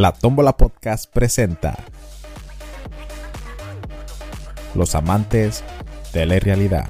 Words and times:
La 0.00 0.12
Tómbola 0.12 0.56
Podcast 0.56 1.12
presenta 1.12 1.76
Los 4.74 4.94
amantes 4.94 5.62
de 6.14 6.24
la 6.24 6.38
realidad. 6.38 6.88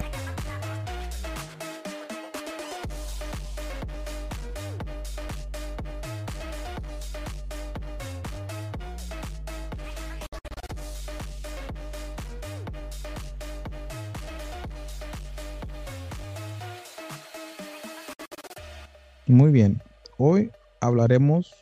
Muy 19.27 19.51
bien, 19.51 19.83
hoy 20.17 20.53
hablaremos 20.81 21.57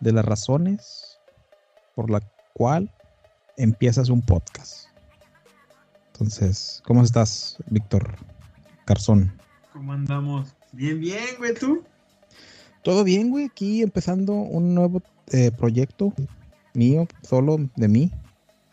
de 0.00 0.12
las 0.12 0.24
razones 0.24 1.18
por 1.94 2.10
la 2.10 2.20
cual 2.54 2.90
empiezas 3.56 4.08
un 4.08 4.22
podcast. 4.22 4.86
Entonces, 6.12 6.82
¿cómo 6.86 7.02
estás, 7.02 7.56
Víctor 7.70 8.16
Garzón? 8.86 9.40
¿Cómo 9.72 9.92
andamos? 9.92 10.54
Bien, 10.72 11.00
bien, 11.00 11.24
güey, 11.38 11.54
¿tú? 11.54 11.82
Todo 12.82 13.02
bien, 13.04 13.30
güey, 13.30 13.46
aquí 13.46 13.82
empezando 13.82 14.32
un 14.34 14.74
nuevo 14.74 15.02
eh, 15.32 15.50
proyecto 15.50 16.12
mío, 16.74 17.06
solo 17.22 17.56
de 17.76 17.88
mí, 17.88 18.10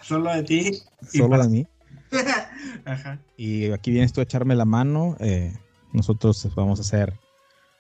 Solo 0.02 0.34
de 0.34 0.44
ti. 0.44 0.82
solo 1.14 1.38
de 1.42 1.48
mí. 1.50 1.68
Ajá. 2.86 3.20
Y 3.38 3.72
aquí 3.72 3.92
vienes 3.92 4.12
tú 4.14 4.20
a 4.20 4.24
echarme 4.24 4.56
la 4.56 4.66
mano. 4.66 5.16
eh, 5.20 5.54
nosotros 5.94 6.50
vamos 6.56 6.80
a 6.80 6.84
ser 6.84 7.20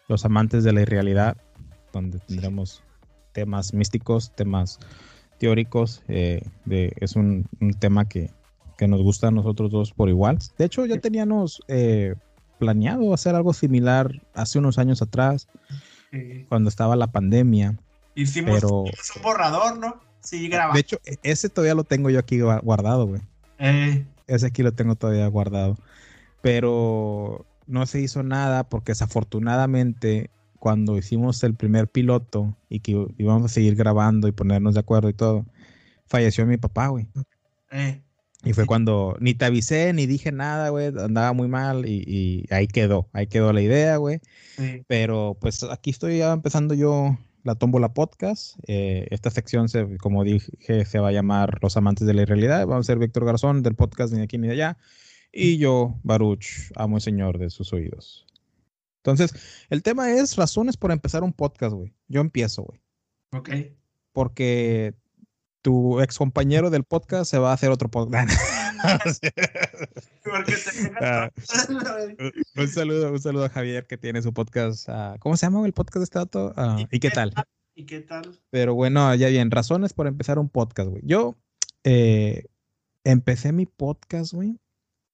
los 0.07 0.25
amantes 0.25 0.63
de 0.63 0.73
la 0.73 0.81
irrealidad, 0.81 1.37
donde 1.93 2.19
tendremos 2.19 2.83
temas 3.31 3.73
místicos, 3.73 4.31
temas 4.35 4.79
teóricos. 5.39 6.03
eh, 6.07 6.41
de, 6.65 6.93
es 6.97 7.15
un, 7.15 7.45
un 7.59 7.73
tema 7.73 8.07
que, 8.07 8.29
que 8.77 8.87
nos 8.87 9.01
gusta 9.01 9.27
a 9.29 9.31
nosotros 9.31 9.71
dos 9.71 9.91
por 9.93 10.09
igual. 10.09 10.37
De 10.57 10.65
hecho, 10.65 10.85
ya 10.85 10.99
teníamos 10.99 11.61
eh, 11.67 12.15
planeado 12.59 13.13
hacer 13.13 13.35
algo 13.35 13.53
similar 13.53 14.21
hace 14.33 14.59
unos 14.59 14.77
años 14.77 15.01
atrás, 15.01 15.47
cuando 16.49 16.67
estaba 16.69 16.95
la 16.95 17.07
pandemia. 17.07 17.77
hicimos, 18.15 18.55
Pero- 18.55 18.81
un 18.81 19.21
borrador, 19.23 19.77
¿no? 19.79 20.01
Sí, 20.19 20.47
grabamos. 20.49 20.75
De 20.75 20.81
hecho, 20.81 20.99
e- 21.05 21.17
ese 21.23 21.49
todavía 21.49 21.73
lo 21.73 21.83
tengo 21.85 22.09
yo 22.09 22.19
aquí 22.19 22.37
gua- 22.37 22.61
guardado, 22.61 23.07
güey. 23.07 23.21
Eh, 23.59 24.05
Ese 24.27 24.45
aquí 24.47 24.61
lo 24.61 24.71
tengo 24.73 24.95
todavía 24.95 25.25
guardado. 25.27 25.77
Pero 26.41 27.45
no 27.67 27.85
se 27.85 28.01
hizo 28.01 28.23
nada 28.23 28.63
porque 28.67 28.91
desafortunadamente 28.91 30.29
cuando 30.61 30.95
hicimos 30.95 31.43
el 31.43 31.55
primer 31.55 31.87
piloto 31.87 32.55
y 32.69 32.81
que 32.81 33.07
íbamos 33.17 33.45
a 33.45 33.53
seguir 33.53 33.75
grabando 33.75 34.27
y 34.27 34.31
ponernos 34.31 34.75
de 34.75 34.79
acuerdo 34.81 35.09
y 35.09 35.13
todo, 35.13 35.43
falleció 36.05 36.45
mi 36.45 36.57
papá, 36.57 36.89
güey. 36.89 37.07
eh, 37.71 38.03
Y 38.43 38.53
fue 38.53 38.67
cuando 38.67 39.17
ni 39.19 39.33
te 39.33 39.45
avisé 39.45 39.91
ni 39.91 40.05
dije 40.05 40.31
nada, 40.31 40.69
güey. 40.69 40.87
Andaba 40.87 41.33
muy 41.33 41.47
mal 41.47 41.87
y, 41.87 42.03
y 42.05 42.45
ahí 42.53 42.67
quedó. 42.67 43.09
Ahí 43.11 43.25
quedó 43.25 43.51
la 43.53 43.61
idea, 43.63 43.97
güey. 43.97 44.19
sí. 44.55 44.83
Pero 44.87 45.35
pues 45.41 45.63
aquí 45.63 45.89
estoy 45.89 46.19
ya 46.19 46.31
empezando 46.31 46.75
yo 46.75 47.17
la 47.43 47.55
tómbola 47.55 47.95
podcast. 47.95 48.55
Eh, 48.67 49.07
esta 49.09 49.31
sección, 49.31 49.67
se, 49.67 49.97
como 49.97 50.23
dije, 50.23 50.85
se 50.85 50.99
va 50.99 51.07
a 51.07 51.11
llamar 51.11 51.57
Los 51.63 51.75
amantes 51.75 52.05
de 52.05 52.13
la 52.13 52.23
realidad. 52.25 52.67
Vamos 52.67 52.85
a 52.85 52.87
ser 52.91 52.99
Víctor 52.99 53.25
Garzón 53.25 53.63
del 53.63 53.73
podcast 53.73 54.13
ni 54.13 54.19
de 54.19 54.25
aquí 54.25 54.37
ni 54.37 54.45
de 54.47 54.53
allá. 54.53 54.77
Y 55.33 55.57
yo, 55.57 55.99
Baruch, 56.03 56.71
amo 56.75 56.97
y 56.97 57.01
señor 57.01 57.39
de 57.39 57.49
sus 57.49 57.73
oídos. 57.73 58.27
Entonces, 59.03 59.33
el 59.69 59.81
tema 59.81 60.11
es 60.11 60.35
razones 60.35 60.77
por 60.77 60.91
empezar 60.91 61.23
un 61.23 61.33
podcast, 61.33 61.73
güey. 61.73 61.93
Yo 62.07 62.21
empiezo, 62.21 62.63
güey. 62.63 62.79
Ok. 63.33 63.49
Porque 64.13 64.93
tu 65.63 66.01
ex 66.01 66.17
compañero 66.17 66.69
del 66.69 66.83
podcast 66.83 67.29
se 67.29 67.37
va 67.39 67.51
a 67.51 67.53
hacer 67.53 67.71
otro 67.71 67.89
podcast. 67.89 68.29
Porque 70.23 70.53
te 70.53 70.91
Ah. 71.01 71.31
un 72.55 72.67
saludo, 72.67 73.11
un 73.11 73.19
saludo 73.19 73.45
a 73.45 73.49
Javier 73.49 73.85
que 73.85 73.97
tiene 73.97 74.21
su 74.21 74.33
podcast. 74.33 74.89
ah, 74.89 75.15
¿Cómo 75.19 75.37
se 75.37 75.45
llama 75.45 75.65
el 75.65 75.73
podcast 75.73 75.97
de 75.97 76.03
este 76.03 76.19
dato? 76.19 76.53
Ah, 76.55 76.77
¿Y 76.91 76.99
qué 76.99 77.09
tal? 77.09 77.33
¿Y 77.75 77.85
qué 77.85 78.01
tal? 78.01 78.39
Pero 78.49 78.75
bueno, 78.75 79.13
ya 79.15 79.29
bien, 79.29 79.51
razones 79.51 79.93
por 79.93 80.07
empezar 80.07 80.39
un 80.39 80.49
podcast, 80.49 80.89
güey. 80.89 81.01
Yo 81.05 81.35
eh, 81.83 82.45
empecé 83.03 83.51
mi 83.51 83.65
podcast, 83.65 84.33
güey, 84.33 84.59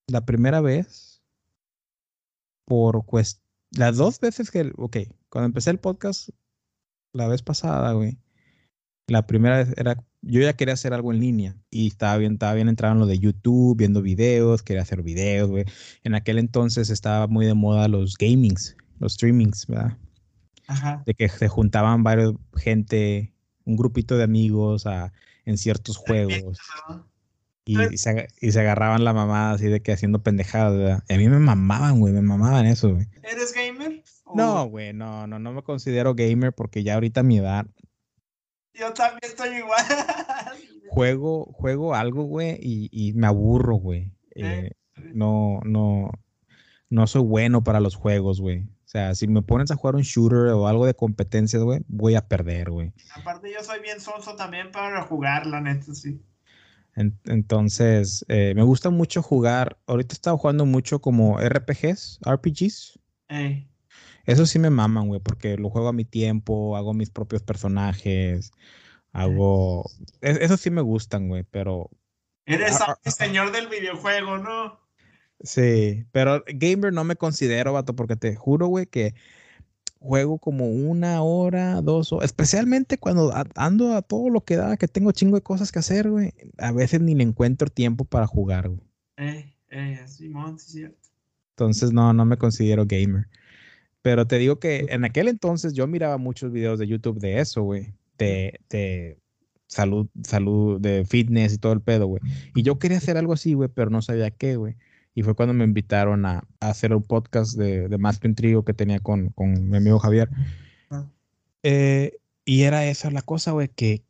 la 0.07 0.25
primera 0.25 0.61
vez 0.61 1.21
por 2.65 3.05
cuest 3.05 3.41
las 3.71 3.97
dos 3.97 4.19
veces 4.19 4.51
que, 4.51 4.71
ok, 4.77 4.97
cuando 5.29 5.47
empecé 5.47 5.71
el 5.71 5.79
podcast 5.79 6.29
la 7.13 7.27
vez 7.27 7.41
pasada, 7.41 7.93
güey, 7.93 8.17
la 9.07 9.25
primera 9.25 9.57
vez 9.57 9.73
era, 9.77 10.03
yo 10.21 10.41
ya 10.41 10.55
quería 10.55 10.73
hacer 10.73 10.93
algo 10.93 11.13
en 11.13 11.19
línea 11.19 11.55
y 11.69 11.87
estaba 11.87 12.17
bien, 12.17 12.33
estaba 12.33 12.53
bien 12.53 12.67
entrado 12.67 12.93
en 12.93 12.99
lo 12.99 13.05
de 13.05 13.19
YouTube, 13.19 13.77
viendo 13.77 14.01
videos, 14.01 14.63
quería 14.63 14.81
hacer 14.81 15.01
videos, 15.01 15.49
güey. 15.49 15.65
En 16.03 16.13
aquel 16.13 16.37
entonces 16.37 16.89
estaba 16.89 17.27
muy 17.27 17.45
de 17.45 17.53
moda 17.53 17.87
los 17.87 18.17
gamings, 18.17 18.75
los 18.99 19.13
streamings, 19.13 19.65
¿verdad? 19.67 19.97
Ajá. 20.69 21.01
de 21.05 21.13
que 21.13 21.29
se 21.29 21.47
juntaban 21.47 22.03
varios 22.03 22.35
gente, 22.57 23.33
un 23.63 23.77
grupito 23.77 24.17
de 24.17 24.25
amigos 24.25 24.85
a, 24.85 25.13
en 25.45 25.57
ciertos 25.57 25.95
juegos. 25.95 26.59
Y, 27.67 27.93
y 27.93 27.97
se, 27.97 28.27
y 28.41 28.51
se 28.51 28.59
agarraban 28.59 29.03
la 29.03 29.13
mamada 29.13 29.51
así 29.51 29.67
de 29.67 29.81
que 29.81 29.91
haciendo 29.91 30.23
pendejadas, 30.23 30.77
¿verdad? 30.77 31.03
Y 31.09 31.13
a 31.13 31.17
mí 31.17 31.27
me 31.29 31.39
mamaban, 31.39 31.99
güey, 31.99 32.13
me 32.13 32.21
mamaban 32.21 32.65
eso, 32.65 32.93
güey. 32.93 33.07
¿Eres 33.23 33.53
gamer? 33.53 34.03
¿O- 34.25 34.35
No, 34.37 34.65
güey, 34.67 34.93
no, 34.93 35.27
no, 35.27 35.39
no 35.39 35.51
me 35.53 35.63
considero 35.63 36.15
gamer 36.15 36.53
porque 36.53 36.83
ya 36.83 36.95
ahorita 36.95 37.21
a 37.21 37.23
mi 37.23 37.37
edad 37.37 37.65
Yo 38.73 38.93
también 38.93 39.19
estoy 39.23 39.57
igual. 39.57 39.83
juego, 40.89 41.45
juego 41.53 41.95
algo, 41.95 42.23
güey, 42.23 42.57
y, 42.61 42.89
y 42.91 43.13
me 43.13 43.27
aburro, 43.27 43.75
güey. 43.75 44.11
Eh, 44.35 44.71
Eh, 44.95 45.11
no, 45.13 45.59
no, 45.63 46.09
no 46.89 47.07
soy 47.07 47.21
bueno 47.21 47.63
para 47.63 47.79
los 47.79 47.95
juegos, 47.95 48.41
güey. 48.41 48.61
O 48.61 48.89
sea, 48.89 49.13
si 49.15 49.27
me 49.27 49.41
pones 49.41 49.69
a 49.71 49.75
jugar 49.75 49.95
un 49.95 50.01
shooter 50.03 50.47
o 50.53 50.67
algo 50.67 50.85
de 50.85 50.93
competencias, 50.93 51.61
güey, 51.61 51.81
voy 51.87 52.15
a 52.15 52.27
perder, 52.27 52.71
güey. 52.71 52.93
Aparte, 53.15 53.51
yo 53.51 53.61
soy 53.63 53.81
bien 53.81 53.99
sonso 53.99 54.35
también 54.35 54.71
para 54.71 55.03
jugar, 55.03 55.45
la 55.45 55.59
neta, 55.61 55.93
sí. 55.93 56.21
En- 56.97 57.17
entonces, 57.25 58.25
eh, 58.27 58.53
me 58.55 58.63
gusta 58.63 58.89
mucho 58.89 59.21
jugar. 59.21 59.77
Ahorita 59.85 60.13
he 60.13 60.17
estado 60.17 60.37
jugando 60.37 60.65
mucho 60.65 60.99
como 60.99 61.39
RPGs, 61.39 62.19
RPGs. 62.25 62.99
Eh, 63.29 63.67
Eso 64.25 64.45
sí 64.45 64.59
me 64.59 64.69
maman, 64.69 65.07
güey, 65.07 65.21
porque 65.21 65.57
lo 65.57 65.69
juego 65.69 65.87
a 65.89 65.93
mi 65.93 66.03
tiempo, 66.03 66.75
hago 66.75 66.93
mis 66.93 67.09
propios 67.11 67.43
personajes, 67.43 68.51
hago... 69.13 69.85
es- 70.21 70.39
Eso 70.41 70.57
sí 70.57 70.69
me 70.71 70.81
gustan, 70.81 71.29
güey, 71.29 71.43
pero... 71.43 71.89
eres 72.45 72.81
Ah, 72.81 72.85
ah, 72.89 72.99
el 73.05 73.11
señor 73.11 73.51
del 73.51 73.67
videojuego, 73.67 74.37
¿no? 74.39 74.79
Sí, 75.41 76.05
pero 76.11 76.43
gamer 76.47 76.91
no 76.91 77.03
me 77.03 77.15
considero, 77.15 77.73
vato, 77.73 77.95
porque 77.95 78.15
te 78.15 78.35
juro, 78.35 78.67
güey, 78.67 78.87
que 78.87 79.13
juego 80.07 80.39
como 80.39 80.69
una 80.69 81.21
hora, 81.21 81.81
dos 81.81 82.13
horas, 82.13 82.25
especialmente 82.25 82.97
cuando 82.97 83.33
ando 83.55 83.93
a 83.93 84.01
todo 84.01 84.29
lo 84.29 84.41
que 84.41 84.55
da, 84.55 84.77
que 84.77 84.87
tengo 84.87 85.11
chingo 85.11 85.35
de 85.35 85.43
cosas 85.43 85.71
que 85.71 85.79
hacer, 85.79 86.09
güey. 86.09 86.33
A 86.57 86.71
veces 86.71 87.01
ni 87.01 87.13
le 87.13 87.23
encuentro 87.23 87.67
tiempo 87.69 88.05
para 88.05 88.25
jugar, 88.25 88.69
güey. 88.69 88.81
Eh, 89.17 89.53
eh, 89.69 89.99
Simón, 90.07 90.57
sí, 90.57 90.71
cierto. 90.71 91.09
Entonces 91.51 91.91
no, 91.91 92.13
no 92.13 92.25
me 92.25 92.37
considero 92.37 92.85
gamer. 92.85 93.27
Pero 94.01 94.25
te 94.25 94.37
digo 94.37 94.59
que 94.59 94.85
en 94.89 95.03
aquel 95.03 95.27
entonces 95.27 95.73
yo 95.73 95.85
miraba 95.87 96.17
muchos 96.17 96.51
videos 96.51 96.79
de 96.79 96.87
YouTube 96.87 97.19
de 97.19 97.39
eso, 97.39 97.63
güey. 97.63 97.93
De, 98.17 98.59
de 98.69 99.19
salud, 99.67 100.07
salud, 100.23 100.79
de 100.79 101.03
fitness 101.05 101.53
y 101.53 101.57
todo 101.57 101.73
el 101.73 101.81
pedo, 101.81 102.07
güey. 102.07 102.21
Y 102.55 102.63
yo 102.63 102.79
quería 102.79 102.97
hacer 102.97 103.17
algo 103.17 103.33
así, 103.33 103.53
güey, 103.53 103.69
pero 103.73 103.89
no 103.89 104.01
sabía 104.01 104.31
qué, 104.31 104.55
güey. 104.55 104.77
Y 105.17 105.23
fue 105.23 105.33
cuando 105.33 105.53
me 105.55 105.63
invitaron 105.63 106.27
a, 106.27 106.43
a 106.59 106.69
hacer 106.69 106.93
un 106.93 107.01
podcast 107.01 107.57
de, 107.57 107.87
de 107.89 107.97
Más 107.97 108.19
que 108.19 108.27
un 108.27 108.35
trío 108.35 108.63
que 108.63 108.75
tenía 108.75 108.99
con, 108.99 109.29
con 109.29 109.67
mi 109.67 109.77
amigo 109.77 109.97
Javier. 109.97 110.29
Ah. 110.91 111.05
Eh, 111.63 112.19
y 112.45 112.61
era 112.61 112.85
esa 112.85 113.09
la 113.09 113.23
cosa, 113.23 113.49
güey, 113.51 113.67
que 113.67 114.03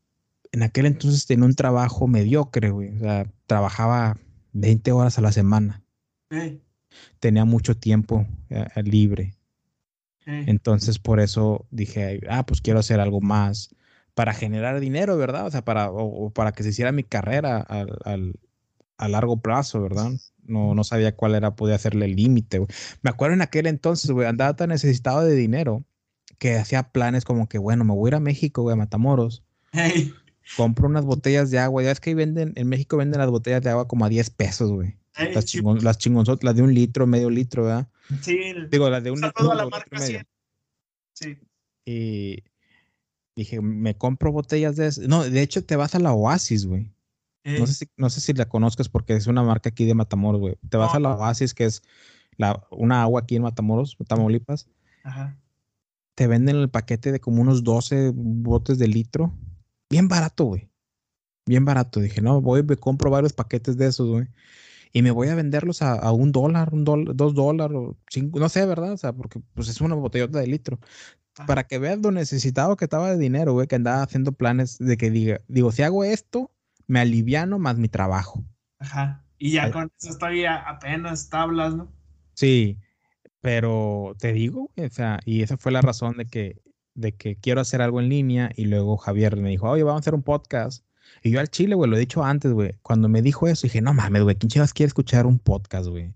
en 0.51 0.63
aquel 0.63 0.85
entonces 0.85 1.25
tenía 1.25 1.45
un 1.45 1.55
trabajo 1.55 2.07
mediocre, 2.07 2.71
güey. 2.71 2.93
O 2.97 2.99
sea, 2.99 3.25
trabajaba 3.45 4.17
20 4.51 4.91
horas 4.91 5.17
a 5.17 5.21
la 5.21 5.31
semana 5.31 5.81
Eh, 6.29 6.59
tenía 7.21 7.45
mucho 7.45 7.77
tiempo 7.77 8.25
eh, 8.49 8.67
libre. 8.83 9.33
Entonces, 10.25 10.99
por 10.99 11.21
eso 11.21 11.65
dije, 11.71 12.19
ah, 12.29 12.45
pues 12.45 12.59
quiero 12.59 12.79
hacer 12.81 12.99
algo 12.99 13.21
más 13.21 13.73
para 14.13 14.33
generar 14.33 14.81
dinero, 14.81 15.15
¿verdad? 15.15 15.45
O 15.47 15.51
sea, 15.51 15.63
para, 15.63 15.89
o, 15.89 16.25
o 16.25 16.29
para 16.31 16.51
que 16.51 16.63
se 16.63 16.69
hiciera 16.69 16.91
mi 16.91 17.03
carrera 17.03 17.61
al, 17.61 17.97
al- 18.03 18.35
a 18.97 19.07
largo 19.07 19.37
plazo, 19.37 19.79
¿verdad? 19.81 20.11
No, 20.47 20.73
no 20.73 20.83
sabía 20.83 21.15
cuál 21.15 21.35
era, 21.35 21.55
podía 21.55 21.75
hacerle 21.75 22.05
el 22.05 22.15
límite. 22.15 22.65
Me 23.01 23.09
acuerdo 23.09 23.33
en 23.35 23.41
aquel 23.41 23.67
entonces, 23.67 24.09
güey, 24.11 24.27
andaba 24.27 24.55
tan 24.55 24.69
necesitado 24.69 25.21
de 25.23 25.35
dinero 25.35 25.83
que 26.39 26.55
hacía 26.55 26.83
planes 26.91 27.25
como 27.25 27.47
que, 27.49 27.57
bueno, 27.57 27.83
me 27.83 27.93
voy 27.93 28.07
a 28.07 28.09
ir 28.11 28.15
a 28.15 28.19
México, 28.19 28.61
güey, 28.61 28.73
a 28.73 28.77
Matamoros, 28.77 29.43
Hey, 29.73 30.13
compro 30.55 30.87
unas 30.87 31.03
botellas 31.05 31.51
de 31.51 31.59
agua. 31.59 31.83
Ya 31.83 31.91
es 31.91 31.99
que 31.99 32.11
ahí 32.11 32.13
venden, 32.15 32.53
en 32.55 32.67
México 32.69 32.95
venden 32.97 33.19
las 33.19 33.29
botellas 33.29 33.61
de 33.61 33.69
agua 33.69 33.87
como 33.87 34.05
a 34.05 34.09
10 34.09 34.29
pesos, 34.29 34.71
güey. 34.71 34.95
hey, 35.15 35.31
Las, 35.33 35.45
chingon, 35.45 35.83
las 35.83 35.97
chingonzotas, 35.97 36.43
las 36.43 36.55
de 36.55 36.61
un 36.61 36.73
litro, 36.73 37.05
medio 37.07 37.29
litro, 37.29 37.63
¿verdad? 37.65 37.87
sí, 38.21 38.37
el- 38.43 38.69
Digo, 38.69 38.89
las 38.89 39.03
de 39.03 39.11
un 39.11 39.19
litro, 39.21 39.51
a 39.51 39.55
la 39.55 39.63
litro 39.65 39.67
y 39.67 39.71
marca 39.71 39.99
medio. 39.99 40.19
100. 40.19 40.27
Sí. 41.13 41.37
Y, 41.85 42.43
Dije, 43.35 43.61
me 43.61 43.95
compro 43.95 44.31
botellas 44.31 44.75
de 44.77 44.87
eso. 44.87 45.01
No, 45.07 45.23
de 45.23 45.41
hecho 45.43 45.63
te 45.63 45.75
vas 45.75 45.93
a 45.93 45.99
la 45.99 46.11
Oasis, 46.13 46.65
güey. 46.65 46.91
Eh, 47.47 47.59
No 47.59 47.65
sé, 47.67 47.73
si, 47.73 47.85
no 47.95 48.09
sé 48.09 48.19
si 48.19 48.33
la 48.33 48.49
conozcas 48.49 48.89
porque 48.89 49.15
es 49.15 49.25
una 49.27 49.41
marca 49.41 49.69
aquí 49.69 49.85
de 49.85 49.93
Matamoros, 49.93 50.41
güey. 50.41 50.57
Te 50.69 50.75
vas 50.77 50.91
No. 50.91 50.97
a 50.97 50.99
la 50.99 51.15
Oasis, 51.15 51.53
que 51.53 51.63
es 51.65 51.81
la, 52.35 52.61
una 52.71 53.01
agua 53.01 53.21
aquí 53.21 53.37
en 53.37 53.43
Matamoros, 53.43 53.95
Tamaulipas. 54.07 54.67
Ajá. 55.03 55.37
Te 56.15 56.27
venden 56.27 56.57
el 56.57 56.69
paquete 56.69 57.11
de 57.11 57.19
como 57.19 57.41
unos 57.41 57.63
12 57.63 58.11
botes 58.13 58.77
de 58.77 58.87
litro. 58.87 59.33
Bien 59.89 60.07
barato, 60.07 60.43
güey. 60.45 60.69
Bien 61.45 61.63
barato. 61.63 62.01
Dije, 62.01 62.21
no, 62.21 62.41
voy, 62.41 62.63
me 62.63 62.75
compro 62.75 63.09
varios 63.09 63.31
paquetes 63.33 63.77
de 63.77 63.87
esos, 63.87 64.09
güey. 64.09 64.27
Y 64.91 65.01
me 65.01 65.11
voy 65.11 65.29
a 65.29 65.35
venderlos 65.35 65.81
a, 65.81 65.93
a 65.93 66.11
un 66.11 66.31
dólar, 66.31 66.73
un 66.73 66.83
dólar, 66.83 67.15
dos 67.15 67.33
dólares, 67.33 67.77
no 68.33 68.49
sé, 68.49 68.65
¿verdad? 68.65 68.93
O 68.93 68.97
sea, 68.97 69.13
porque 69.13 69.39
pues 69.53 69.69
es 69.69 69.79
una 69.79 69.95
botellota 69.95 70.39
de 70.39 70.47
litro. 70.47 70.79
Para 71.45 71.65
que 71.67 71.77
veas 71.77 71.99
lo 71.99 72.11
necesitado 72.11 72.75
que 72.77 72.85
estaba 72.85 73.11
de 73.11 73.17
dinero, 73.17 73.53
güey, 73.53 73.67
que 73.67 73.75
andaba 73.75 74.01
haciendo 74.01 74.31
planes 74.31 74.79
de 74.79 74.97
que 74.97 75.11
diga, 75.11 75.41
digo, 75.47 75.71
si 75.71 75.83
hago 75.83 76.03
esto, 76.03 76.51
me 76.87 76.99
aliviano 76.99 77.59
más 77.59 77.77
mi 77.77 77.89
trabajo. 77.89 78.43
Ajá. 78.79 79.23
Y 79.37 79.51
ya 79.51 79.65
Ay. 79.65 79.71
con 79.71 79.91
eso 79.99 80.09
estoy 80.09 80.45
a- 80.45 80.57
apenas 80.57 81.29
tablas, 81.29 81.75
¿no? 81.75 81.91
Sí, 82.33 82.79
pero 83.41 84.15
te 84.19 84.33
digo, 84.33 84.71
o 84.75 84.89
sea, 84.89 85.19
y 85.25 85.41
esa 85.41 85.57
fue 85.57 85.71
la 85.71 85.81
razón 85.81 86.17
de 86.17 86.25
que, 86.25 86.61
de 86.95 87.11
que 87.13 87.35
quiero 87.35 87.61
hacer 87.61 87.81
algo 87.81 87.99
en 88.01 88.09
línea 88.09 88.51
y 88.55 88.65
luego 88.65 88.97
Javier 88.97 89.37
me 89.37 89.49
dijo, 89.49 89.69
oye, 89.69 89.83
vamos 89.83 89.99
a 89.99 90.01
hacer 90.01 90.15
un 90.15 90.23
podcast. 90.23 90.83
Y 91.23 91.31
yo 91.31 91.39
al 91.39 91.49
chile, 91.49 91.75
güey, 91.75 91.89
lo 91.89 91.95
he 91.97 91.99
dicho 91.99 92.23
antes, 92.23 92.51
güey, 92.51 92.73
cuando 92.81 93.09
me 93.09 93.21
dijo 93.21 93.47
eso, 93.47 93.67
dije, 93.67 93.81
no 93.81 93.93
mames, 93.93 94.23
güey, 94.23 94.35
¿quién 94.35 94.49
chivas 94.49 94.73
quiere 94.73 94.87
escuchar 94.87 95.25
un 95.25 95.39
podcast, 95.39 95.87
güey? 95.87 96.13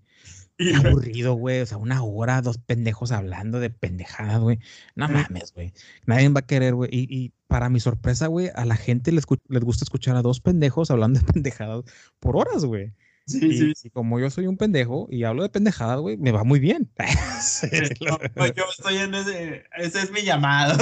Y 0.62 0.72
Qué 0.72 0.88
aburrido, 0.88 1.34
güey, 1.34 1.62
o 1.62 1.66
sea, 1.66 1.78
una 1.78 2.04
hora, 2.04 2.42
dos 2.42 2.60
pendejos 2.60 3.12
hablando 3.12 3.60
de 3.60 3.72
pendejadas, 3.72 4.40
güey. 4.40 4.60
No 4.96 5.10
mames, 5.10 5.54
güey. 5.54 5.74
Nadie 6.06 6.30
va 6.30 6.42
a 6.42 6.46
querer, 6.46 6.76
güey. 6.76 6.90
Y, 6.94 7.08
y 7.10 7.34
para 7.48 7.70
mi 7.70 7.80
sorpresa, 7.80 8.28
güey, 8.28 8.52
a 8.54 8.66
la 8.66 8.76
gente 8.76 9.12
les, 9.12 9.26
gusta 9.26 9.84
escuchar 9.84 10.16
a 10.16 10.22
dos 10.22 10.40
pendejos 10.40 10.92
hablando 10.92 11.20
de 11.20 11.26
pendejadas 11.34 11.84
por 12.20 12.38
horas, 12.38 12.64
güey. 12.64 12.94
sí, 13.26 13.40
Y, 13.48 13.58
sí. 13.58 13.74
y 13.88 13.90
como 13.90 14.20
yo 14.20 14.30
soy 14.30 14.46
un 14.46 14.58
pendejo 14.58 15.08
y 15.10 15.24
hablo 15.24 15.42
de 15.42 15.50
pendejadas, 15.50 16.00
güey, 16.00 16.18
me 16.18 16.32
va 16.32 16.44
muy 16.44 16.60
bien. 16.60 16.92
Sí, 17.42 17.68
No, 18.08 18.20
pues 18.36 18.54
yo 18.56 18.66
estoy 18.70 18.98
en 18.98 19.16
ese, 19.16 19.64
ese 19.78 20.00
es 20.02 20.12
mi 20.12 20.22
llamado. 20.22 20.78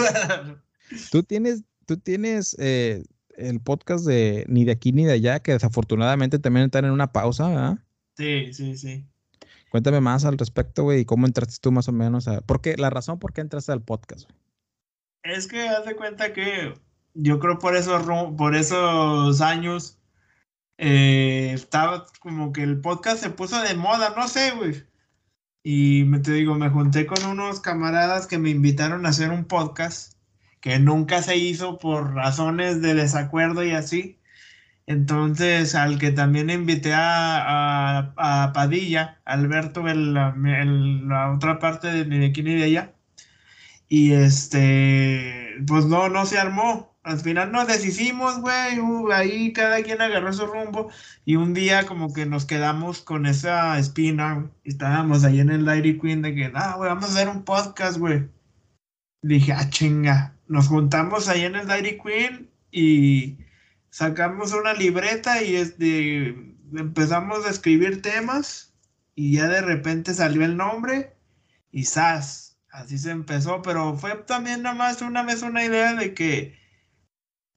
Tú 1.10 1.24
tienes, 1.24 1.64
tú 1.86 1.96
tienes 1.96 2.54
eh, 2.60 3.04
el 3.38 3.62
podcast 3.62 4.06
de 4.06 4.44
Ni 4.50 4.66
de 4.66 4.74
aquí 4.74 4.92
ni 4.92 5.06
de 5.06 5.14
allá, 5.14 5.40
que 5.40 5.54
desafortunadamente 5.54 6.38
también 6.38 6.66
están 6.66 6.84
en 6.84 6.92
una 6.92 7.14
pausa, 7.14 7.48
¿verdad? 7.48 7.78
Sí, 8.18 8.52
sí, 8.52 8.78
sí. 8.78 9.08
Cuéntame 9.70 10.02
más 10.02 10.26
al 10.26 10.38
respecto, 10.38 10.84
güey, 10.84 11.02
y 11.02 11.06
cómo 11.06 11.28
entraste 11.28 11.58
tú 11.62 11.72
más 11.72 11.88
o 11.88 11.92
menos 11.92 12.28
a... 12.28 12.42
Porque 12.42 12.76
la 12.78 12.90
razón 12.90 13.20
por 13.20 13.34
qué 13.34 13.42
entraste 13.42 13.72
al 13.72 13.82
podcast, 13.82 14.24
güey. 14.24 14.38
Es 15.24 15.48
que 15.48 15.68
haz 15.68 15.86
de 15.86 15.96
cuenta 15.96 16.34
que 16.34 16.74
yo 17.14 17.40
creo 17.40 17.60
por 17.60 17.76
esos, 17.76 18.04
por 18.38 18.56
esos 18.56 19.42
años 19.42 20.00
eh, 20.78 21.52
estaba 21.54 22.06
como 22.22 22.54
que 22.54 22.64
el 22.64 22.80
podcast 22.80 23.22
se 23.22 23.30
puso 23.30 23.62
de 23.62 23.76
moda, 23.76 24.14
no 24.16 24.28
sé, 24.28 24.52
güey. 24.52 24.84
Y 25.62 26.06
me 26.06 26.20
te 26.20 26.32
digo, 26.32 26.56
me 26.56 26.70
junté 26.70 27.06
con 27.06 27.24
unos 27.26 27.60
camaradas 27.60 28.28
que 28.28 28.38
me 28.38 28.50
invitaron 28.50 29.06
a 29.06 29.10
hacer 29.10 29.30
un 29.30 29.46
podcast 29.46 30.14
que 30.62 30.80
nunca 30.80 31.22
se 31.22 31.38
hizo 31.38 31.78
por 31.78 32.14
razones 32.14 32.82
de 32.82 32.94
desacuerdo 32.94 33.64
y 33.64 33.72
así. 33.72 34.19
Entonces, 34.90 35.76
al 35.76 36.00
que 36.00 36.12
también 36.12 36.50
invité 36.50 36.94
a, 36.94 38.02
a- 38.08 38.44
a 38.44 38.54
Padilla, 38.54 39.22
Alberto, 39.24 39.88
el- 39.88 40.16
la, 40.16 41.32
otra 41.36 41.60
parte 41.60 41.88
de 41.90 42.06
ni 42.08 42.18
de 42.20 42.26
aquí 42.28 42.42
ni 42.44 42.56
de 42.56 42.64
allá. 42.66 42.96
Y 43.88 44.14
este, 44.14 45.58
pues 45.68 45.86
no, 45.86 46.10
no 46.10 46.26
se 46.26 46.40
armó. 46.40 46.98
Al 47.04 47.20
final 47.20 47.52
nos 47.52 47.68
deshicimos, 47.68 48.40
güey. 48.42 48.80
uh, 48.80 49.12
ahí 49.12 49.54
cada 49.54 49.82
quien 49.84 50.02
agarró 50.02 50.34
su 50.34 50.46
rumbo. 50.48 50.90
Y 51.26 51.36
un 51.38 51.54
día 51.54 51.86
como 51.86 52.12
que 52.14 52.26
nos 52.26 52.46
quedamos 52.46 53.02
con 53.02 53.26
esa 53.28 53.78
espina. 53.80 54.34
güey, 54.36 54.48
y 54.64 54.70
estábamos 54.72 55.24
ahí 55.24 55.40
en 55.40 55.52
el 55.52 55.66
Dairy 55.66 56.00
Queen 56.00 56.22
de 56.24 56.34
que, 56.36 56.52
ah, 56.56 56.76
güey, 56.78 56.90
vamos 56.90 57.06
a 57.06 57.14
hacer 57.14 57.30
un 57.30 57.44
podcast, 57.44 57.98
güey. 58.00 58.28
Dije, 59.22 59.54
ah, 59.54 59.70
chinga. 59.70 60.36
Nos 60.48 60.68
juntamos 60.68 61.30
ahí 61.30 61.44
en 61.46 61.56
el 61.56 61.68
Dairy 61.68 62.00
Queen 62.04 62.50
y 62.72 63.38
sacamos 63.90 64.54
una 64.54 64.74
libreta 64.74 65.42
y 65.44 65.56
este, 65.56 66.30
empezamos 66.76 67.46
a 67.46 67.50
escribir 67.50 68.02
temas. 68.02 68.74
Y 69.16 69.34
ya 69.34 69.48
de 69.48 69.62
repente 69.62 70.14
salió 70.14 70.46
el 70.46 70.56
nombre 70.58 71.18
y 71.72 71.84
¡zas! 71.86 72.58
Así 72.72 72.98
se 72.98 73.12
empezó, 73.12 73.62
pero 73.62 73.98
fue 73.98 74.16
también 74.16 74.62
nada 74.64 74.76
más 74.76 75.02
una 75.02 75.24
vez 75.24 75.42
una 75.42 75.66
idea 75.66 75.94
de 75.96 76.14
que, 76.14 76.58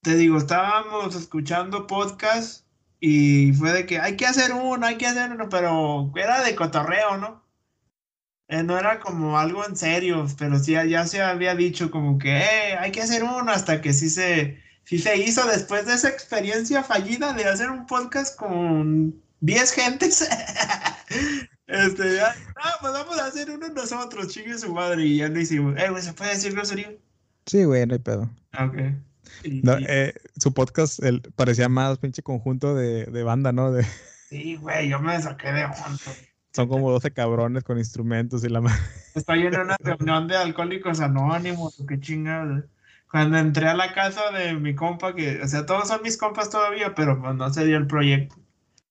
te 0.02 0.16
digo, 0.16 0.38
estábamos 0.38 1.14
escuchando 1.14 1.86
podcast 1.86 2.66
y 2.98 3.52
fue 3.52 3.72
de 3.72 3.86
que 3.86 4.00
hay 4.00 4.16
que 4.16 4.26
hacer 4.26 4.52
uno, 4.52 4.86
hay 4.86 4.96
que 4.96 5.06
hacer 5.06 5.30
uno, 5.32 5.48
pero 5.50 6.12
era 6.16 6.42
de 6.42 6.56
cotorreo, 6.56 7.18
¿no? 7.18 7.46
Eh, 8.48 8.62
no 8.64 8.78
era 8.78 9.00
como 9.00 9.38
algo 9.38 9.64
en 9.66 9.76
serio, 9.76 10.26
pero 10.38 10.58
sí 10.58 10.72
ya 10.72 11.06
se 11.06 11.22
había 11.22 11.54
dicho 11.54 11.90
como 11.90 12.18
que 12.18 12.38
"Eh, 12.38 12.76
hay 12.78 12.90
que 12.92 13.02
hacer 13.02 13.22
uno 13.24 13.50
hasta 13.52 13.80
que 13.80 13.92
sí 13.92 14.10
se, 14.10 14.61
sí 14.84 14.98
se 14.98 15.16
hizo 15.16 15.46
después 15.46 15.86
de 15.86 15.94
esa 15.94 16.08
experiencia 16.08 16.82
fallida 16.82 17.32
de 17.32 17.44
hacer 17.44 17.70
un 17.70 17.86
podcast 17.86 18.36
con 18.36 19.22
10 19.40 19.72
gentes. 19.72 20.28
Este, 21.66 22.16
ya, 22.16 22.34
ah, 22.56 22.74
pues 22.82 22.92
vamos 22.92 23.18
a 23.18 23.26
hacer 23.26 23.50
uno 23.50 23.66
nosotros, 23.70 24.28
chingue 24.28 24.58
su 24.58 24.74
madre, 24.74 25.06
y 25.06 25.18
ya 25.18 25.28
lo 25.28 25.40
hicimos. 25.40 25.74
Eh, 25.78 25.88
güey, 25.88 26.02
¿se 26.02 26.12
puede 26.12 26.32
decir 26.32 26.52
grosería? 26.52 26.92
Sí, 27.46 27.64
güey, 27.64 27.86
no 27.86 27.94
hay 27.94 28.00
pedo. 28.00 28.30
Ah, 28.52 28.66
Ok. 28.66 28.76
No, 29.62 29.76
eh, 29.78 30.12
su 30.36 30.52
podcast 30.52 31.02
el, 31.02 31.22
parecía 31.34 31.68
más 31.68 31.98
pinche 31.98 32.22
conjunto 32.22 32.74
de, 32.74 33.06
de 33.06 33.22
banda, 33.22 33.52
¿no? 33.52 33.72
De, 33.72 33.84
sí, 34.28 34.56
güey, 34.56 34.88
yo 34.90 35.00
me 35.00 35.20
saqué 35.22 35.52
de 35.52 35.64
onda. 35.64 35.98
son 36.52 36.68
como 36.68 36.90
12 36.90 37.12
cabrones 37.12 37.64
con 37.64 37.78
instrumentos 37.78 38.44
y 38.44 38.48
la 38.48 38.60
madre. 38.60 38.78
Estoy 39.14 39.46
en 39.46 39.58
una 39.58 39.76
reunión 39.80 40.28
de 40.28 40.36
alcohólicos 40.36 41.00
anónimos, 41.00 41.80
o 41.80 41.86
qué 41.86 41.98
chingada. 42.00 42.66
Cuando 43.12 43.36
entré 43.36 43.68
a 43.68 43.74
la 43.74 43.92
casa 43.92 44.30
de 44.30 44.54
mi 44.54 44.74
compa, 44.74 45.14
que, 45.14 45.42
o 45.42 45.46
sea, 45.46 45.66
todos 45.66 45.88
son 45.88 46.00
mis 46.02 46.16
compas 46.16 46.48
todavía, 46.48 46.94
pero 46.94 47.20
pues 47.20 47.34
no 47.34 47.52
se 47.52 47.66
dio 47.66 47.76
el 47.76 47.86
proyecto. 47.86 48.36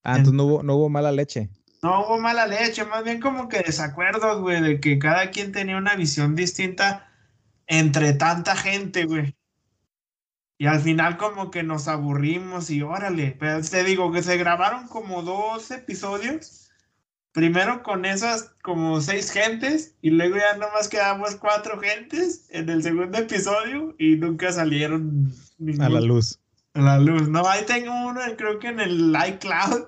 Ah, 0.04 0.12
entonces 0.12 0.36
no 0.36 0.44
hubo, 0.46 0.64
no 0.64 0.76
hubo 0.76 0.90
mala 0.90 1.12
leche. 1.12 1.50
No 1.82 2.06
hubo 2.06 2.20
mala 2.20 2.46
leche, 2.46 2.86
más 2.86 3.04
bien 3.04 3.20
como 3.20 3.50
que 3.50 3.64
desacuerdos, 3.64 4.40
güey, 4.40 4.62
de 4.62 4.80
que 4.80 5.00
cada 5.00 5.32
quien 5.32 5.52
tenía 5.52 5.76
una 5.76 5.96
visión 5.96 6.36
distinta 6.36 7.12
entre 7.66 8.14
tanta 8.14 8.56
gente, 8.56 9.06
güey. 9.06 9.36
Y 10.60 10.68
al 10.68 10.82
final 10.82 11.18
como 11.18 11.50
que 11.50 11.64
nos 11.64 11.88
aburrimos 11.88 12.70
y 12.70 12.84
órale, 12.84 13.36
pero 13.40 13.60
te 13.64 13.84
digo 13.84 14.12
que 14.12 14.22
se 14.22 14.38
grabaron 14.38 14.88
como 14.88 15.24
dos 15.24 15.72
episodios. 15.72 16.71
Primero 17.34 17.82
con 17.82 18.04
esas 18.06 18.54
como 18.62 19.00
seis 19.00 19.32
gentes 19.32 19.96
y 20.02 20.10
luego 20.10 20.36
ya 20.36 20.58
nomás 20.58 20.90
quedamos 20.90 21.36
cuatro 21.36 21.80
gentes 21.80 22.46
en 22.50 22.68
el 22.70 22.84
segundo 22.84 23.18
episodio 23.18 23.96
y 23.98 24.18
nunca 24.18 24.52
salieron 24.52 25.32
A 25.32 25.72
la 25.88 25.88
ningún- 25.90 26.08
luz. 26.10 26.40
a 26.74 26.82
la 26.82 27.00
luz. 27.00 27.30
No, 27.30 27.48
ahí 27.48 27.64
tengo 27.66 27.92
uno, 28.08 28.20
creo 28.38 28.60
que 28.60 28.68
en 28.68 28.80
el 28.82 29.16
iCloud. 29.28 29.88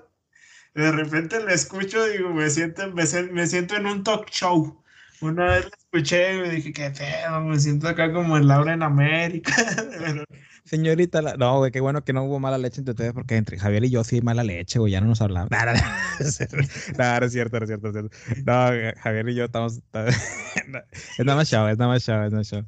De 0.74 0.90
repente 0.90 1.38
lo 1.40 1.50
escucho 1.50 2.08
y 2.08 2.16
digo, 2.18 2.30
me 2.30 2.48
siento, 2.50 2.90
me, 2.92 3.06
siento 3.46 3.76
en 3.76 3.86
un 3.86 4.02
talk 4.02 4.28
show. 4.30 4.82
Una 5.20 5.44
vez 5.44 5.64
lo 5.66 5.70
escuché 5.78 6.34
y 6.36 6.40
me 6.40 6.50
dije, 6.50 6.72
qué 6.72 6.90
pedo, 6.90 7.40
me 7.42 7.60
siento 7.60 7.88
acá 7.88 8.12
como 8.12 8.36
en 8.36 8.48
Laura 8.48 8.72
en 8.72 8.82
América. 8.82 9.54
Pero, 9.98 10.24
Señorita, 10.64 11.20
la- 11.20 11.36
no, 11.36 11.58
güey, 11.58 11.70
qué 11.70 11.80
bueno 11.80 12.04
que 12.04 12.12
no 12.14 12.24
hubo 12.24 12.40
mala 12.40 12.56
leche 12.56 12.80
entre 12.80 12.92
ustedes, 12.92 13.12
porque 13.12 13.36
entre 13.36 13.58
Javier 13.58 13.84
y 13.84 13.90
yo 13.90 14.02
sí 14.02 14.16
hay 14.16 14.22
mala 14.22 14.44
leche, 14.44 14.78
güey, 14.78 14.92
ya 14.92 15.00
no 15.00 15.08
nos 15.08 15.20
hablamos. 15.20 15.50
No, 15.52 15.64
no, 15.66 15.72
no, 15.72 15.78
es 16.20 16.36
cierto, 16.36 16.56
no, 16.56 17.26
es 17.26 17.32
cierto, 17.32 17.56
es 17.58 17.66
cierto, 17.68 17.92
no. 17.92 18.08
No, 18.46 18.92
Javier 19.02 19.28
y 19.28 19.34
yo 19.34 19.44
estamos. 19.44 19.80
es 19.92 21.24
nada 21.24 21.36
más 21.36 21.48
show, 21.48 21.66
es 21.68 21.76
nada 21.78 21.90
más 21.90 22.02
show, 22.02 22.14
es 22.24 22.30
nada 22.32 22.36
más 22.38 22.48
show. 22.48 22.64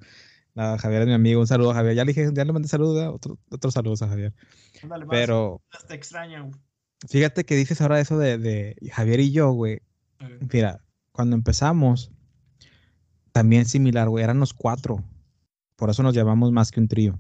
No, 0.55 0.79
Javier 0.79 1.03
es 1.03 1.09
mi 1.09 1.15
amigo, 1.15 1.41
un 1.41 1.47
saludo 1.47 1.71
a 1.71 1.75
Javier. 1.75 1.95
Ya 1.95 2.05
le 2.05 2.13
dije, 2.13 2.31
ya 2.35 2.45
le 2.45 2.53
mandé 2.53 2.69
saludos, 2.69 3.15
otro, 3.15 3.39
otros 3.51 3.73
saludos 3.75 4.03
a 4.03 4.09
Javier. 4.09 4.33
Pero 5.11 5.63
Te 5.89 5.95
extraño. 5.95 6.51
fíjate 7.09 7.45
que 7.45 7.57
dices 7.57 7.81
ahora 7.81 8.01
eso 8.01 8.19
de, 8.19 8.39
de 8.39 8.77
Javier 8.93 9.21
y 9.21 9.33
yo, 9.33 9.51
güey. 9.53 9.81
Eh, 10.21 10.39
Mira, 10.53 10.81
cuando 11.13 11.37
empezamos, 11.37 12.11
también 13.33 13.67
similar, 13.67 14.09
güey, 14.09 14.25
eran 14.25 14.41
los 14.41 14.55
cuatro. 14.55 15.05
Por 15.77 15.91
eso 15.91 16.03
nos 16.03 16.15
llamamos 16.15 16.53
más 16.53 16.71
que 16.71 16.81
un 16.81 16.89
trío. 16.89 17.19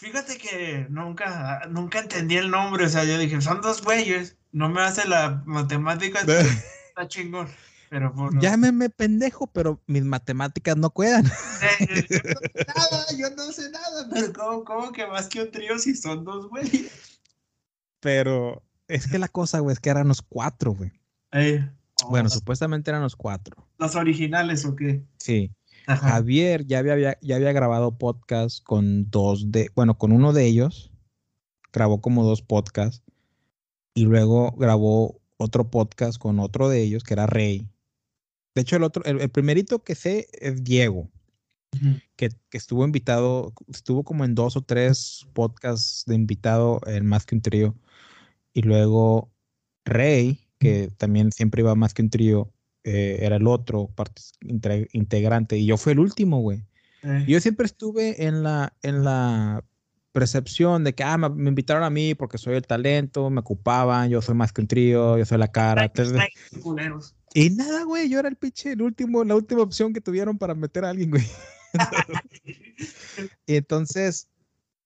Fíjate 0.00 0.38
que 0.38 0.86
nunca, 0.88 1.60
nunca 1.68 1.98
entendí 1.98 2.38
el 2.38 2.50
nombre, 2.50 2.86
o 2.86 2.88
sea, 2.88 3.04
yo 3.04 3.18
dije, 3.18 3.38
son 3.42 3.60
dos 3.60 3.82
güeyes, 3.82 4.38
no 4.50 4.70
me 4.70 4.80
hace 4.80 5.06
la 5.06 5.42
matemática, 5.44 6.20
está 6.88 7.06
chingón. 7.06 7.48
Pero 7.90 8.10
por 8.14 8.40
Llámeme 8.40 8.88
pendejo, 8.88 9.46
pero 9.48 9.82
mis 9.86 10.02
matemáticas 10.02 10.78
no 10.78 10.88
cuedan. 10.88 11.24
Yo 11.26 11.30
no 11.90 12.06
sé 12.08 12.64
nada, 12.66 13.06
yo 13.18 13.30
no 13.36 13.52
sé 13.52 13.70
nada, 13.70 14.08
pero 14.10 14.32
¿cómo, 14.32 14.64
cómo 14.64 14.92
que 14.92 15.06
más 15.06 15.28
que 15.28 15.42
un 15.42 15.50
trío 15.50 15.78
si 15.78 15.94
son 15.94 16.24
dos 16.24 16.48
güeyes? 16.48 17.20
Pero 18.00 18.62
es 18.88 19.06
que 19.06 19.18
la 19.18 19.28
cosa, 19.28 19.58
güey, 19.58 19.74
es 19.74 19.80
que 19.80 19.90
eran 19.90 20.08
los 20.08 20.22
cuatro, 20.22 20.72
güey. 20.72 20.92
Eh, 21.32 21.68
Bueno, 22.08 22.28
oh, 22.28 22.30
supuestamente 22.30 22.90
eran 22.90 23.02
los 23.02 23.16
cuatro. 23.16 23.68
¿Los 23.76 23.94
originales 23.96 24.64
o 24.64 24.74
qué? 24.74 25.04
Sí. 25.18 25.52
Javier 25.86 26.66
ya 26.66 26.78
había, 26.78 27.18
ya 27.20 27.36
había 27.36 27.52
grabado 27.52 27.98
podcast 27.98 28.62
con 28.62 29.10
dos 29.10 29.50
de, 29.50 29.70
bueno, 29.74 29.98
con 29.98 30.12
uno 30.12 30.32
de 30.32 30.46
ellos, 30.46 30.92
grabó 31.72 32.00
como 32.00 32.24
dos 32.24 32.42
podcasts 32.42 33.02
y 33.94 34.04
luego 34.04 34.52
grabó 34.52 35.20
otro 35.36 35.70
podcast 35.70 36.18
con 36.18 36.38
otro 36.38 36.68
de 36.68 36.82
ellos 36.82 37.02
que 37.02 37.14
era 37.14 37.26
Rey. 37.26 37.66
De 38.54 38.62
hecho, 38.62 38.76
el 38.76 38.82
otro, 38.82 39.04
el, 39.04 39.30
primerito 39.30 39.82
que 39.82 39.94
sé 39.94 40.28
es 40.32 40.62
Diego, 40.64 41.08
que, 42.16 42.30
estuvo 42.52 42.84
invitado, 42.84 43.54
estuvo 43.68 44.04
como 44.04 44.24
en 44.24 44.34
dos 44.34 44.56
o 44.56 44.62
tres 44.62 45.26
podcasts 45.32 46.04
de 46.06 46.14
invitado 46.14 46.80
en 46.86 47.06
Más 47.06 47.26
que 47.26 47.36
un 47.36 47.42
trío. 47.42 47.76
Y 48.52 48.62
luego 48.62 49.32
Rey, 49.84 50.40
que 50.58 50.90
también 50.98 51.30
siempre 51.32 51.62
iba 51.62 51.74
más 51.74 51.94
que 51.94 52.02
un 52.02 52.10
trío, 52.10 52.52
eh, 52.90 53.24
era 53.24 53.36
el 53.36 53.46
otro 53.46 53.88
integrante. 54.92 55.56
Y 55.56 55.66
yo 55.66 55.76
fui 55.76 55.92
el 55.92 56.00
último, 56.00 56.40
güey. 56.40 56.64
Eh. 57.04 57.24
Yo 57.28 57.40
siempre 57.40 57.66
estuve 57.66 58.26
en 58.26 58.42
la, 58.42 58.74
en 58.82 59.04
la 59.04 59.64
percepción 60.10 60.82
de 60.82 60.92
que, 60.92 61.04
ah, 61.04 61.16
me, 61.16 61.48
invitaron 61.48 61.84
a 61.84 61.90
mí 61.90 62.16
porque 62.16 62.36
soy 62.36 62.56
el 62.56 62.66
talento, 62.66 63.30
me 63.30 63.40
ocupaban, 63.40 64.10
yo 64.10 64.20
soy 64.20 64.34
más 64.34 64.52
que 64.52 64.62
un 64.62 64.66
trío, 64.66 65.16
yo 65.16 65.24
soy 65.24 65.38
la 65.38 65.52
cara. 65.52 65.90
y 67.34 67.50
nada, 67.50 67.84
güey, 67.84 68.08
yo 68.08 68.18
era 68.18 68.28
el 68.28 68.34
pinche, 68.34 68.72
el 68.72 68.82
último, 68.82 69.22
la 69.22 69.36
última 69.36 69.62
opción 69.62 69.92
que 69.92 70.00
tuvieron 70.00 70.36
para 70.36 70.56
meter 70.56 70.84
a 70.84 70.90
alguien, 70.90 71.10
güey. 71.10 71.26
y 73.46 73.54
entonces, 73.54 74.28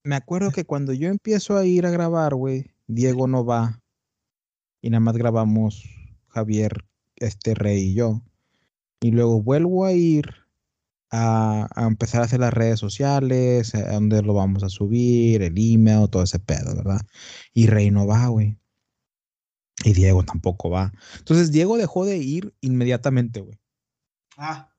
me 0.03 0.17
acuerdo 0.17 0.51
que 0.51 0.67
cuando 0.67 0.93
yo 0.93 1.09
empiezo 1.09 1.57
a 1.57 1.65
ir 1.65 1.87
a 1.87 1.91
grabar, 1.91 2.35
güey, 2.35 2.71
Diego 2.87 3.27
no 3.27 3.47
va. 3.47 3.81
Y 4.83 4.91
nada 4.91 5.01
más 5.01 5.17
grabamos 5.17 5.89
Javier, 6.29 6.85
este 7.17 7.55
Rey 7.55 7.91
y 7.91 7.95
yo. 7.95 8.23
Y 9.01 9.11
luego 9.11 9.43
vuelvo 9.43 9.85
a 9.85 9.93
ir 9.93 10.35
a, 11.11 11.69
empezar 11.77 12.23
a 12.23 12.25
hacer 12.25 12.41
las 12.41 12.53
redes 12.53 12.81
sociales, 12.81 13.75
a 13.75 13.93
dónde 13.93 14.23
lo 14.23 14.35
vamos 14.35 14.63
a 14.63 14.69
subir, 14.69 15.43
el 15.43 15.55
email, 15.57 16.09
todo 16.09 16.23
ese 16.23 16.39
pedo, 16.39 16.75
¿verdad? 16.75 17.01
Y 17.53 17.67
Rey 17.67 17.91
no 17.91 18.07
va, 18.07 18.27
güey. 18.29 18.59
Y 19.85 19.93
Diego 19.93 20.23
tampoco 20.25 20.71
va. 20.71 20.93
Entonces 21.19 21.53
Diego 21.53 21.77
dejó 21.77 22.05
de 22.05 22.17
ir 22.17 22.55
inmediatamente, 22.61 23.41
güey. 23.41 23.59
Ah. 24.37 24.71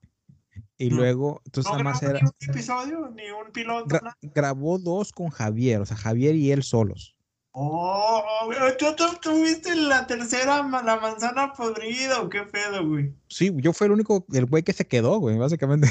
Y 0.77 0.89
luego, 0.89 1.41
entonces 1.45 1.71
no 1.71 1.83
más 1.83 2.03
era. 2.03 2.19
Ni 2.19 2.27
un 2.27 2.49
episodio, 2.49 3.13
ni 3.15 3.29
un 3.29 3.51
piloto. 3.53 3.97
grabó 4.21 4.77
dos 4.77 5.13
con 5.13 5.29
Javier, 5.29 5.79
o 5.79 5.85
sea, 5.85 5.95
Javier 5.95 6.35
y 6.35 6.51
él 6.51 6.63
solos. 6.63 7.14
Oh, 7.57 8.21
tú, 8.77 8.87
tú 8.97 9.05
tuviste 9.21 9.73
la 9.77 10.05
tercera, 10.05 10.67
la 10.83 10.99
manzana 10.99 11.53
podrida, 11.53 12.21
¿o 12.21 12.27
qué 12.27 12.41
pedo, 12.41 12.85
güey? 12.85 13.13
Sí, 13.29 13.49
yo 13.55 13.71
fui 13.71 13.85
el 13.85 13.93
único, 13.93 14.25
el 14.33 14.45
güey 14.45 14.61
que 14.61 14.73
se 14.73 14.85
quedó, 14.85 15.19
güey, 15.19 15.37
básicamente. 15.37 15.89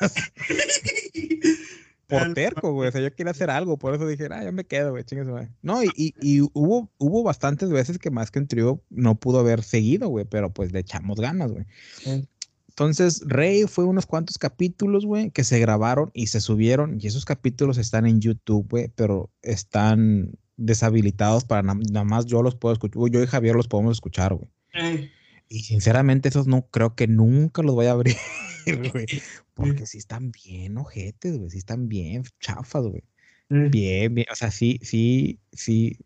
por 2.06 2.34
terco, 2.34 2.74
güey. 2.74 2.90
O 2.90 2.92
sea, 2.92 3.00
yo 3.00 3.14
quería 3.14 3.30
hacer 3.30 3.48
algo, 3.48 3.78
por 3.78 3.94
eso 3.94 4.06
dije, 4.06 4.28
ah, 4.30 4.44
ya 4.44 4.52
me 4.52 4.66
quedo, 4.66 4.90
güey, 4.90 5.04
chingue 5.04 5.48
No, 5.62 5.82
y, 5.82 5.88
y, 5.96 6.14
y, 6.20 6.42
hubo, 6.52 6.90
hubo 6.98 7.22
bastantes 7.22 7.70
veces 7.70 7.98
que 7.98 8.10
más 8.10 8.30
que 8.30 8.40
un 8.40 8.46
trío 8.46 8.82
no 8.90 9.14
pudo 9.14 9.40
haber 9.40 9.62
seguido, 9.62 10.08
güey, 10.08 10.26
pero 10.26 10.52
pues 10.52 10.72
le 10.72 10.80
echamos 10.80 11.18
ganas, 11.18 11.50
güey. 11.50 11.64
Entonces, 12.68 13.22
Rey 13.24 13.64
fue 13.66 13.86
unos 13.86 14.04
cuantos 14.04 14.36
capítulos, 14.36 15.06
güey, 15.06 15.30
que 15.30 15.44
se 15.44 15.58
grabaron 15.60 16.10
y 16.12 16.26
se 16.26 16.42
subieron, 16.42 16.98
y 17.00 17.06
esos 17.06 17.24
capítulos 17.24 17.78
están 17.78 18.06
en 18.06 18.20
YouTube, 18.20 18.68
güey, 18.68 18.92
pero 18.94 19.30
están 19.40 20.36
deshabilitados 20.56 21.44
para 21.44 21.62
nada 21.62 22.04
más 22.04 22.26
yo 22.26 22.42
los 22.42 22.54
puedo 22.54 22.72
escuchar, 22.72 23.10
yo 23.10 23.22
y 23.22 23.26
Javier 23.26 23.54
los 23.54 23.68
podemos 23.68 23.92
escuchar, 23.92 24.34
güey. 24.34 25.10
Y 25.48 25.60
sinceramente 25.60 26.28
esos 26.28 26.46
no 26.46 26.66
creo 26.68 26.94
que 26.94 27.06
nunca 27.06 27.62
los 27.62 27.74
voy 27.74 27.86
a 27.86 27.92
abrir, 27.92 28.16
güey, 28.92 29.06
porque 29.54 29.86
sí 29.86 29.98
están 29.98 30.32
bien 30.32 30.76
ojetes, 30.78 31.38
güey, 31.38 31.50
sí 31.50 31.58
están 31.58 31.88
bien 31.88 32.24
chafas, 32.40 32.84
güey. 32.84 33.04
Bien, 33.48 34.12
bien, 34.12 34.26
o 34.30 34.34
sea, 34.34 34.50
sí, 34.50 34.80
sí, 34.82 35.38
sí, 35.52 35.98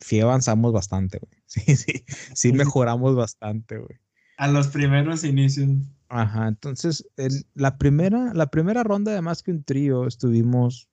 sí 0.00 0.20
avanzamos 0.20 0.72
bastante, 0.72 1.18
güey. 1.18 1.36
Sí, 1.46 1.76
sí, 1.76 2.04
sí 2.34 2.52
mejoramos 2.52 3.14
bastante, 3.14 3.78
güey. 3.78 4.00
A 4.36 4.48
los 4.48 4.66
primeros 4.66 5.22
inicios. 5.22 5.70
Ajá, 6.08 6.48
entonces 6.48 7.06
la, 7.54 7.78
primera, 7.78 8.34
la 8.34 8.50
primera 8.50 8.82
ronda 8.82 9.12
de 9.12 9.22
más 9.22 9.42
que 9.42 9.52
un 9.52 9.62
trío 9.62 10.06
estuvimos 10.06 10.88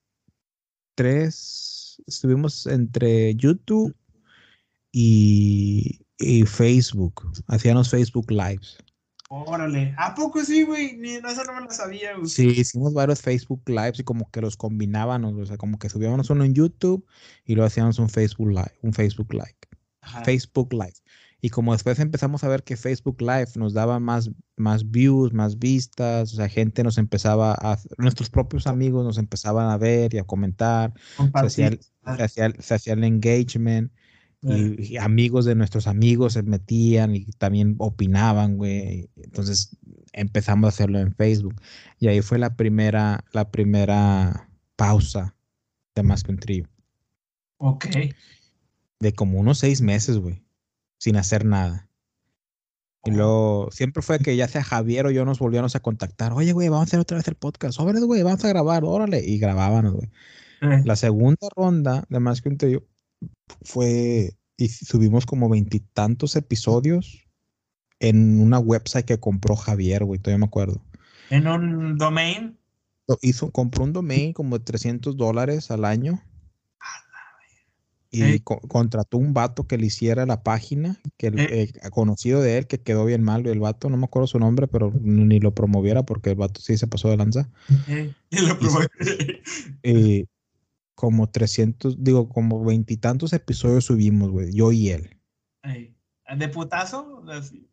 tres, 0.96 1.83
estuvimos 2.08 2.66
entre 2.68 3.36
YouTube 3.36 3.96
y, 4.92 6.02
y 6.18 6.44
Facebook, 6.44 7.32
hacíamos 7.48 7.90
Facebook 7.90 8.32
Lives. 8.32 8.78
Órale, 9.30 9.96
¿a 9.98 10.14
poco 10.14 10.44
sí, 10.44 10.62
güey? 10.62 11.00
Eso 11.04 11.44
no 11.46 11.56
me 11.56 11.62
lo 11.62 11.72
sabía, 11.72 12.16
güey. 12.16 12.28
Sí, 12.28 12.48
hicimos 12.48 12.94
varios 12.94 13.22
Facebook 13.22 13.64
Lives 13.66 14.00
y 14.00 14.04
como 14.04 14.30
que 14.30 14.42
los 14.42 14.56
combinábamos, 14.56 15.34
o 15.34 15.46
sea, 15.46 15.58
como 15.58 15.80
que 15.80 15.90
subíamos 15.90 16.30
uno 16.30 16.44
en 16.44 16.54
YouTube 16.54 17.04
y 17.44 17.56
lo 17.56 17.66
hacíamos 17.66 17.98
un 17.98 18.10
Facebook 18.10 18.50
Live, 18.50 18.78
un 18.84 18.94
Facebook 18.94 19.34
Live. 19.34 19.58
Facebook 20.24 20.72
Live. 20.74 20.94
Y 21.46 21.50
como 21.50 21.74
después 21.74 22.00
empezamos 22.00 22.46
a 22.46 22.48
ver 22.48 22.64
que 22.64 22.78
Facebook 22.78 23.20
Live 23.20 23.50
nos 23.58 23.74
daba 23.74 24.00
más, 24.00 24.32
más 24.56 24.90
views, 24.90 25.34
más 25.34 25.60
vistas, 25.60 26.32
o 26.32 26.38
sea, 26.38 26.48
gente 26.48 26.86
nos 26.86 26.98
empezaba 26.98 27.54
a, 27.60 27.78
nuestros 27.98 28.30
propios 28.30 28.66
amigos 28.66 29.04
nos 29.04 29.18
empezaban 29.18 29.70
a 29.70 29.78
ver 29.78 30.14
y 30.14 30.20
a 30.20 30.24
comentar, 30.24 30.94
se 31.18 31.32
hacía, 31.34 31.68
el, 32.46 32.56
se 32.62 32.74
hacía, 32.76 32.94
el 32.94 33.04
engagement. 33.04 33.92
Y, 34.42 34.96
amigos 34.96 35.44
de 35.44 35.56
nuestros 35.56 35.88
amigos 35.88 36.32
se 36.32 36.44
metían 36.44 37.14
y 37.14 37.26
también 37.34 37.76
opinaban, 37.78 38.56
güey. 38.56 39.10
Entonces 39.18 39.76
empezamos 40.14 40.68
a 40.68 40.70
hacerlo 40.70 41.00
en 41.00 41.14
Facebook. 41.14 41.56
Y 42.00 42.08
ahí 42.08 42.22
fue 42.22 42.40
la 42.40 42.56
primera, 42.56 43.26
la 43.34 43.52
primera 43.52 44.50
pausa 44.78 45.36
de 45.94 46.04
Más 46.04 46.24
que 46.24 46.32
un 46.32 46.38
trío. 46.38 46.70
Ok. 47.58 47.86
De 49.02 49.12
como 49.12 49.42
unos 49.42 49.60
seis 49.60 49.82
meses, 49.82 50.20
güey. 50.20 50.42
Sin 51.04 51.18
hacer 51.18 51.44
nada. 51.44 51.90
Y 53.04 53.12
luego 53.12 53.68
siempre 53.72 54.02
fue 54.02 54.20
que 54.20 54.38
ya 54.38 54.48
sea 54.48 54.64
Javier 54.64 55.06
o 55.06 55.12
yo 55.12 55.26
nos 55.26 55.38
volvíamos 55.38 55.76
a 55.76 55.82
contactar. 55.82 56.32
Oye, 56.32 56.54
güey, 56.54 56.70
vamos 56.70 56.86
a 56.86 56.88
hacer 56.88 57.02
otra 57.02 57.18
vez 57.18 57.28
el 57.28 57.36
podcast. 57.36 57.78
Órale, 57.78 58.00
güey, 58.00 58.24
vamos 58.24 58.46
a 58.46 58.48
grabar, 58.48 58.86
órale. 58.86 59.20
Y 59.20 59.38
grabábamos, 59.38 59.96
güey. 59.96 60.10
Eh. 60.62 60.82
La 60.86 60.96
segunda 60.96 61.50
ronda 61.58 62.06
de 62.08 62.22
Más 62.22 62.42
que 62.42 62.48
un 62.48 62.58
trío 62.58 62.88
fue 63.64 64.38
y 64.56 64.70
subimos 64.70 65.26
como 65.26 65.50
veintitantos 65.50 66.38
episodios 66.38 67.28
en 68.00 68.40
una 68.40 68.60
website 68.60 69.06
que 69.06 69.20
compró 69.20 69.58
Javier, 69.58 70.06
güey, 70.06 70.22
todavía 70.22 70.40
me 70.40 70.46
acuerdo. 70.46 70.82
¿En 71.30 71.50
un 71.50 71.98
domain? 71.98 72.58
Hizo, 73.22 73.52
compró 73.52 73.84
un 73.84 73.92
domain 73.92 74.32
como 74.32 74.58
de 74.58 74.64
300 74.64 75.18
dólares 75.18 75.70
al 75.70 75.84
año. 75.84 76.24
Y 78.15 78.39
contrató 78.41 79.17
un 79.17 79.34
vato 79.34 79.65
que 79.65 79.77
le 79.77 79.88
hiciera 79.88 80.27
la 80.27 80.43
página, 80.43 81.00
que 81.17 81.27
el, 81.27 81.39
eh. 81.39 81.63
Eh, 81.63 81.89
conocido 81.89 82.41
de 82.41 82.60
él, 82.60 82.67
que 82.67 82.79
quedó 82.79 83.05
bien 83.05 83.24
mal, 83.24 83.48
el 83.48 83.60
vato, 83.60 83.89
no 83.89 83.98
me 83.98 84.05
acuerdo 84.05 84.27
su 84.27 84.38
nombre, 84.38 84.67
pero 84.67 84.93
ni 85.01 85.39
lo 85.39 85.55
promoviera 85.55 86.03
porque 86.03 86.29
el 86.29 86.36
vato 86.36 86.62
sí 86.62 86.77
se 86.77 86.86
pasó 86.86 87.10
de 87.10 87.17
lanza. 87.17 87.50
Eh, 87.88 88.13
y 88.29 88.39
lo. 88.39 88.58
Y, 89.82 90.27
como 90.96 91.27
300, 91.27 92.03
digo, 92.03 92.29
como 92.29 92.63
veintitantos 92.63 93.34
episodios 93.34 93.86
subimos, 93.86 94.29
güey, 94.29 94.53
yo 94.53 94.72
y 94.72 94.89
él. 94.89 95.17
¿De 96.38 96.48
putazo? 96.50 97.24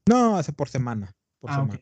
No, 0.08 0.38
hace 0.38 0.54
por 0.54 0.70
semana. 0.70 1.14
Por 1.38 1.50
ah, 1.50 1.54
semana. 1.56 1.80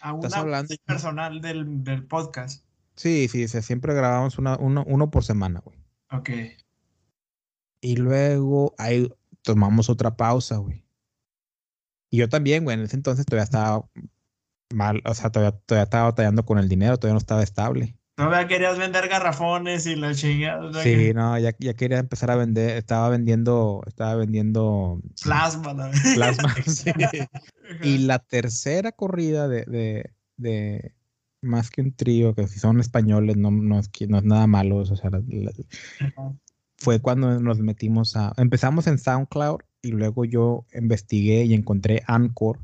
A 0.00 0.14
una 0.14 0.28
hablando? 0.36 0.74
personal 0.86 1.42
del, 1.42 1.84
del, 1.84 2.06
podcast. 2.06 2.64
Sí, 2.96 3.28
sí, 3.28 3.46
siempre 3.48 3.94
grabamos 3.94 4.38
una, 4.38 4.56
uno, 4.56 4.82
uno 4.86 5.10
por 5.10 5.24
semana, 5.24 5.60
güey. 5.60 5.78
Ok. 6.10 6.30
Y 7.80 7.96
luego 7.96 8.74
ahí 8.78 9.08
tomamos 9.42 9.88
otra 9.88 10.16
pausa, 10.16 10.56
güey. 10.56 10.84
Y 12.10 12.18
yo 12.18 12.28
también, 12.28 12.64
güey, 12.64 12.76
en 12.78 12.84
ese 12.84 12.96
entonces 12.96 13.26
todavía 13.26 13.44
estaba 13.44 13.84
mal, 14.72 15.02
o 15.04 15.14
sea, 15.14 15.30
todavía, 15.30 15.58
todavía 15.66 15.84
estaba 15.84 16.04
batallando 16.04 16.44
con 16.44 16.58
el 16.58 16.68
dinero, 16.68 16.98
todavía 16.98 17.14
no 17.14 17.18
estaba 17.18 17.42
estable. 17.42 17.96
Todavía 18.18 18.48
querías 18.48 18.76
vender 18.76 19.08
garrafones 19.08 19.86
y 19.86 19.94
la 19.94 20.12
chingada. 20.12 20.82
Sí, 20.82 21.12
no, 21.14 21.38
ya, 21.38 21.54
ya, 21.60 21.74
quería 21.74 21.98
empezar 21.98 22.32
a 22.32 22.36
vender, 22.36 22.76
estaba 22.76 23.08
vendiendo, 23.10 23.82
estaba 23.86 24.16
vendiendo 24.16 25.00
plasma, 25.22 25.72
¿no? 25.72 25.88
Plasma, 26.14 26.52
sí. 26.66 26.90
Y 27.82 27.98
la 27.98 28.18
tercera 28.18 28.90
corrida 28.90 29.46
de, 29.46 29.64
de, 29.66 30.10
de, 30.36 30.94
más 31.42 31.70
que 31.70 31.80
un 31.80 31.94
trío, 31.94 32.34
que 32.34 32.48
si 32.48 32.58
son 32.58 32.80
españoles, 32.80 33.36
no, 33.36 33.52
no, 33.52 33.78
es, 33.78 33.88
no 34.08 34.18
es 34.18 34.24
nada 34.24 34.48
malo, 34.48 34.78
o 34.78 34.84
sea, 34.84 35.10
fue 36.78 37.00
cuando 37.00 37.40
nos 37.40 37.58
metimos 37.58 38.16
a, 38.16 38.32
empezamos 38.36 38.86
en 38.86 38.98
SoundCloud 38.98 39.60
y 39.82 39.90
luego 39.90 40.24
yo 40.24 40.64
investigué 40.72 41.44
y 41.44 41.54
encontré 41.54 42.02
Anchor, 42.06 42.58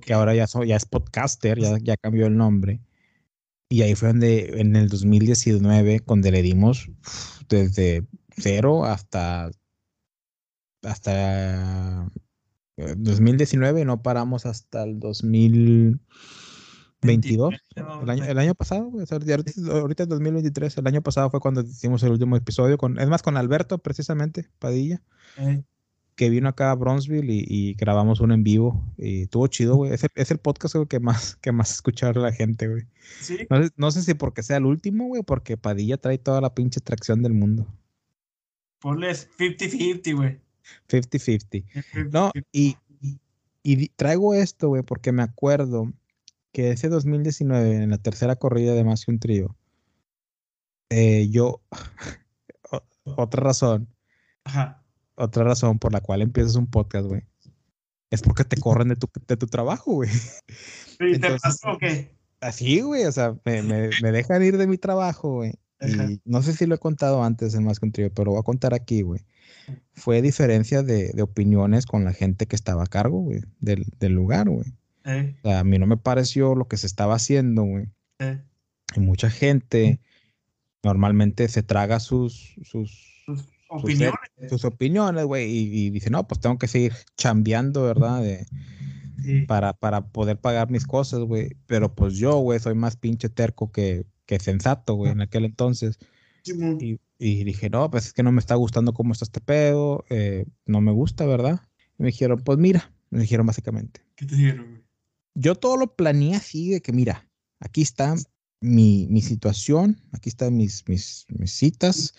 que 0.00 0.14
ahora 0.14 0.34
ya, 0.34 0.46
ya 0.66 0.76
es 0.76 0.84
podcaster, 0.84 1.58
ya, 1.58 1.78
ya 1.78 1.96
cambió 1.96 2.26
el 2.26 2.36
nombre. 2.36 2.80
Y 3.70 3.82
ahí 3.82 3.94
fue 3.94 4.08
donde 4.08 4.60
en 4.60 4.76
el 4.76 4.88
2019, 4.88 6.00
cuando 6.00 6.30
le 6.30 6.42
dimos 6.42 6.90
desde 7.48 8.06
cero 8.30 8.84
hasta, 8.84 9.50
hasta 10.82 12.10
2019, 12.76 13.84
no 13.84 14.02
paramos 14.02 14.46
hasta 14.46 14.84
el 14.84 15.00
2000, 15.00 16.00
22. 17.02 17.54
El 17.76 18.10
año, 18.10 18.24
el 18.24 18.38
año 18.38 18.54
pasado, 18.54 18.90
o 18.92 19.06
sea, 19.06 19.18
ahorita, 19.18 20.02
es 20.02 20.08
2023. 20.08 20.78
El 20.78 20.86
año 20.86 21.02
pasado 21.02 21.30
fue 21.30 21.40
cuando 21.40 21.60
hicimos 21.62 22.02
el 22.02 22.12
último 22.12 22.36
episodio. 22.36 22.78
Con, 22.78 22.98
es 22.98 23.08
más, 23.08 23.22
con 23.22 23.36
Alberto, 23.36 23.78
precisamente, 23.78 24.48
Padilla, 24.58 25.02
Eh, 25.36 25.62
que 26.16 26.30
vino 26.30 26.48
acá 26.48 26.72
a 26.72 26.74
Bronzeville 26.74 27.32
y, 27.32 27.44
y 27.46 27.74
grabamos 27.74 28.18
uno 28.20 28.34
en 28.34 28.42
vivo. 28.42 28.84
Y 28.96 29.22
estuvo 29.22 29.46
chido, 29.46 29.76
güey. 29.76 29.92
Es 29.92 30.02
el, 30.02 30.10
es 30.16 30.30
el 30.32 30.38
podcast 30.38 30.74
güey, 30.74 30.88
que 30.88 30.98
más, 30.98 31.36
que 31.36 31.52
más 31.52 31.72
escuchar 31.72 32.16
la 32.16 32.32
gente, 32.32 32.66
güey. 32.66 32.82
sí, 33.20 33.46
No 33.48 33.62
sé, 33.62 33.70
no 33.76 33.90
sé 33.92 34.02
si 34.02 34.14
porque 34.14 34.42
sea 34.42 34.56
el 34.56 34.66
último, 34.66 35.06
güey, 35.06 35.22
porque 35.22 35.56
Padilla 35.56 35.96
trae 35.96 36.18
toda 36.18 36.40
la 36.40 36.54
pinche 36.54 36.80
tracción 36.80 37.22
del 37.22 37.34
mundo. 37.34 37.66
ponles 38.80 39.28
50-50, 39.38 40.16
güey. 40.16 40.40
50-50. 40.88 42.10
No, 42.10 42.32
y, 42.52 42.76
y 43.62 43.88
traigo 43.90 44.34
esto, 44.34 44.68
güey, 44.68 44.82
porque 44.82 45.12
me 45.12 45.22
acuerdo 45.22 45.92
que 46.52 46.70
ese 46.70 46.88
2019, 46.88 47.76
en 47.76 47.90
la 47.90 47.98
tercera 47.98 48.36
corrida 48.36 48.74
de 48.74 48.84
Más 48.84 49.04
que 49.04 49.10
un 49.10 49.18
trío, 49.18 49.56
eh, 50.90 51.28
yo, 51.30 51.60
otra 53.04 53.42
razón, 53.42 53.88
Ajá. 54.44 54.84
otra 55.14 55.44
razón 55.44 55.78
por 55.78 55.92
la 55.92 56.00
cual 56.00 56.22
empiezas 56.22 56.56
un 56.56 56.66
podcast, 56.66 57.06
güey, 57.06 57.22
es 58.10 58.22
porque 58.22 58.44
te 58.44 58.56
corren 58.56 58.88
de 58.88 58.96
tu, 58.96 59.08
de 59.26 59.36
tu 59.36 59.46
trabajo, 59.46 59.92
güey. 59.92 60.10
¿Y 61.00 61.18
te 61.18 61.38
pasó 61.38 61.72
o 61.72 61.78
qué? 61.78 62.16
Así, 62.40 62.80
güey, 62.80 63.04
o 63.04 63.12
sea, 63.12 63.36
me, 63.44 63.62
me, 63.62 63.90
me 64.00 64.12
dejan 64.12 64.42
ir 64.42 64.56
de 64.56 64.66
mi 64.66 64.78
trabajo, 64.78 65.34
güey. 65.34 65.54
Y 65.80 66.20
no 66.24 66.42
sé 66.42 66.54
si 66.54 66.66
lo 66.66 66.74
he 66.74 66.78
contado 66.78 67.22
antes 67.22 67.54
en 67.54 67.64
Más 67.64 67.78
que 67.78 67.86
un 67.86 67.92
trío, 67.92 68.12
pero 68.12 68.26
lo 68.26 68.30
voy 68.32 68.40
a 68.40 68.44
contar 68.44 68.74
aquí, 68.74 69.02
güey. 69.02 69.20
Fue 69.92 70.22
diferencia 70.22 70.82
de, 70.82 71.12
de 71.12 71.22
opiniones 71.22 71.86
con 71.86 72.04
la 72.04 72.12
gente 72.12 72.46
que 72.46 72.56
estaba 72.56 72.84
a 72.84 72.86
cargo, 72.86 73.20
güey, 73.20 73.42
del, 73.60 73.84
del 73.98 74.12
lugar, 74.12 74.48
güey. 74.48 74.74
Eh, 75.08 75.36
O 75.42 75.48
sea, 75.48 75.60
a 75.60 75.64
mí 75.64 75.78
no 75.78 75.86
me 75.86 75.96
pareció 75.96 76.54
lo 76.54 76.68
que 76.68 76.76
se 76.76 76.86
estaba 76.86 77.14
haciendo, 77.14 77.62
güey. 77.64 77.86
eh, 78.20 78.40
Y 78.96 79.00
mucha 79.00 79.30
gente 79.30 80.00
normalmente 80.82 81.48
se 81.48 81.62
traga 81.62 81.98
sus, 82.00 82.54
sus, 82.62 83.22
tus 83.26 83.44
opiniones. 83.68 84.14
sus 84.48 84.64
opiniones, 84.64 85.24
güey, 85.24 85.50
y, 85.50 85.86
y 85.86 85.90
dice, 85.90 86.10
no, 86.10 86.26
pues 86.28 86.40
tengo 86.40 86.58
que 86.58 86.68
seguir 86.68 86.92
chambeando, 87.16 87.82
¿verdad? 87.82 88.22
De, 88.22 88.46
Sí. 89.20 89.40
para, 89.46 89.72
para 89.72 90.06
poder 90.06 90.38
pagar 90.38 90.70
mis 90.70 90.86
cosas, 90.86 91.18
güey. 91.20 91.50
Pero 91.66 91.92
pues 91.92 92.14
yo, 92.14 92.36
güey, 92.38 92.60
soy 92.60 92.74
más 92.76 92.96
pinche 92.96 93.28
terco 93.28 93.72
que, 93.72 94.06
que 94.26 94.38
sensato, 94.38 94.94
güey, 94.94 95.10
en 95.10 95.20
aquel 95.20 95.44
entonces. 95.44 95.98
Y, 96.44 97.00
y 97.18 97.42
dije, 97.44 97.68
no, 97.68 97.90
pues 97.90 98.06
es 98.06 98.12
que 98.12 98.22
no 98.22 98.30
me 98.30 98.38
está 98.38 98.54
gustando 98.54 98.92
cómo 98.94 99.12
está 99.12 99.24
este 99.24 99.40
pedo, 99.40 100.04
eh, 100.08 100.46
no 100.66 100.80
me 100.80 100.92
gusta, 100.92 101.26
¿verdad? 101.26 101.60
Y 101.98 102.04
me 102.04 102.06
dijeron, 102.10 102.40
pues 102.44 102.58
mira, 102.58 102.92
me 103.10 103.18
dijeron 103.18 103.44
básicamente. 103.44 104.02
¿Qué 104.14 104.24
te 104.24 104.36
dijeron, 104.36 104.66
güey? 104.70 104.77
Yo 105.38 105.54
todo 105.54 105.76
lo 105.76 105.94
planeé 105.94 106.34
así 106.34 106.70
de 106.70 106.80
que, 106.80 106.92
mira, 106.92 107.28
aquí 107.60 107.82
está 107.82 108.14
mi, 108.60 109.06
mi 109.08 109.22
situación, 109.22 110.00
aquí 110.12 110.28
están 110.28 110.56
mis, 110.56 110.86
mis, 110.88 111.26
mis 111.28 111.52
citas, 111.52 112.14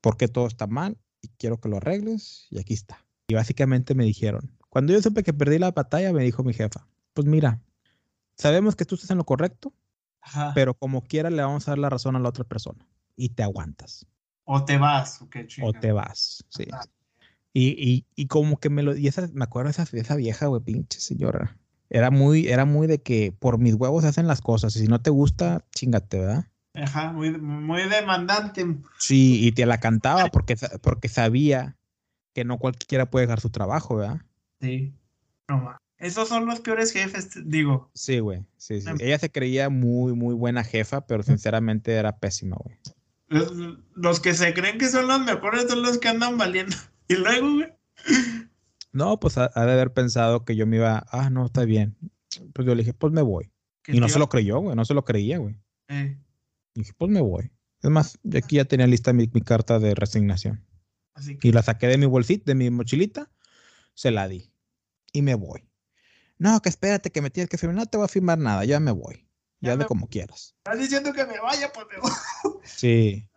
porque 0.00 0.28
todo 0.28 0.46
está 0.46 0.66
mal 0.66 0.98
y 1.22 1.28
quiero 1.38 1.58
que 1.58 1.68
lo 1.68 1.78
arregles 1.78 2.46
y 2.50 2.60
aquí 2.60 2.74
está. 2.74 3.06
Y 3.28 3.34
básicamente 3.34 3.94
me 3.94 4.04
dijeron, 4.04 4.56
cuando 4.68 4.92
yo 4.92 5.00
supe 5.00 5.22
que 5.22 5.32
perdí 5.32 5.58
la 5.58 5.70
batalla, 5.70 6.12
me 6.12 6.22
dijo 6.22 6.42
mi 6.42 6.52
jefa, 6.52 6.86
pues 7.14 7.26
mira, 7.26 7.62
sabemos 8.36 8.76
que 8.76 8.84
tú 8.84 8.94
estás 8.94 9.10
en 9.10 9.18
lo 9.18 9.24
correcto, 9.24 9.74
Ajá. 10.20 10.52
pero 10.54 10.74
como 10.74 11.02
quiera 11.02 11.30
le 11.30 11.42
vamos 11.42 11.66
a 11.66 11.72
dar 11.72 11.78
la 11.78 11.88
razón 11.88 12.14
a 12.16 12.20
la 12.20 12.28
otra 12.28 12.44
persona 12.44 12.86
y 13.16 13.30
te 13.30 13.42
aguantas 13.42 14.06
O 14.44 14.64
te 14.64 14.76
vas, 14.76 15.22
o 15.22 15.30
qué 15.30 15.46
o 15.62 15.72
te 15.72 15.92
vas. 15.92 16.44
Sí. 16.50 16.64
Y, 17.52 17.68
y, 17.68 18.06
y 18.14 18.26
como 18.26 18.58
que 18.58 18.70
me 18.70 18.82
lo. 18.82 18.96
Y 18.96 19.08
esa, 19.08 19.28
me 19.32 19.44
acuerdo 19.44 19.68
de 19.68 19.70
esa, 19.72 19.84
de 19.84 20.00
esa 20.00 20.14
vieja, 20.16 20.46
güey, 20.46 20.62
pinche 20.62 21.00
señora. 21.00 21.59
Era 21.90 22.10
muy, 22.10 22.46
era 22.46 22.64
muy 22.64 22.86
de 22.86 23.02
que 23.02 23.34
por 23.36 23.58
mis 23.58 23.74
huevos 23.74 24.04
se 24.04 24.08
hacen 24.08 24.28
las 24.28 24.40
cosas. 24.40 24.74
Y 24.76 24.80
si 24.80 24.86
no 24.86 25.02
te 25.02 25.10
gusta, 25.10 25.64
chingate, 25.74 26.20
¿verdad? 26.20 26.46
Ajá, 26.74 27.12
muy, 27.12 27.32
muy 27.32 27.82
demandante. 27.88 28.64
Sí, 28.98 29.44
y 29.44 29.52
te 29.52 29.66
la 29.66 29.78
cantaba 29.78 30.28
porque, 30.28 30.56
porque 30.82 31.08
sabía 31.08 31.76
que 32.32 32.44
no 32.44 32.58
cualquiera 32.58 33.10
puede 33.10 33.26
dejar 33.26 33.40
su 33.40 33.50
trabajo, 33.50 33.96
¿verdad? 33.96 34.20
Sí. 34.60 34.94
No. 35.48 35.76
Esos 35.98 36.28
son 36.28 36.46
los 36.46 36.60
peores 36.60 36.92
jefes, 36.92 37.30
digo. 37.44 37.90
Sí, 37.92 38.20
güey. 38.20 38.46
Sí, 38.56 38.80
sí. 38.80 38.88
Em. 38.88 38.96
Ella 39.00 39.18
se 39.18 39.30
creía 39.30 39.68
muy, 39.68 40.14
muy 40.14 40.34
buena 40.34 40.62
jefa, 40.62 41.06
pero 41.06 41.24
sinceramente 41.24 41.92
era 41.92 42.18
pésima, 42.18 42.56
güey. 42.56 42.76
Los, 43.26 43.52
los 43.94 44.20
que 44.20 44.32
se 44.34 44.54
creen 44.54 44.78
que 44.78 44.88
son 44.88 45.08
los 45.08 45.20
mejores 45.20 45.66
son 45.68 45.82
los 45.82 45.98
que 45.98 46.08
andan 46.08 46.38
valiendo. 46.38 46.76
Y 47.08 47.14
luego, 47.16 47.54
güey. 47.54 47.66
No, 48.92 49.20
pues 49.20 49.38
ha, 49.38 49.50
ha 49.54 49.64
de 49.66 49.72
haber 49.72 49.92
pensado 49.92 50.44
que 50.44 50.56
yo 50.56 50.66
me 50.66 50.76
iba, 50.76 51.04
ah, 51.10 51.30
no, 51.30 51.46
está 51.46 51.64
bien. 51.64 51.96
Pues 52.52 52.66
yo 52.66 52.74
le 52.74 52.82
dije, 52.82 52.94
pues 52.94 53.12
me 53.12 53.22
voy. 53.22 53.52
Y 53.86 53.98
no 54.00 54.08
se 54.08 54.18
lo 54.18 54.28
creyó, 54.28 54.58
güey, 54.60 54.76
no 54.76 54.84
se 54.84 54.94
lo 54.94 55.04
creía, 55.04 55.38
güey. 55.38 55.56
Eh, 55.88 56.18
Y 56.74 56.80
dije, 56.80 56.92
pues 56.96 57.10
me 57.10 57.20
voy. 57.20 57.50
Es 57.82 57.90
más, 57.90 58.18
yo 58.22 58.38
aquí 58.38 58.56
ya 58.56 58.64
tenía 58.64 58.86
lista 58.86 59.12
mi, 59.12 59.28
mi 59.32 59.40
carta 59.40 59.78
de 59.78 59.94
resignación. 59.94 60.64
así 61.14 61.36
que. 61.38 61.48
Y 61.48 61.52
la 61.52 61.62
saqué 61.62 61.86
de 61.86 61.98
mi 61.98 62.06
bolsita, 62.06 62.44
de 62.46 62.54
mi 62.54 62.70
mochilita, 62.70 63.30
se 63.94 64.10
la 64.10 64.28
di. 64.28 64.52
Y 65.12 65.22
me 65.22 65.34
voy. 65.34 65.66
No, 66.38 66.60
que 66.60 66.68
espérate, 66.68 67.10
que 67.10 67.20
me 67.22 67.30
tienes 67.30 67.48
que 67.48 67.58
firmar. 67.58 67.76
No 67.76 67.86
te 67.86 67.96
voy 67.96 68.04
a 68.04 68.08
firmar 68.08 68.38
nada, 68.38 68.64
ya 68.64 68.80
me 68.80 68.92
voy. 68.92 69.26
Ya 69.60 69.70
Ya 69.70 69.76
de 69.78 69.86
como 69.86 70.08
quieras. 70.08 70.54
Estás 70.58 70.78
diciendo 70.78 71.12
que 71.12 71.26
me 71.26 71.38
vaya, 71.40 71.70
pues 71.72 71.86
me 71.90 72.00
voy. 72.00 72.10
Sí. 72.64 73.28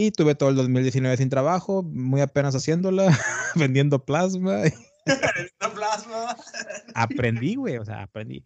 Y 0.00 0.12
tuve 0.12 0.34
todo 0.34 0.48
el 0.48 0.56
2019 0.56 1.14
sin 1.18 1.28
trabajo, 1.28 1.82
muy 1.82 2.22
apenas 2.22 2.54
haciéndola, 2.54 3.06
vendiendo 3.54 4.02
plasma. 4.02 4.62
Plasma. 5.74 6.36
aprendí, 6.94 7.54
güey, 7.56 7.76
o 7.76 7.84
sea, 7.84 8.04
aprendí. 8.04 8.42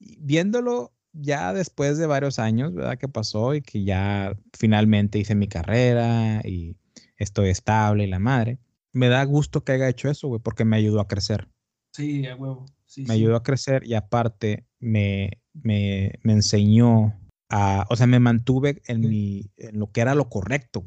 Y 0.00 0.16
Viéndolo 0.20 0.94
ya 1.12 1.52
después 1.52 1.98
de 1.98 2.06
varios 2.06 2.38
años, 2.38 2.72
¿verdad? 2.72 2.96
Que 2.96 3.08
pasó 3.08 3.54
y 3.54 3.60
que 3.60 3.84
ya 3.84 4.38
finalmente 4.58 5.18
hice 5.18 5.34
mi 5.34 5.48
carrera 5.48 6.40
y 6.42 6.78
estoy 7.18 7.50
estable 7.50 8.04
y 8.04 8.08
la 8.08 8.18
madre. 8.18 8.58
Me 8.94 9.08
da 9.08 9.22
gusto 9.24 9.64
que 9.64 9.72
haya 9.72 9.90
hecho 9.90 10.08
eso, 10.08 10.28
güey, 10.28 10.40
porque 10.40 10.64
me 10.64 10.76
ayudó 10.76 11.00
a 11.00 11.08
crecer. 11.08 11.46
Sí, 11.92 12.26
a 12.26 12.36
huevo. 12.36 12.64
Sí, 12.86 13.02
Me 13.02 13.08
sí. 13.08 13.12
ayudó 13.12 13.36
a 13.36 13.42
crecer 13.42 13.86
y 13.86 13.92
aparte 13.92 14.64
me, 14.80 15.42
me, 15.52 16.14
me 16.22 16.32
enseñó 16.32 17.12
a, 17.48 17.86
o 17.88 17.96
sea, 17.96 18.06
me 18.06 18.18
mantuve 18.20 18.82
en, 18.86 19.00
mi, 19.00 19.50
en 19.56 19.78
lo 19.78 19.90
que 19.92 20.00
era 20.00 20.14
lo 20.14 20.28
correcto. 20.28 20.84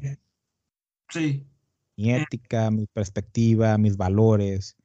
Sí. 1.08 1.46
mi 1.96 2.12
ética, 2.12 2.70
mi 2.70 2.86
perspectiva, 2.86 3.76
mis 3.78 3.96
valores. 3.96 4.76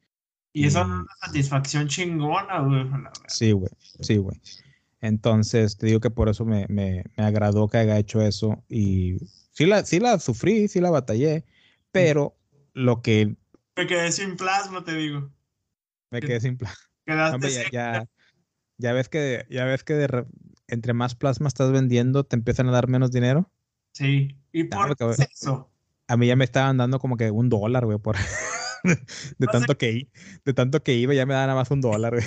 Y 0.54 0.66
eso 0.66 0.82
es 0.82 0.86
una 0.86 1.06
satisfacción 1.20 1.88
chingona, 1.88 2.60
güey. 2.62 2.90
Sí, 3.28 3.52
güey, 3.52 3.72
sí, 4.00 4.18
güey. 4.18 4.40
Entonces, 5.02 5.78
te 5.78 5.88
digo 5.88 6.00
que 6.00 6.10
por 6.10 6.30
eso 6.30 6.46
me, 6.46 6.66
me, 6.70 7.04
me 7.18 7.24
agradó 7.26 7.68
que 7.68 7.78
haya 7.78 7.98
hecho 8.00 8.22
eso 8.22 8.64
y 8.70 9.18
sí 9.52 9.66
la, 9.66 9.84
sí 9.86 10.00
la 10.00 10.18
sufrí, 10.20 10.68
sí 10.68 10.80
la 10.80 10.90
batallé, 10.90 11.46
pero 11.92 12.36
lo 12.74 13.02
que 13.02 13.36
Me 13.76 13.86
quedé 13.86 14.12
sin 14.12 14.38
plasma, 14.38 14.84
te 14.84 14.94
digo. 14.96 15.30
me 16.10 16.22
quedé 16.22 16.40
sin 16.40 16.58
plan. 16.58 16.74
Quedaste 17.06 17.36
Hombre, 17.36 17.52
ya, 17.52 17.70
ya, 17.72 18.06
ya 18.78 18.94
ves 18.94 19.10
que, 19.10 19.46
ya 19.50 19.66
ves 19.66 19.84
que 19.84 19.94
de 19.94 20.26
entre 20.68 20.94
más 20.94 21.16
plasma 21.16 21.48
estás 21.48 21.72
vendiendo, 21.72 22.24
te 22.24 22.36
empiezan 22.36 22.68
a 22.70 22.72
dar 22.72 22.88
menos 22.88 23.12
dinero. 23.12 23.52
Sí. 23.94 24.38
¿Y 24.52 24.70
Ya, 24.70 24.78
por 24.78 24.96
eso? 25.18 25.70
A 26.08 26.18
mí 26.18 26.28
ya 26.28 26.36
me 26.36 26.46
estaban 26.46 26.78
dando 26.78 27.00
como 27.00 27.18
que 27.18 27.32
un 27.32 27.50
dólar, 27.50 27.86
güey, 27.86 27.98
por 27.98 28.16
de 28.84 29.48
tanto 29.48 29.78
que 29.78 29.92
i- 29.92 30.12
de 30.44 30.54
tanto 30.54 30.84
que 30.84 30.94
iba, 30.94 31.14
ya 31.14 31.26
me 31.26 31.34
daban 31.34 31.48
nada 31.48 31.60
más 31.60 31.72
un 31.72 31.82
dólar, 31.82 32.14
güey. 32.14 32.26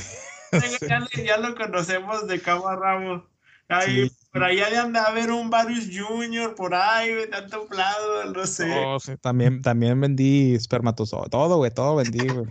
Ya, 0.89 0.99
le- 1.01 1.25
ya 1.27 1.37
lo 1.37 1.55
conocemos 1.55 2.27
de 2.27 2.41
cabo 2.41 2.69
a 2.69 2.77
rabo. 2.77 3.29
Ahí, 3.69 4.09
Sí. 4.09 4.17
Por 4.33 4.45
allá 4.45 4.71
de 4.71 4.79
anda 4.79 5.03
a 5.05 5.09
haber 5.11 5.31
un 5.31 5.51
Varius 5.51 5.91
Junior 5.95 6.55
por 6.55 6.75
ahí, 6.75 7.13
güey, 7.13 7.29
tanto 7.29 7.67
plado, 7.67 8.33
no 8.33 8.47
sé. 8.47 8.65
Oh, 8.87 8.99
sí, 8.99 9.13
también, 9.21 9.61
también 9.61 10.01
vendí 10.01 10.55
espermatozoides, 10.55 11.29
todo, 11.31 11.59
güey, 11.59 11.71
todo 11.71 11.97
vendí, 11.97 12.27
güey. 12.27 12.47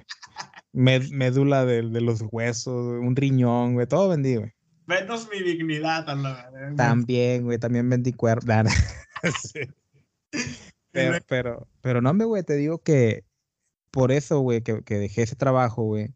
Med- 0.73 1.09
médula 1.11 1.65
de, 1.65 1.81
de 1.81 2.01
los 2.01 2.21
huesos, 2.31 2.99
un 3.01 3.15
riñón, 3.15 3.73
güey, 3.73 3.87
todo 3.87 4.09
vendí, 4.09 4.35
güey. 4.35 4.51
Menos 4.87 5.29
mi 5.29 5.43
dignidad, 5.43 6.09
a 6.09 6.15
la 6.15 6.49
verdad. 6.49 6.75
También, 6.75 7.43
güey, 7.43 7.59
también 7.59 7.89
vendí 7.89 8.13
cuerpos. 8.13 8.47
pero, 10.91 11.17
pero, 11.27 11.67
pero 11.81 12.01
no, 12.01 12.13
me, 12.13 12.23
güey, 12.23 12.41
te 12.43 12.55
digo 12.55 12.79
que 12.79 13.25
por 13.91 14.13
eso, 14.13 14.39
güey, 14.39 14.61
que, 14.61 14.81
que 14.83 14.97
dejé 14.97 15.23
ese 15.23 15.35
trabajo, 15.35 15.83
güey, 15.83 16.13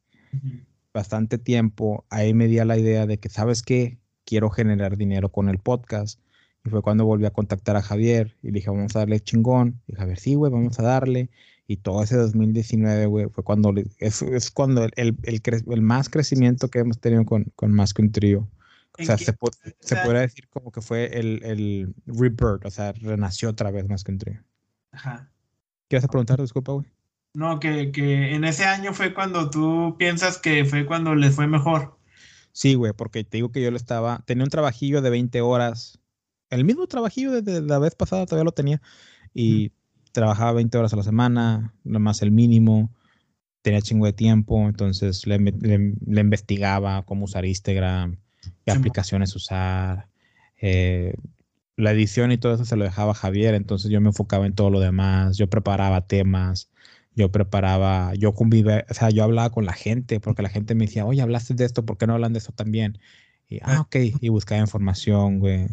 bastante 0.93 1.38
tiempo, 1.38 2.05
ahí 2.10 2.34
me 2.34 2.47
di 2.47 2.60
a 2.60 2.65
la 2.65 2.77
idea 2.77 3.05
de 3.05 3.17
que, 3.17 3.27
¿sabes 3.27 3.62
qué? 3.62 3.97
Quiero 4.25 4.49
generar 4.49 4.95
dinero 4.97 5.29
con 5.29 5.49
el 5.49 5.57
podcast. 5.60 6.19
Y 6.63 6.69
fue 6.69 6.81
cuando 6.81 7.05
volví 7.05 7.25
a 7.25 7.31
contactar 7.31 7.75
a 7.75 7.81
Javier 7.81 8.38
y 8.41 8.47
le 8.47 8.53
dije, 8.53 8.69
vamos 8.69 8.95
a 8.95 8.99
darle 8.99 9.19
chingón. 9.19 9.81
Y 9.88 9.95
Javier, 9.95 10.19
sí, 10.19 10.36
güey, 10.36 10.51
vamos 10.51 10.79
a 10.79 10.84
darle. 10.84 11.29
Y 11.67 11.77
todo 11.77 12.03
ese 12.03 12.15
2019, 12.15 13.05
güey, 13.07 13.27
fue 13.29 13.43
cuando, 13.43 13.73
es, 13.97 14.21
es 14.21 14.51
cuando 14.51 14.84
el, 14.95 15.17
el, 15.23 15.41
el 15.43 15.81
más 15.81 16.10
crecimiento 16.10 16.69
que 16.69 16.79
hemos 16.79 16.99
tenido 16.99 17.25
con, 17.25 17.45
con 17.55 17.73
Más 17.73 17.93
que 17.93 18.01
un 18.03 18.12
trío. 18.12 18.47
O 18.97 19.01
¿En 19.01 19.06
sea, 19.06 19.17
se, 19.17 19.34
sea- 19.80 20.04
podría 20.04 20.21
decir 20.21 20.47
como 20.49 20.71
que 20.71 20.82
fue 20.82 21.17
el, 21.17 21.43
el 21.43 21.95
rebirth, 22.06 22.65
o 22.65 22.71
sea, 22.71 22.91
renació 22.93 23.49
otra 23.49 23.71
vez 23.71 23.88
Más 23.88 24.04
que 24.04 24.12
un 24.12 24.17
trío. 24.17 24.43
Ajá. 24.91 25.32
¿Qué 25.88 25.97
vas 25.97 26.06
a 26.06 26.08
preguntar? 26.08 26.41
Disculpa, 26.41 26.73
güey. 26.73 26.88
No, 27.34 27.60
que, 27.60 27.91
que 27.91 28.36
en 28.36 28.43
ese 28.43 28.65
año 28.65 28.93
fue 28.93 29.13
cuando 29.13 29.49
tú 29.49 29.95
piensas 29.97 30.38
que 30.38 30.65
fue 30.65 30.86
cuando 30.86 31.15
les 31.15 31.36
fue 31.36 31.47
mejor. 31.47 31.97
Sí, 32.51 32.73
güey, 32.75 32.93
porque 32.93 33.23
te 33.23 33.38
digo 33.38 33.51
que 33.51 33.62
yo 33.62 33.71
le 33.71 33.77
estaba, 33.77 34.23
tenía 34.25 34.43
un 34.43 34.49
trabajillo 34.49 35.01
de 35.01 35.10
20 35.10 35.41
horas, 35.41 35.99
el 36.49 36.65
mismo 36.65 36.88
trabajillo 36.88 37.41
de, 37.41 37.62
la 37.62 37.80
vez 37.80 37.95
pasada 37.95 38.25
todavía 38.25 38.43
lo 38.43 38.51
tenía, 38.51 38.82
y 39.34 39.71
trabajaba 40.12 40.51
20 40.54 40.77
horas 40.77 40.91
a 40.91 40.97
la 40.97 41.04
semana, 41.04 41.73
más 41.84 42.21
el 42.21 42.32
mínimo, 42.32 42.91
tenía 43.62 43.82
chingo 43.82 44.06
de 44.06 44.13
tiempo, 44.13 44.67
entonces 44.67 45.25
le, 45.27 45.36
investigaba 45.36 47.06
cómo 47.06 47.25
usar 47.25 47.45
Instagram, 47.45 48.17
qué 48.65 48.71
aplicaciones 48.71 49.36
usar, 49.36 50.08
eh, 50.62 51.13
la 51.77 51.91
edición 51.91 52.32
y 52.32 52.38
todo 52.38 52.54
eso 52.54 52.65
se 52.65 52.75
lo 52.75 52.84
dejaba 52.84 53.13
Javier, 53.13 53.56
entonces 53.56 53.89
yo 53.91 54.01
me 54.01 54.10
enfocaba 54.10 54.45
en 54.45 54.54
todo 54.54 54.69
lo 54.69 54.80
demás, 54.80 55.38
yo 55.38 55.49
preparaba 55.49 56.06
temas, 56.06 56.69
yo 57.15 57.32
preparaba, 57.32 58.13
yo 58.15 58.34
convivía, 58.34 58.86
o 58.89 58.93
sea, 58.93 59.10
yo 59.10 59.23
hablaba 59.23 59.49
con 59.49 59.65
la 59.65 59.73
gente, 59.73 60.19
porque 60.19 60.41
la 60.41 60.49
gente 60.49 60.75
me 60.75 60.86
decía, 60.86 61.06
oye, 61.06 61.21
hablaste 61.21 61.54
de 61.54 61.65
esto, 61.65 61.86
¿por 61.86 61.97
qué 61.97 62.08
no 62.08 62.13
hablan 62.13 62.34
de 62.34 62.39
eso 62.39 62.51
también? 62.51 62.99
Y, 63.49 63.58
ah, 63.60 63.77
ah. 63.77 63.82
ok, 63.82 63.95
y 64.21 64.30
buscaba 64.30 64.62
información, 64.62 65.39
güey. 65.39 65.67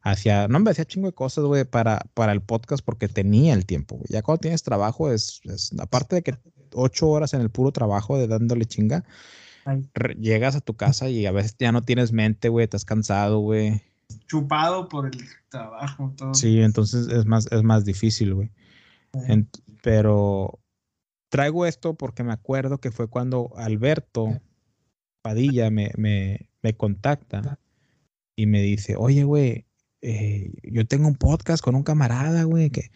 Hacía, 0.00 0.48
no 0.48 0.60
me 0.60 0.70
hacía 0.70 0.84
chingo 0.84 1.08
de 1.08 1.14
cosas, 1.14 1.44
güey, 1.44 1.64
para, 1.64 2.06
para 2.12 2.32
el 2.32 2.42
podcast 2.42 2.84
porque 2.84 3.08
tenía 3.08 3.54
el 3.54 3.64
tiempo, 3.64 3.96
güey. 3.96 4.06
Ya 4.10 4.22
cuando 4.22 4.40
tienes 4.40 4.62
trabajo, 4.62 5.10
es, 5.10 5.40
es, 5.44 5.72
aparte 5.78 6.16
de 6.16 6.22
que 6.22 6.34
ocho 6.74 7.08
horas 7.08 7.32
en 7.34 7.40
el 7.40 7.50
puro 7.50 7.72
trabajo 7.72 8.18
de 8.18 8.28
dándole 8.28 8.66
chinga, 8.66 9.04
llegas 10.18 10.56
a 10.56 10.60
tu 10.60 10.74
casa 10.74 11.08
y 11.08 11.26
a 11.26 11.32
veces 11.32 11.56
ya 11.58 11.72
no 11.72 11.82
tienes 11.82 12.12
mente, 12.12 12.48
güey, 12.48 12.64
estás 12.64 12.84
cansado, 12.84 13.40
güey. 13.40 13.82
Chupado 14.26 14.88
por 14.88 15.06
el 15.06 15.24
trabajo, 15.48 16.12
todo. 16.16 16.34
Sí, 16.34 16.60
entonces 16.60 17.08
es 17.08 17.26
más, 17.26 17.46
es 17.50 17.62
más 17.62 17.84
difícil, 17.84 18.34
güey. 18.34 18.50
pero 19.82 20.58
traigo 21.28 21.66
esto 21.66 21.94
porque 21.94 22.24
me 22.24 22.32
acuerdo 22.32 22.78
que 22.78 22.90
fue 22.90 23.08
cuando 23.08 23.52
Alberto 23.56 24.40
Padilla 25.22 25.70
me, 25.70 25.90
me, 25.96 26.48
me 26.62 26.76
contacta 26.76 27.58
y 28.36 28.46
me 28.46 28.60
dice, 28.60 28.96
oye, 28.96 29.24
güey, 29.24 29.66
eh, 30.02 30.52
yo 30.62 30.86
tengo 30.86 31.08
un 31.08 31.14
podcast 31.14 31.64
con 31.64 31.74
un 31.74 31.82
camarada, 31.82 32.44
güey, 32.44 32.68
que 32.68 32.90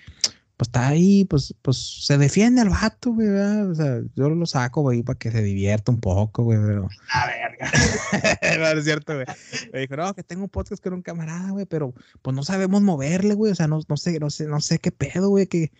pues 0.58 0.68
está 0.68 0.88
ahí, 0.88 1.24
pues, 1.24 1.54
pues 1.62 1.76
se 2.04 2.18
defiende 2.18 2.60
al 2.60 2.68
vato, 2.68 3.12
güey, 3.12 3.28
O 3.28 3.74
sea, 3.76 4.00
yo 4.16 4.28
lo 4.28 4.44
saco, 4.44 4.82
güey, 4.82 5.04
para 5.04 5.16
que 5.16 5.30
se 5.30 5.40
divierta 5.40 5.92
un 5.92 6.00
poco, 6.00 6.42
güey, 6.42 6.58
pero... 6.60 6.88
A 7.12 7.26
verga. 7.28 7.70
no, 8.58 8.78
es 8.80 8.84
cierto, 8.84 9.14
güey. 9.14 9.26
Me 9.72 9.80
dijo, 9.80 9.96
no, 9.96 10.12
que 10.14 10.24
tengo 10.24 10.42
un 10.42 10.48
podcast 10.48 10.82
con 10.82 10.94
un 10.94 11.02
camarada, 11.02 11.52
güey, 11.52 11.64
pero 11.64 11.94
pues 12.22 12.34
no 12.34 12.42
sabemos 12.42 12.82
moverle, 12.82 13.34
güey, 13.34 13.52
o 13.52 13.54
sea, 13.54 13.68
no, 13.68 13.78
no 13.88 13.96
sé, 13.96 14.18
no 14.18 14.30
sé, 14.30 14.48
no 14.48 14.60
sé 14.60 14.80
qué 14.80 14.90
pedo, 14.90 15.28
güey, 15.28 15.46
que 15.46 15.70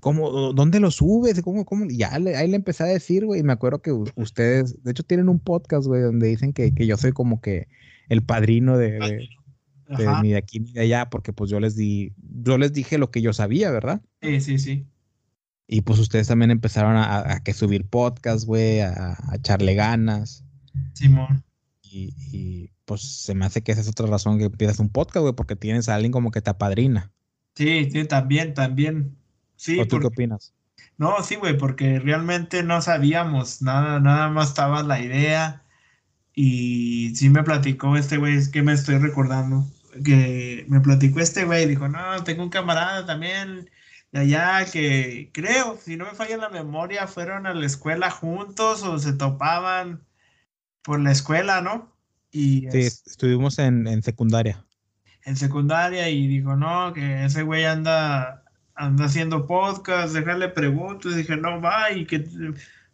¿Cómo, 0.00 0.52
¿Dónde 0.54 0.80
lo 0.80 0.90
subes? 0.90 1.40
¿Cómo, 1.42 1.66
cómo? 1.66 1.86
Ya 1.88 2.14
ahí 2.14 2.48
le 2.48 2.56
empecé 2.56 2.84
a 2.84 2.86
decir, 2.86 3.26
güey, 3.26 3.40
y 3.40 3.42
me 3.42 3.52
acuerdo 3.52 3.82
que 3.82 3.92
ustedes, 3.92 4.82
de 4.82 4.90
hecho, 4.90 5.02
tienen 5.02 5.28
un 5.28 5.38
podcast, 5.38 5.86
güey, 5.86 6.00
donde 6.00 6.28
dicen 6.28 6.52
que, 6.52 6.74
que, 6.74 6.86
yo 6.86 6.96
soy 6.96 7.12
como 7.12 7.40
que 7.40 7.68
el 8.08 8.22
padrino 8.22 8.76
de, 8.78 8.92
de, 8.92 9.28
ni 10.22 10.30
de 10.30 10.36
aquí 10.36 10.60
ni 10.60 10.72
de 10.72 10.80
allá, 10.80 11.10
porque 11.10 11.32
pues 11.32 11.50
yo 11.50 11.60
les 11.60 11.76
di, 11.76 12.12
yo 12.16 12.58
les 12.58 12.72
dije 12.72 12.98
lo 12.98 13.10
que 13.10 13.22
yo 13.22 13.32
sabía, 13.32 13.70
¿verdad? 13.70 14.02
Sí, 14.20 14.40
sí, 14.40 14.58
sí. 14.58 14.86
Y 15.66 15.82
pues 15.82 15.98
ustedes 15.98 16.28
también 16.28 16.50
empezaron 16.50 16.96
a, 16.96 17.34
a 17.34 17.42
que 17.42 17.54
subir 17.54 17.86
podcast, 17.86 18.44
güey, 18.44 18.80
a, 18.80 19.16
a, 19.18 19.36
echarle 19.36 19.74
ganas. 19.74 20.44
Simón. 20.92 21.44
Y, 21.82 22.14
y, 22.32 22.70
pues 22.84 23.02
se 23.02 23.34
me 23.34 23.46
hace 23.46 23.62
que 23.62 23.72
esa 23.72 23.80
es 23.80 23.88
otra 23.88 24.06
razón 24.06 24.38
que 24.38 24.44
empiezas 24.44 24.80
un 24.80 24.90
podcast, 24.90 25.22
güey, 25.22 25.34
porque 25.34 25.56
tienes 25.56 25.88
a 25.88 25.94
alguien 25.94 26.12
como 26.12 26.30
que 26.30 26.42
te 26.42 26.50
apadrina. 26.50 27.10
Sí, 27.54 27.88
sí, 27.90 28.04
también, 28.04 28.54
también. 28.54 29.16
Sí, 29.56 29.78
¿O 29.78 29.86
tú 29.86 30.00
qué 30.00 30.06
opinas? 30.08 30.52
No, 30.98 31.22
sí, 31.22 31.36
güey, 31.36 31.56
porque 31.56 31.98
realmente 31.98 32.62
no 32.62 32.82
sabíamos 32.82 33.62
nada, 33.62 34.00
nada 34.00 34.28
más 34.28 34.48
estaba 34.48 34.82
la 34.82 35.00
idea. 35.00 35.62
Y 36.34 37.14
sí 37.14 37.28
me 37.28 37.42
platicó 37.42 37.96
este 37.96 38.16
güey, 38.16 38.36
es 38.36 38.48
que 38.48 38.62
me 38.62 38.72
estoy 38.72 38.98
recordando, 38.98 39.66
que 40.04 40.64
me 40.68 40.80
platicó 40.80 41.20
este 41.20 41.44
güey, 41.44 41.66
dijo, 41.66 41.88
no, 41.88 42.22
tengo 42.24 42.42
un 42.42 42.50
camarada 42.50 43.06
también 43.06 43.70
de 44.12 44.20
allá 44.20 44.66
que 44.70 45.30
creo, 45.32 45.78
si 45.82 45.96
no 45.96 46.04
me 46.04 46.12
falla 46.12 46.36
la 46.36 46.48
memoria, 46.48 47.06
fueron 47.06 47.46
a 47.46 47.54
la 47.54 47.66
escuela 47.66 48.10
juntos 48.10 48.82
o 48.82 48.98
se 48.98 49.14
topaban 49.14 50.02
por 50.82 51.00
la 51.00 51.12
escuela, 51.12 51.60
¿no? 51.60 51.92
Y 52.30 52.68
sí, 52.70 52.78
estuvimos 52.80 53.58
en, 53.58 53.86
en 53.86 54.02
secundaria. 54.02 54.64
En 55.24 55.36
secundaria 55.36 56.08
y 56.08 56.26
dijo, 56.26 56.56
no, 56.56 56.92
que 56.92 57.24
ese 57.24 57.42
güey 57.42 57.64
anda 57.64 58.42
anda 58.74 59.04
haciendo 59.04 59.46
podcast, 59.46 60.14
dejarle 60.14 60.48
preguntas, 60.48 61.14
dije, 61.14 61.36
no, 61.36 61.60
va, 61.60 61.92
y 61.92 62.06
que 62.06 62.24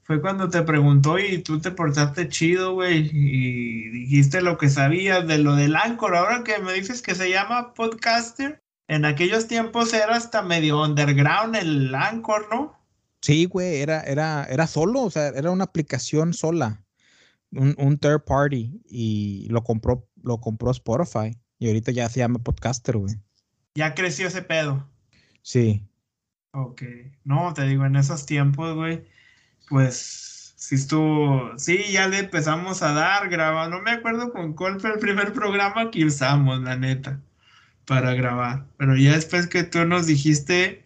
fue 0.08 0.22
cuando 0.22 0.48
te 0.48 0.62
preguntó 0.62 1.18
y 1.18 1.42
tú 1.42 1.60
te 1.60 1.70
portaste 1.70 2.30
chido, 2.30 2.72
güey, 2.72 3.10
y 3.12 3.90
dijiste 3.90 4.40
lo 4.40 4.56
que 4.56 4.70
sabías 4.70 5.26
de 5.26 5.36
lo 5.36 5.54
del 5.54 5.76
Anchor. 5.76 6.16
Ahora 6.16 6.44
que 6.44 6.58
me 6.60 6.72
dices 6.72 7.02
que 7.02 7.14
se 7.14 7.28
llama 7.28 7.74
podcaster, 7.74 8.62
en 8.88 9.04
aquellos 9.04 9.48
tiempos 9.48 9.92
era 9.92 10.16
hasta 10.16 10.40
medio 10.40 10.82
underground 10.82 11.56
el 11.56 11.94
Anchor, 11.94 12.48
¿no? 12.50 12.74
Sí, 13.20 13.44
güey, 13.44 13.82
era, 13.82 14.00
era, 14.00 14.46
era 14.46 14.66
solo, 14.66 15.02
o 15.02 15.10
sea, 15.10 15.28
era 15.28 15.50
una 15.50 15.64
aplicación 15.64 16.32
sola, 16.32 16.82
un, 17.52 17.74
un 17.76 17.98
third 17.98 18.24
party, 18.24 18.80
y 18.88 19.46
lo 19.50 19.62
compró, 19.62 20.08
lo 20.22 20.40
compró 20.40 20.70
Spotify, 20.70 21.36
y 21.58 21.66
ahorita 21.66 21.92
ya 21.92 22.08
se 22.08 22.20
llama 22.20 22.38
podcaster, 22.38 22.96
güey. 22.96 23.14
Ya 23.74 23.94
creció 23.94 24.28
ese 24.28 24.40
pedo. 24.40 24.88
Sí. 25.42 25.86
Ok. 26.52 26.82
No, 27.24 27.52
te 27.52 27.66
digo, 27.66 27.84
en 27.84 27.96
esos 27.96 28.24
tiempos, 28.24 28.74
güey, 28.74 29.04
pues 29.68 30.54
sí 30.56 30.74
estuvo, 30.74 31.56
sí, 31.58 31.92
ya 31.92 32.08
le 32.08 32.18
empezamos 32.20 32.82
a 32.82 32.92
dar, 32.92 33.28
graba, 33.28 33.68
no 33.68 33.80
me 33.80 33.92
acuerdo 33.92 34.32
con 34.32 34.54
cuál 34.54 34.80
fue 34.80 34.92
el 34.92 34.98
primer 34.98 35.32
programa 35.32 35.90
que 35.90 36.04
usamos, 36.04 36.60
la 36.60 36.76
neta, 36.76 37.20
para 37.86 38.14
grabar, 38.14 38.66
pero 38.76 38.96
ya 38.96 39.12
después 39.14 39.46
que 39.48 39.64
tú 39.64 39.84
nos 39.86 40.06
dijiste, 40.06 40.84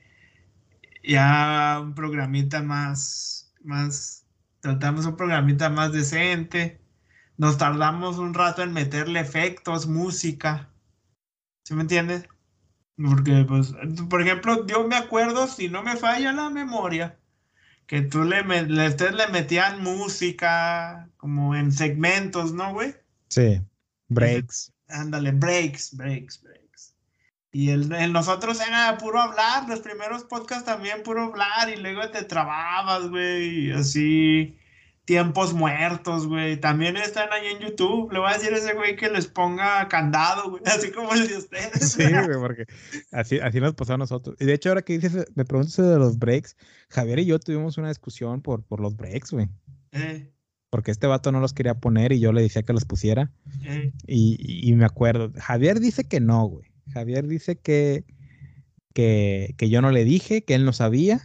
ya 1.03 1.81
un 1.83 1.95
programita 1.95 2.63
más, 2.63 3.53
más, 3.65 4.27
tratamos 4.61 5.07
un 5.07 5.17
programita 5.17 5.71
más 5.71 5.93
decente, 5.93 6.81
nos 7.37 7.59
tardamos 7.59 8.19
un 8.19 8.35
rato 8.35 8.63
en 8.63 8.73
meterle 8.73 9.21
efectos, 9.21 9.87
música, 9.89 10.71
¿sí 11.65 11.75
me 11.75 11.83
entiendes? 11.83 12.29
Porque, 12.97 13.45
pues, 13.49 13.75
por 14.09 14.23
ejemplo, 14.23 14.67
yo 14.67 14.87
me 14.87 14.97
acuerdo, 14.97 15.47
si 15.49 15.69
no 15.69 15.83
me 15.83 15.97
falla 15.97 16.33
la 16.33 16.51
memoria, 16.51 17.19
que 17.87 18.03
tú 18.03 18.25
le, 18.25 18.43
le, 18.43 18.89
ustedes 18.89 19.15
le 19.15 19.27
metían 19.29 19.83
música 19.83 21.09
como 21.17 21.55
en 21.55 21.73
segmentos, 21.73 22.53
¿no, 22.53 22.73
güey? 22.73 22.95
Sí, 23.29 23.61
breaks. 24.09 24.73
Ándale, 24.89 25.33
breaks, 25.33 25.97
breaks, 25.97 26.43
breaks. 26.43 26.95
Y 27.51 27.71
el, 27.71 28.13
nosotros 28.13 28.61
era 28.61 28.97
puro 28.99 29.21
hablar, 29.21 29.69
los 29.69 29.81
primeros 29.81 30.25
podcasts 30.25 30.65
también 30.65 31.03
puro 31.03 31.25
hablar 31.25 31.69
y 31.69 31.77
luego 31.77 32.09
te 32.11 32.25
trababas, 32.25 33.09
güey, 33.09 33.73
así 33.73 34.59
tiempos 35.13 35.53
muertos, 35.53 36.27
güey. 36.27 36.59
También 36.59 36.97
están 36.97 37.29
ahí 37.33 37.49
en 37.49 37.59
YouTube. 37.59 38.11
Le 38.13 38.19
voy 38.19 38.31
a 38.31 38.33
decir 38.33 38.51
a 38.55 38.57
ese 38.57 38.73
güey 38.73 38.97
que 38.97 39.11
les 39.11 39.27
ponga 39.27 39.87
candado, 39.89 40.49
güey. 40.49 40.63
Así 40.65 40.91
como 40.91 41.13
el 41.13 41.29
de 41.29 41.37
ustedes. 41.37 41.93
Sí, 41.93 42.03
güey, 42.03 42.39
porque 42.41 42.65
así, 43.11 43.39
así 43.39 43.61
nos 43.61 43.75
pasó 43.75 43.93
a 43.93 43.99
nosotros. 43.99 44.37
Y 44.41 44.47
de 44.47 44.55
hecho, 44.55 44.71
ahora 44.71 44.81
que 44.81 44.99
dices, 44.99 45.27
me 45.35 45.45
preguntas 45.45 45.77
de 45.77 45.99
los 45.99 46.19
breaks, 46.19 46.57
Javier 46.89 47.19
y 47.19 47.27
yo 47.27 47.39
tuvimos 47.39 47.77
una 47.77 47.89
discusión 47.89 48.41
por, 48.41 48.65
por 48.65 48.81
los 48.81 48.97
breaks, 48.97 49.33
güey. 49.33 49.51
Eh. 49.93 50.33
Porque 50.71 50.93
este 50.93 51.07
vato 51.07 51.31
no 51.31 51.41
los 51.41 51.53
quería 51.53 51.75
poner 51.75 52.13
y 52.13 52.21
yo 52.21 52.33
le 52.33 52.41
decía 52.41 52.63
que 52.63 52.73
los 52.73 52.87
pusiera. 52.87 53.31
Eh. 53.67 53.93
Y, 54.07 54.39
y, 54.67 54.73
me 54.77 54.87
acuerdo. 54.87 55.31
Javier 55.37 55.79
dice 55.79 56.05
que 56.05 56.21
no, 56.21 56.47
güey. 56.47 56.73
Javier 56.95 57.27
dice 57.27 57.59
que, 57.59 58.07
que, 58.95 59.55
que 59.59 59.69
yo 59.69 59.83
no 59.83 59.91
le 59.91 60.05
dije, 60.05 60.43
que 60.43 60.55
él 60.55 60.65
no 60.65 60.73
sabía 60.73 61.21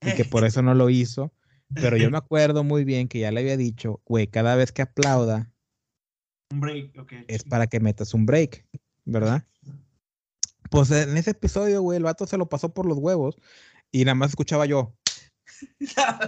y 0.00 0.14
que 0.14 0.24
por 0.24 0.44
eso 0.44 0.62
no 0.62 0.76
lo 0.76 0.90
hizo. 0.90 1.32
Pero 1.74 1.96
yo 1.96 2.10
me 2.10 2.18
acuerdo 2.18 2.64
muy 2.64 2.84
bien 2.84 3.08
que 3.08 3.20
ya 3.20 3.30
le 3.30 3.40
había 3.40 3.56
dicho, 3.56 4.00
güey, 4.04 4.26
cada 4.26 4.56
vez 4.56 4.72
que 4.72 4.82
aplauda. 4.82 5.52
Un 6.50 6.60
break, 6.60 6.98
ok. 6.98 7.12
Es 7.28 7.44
para 7.44 7.66
que 7.66 7.80
metas 7.80 8.14
un 8.14 8.26
break, 8.26 8.66
¿verdad? 9.04 9.46
Pues 10.70 10.90
en 10.90 11.16
ese 11.16 11.32
episodio, 11.32 11.82
güey, 11.82 11.98
el 11.98 12.04
vato 12.04 12.26
se 12.26 12.38
lo 12.38 12.48
pasó 12.48 12.72
por 12.72 12.86
los 12.86 12.98
huevos 12.98 13.36
y 13.90 14.04
nada 14.04 14.14
más 14.14 14.30
escuchaba 14.30 14.66
yo. 14.66 14.94
o 15.80 15.86
sea, 15.86 16.18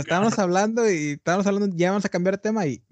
estábamos 0.00 0.38
hablando 0.38 0.90
y 0.90 1.12
estábamos 1.12 1.46
hablando, 1.46 1.76
ya 1.76 1.90
vamos 1.90 2.04
a 2.04 2.08
cambiar 2.08 2.36
de 2.36 2.42
tema 2.42 2.66
y. 2.66 2.82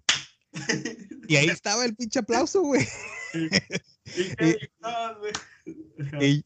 Y 1.28 1.36
ahí 1.36 1.46
estaba 1.48 1.84
el 1.84 1.94
pinche 1.94 2.18
aplauso, 2.18 2.62
güey. 2.62 2.86
Y, 3.34 4.56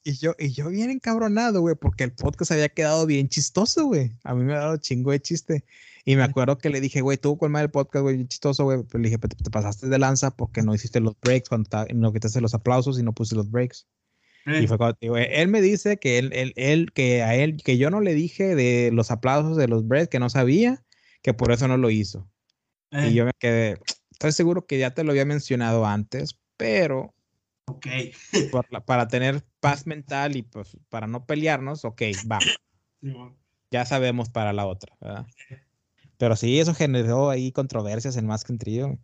yo, 0.05 0.35
y 0.39 0.53
yo 0.53 0.69
bien 0.69 0.91
encabronado, 0.91 1.61
güey, 1.61 1.75
porque 1.75 2.05
el 2.05 2.13
podcast 2.13 2.53
había 2.53 2.69
quedado 2.69 3.07
bien 3.07 3.29
chistoso, 3.29 3.87
güey. 3.87 4.13
A 4.25 4.35
mí 4.35 4.45
me 4.45 4.55
ha 4.55 4.59
dado 4.59 4.77
chingo 4.77 5.11
de 5.11 5.21
chiste. 5.21 5.65
Y 6.05 6.17
me 6.17 6.23
acuerdo 6.23 6.59
que 6.59 6.71
le 6.71 6.81
dije, 6.81 7.01
güey, 7.01 7.17
tú 7.19 7.37
con 7.39 7.55
el 7.57 7.71
podcast, 7.71 8.03
güey, 8.03 8.27
chistoso, 8.27 8.65
güey. 8.65 8.83
Pero 8.89 9.03
le 9.03 9.11
dije, 9.11 9.19
te, 9.19 9.51
pasaste 9.51 9.89
de 9.89 9.99
lanza 9.99 10.31
porque 10.31 10.63
no 10.63 10.75
hiciste 10.75 11.01
los 11.01 11.15
breaks, 11.21 11.49
cuando 11.49 11.69
no 11.95 12.13
quitaste 12.13 12.41
los 12.41 12.55
aplausos 12.55 12.99
y 12.99 13.03
no 13.03 13.13
puse 13.13 13.37
los 13.37 13.51
breaks. 13.51 13.87
Y 14.45 14.67
fue 14.67 14.77
cuando, 14.77 14.99
digo, 15.01 15.17
él 15.17 15.49
me 15.49 15.61
dice 15.61 15.99
que 15.99 16.19
él, 16.19 16.33
él, 16.33 16.53
él, 16.57 16.93
que 16.93 17.23
a 17.23 17.37
él, 17.37 17.63
que 17.63 17.79
yo 17.79 17.91
no 17.91 18.01
le 18.01 18.15
dije 18.15 18.57
de 18.57 18.91
los 18.93 19.13
aplausos 19.13 19.57
de 19.57 19.69
los 19.69 19.87
breaks, 19.87 20.09
que 20.09 20.19
no 20.19 20.29
sabía, 20.31 20.83
que 21.23 21.33
por 21.33 21.53
eso 21.53 21.69
no 21.69 21.77
lo 21.77 21.91
hizo. 21.91 22.29
Y 22.91 23.15
yo 23.15 23.25
me 23.25 23.33
quedé, 23.39 23.79
estoy 24.11 24.33
seguro 24.33 24.67
que 24.67 24.79
ya 24.79 24.93
te 24.93 25.03
lo 25.05 25.13
había 25.13 25.25
mencionado 25.25 25.87
antes, 25.87 26.39
pero 26.57 27.15
Ok. 27.73 27.87
para 28.87 29.09
tener 29.09 29.43
paz 29.61 29.87
mental 29.87 30.37
y 30.37 30.43
pues 30.43 30.77
para 30.89 31.07
no 31.07 31.25
pelearnos, 31.25 31.85
ok, 31.85 32.03
va, 32.31 32.39
ya 33.71 33.85
sabemos 33.87 34.29
para 34.29 34.53
la 34.53 34.67
otra, 34.67 34.95
¿verdad? 35.01 35.27
Pero 36.19 36.37
sí, 36.37 36.61
eso 36.61 36.75
generó 36.75 37.31
ahí 37.31 37.51
controversias 37.51 38.17
en 38.17 38.27
más 38.27 38.45
que 38.45 38.53
un 38.53 38.59
trío. 38.59 38.99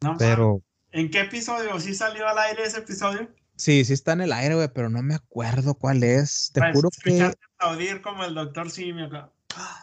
No. 0.00 0.16
Pero 0.18 0.62
¿En 0.92 1.10
qué 1.10 1.20
episodio? 1.20 1.78
¿Sí 1.80 1.94
salió 1.94 2.28
al 2.28 2.38
aire 2.38 2.64
ese 2.64 2.78
episodio? 2.78 3.28
sí, 3.56 3.84
sí 3.84 3.92
está 3.92 4.12
en 4.12 4.20
el 4.22 4.32
aire, 4.32 4.54
güey, 4.54 4.68
pero 4.72 4.88
no 4.88 5.02
me 5.02 5.14
acuerdo 5.14 5.74
cuál 5.74 6.02
es. 6.04 6.50
Te 6.52 6.60
Para 6.60 6.72
juro 6.72 6.90
que. 6.90 7.10
escucharte 7.10 7.40
aplaudir 7.58 8.00
como 8.02 8.24
el 8.24 8.34
doctor 8.34 8.70
Simio. 8.70 9.32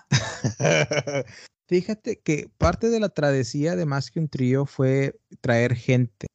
Fíjate 1.70 2.20
que 2.20 2.50
parte 2.58 2.90
de 2.90 3.00
la 3.00 3.10
travesía 3.10 3.76
de 3.76 3.86
más 3.86 4.10
que 4.12 4.20
un 4.20 4.28
trío 4.28 4.66
fue 4.66 5.20
traer 5.40 5.76
gente. 5.76 6.26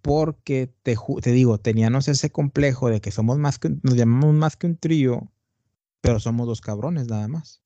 Porque 0.00 0.72
te, 0.82 0.96
te 1.22 1.32
digo, 1.32 1.58
teníamos 1.58 2.08
ese 2.08 2.30
complejo 2.30 2.88
de 2.88 3.00
que 3.02 3.10
somos 3.10 3.38
más 3.38 3.58
que, 3.58 3.68
un- 3.68 3.80
nos 3.82 3.94
llamamos 3.94 4.34
más 4.34 4.56
que 4.56 4.66
un 4.66 4.76
trío, 4.76 5.30
pero 6.00 6.18
somos 6.18 6.46
dos 6.46 6.60
cabrones 6.62 7.08
nada 7.08 7.28
más. 7.28 7.62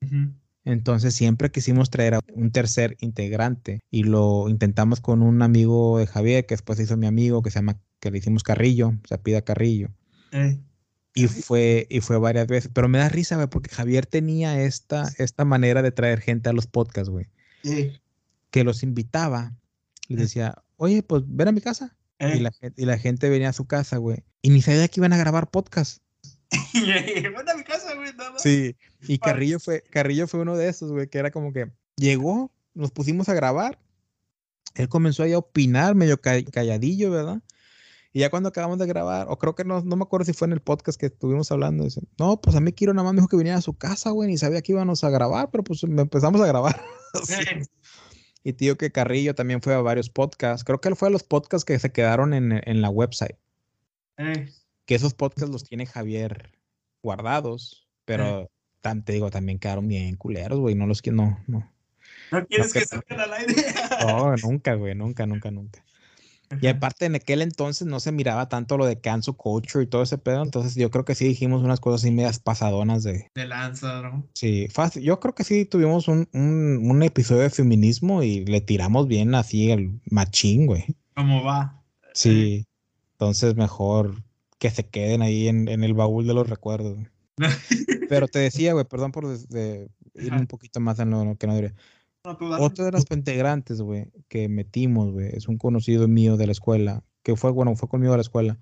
Entonces 0.65 1.15
siempre 1.15 1.51
quisimos 1.53 1.91
traer 1.91 2.15
a 2.15 2.21
un 2.35 2.51
tercer 2.51 2.97
integrante 3.01 3.81
y 3.91 4.03
lo 4.05 4.49
intentamos 4.49 5.01
con 5.01 5.23
un 5.23 5.43
amigo 5.43 5.99
de 5.99 6.07
Javier, 6.07 6.47
que 6.47 6.55
después 6.55 6.79
se 6.79 6.85
hizo 6.85 6.97
mi 6.97 7.07
amigo, 7.07 7.43
que 7.43 7.51
se 7.51 7.59
llama, 7.61 7.81
que 8.01 8.11
le 8.11 8.19
hicimos 8.19 8.43
Carrillo, 8.43 8.95
se 9.09 9.19
pida 9.19 9.43
Carrillo. 9.43 9.89
Y 11.15 11.27
fue, 11.29 11.87
y 11.91 12.01
fue 12.01 12.17
varias 12.19 12.47
veces, 12.47 12.71
pero 12.73 12.89
me 12.89 12.99
da 12.99 13.09
risa, 13.11 13.37
güey, 13.37 13.47
porque 13.49 13.69
Javier 13.75 14.07
tenía 14.07 14.63
esta, 14.63 15.11
esta 15.19 15.45
manera 15.45 15.83
de 15.83 15.93
traer 15.93 16.21
gente 16.21 16.49
a 16.49 16.55
los 16.55 16.67
podcasts, 16.67 17.11
güey, 17.11 17.27
Ey. 17.65 18.01
que 18.51 18.65
los 18.65 18.83
invitaba, 18.83 19.53
les 20.09 20.19
decía, 20.21 20.63
oye, 20.77 21.03
pues 21.03 21.23
ven 21.27 21.49
a 21.49 21.53
mi 21.53 21.61
casa. 21.61 21.95
Y 22.19 22.39
la, 22.39 22.53
gen- 22.53 22.73
y 22.77 22.85
la 22.87 22.97
gente 22.99 23.29
venía 23.29 23.49
a 23.49 23.53
su 23.53 23.67
casa, 23.67 23.97
güey. 23.97 24.23
Y 24.43 24.51
ni 24.51 24.63
sabía 24.63 24.87
que 24.89 25.01
iban 25.01 25.13
a 25.13 25.17
grabar 25.19 25.51
podcast. 25.51 26.01
Ven 26.73 27.49
a 27.49 27.55
mi 27.57 27.65
casa, 27.65 27.95
güey. 27.95 28.11
Sí. 28.39 28.77
Y 29.09 29.19
Carrillo 29.19 29.59
fue, 29.59 29.83
Carrillo 29.91 30.27
fue 30.29 30.41
uno 30.41 30.57
de 30.57 30.69
esos, 30.69 30.93
güey, 30.93 31.09
que 31.09 31.19
era 31.19 31.31
como 31.33 31.53
que 31.53 31.73
llegó, 31.97 32.53
nos 32.75 32.91
pusimos 32.93 33.29
a 33.29 33.35
grabar. 33.35 33.79
Él 34.77 34.89
comenzó 34.89 35.25
ahí 35.25 35.33
a 35.33 35.39
opinar, 35.39 35.95
medio 35.95 36.21
ca- 36.21 36.43
calladillo, 36.45 37.11
¿verdad? 37.11 37.43
Y 38.15 38.21
ya 38.21 38.31
cuando 38.31 38.51
acabamos 38.51 38.79
de 38.79 38.87
grabar, 38.87 39.27
o 39.31 39.39
creo 39.39 39.55
que 39.55 39.65
no, 39.65 39.81
no 39.83 39.97
me 39.97 40.03
acuerdo 40.03 40.27
si 40.27 40.35
fue 40.35 40.47
en 40.47 40.53
el 40.53 40.61
podcast 40.61 41.01
que 41.01 41.07
estuvimos 41.07 41.51
hablando, 41.51 41.85
dice, 41.85 42.03
no, 42.19 42.41
pues 42.41 42.55
a 42.57 42.61
mí 42.61 42.73
Kiro 42.73 42.93
nada 42.93 43.05
más 43.05 43.15
me 43.15 43.21
dijo 43.21 43.29
que 43.29 43.37
viniera 43.39 43.57
a 43.59 43.63
su 43.63 43.75
casa, 43.79 44.11
güey, 44.11 44.29
ni 44.29 44.37
sabía 44.37 44.61
que 44.61 44.73
íbamos 44.73 45.03
a 45.03 45.09
grabar, 45.11 45.51
pero 45.51 45.65
pues 45.65 45.83
me 45.85 46.03
empezamos 46.03 46.41
a 46.41 46.47
grabar. 46.47 46.81
Sí. 47.25 47.35
Y 48.43 48.55
tío 48.55 48.77
que 48.79 48.91
Carrillo 48.91 49.35
también 49.35 49.61
fue 49.63 49.75
a 49.75 49.81
varios 49.83 50.09
podcasts. 50.11 50.65
Creo 50.65 50.81
que 50.81 50.89
él 50.89 50.97
fue 50.97 51.09
a 51.09 51.11
los 51.11 51.23
podcasts 51.23 51.65
que 51.67 51.79
se 51.79 51.93
quedaron 51.93 52.33
en, 52.35 52.61
en 52.65 52.81
la 52.83 52.89
website. 52.91 53.37
Ey. 54.17 54.49
que 54.87 54.95
esos 54.95 55.15
podcasts 55.15 55.51
los 55.51 55.63
tiene 55.65 55.85
Javier 55.87 56.53
guardados, 57.03 57.87
pero 58.05 58.51
tam- 58.83 59.05
te 59.05 59.13
digo, 59.13 59.31
también 59.31 59.59
quedaron 59.59 59.87
bien 59.89 60.17
culeros, 60.17 60.59
güey, 60.59 60.75
no 60.75 60.87
los 60.87 61.03
que 61.03 61.13
no, 61.13 61.39
no, 61.47 61.71
¿No 62.31 62.47
quieres 62.47 62.73
que- 62.73 62.81
que 62.81 62.87
salgan 62.87 63.21
al 63.21 63.33
aire? 63.35 63.55
no, 64.07 64.35
nunca, 64.43 64.75
güey, 64.75 64.95
nunca, 64.95 65.27
nunca, 65.27 65.51
nunca. 65.51 65.85
Y 66.61 66.67
aparte 66.69 67.07
en 67.07 67.15
aquel 67.15 67.43
entonces 67.43 67.87
no 67.87 68.01
se 68.01 68.13
miraba 68.13 68.49
tanto 68.49 68.77
lo 68.77 68.87
de 68.87 69.01
cancel 69.01 69.35
culture 69.35 69.85
y 69.85 69.87
todo 69.87 70.03
ese 70.03 70.19
pedo, 70.19 70.43
entonces 70.43 70.75
yo 70.75 70.91
creo 70.91 71.05
que 71.05 71.15
sí 71.15 71.27
dijimos 71.27 71.63
unas 71.63 71.81
cosas 71.81 72.03
así 72.03 72.11
medias 72.11 72.39
pasadonas 72.39 73.03
de, 73.03 73.31
De 73.35 73.47
lanza, 73.47 74.03
¿no? 74.03 74.27
sí, 74.35 74.69
fácil, 74.69 75.03
yo 75.03 75.21
creo 75.21 75.35
que 75.35 75.45
sí 75.45 75.65
tuvimos 75.65 76.09
un, 76.09 76.29
un, 76.33 76.91
un 76.91 77.03
episodio 77.03 77.43
de 77.43 77.51
feminismo 77.51 78.23
y 78.23 78.45
le 78.45 78.61
tiramos 78.61 79.09
bien 79.09 79.35
así 79.35 79.71
el 79.71 80.01
machín, 80.11 80.67
güey. 80.67 80.85
¿Cómo 81.15 81.43
va? 81.45 81.83
Sí, 82.15 82.67
entonces 83.13 83.55
mejor 83.57 84.23
que 84.59 84.71
se 84.71 84.87
queden 84.87 85.23
ahí 85.23 85.49
en, 85.49 85.69
en 85.69 85.85
el 85.85 85.95
baúl 85.95 86.27
de 86.27 86.35
los 86.35 86.49
recuerdos. 86.49 86.99
Pero 88.09 88.29
te 88.29 88.39
decía, 88.39 88.73
güey, 88.73 88.85
perdón 88.85 89.13
por 89.13 89.27
de 89.27 89.89
ir 90.15 90.33
un 90.33 90.47
poquito 90.47 90.81
más 90.81 90.99
en 90.99 91.11
lo, 91.11 91.25
lo 91.25 91.37
que 91.37 91.47
no 91.47 91.55
debería. 91.55 91.77
No, 92.25 92.37
dale. 92.41 92.65
Otro 92.65 92.85
de 92.85 92.93
los 92.93 93.05
integrantes, 93.11 93.81
güey, 93.81 94.13
que 94.29 94.49
metimos, 94.49 95.11
güey, 95.13 95.31
es 95.33 95.49
un 95.49 95.59
conocido 95.59 96.07
mío 96.09 96.37
de 96.37 96.47
la 96.47 96.53
escuela, 96.53 97.05
que 97.23 97.37
fue, 97.37 97.51
bueno, 97.51 97.75
fue 97.75 97.89
conmigo 97.89 98.13
a 98.13 98.17
la 98.17 98.23
escuela, 98.23 98.59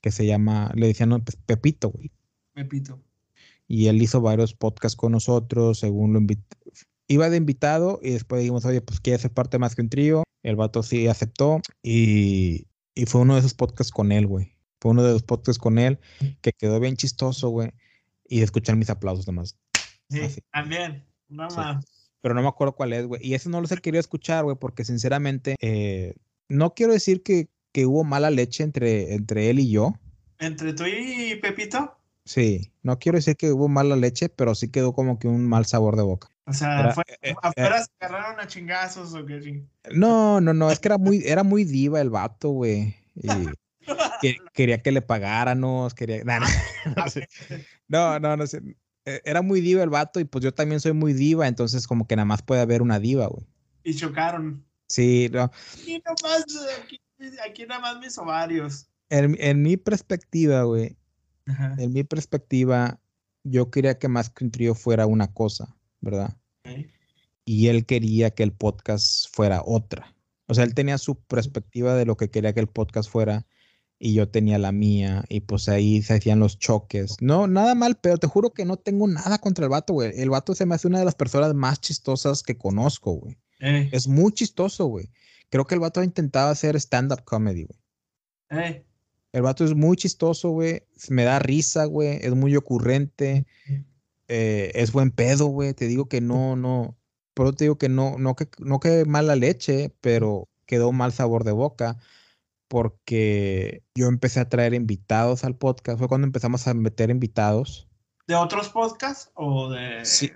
que 0.00 0.10
se 0.10 0.26
llama, 0.26 0.70
le 0.74 0.86
decían 0.86 1.08
no, 1.08 1.22
pues, 1.22 1.36
Pepito, 1.36 1.90
güey. 1.90 2.12
Pepito. 2.52 3.00
Y 3.66 3.86
él 3.86 4.00
hizo 4.02 4.20
varios 4.20 4.54
podcasts 4.54 4.96
con 4.96 5.12
nosotros, 5.12 5.78
según 5.78 6.12
lo 6.12 6.18
invitó. 6.20 6.56
Iba 7.08 7.30
de 7.30 7.36
invitado 7.36 7.98
y 8.02 8.10
después 8.10 8.40
dijimos, 8.40 8.64
oye, 8.64 8.80
pues 8.80 9.00
quiere 9.00 9.18
ser 9.18 9.32
parte 9.32 9.58
más 9.58 9.74
que 9.74 9.82
un 9.82 9.88
trío. 9.88 10.22
El 10.42 10.56
vato 10.56 10.82
sí 10.82 11.06
aceptó 11.06 11.60
y, 11.82 12.66
y 12.94 13.06
fue 13.06 13.22
uno 13.22 13.34
de 13.34 13.40
esos 13.40 13.54
podcasts 13.54 13.92
con 13.92 14.12
él, 14.12 14.26
güey. 14.26 14.56
Fue 14.80 14.90
uno 14.90 15.02
de 15.02 15.12
los 15.12 15.22
podcasts 15.22 15.58
con 15.58 15.78
él 15.78 15.98
que 16.42 16.52
quedó 16.52 16.80
bien 16.80 16.96
chistoso, 16.96 17.48
güey. 17.48 17.72
Y 18.28 18.38
de 18.38 18.44
escuchar 18.44 18.76
mis 18.76 18.90
aplausos 18.90 19.26
nomás. 19.26 19.56
Sí, 20.10 20.20
Así. 20.20 20.40
también. 20.52 21.04
No 21.28 21.48
Sí. 21.50 21.56
Pero 22.24 22.34
no 22.34 22.40
me 22.40 22.48
acuerdo 22.48 22.74
cuál 22.74 22.94
es, 22.94 23.04
güey. 23.06 23.20
Y 23.22 23.34
ese 23.34 23.50
no 23.50 23.60
los 23.60 23.70
he 23.70 23.76
querido 23.76 24.00
escuchar, 24.00 24.44
güey, 24.44 24.56
porque 24.58 24.82
sinceramente 24.86 25.56
eh, 25.60 26.14
no 26.48 26.72
quiero 26.72 26.94
decir 26.94 27.22
que, 27.22 27.50
que 27.70 27.84
hubo 27.84 28.02
mala 28.02 28.30
leche 28.30 28.62
entre, 28.64 29.12
entre 29.12 29.50
él 29.50 29.58
y 29.58 29.70
yo. 29.70 29.92
¿Entre 30.38 30.72
tú 30.72 30.84
y 30.86 31.34
Pepito? 31.42 31.98
Sí, 32.24 32.72
no 32.82 32.98
quiero 32.98 33.18
decir 33.18 33.36
que 33.36 33.52
hubo 33.52 33.68
mala 33.68 33.94
leche, 33.94 34.30
pero 34.30 34.54
sí 34.54 34.70
quedó 34.70 34.94
como 34.94 35.18
que 35.18 35.28
un 35.28 35.46
mal 35.46 35.66
sabor 35.66 35.96
de 35.96 36.02
boca. 36.02 36.28
O 36.46 36.54
sea, 36.54 36.80
Era- 36.80 36.94
fue- 36.94 37.04
eh, 37.10 37.16
eh, 37.20 37.34
afuera 37.42 37.82
se 37.84 37.90
agarraron 38.00 38.40
a 38.40 38.46
chingazos 38.46 39.12
o 39.12 39.26
qué 39.26 39.42
sí. 39.42 39.62
No, 39.94 40.40
no, 40.40 40.54
no, 40.54 40.70
es 40.70 40.80
que 40.80 40.88
era 40.88 40.96
muy, 40.96 41.22
era 41.26 41.42
muy 41.42 41.64
diva 41.64 42.00
el 42.00 42.08
vato, 42.08 42.48
güey. 42.48 42.94
Y 43.16 43.28
que- 44.22 44.38
quería 44.54 44.78
que 44.82 44.92
le 44.92 45.02
pagáramos, 45.02 45.92
quería. 45.92 46.24
nah. 46.24 46.40
No, 47.88 48.18
no, 48.18 48.34
no 48.38 48.46
sé. 48.46 48.62
Eh, 49.06 49.20
Era 49.24 49.42
muy 49.42 49.60
diva 49.60 49.82
el 49.82 49.90
vato 49.90 50.20
y 50.20 50.24
pues 50.24 50.42
yo 50.44 50.52
también 50.52 50.80
soy 50.80 50.92
muy 50.92 51.12
diva, 51.12 51.46
entonces 51.46 51.86
como 51.86 52.06
que 52.06 52.16
nada 52.16 52.26
más 52.26 52.42
puede 52.42 52.60
haber 52.60 52.82
una 52.82 52.98
diva, 52.98 53.26
güey. 53.26 53.46
Y 53.82 53.94
chocaron. 53.94 54.64
Sí, 54.88 55.28
no. 55.32 55.50
Aquí 55.74 56.02
nomás, 56.04 56.44
aquí, 56.82 57.00
aquí 57.46 57.66
nada 57.66 57.80
más 57.80 57.98
mis 57.98 58.16
ovarios. 58.18 58.86
En, 59.10 59.36
en 59.40 59.62
mi 59.62 59.76
perspectiva, 59.76 60.62
güey, 60.62 60.96
Ajá. 61.46 61.74
en 61.78 61.92
mi 61.92 62.04
perspectiva, 62.04 63.00
yo 63.44 63.70
quería 63.70 63.98
que 63.98 64.08
más 64.08 64.30
que 64.30 64.44
un 64.44 64.50
trío 64.50 64.74
fuera 64.74 65.06
una 65.06 65.32
cosa, 65.32 65.76
¿verdad? 66.00 66.36
Y 67.44 67.68
él 67.68 67.84
quería 67.84 68.30
que 68.30 68.42
el 68.42 68.52
podcast 68.52 69.26
fuera 69.34 69.62
otra. 69.64 70.14
O 70.46 70.54
sea, 70.54 70.64
él 70.64 70.74
tenía 70.74 70.96
su 70.98 71.16
perspectiva 71.16 71.94
de 71.94 72.06
lo 72.06 72.16
que 72.16 72.30
quería 72.30 72.54
que 72.54 72.60
el 72.60 72.66
podcast 72.68 73.10
fuera 73.10 73.46
y 73.98 74.14
yo 74.14 74.28
tenía 74.28 74.58
la 74.58 74.72
mía 74.72 75.24
y 75.28 75.40
pues 75.40 75.68
ahí 75.68 76.02
se 76.02 76.14
hacían 76.14 76.40
los 76.40 76.58
choques. 76.58 77.16
No, 77.20 77.46
nada 77.46 77.74
mal, 77.74 77.96
pero 78.00 78.18
te 78.18 78.26
juro 78.26 78.52
que 78.52 78.64
no 78.64 78.76
tengo 78.76 79.06
nada 79.08 79.38
contra 79.38 79.64
el 79.64 79.70
vato, 79.70 79.94
güey. 79.94 80.12
El 80.20 80.30
vato 80.30 80.54
se 80.54 80.66
me 80.66 80.74
hace 80.74 80.86
una 80.88 80.98
de 80.98 81.04
las 81.04 81.14
personas 81.14 81.54
más 81.54 81.80
chistosas 81.80 82.42
que 82.42 82.56
conozco, 82.58 83.12
güey. 83.12 83.38
Eh, 83.60 83.88
Es 83.92 84.08
muy 84.08 84.32
chistoso, 84.32 84.86
güey. 84.86 85.10
Creo 85.50 85.66
que 85.66 85.74
el 85.74 85.80
vato 85.80 86.00
ha 86.00 86.04
intentado 86.04 86.50
hacer 86.50 86.76
stand-up 86.76 87.24
comedy, 87.24 87.64
güey. 87.64 87.80
eh, 88.50 88.84
El 89.32 89.42
vato 89.42 89.64
es 89.64 89.74
muy 89.74 89.96
chistoso, 89.96 90.50
güey. 90.50 90.82
Me 91.08 91.24
da 91.24 91.38
risa, 91.38 91.84
güey. 91.86 92.18
Es 92.20 92.34
muy 92.34 92.56
ocurrente. 92.56 93.46
eh, 94.28 94.70
es 94.74 94.92
buen 94.92 95.10
pedo, 95.10 95.46
güey. 95.46 95.72
Te 95.74 95.86
digo 95.86 96.08
que 96.08 96.20
no, 96.20 96.56
no. 96.56 96.96
Pero 97.34 97.52
te 97.52 97.64
digo 97.64 97.78
que 97.78 97.88
no, 97.88 98.18
no 98.18 98.34
que, 98.36 98.48
no 98.58 98.80
que 98.80 99.04
mala 99.06 99.36
leche, 99.36 99.94
pero 100.00 100.48
quedó 100.66 100.92
mal 100.92 101.12
sabor 101.12 101.44
de 101.44 101.52
boca. 101.52 101.98
Porque 102.68 103.82
yo 103.94 104.06
empecé 104.08 104.40
a 104.40 104.48
traer 104.48 104.74
invitados 104.74 105.44
al 105.44 105.56
podcast. 105.56 105.98
Fue 105.98 106.08
cuando 106.08 106.26
empezamos 106.26 106.66
a 106.66 106.74
meter 106.74 107.10
invitados. 107.10 107.88
¿De 108.26 108.34
otros 108.34 108.70
podcasts 108.70 109.30
o 109.34 109.68
de 109.70 110.04
Sí, 110.04 110.30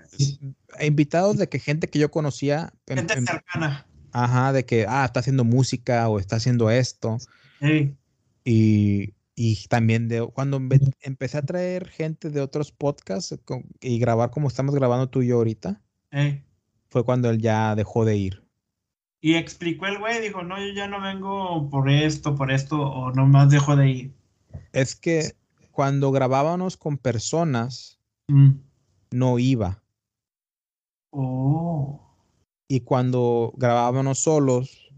invitados 0.79 1.37
de 1.37 1.49
que 1.49 1.59
gente 1.59 1.89
que 1.89 1.99
yo 1.99 2.11
conocía. 2.11 2.71
gente 2.87 3.15
cercana? 3.25 3.87
ajá, 4.11 4.53
de 4.53 4.65
que, 4.65 4.85
ah, 4.87 5.05
está 5.05 5.19
haciendo 5.19 5.43
música 5.43 6.07
o 6.09 6.19
está 6.19 6.35
haciendo 6.37 6.69
esto. 6.71 7.17
Eh, 7.61 7.95
Y, 8.45 9.13
y 9.35 9.65
también 9.67 10.07
de 10.07 10.25
cuando 10.33 10.59
empe- 10.59 10.93
empecé 11.01 11.37
a 11.37 11.41
traer 11.43 11.87
gente 11.89 12.29
de 12.29 12.41
otros 12.41 12.71
podcasts 12.71 13.37
con- 13.45 13.65
y 13.81 13.99
grabar 13.99 14.31
como 14.31 14.47
estamos 14.47 14.73
grabando 14.73 15.09
tú 15.09 15.21
y 15.21 15.27
yo 15.27 15.37
ahorita, 15.37 15.81
fue 16.89 17.03
cuando 17.03 17.29
él 17.29 17.39
ya 17.39 17.75
dejó 17.75 18.05
de 18.05 18.17
ir. 18.17 18.43
Y 19.21 19.35
explicó 19.35 19.85
el 19.85 19.99
güey, 19.99 20.21
dijo, 20.21 20.43
no, 20.43 20.57
yo 20.59 20.73
ya 20.73 20.87
no 20.87 21.01
vengo 21.01 21.69
por 21.69 21.89
esto, 21.89 22.35
por 22.35 22.51
esto, 22.51 22.79
o 22.81 23.11
nomás 23.11 23.49
dejo 23.49 23.75
de 23.75 23.89
ir. 23.89 24.13
Es 24.71 24.95
que 24.95 25.33
cuando 25.71 26.11
grabábamos 26.11 26.77
con 26.77 26.97
personas, 26.97 27.99
Mm. 28.27 28.51
no 29.11 29.39
iba. 29.39 29.83
Oh, 31.11 31.99
Y 32.67 32.81
cuando 32.81 33.51
grabábamos 33.57 34.19
solos, 34.19 34.91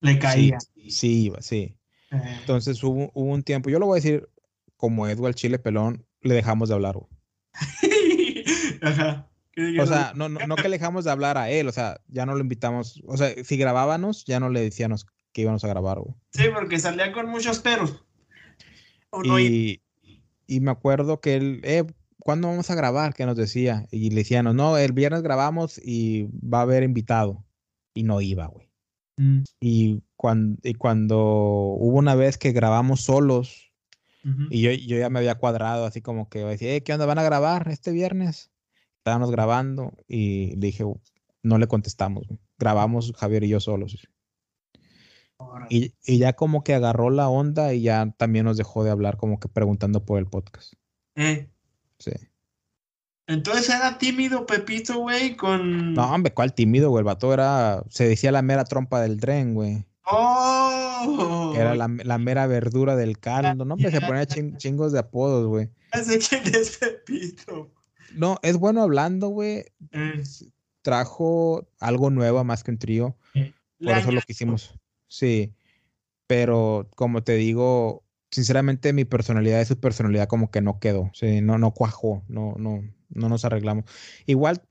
le 0.00 0.18
caía. 0.20 0.58
sí 0.88 1.24
iba, 1.24 1.42
sí. 1.42 1.76
Eh, 2.12 2.36
Entonces 2.40 2.82
hubo, 2.84 3.10
hubo 3.14 3.32
un 3.32 3.42
tiempo, 3.42 3.68
yo 3.68 3.78
lo 3.80 3.86
voy 3.86 3.96
a 3.98 4.02
decir 4.02 4.28
como 4.76 5.08
Edward 5.08 5.34
Chile 5.34 5.58
Pelón, 5.58 6.06
le 6.20 6.34
dejamos 6.34 6.68
de 6.68 6.74
hablar. 6.76 6.96
Ajá. 8.82 9.28
O 9.80 9.86
sea, 9.86 10.12
no, 10.14 10.28
no, 10.28 10.46
no 10.46 10.56
que 10.56 10.68
le 10.68 10.78
dejamos 10.78 11.04
de 11.04 11.10
hablar 11.10 11.36
a 11.36 11.50
él, 11.50 11.68
o 11.68 11.72
sea, 11.72 12.00
ya 12.08 12.24
no 12.24 12.34
lo 12.34 12.40
invitamos. 12.40 13.02
O 13.06 13.16
sea, 13.16 13.32
si 13.44 13.56
grabábamos, 13.56 14.24
ya 14.24 14.40
no 14.40 14.48
le 14.48 14.60
decíamos 14.60 15.06
que 15.32 15.42
íbamos 15.42 15.64
a 15.64 15.68
grabar, 15.68 15.98
güey. 15.98 16.14
Sí, 16.32 16.44
porque 16.54 16.78
salía 16.78 17.12
con 17.12 17.28
muchos 17.28 17.58
peros. 17.58 18.04
Y, 19.24 19.82
y 20.46 20.60
me 20.60 20.70
acuerdo 20.70 21.20
que 21.20 21.34
él, 21.34 21.60
eh, 21.64 21.84
¿cuándo 22.18 22.48
vamos 22.48 22.70
a 22.70 22.74
grabar? 22.74 23.12
Que 23.12 23.26
nos 23.26 23.36
decía. 23.36 23.86
Y 23.90 24.10
le 24.10 24.16
decíamos, 24.16 24.54
no, 24.54 24.78
el 24.78 24.92
viernes 24.92 25.22
grabamos 25.22 25.78
y 25.78 26.28
va 26.40 26.60
a 26.60 26.62
haber 26.62 26.82
invitado. 26.82 27.44
Y 27.94 28.04
no 28.04 28.22
iba, 28.22 28.46
güey. 28.46 28.70
Mm. 29.18 29.42
Y, 29.60 30.02
cuando, 30.16 30.58
y 30.62 30.74
cuando 30.74 31.18
hubo 31.18 31.98
una 31.98 32.14
vez 32.14 32.38
que 32.38 32.52
grabamos 32.52 33.02
solos, 33.02 33.70
Ujú. 34.24 34.44
y 34.50 34.62
yo, 34.62 34.70
yo 34.70 34.96
ya 34.96 35.10
me 35.10 35.18
había 35.18 35.34
cuadrado, 35.34 35.84
así 35.84 36.00
como 36.00 36.30
que 36.30 36.38
decía, 36.44 36.74
eh, 36.74 36.82
¿qué 36.82 36.94
onda? 36.94 37.06
¿Van 37.06 37.18
a 37.18 37.24
grabar 37.24 37.68
este 37.68 37.92
viernes? 37.92 38.51
Estábamos 39.02 39.32
grabando 39.32 39.92
y 40.06 40.54
le 40.54 40.68
dije, 40.68 40.84
no 41.42 41.58
le 41.58 41.66
contestamos. 41.66 42.24
Grabamos 42.56 43.12
Javier 43.16 43.42
y 43.42 43.48
yo 43.48 43.58
solos. 43.58 43.98
Y, 45.70 45.92
y 46.06 46.18
ya 46.18 46.34
como 46.34 46.62
que 46.62 46.72
agarró 46.74 47.10
la 47.10 47.28
onda 47.28 47.74
y 47.74 47.82
ya 47.82 48.14
también 48.16 48.44
nos 48.44 48.56
dejó 48.56 48.84
de 48.84 48.92
hablar, 48.92 49.16
como 49.16 49.40
que 49.40 49.48
preguntando 49.48 50.04
por 50.04 50.18
el 50.20 50.26
podcast. 50.26 50.74
Eh, 51.16 51.48
Sí. 51.98 52.12
Entonces 53.26 53.68
era 53.70 53.98
tímido 53.98 54.46
Pepito, 54.46 54.98
güey, 54.98 55.36
con... 55.36 55.94
No, 55.94 56.12
hombre, 56.12 56.32
cuál 56.34 56.52
tímido, 56.54 56.90
güey. 56.90 57.00
El 57.00 57.04
vato 57.04 57.32
era, 57.32 57.82
se 57.88 58.06
decía 58.08 58.30
la 58.32 58.42
mera 58.42 58.64
trompa 58.64 59.00
del 59.00 59.18
tren, 59.20 59.54
güey. 59.54 59.84
¡Oh! 60.04 61.54
Era 61.56 61.74
la, 61.76 61.88
la 61.88 62.18
mera 62.18 62.46
verdura 62.48 62.94
del 62.96 63.18
caldo. 63.18 63.64
No, 63.64 63.74
hombre, 63.74 63.90
se 63.92 64.00
ponía 64.00 64.26
chin- 64.26 64.56
chingos 64.58 64.92
de 64.92 64.98
apodos, 65.00 65.46
güey. 65.46 65.70
Ya 65.94 66.02
sé 66.04 66.18
quién 66.18 66.42
es 66.54 66.78
Pepito. 66.78 67.70
No, 68.16 68.38
es 68.42 68.56
bueno 68.56 68.82
hablando, 68.82 69.28
güey. 69.28 69.64
Trajo 70.82 71.68
algo 71.78 72.10
nuevo 72.10 72.42
más 72.44 72.64
que 72.64 72.70
un 72.72 72.78
trío. 72.78 73.16
Por 73.32 73.42
eso 73.98 74.10
lo 74.12 74.18
añadió- 74.18 74.22
quisimos. 74.26 74.74
Sí. 75.08 75.52
Pero 76.26 76.88
como 76.96 77.22
te 77.22 77.34
digo, 77.34 78.04
sinceramente 78.30 78.92
mi 78.92 79.04
personalidad 79.04 79.60
y 79.60 79.64
su 79.64 79.78
personalidad 79.78 80.28
como 80.28 80.50
que 80.50 80.60
no 80.60 80.80
quedó. 80.80 81.10
Sí, 81.14 81.40
no, 81.40 81.58
no 81.58 81.72
cuajó. 81.72 82.24
No, 82.28 82.54
no, 82.58 82.82
no 83.10 83.28
nos 83.28 83.44
arreglamos. 83.44 83.84
Igual, 84.26 84.62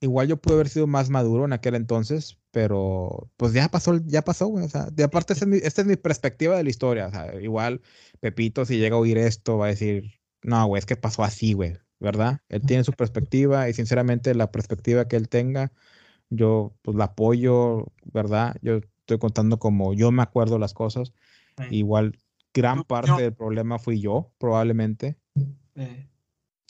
igual 0.00 0.28
yo 0.28 0.36
pude 0.36 0.54
haber 0.54 0.68
sido 0.68 0.86
más 0.86 1.10
maduro 1.10 1.44
en 1.46 1.52
aquel 1.52 1.74
entonces, 1.74 2.38
pero 2.50 3.30
pues 3.36 3.52
ya 3.52 3.68
pasó, 3.68 3.98
ya 4.04 4.22
pasó, 4.22 4.46
güey. 4.46 4.64
O 4.64 4.68
sea, 4.68 4.86
de 4.90 5.04
aparte, 5.04 5.32
esta 5.32 5.44
es, 5.46 5.50
mi, 5.50 5.56
esta 5.58 5.80
es 5.82 5.86
mi 5.88 5.96
perspectiva 5.96 6.56
de 6.56 6.64
la 6.64 6.70
historia. 6.70 7.06
O 7.06 7.10
sea, 7.10 7.34
igual 7.40 7.80
Pepito, 8.20 8.64
si 8.66 8.78
llega 8.78 8.96
a 8.96 9.00
oír 9.00 9.18
esto, 9.18 9.58
va 9.58 9.66
a 9.66 9.70
decir, 9.70 10.12
no, 10.42 10.66
güey, 10.66 10.78
es 10.80 10.86
que 10.86 10.96
pasó 10.96 11.24
así, 11.24 11.54
güey. 11.54 11.78
¿Verdad? 11.98 12.40
Él 12.48 12.62
tiene 12.62 12.84
su 12.84 12.92
perspectiva 12.92 13.68
y 13.68 13.72
sinceramente 13.74 14.34
la 14.34 14.50
perspectiva 14.52 15.08
que 15.08 15.16
él 15.16 15.28
tenga, 15.28 15.72
yo 16.28 16.74
pues 16.82 16.96
la 16.96 17.04
apoyo, 17.04 17.86
¿verdad? 18.04 18.56
Yo 18.60 18.80
estoy 19.00 19.18
contando 19.18 19.58
como 19.58 19.94
yo 19.94 20.10
me 20.12 20.22
acuerdo 20.22 20.58
las 20.58 20.74
cosas. 20.74 21.12
eh, 21.58 21.68
Igual 21.70 22.18
gran 22.52 22.84
parte 22.84 23.08
yo- 23.08 23.16
del 23.16 23.32
problema 23.32 23.78
fui 23.78 24.00
yo, 24.00 24.30
probablemente. 24.38 25.16
eh. 25.74 26.06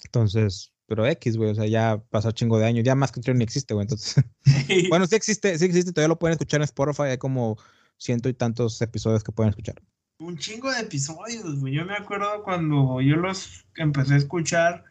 Entonces, 0.04 0.72
pero 0.86 1.04
X, 1.06 1.36
güey, 1.36 1.50
o 1.50 1.54
sea, 1.54 1.66
ya 1.66 2.00
pasó 2.10 2.30
chingo 2.30 2.58
de 2.58 2.66
años, 2.66 2.84
ya 2.84 2.94
más 2.94 3.10
que 3.10 3.20
ni 3.34 3.42
existe, 3.42 3.74
güey. 3.74 3.84
Entonces, 3.84 4.24
bueno, 4.90 5.06
sí 5.06 5.16
existe, 5.16 5.58
sí 5.58 5.64
existe, 5.64 5.92
todavía 5.92 6.08
lo 6.08 6.18
pueden 6.18 6.32
escuchar 6.34 6.60
en 6.60 6.64
Spotify, 6.64 7.02
hay 7.02 7.18
como 7.18 7.56
ciento 7.98 8.28
y 8.28 8.34
tantos 8.34 8.80
episodios 8.82 9.24
que 9.24 9.32
pueden 9.32 9.50
escuchar. 9.50 9.82
Un 10.18 10.38
chingo 10.38 10.70
de 10.70 10.80
episodios, 10.80 11.58
güey. 11.60 11.74
Yo 11.74 11.84
me 11.84 11.94
acuerdo 11.94 12.42
cuando 12.44 13.00
yo 13.00 13.16
los 13.16 13.66
empecé 13.76 14.14
a 14.14 14.18
escuchar. 14.18 14.84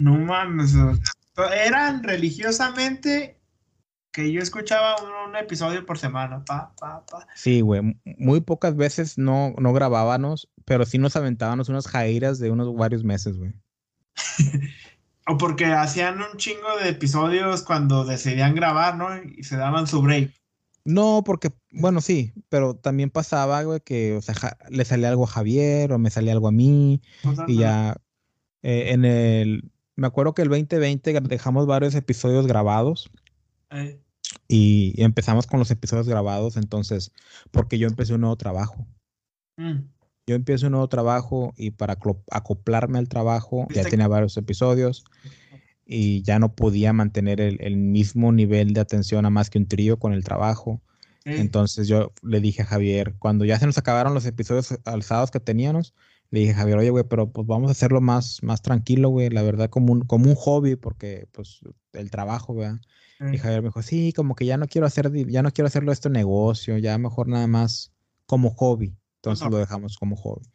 No 0.00 0.16
mames. 0.18 0.74
Eran 1.66 2.02
religiosamente 2.02 3.38
que 4.12 4.32
yo 4.32 4.40
escuchaba 4.40 4.96
un, 5.02 5.30
un 5.30 5.36
episodio 5.36 5.84
por 5.86 5.98
semana. 5.98 6.44
Pa, 6.44 6.72
pa, 6.78 7.04
pa. 7.06 7.26
Sí, 7.34 7.60
güey, 7.60 7.96
muy 8.16 8.40
pocas 8.40 8.76
veces 8.76 9.18
no, 9.18 9.54
no 9.58 9.72
grabábamos, 9.72 10.48
pero 10.64 10.84
sí 10.86 10.98
nos 10.98 11.16
aventábamos 11.16 11.68
unas 11.68 11.86
jairas 11.86 12.38
de 12.38 12.50
unos 12.50 12.74
varios 12.74 13.04
meses, 13.04 13.36
güey. 13.36 13.52
O 15.30 15.36
porque 15.36 15.66
hacían 15.66 16.22
un 16.22 16.38
chingo 16.38 16.78
de 16.82 16.88
episodios 16.88 17.62
cuando 17.62 18.06
decidían 18.06 18.54
grabar, 18.54 18.96
¿no? 18.96 19.08
Y 19.22 19.44
se 19.44 19.58
daban 19.58 19.86
su 19.86 20.00
break. 20.00 20.32
No, 20.86 21.22
porque, 21.22 21.52
bueno, 21.70 22.00
sí, 22.00 22.32
pero 22.48 22.74
también 22.76 23.10
pasaba, 23.10 23.62
güey, 23.62 23.80
que, 23.80 24.16
o 24.16 24.22
sea, 24.22 24.34
ja- 24.34 24.56
le 24.70 24.86
salía 24.86 25.10
algo 25.10 25.24
a 25.24 25.26
Javier 25.26 25.92
o 25.92 25.98
me 25.98 26.08
salía 26.08 26.32
algo 26.32 26.48
a 26.48 26.52
mí 26.52 27.02
y 27.46 27.58
ya 27.58 27.98
eh, 28.62 28.92
en 28.92 29.04
el, 29.04 29.70
me 29.98 30.06
acuerdo 30.06 30.32
que 30.34 30.42
el 30.42 30.48
2020 30.48 31.12
gra- 31.14 31.26
dejamos 31.26 31.66
varios 31.66 31.94
episodios 31.94 32.46
grabados. 32.46 33.10
Eh, 33.70 34.00
y 34.48 34.94
empezamos 35.02 35.46
con 35.46 35.58
los 35.58 35.70
episodios 35.70 36.08
grabados, 36.08 36.56
entonces, 36.56 37.12
porque 37.50 37.78
yo 37.78 37.86
empecé 37.88 38.14
un 38.14 38.20
nuevo 38.22 38.36
trabajo. 38.36 38.86
mm, 39.56 39.78
Yo 40.26 40.34
empiezo 40.34 40.66
un 40.66 40.72
nuevo 40.72 40.88
trabajo 40.88 41.54
y 41.56 41.70
para 41.70 41.96
acoplarme 42.30 42.98
al 42.98 43.08
trabajo 43.08 43.66
ya 43.74 43.82
tenía 43.90 44.08
varios 44.08 44.36
episodios 44.36 45.04
y 45.86 46.20
ya 46.22 46.38
no 46.38 46.54
podía 46.54 46.92
mantener 46.92 47.40
el, 47.40 47.56
el 47.62 47.76
mismo 47.76 48.30
nivel 48.30 48.74
de 48.74 48.80
atención 48.80 49.24
a 49.24 49.30
más 49.30 49.48
que 49.48 49.58
un 49.58 49.66
trío 49.66 49.98
con 49.98 50.12
el 50.12 50.22
trabajo. 50.24 50.80
Entonces 51.38 51.88
yo 51.88 52.12
le 52.22 52.40
dije 52.40 52.62
a 52.62 52.66
Javier, 52.66 53.14
cuando 53.18 53.44
ya 53.46 53.58
se 53.58 53.66
nos 53.66 53.78
acabaron 53.78 54.12
los 54.14 54.26
episodios 54.26 54.78
alzados 54.84 55.30
que 55.30 55.40
teníamos, 55.40 55.94
le 56.30 56.40
dije 56.40 56.54
Javier, 56.54 56.78
oye, 56.78 56.90
güey, 56.90 57.04
pero 57.08 57.30
pues 57.32 57.46
vamos 57.46 57.68
a 57.68 57.72
hacerlo 57.72 58.00
más, 58.00 58.42
más 58.42 58.62
tranquilo, 58.62 59.08
güey, 59.08 59.30
la 59.30 59.42
verdad, 59.42 59.70
como 59.70 59.92
un, 59.92 60.02
como 60.02 60.28
un 60.28 60.34
hobby, 60.34 60.76
porque 60.76 61.28
pues 61.32 61.60
el 61.92 62.10
trabajo, 62.10 62.54
¿verdad? 62.54 62.80
Y 63.32 63.38
Javier 63.38 63.62
me 63.62 63.68
dijo, 63.68 63.82
sí, 63.82 64.12
como 64.14 64.34
que 64.36 64.46
ya 64.46 64.56
no 64.56 64.68
quiero 64.68 64.86
hacer, 64.86 65.10
ya 65.28 65.42
no 65.42 65.50
quiero 65.50 65.66
hacerlo 65.66 65.90
esto 65.90 66.08
negocio, 66.08 66.78
ya 66.78 66.96
mejor 66.98 67.28
nada 67.28 67.46
más 67.48 67.92
como 68.26 68.50
hobby. 68.50 68.94
Entonces 69.16 69.48
lo 69.50 69.56
dejamos 69.58 69.96
como 69.96 70.14
hobby. 70.16 70.46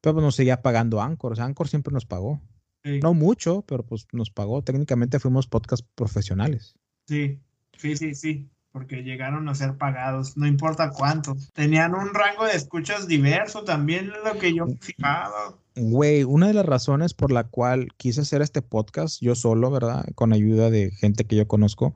Pero 0.00 0.14
pues 0.14 0.24
nos 0.24 0.34
seguía 0.34 0.62
pagando 0.62 1.00
Anchor, 1.00 1.32
o 1.32 1.36
sea, 1.36 1.44
Anchor 1.44 1.68
siempre 1.68 1.92
nos 1.92 2.06
pagó. 2.06 2.40
Sí, 2.82 2.98
No 3.00 3.14
mucho, 3.14 3.62
pero 3.62 3.84
pues 3.84 4.06
nos 4.12 4.30
pagó. 4.30 4.62
Técnicamente 4.62 5.20
fuimos 5.20 5.46
podcast 5.46 5.86
profesionales. 5.94 6.74
sí, 7.06 7.40
sí, 7.76 7.96
sí, 7.96 8.14
sí, 8.14 8.50
porque 8.72 9.02
llegaron 9.02 9.48
a 9.48 9.54
ser 9.54 9.76
pagados, 9.76 10.36
no 10.36 10.46
importa 10.46 10.90
cuánto. 10.90 11.36
Tenían 11.54 11.94
un 11.94 12.14
rango 12.14 12.44
de 12.44 12.54
escuchas 12.54 13.08
diverso, 13.08 13.64
también 13.64 14.10
lo 14.24 14.38
que 14.38 14.54
yo 14.54 14.66
me 14.66 14.76
fijaba. 14.76 15.56
Güey, 15.76 16.24
una 16.24 16.48
de 16.48 16.54
las 16.54 16.66
razones 16.66 17.14
por 17.14 17.32
la 17.32 17.44
cual 17.44 17.88
quise 17.96 18.20
hacer 18.20 18.42
este 18.42 18.62
podcast 18.62 19.20
yo 19.20 19.34
solo, 19.34 19.70
¿verdad? 19.70 20.04
Con 20.14 20.32
ayuda 20.32 20.70
de 20.70 20.90
gente 20.92 21.24
que 21.24 21.36
yo 21.36 21.48
conozco, 21.48 21.94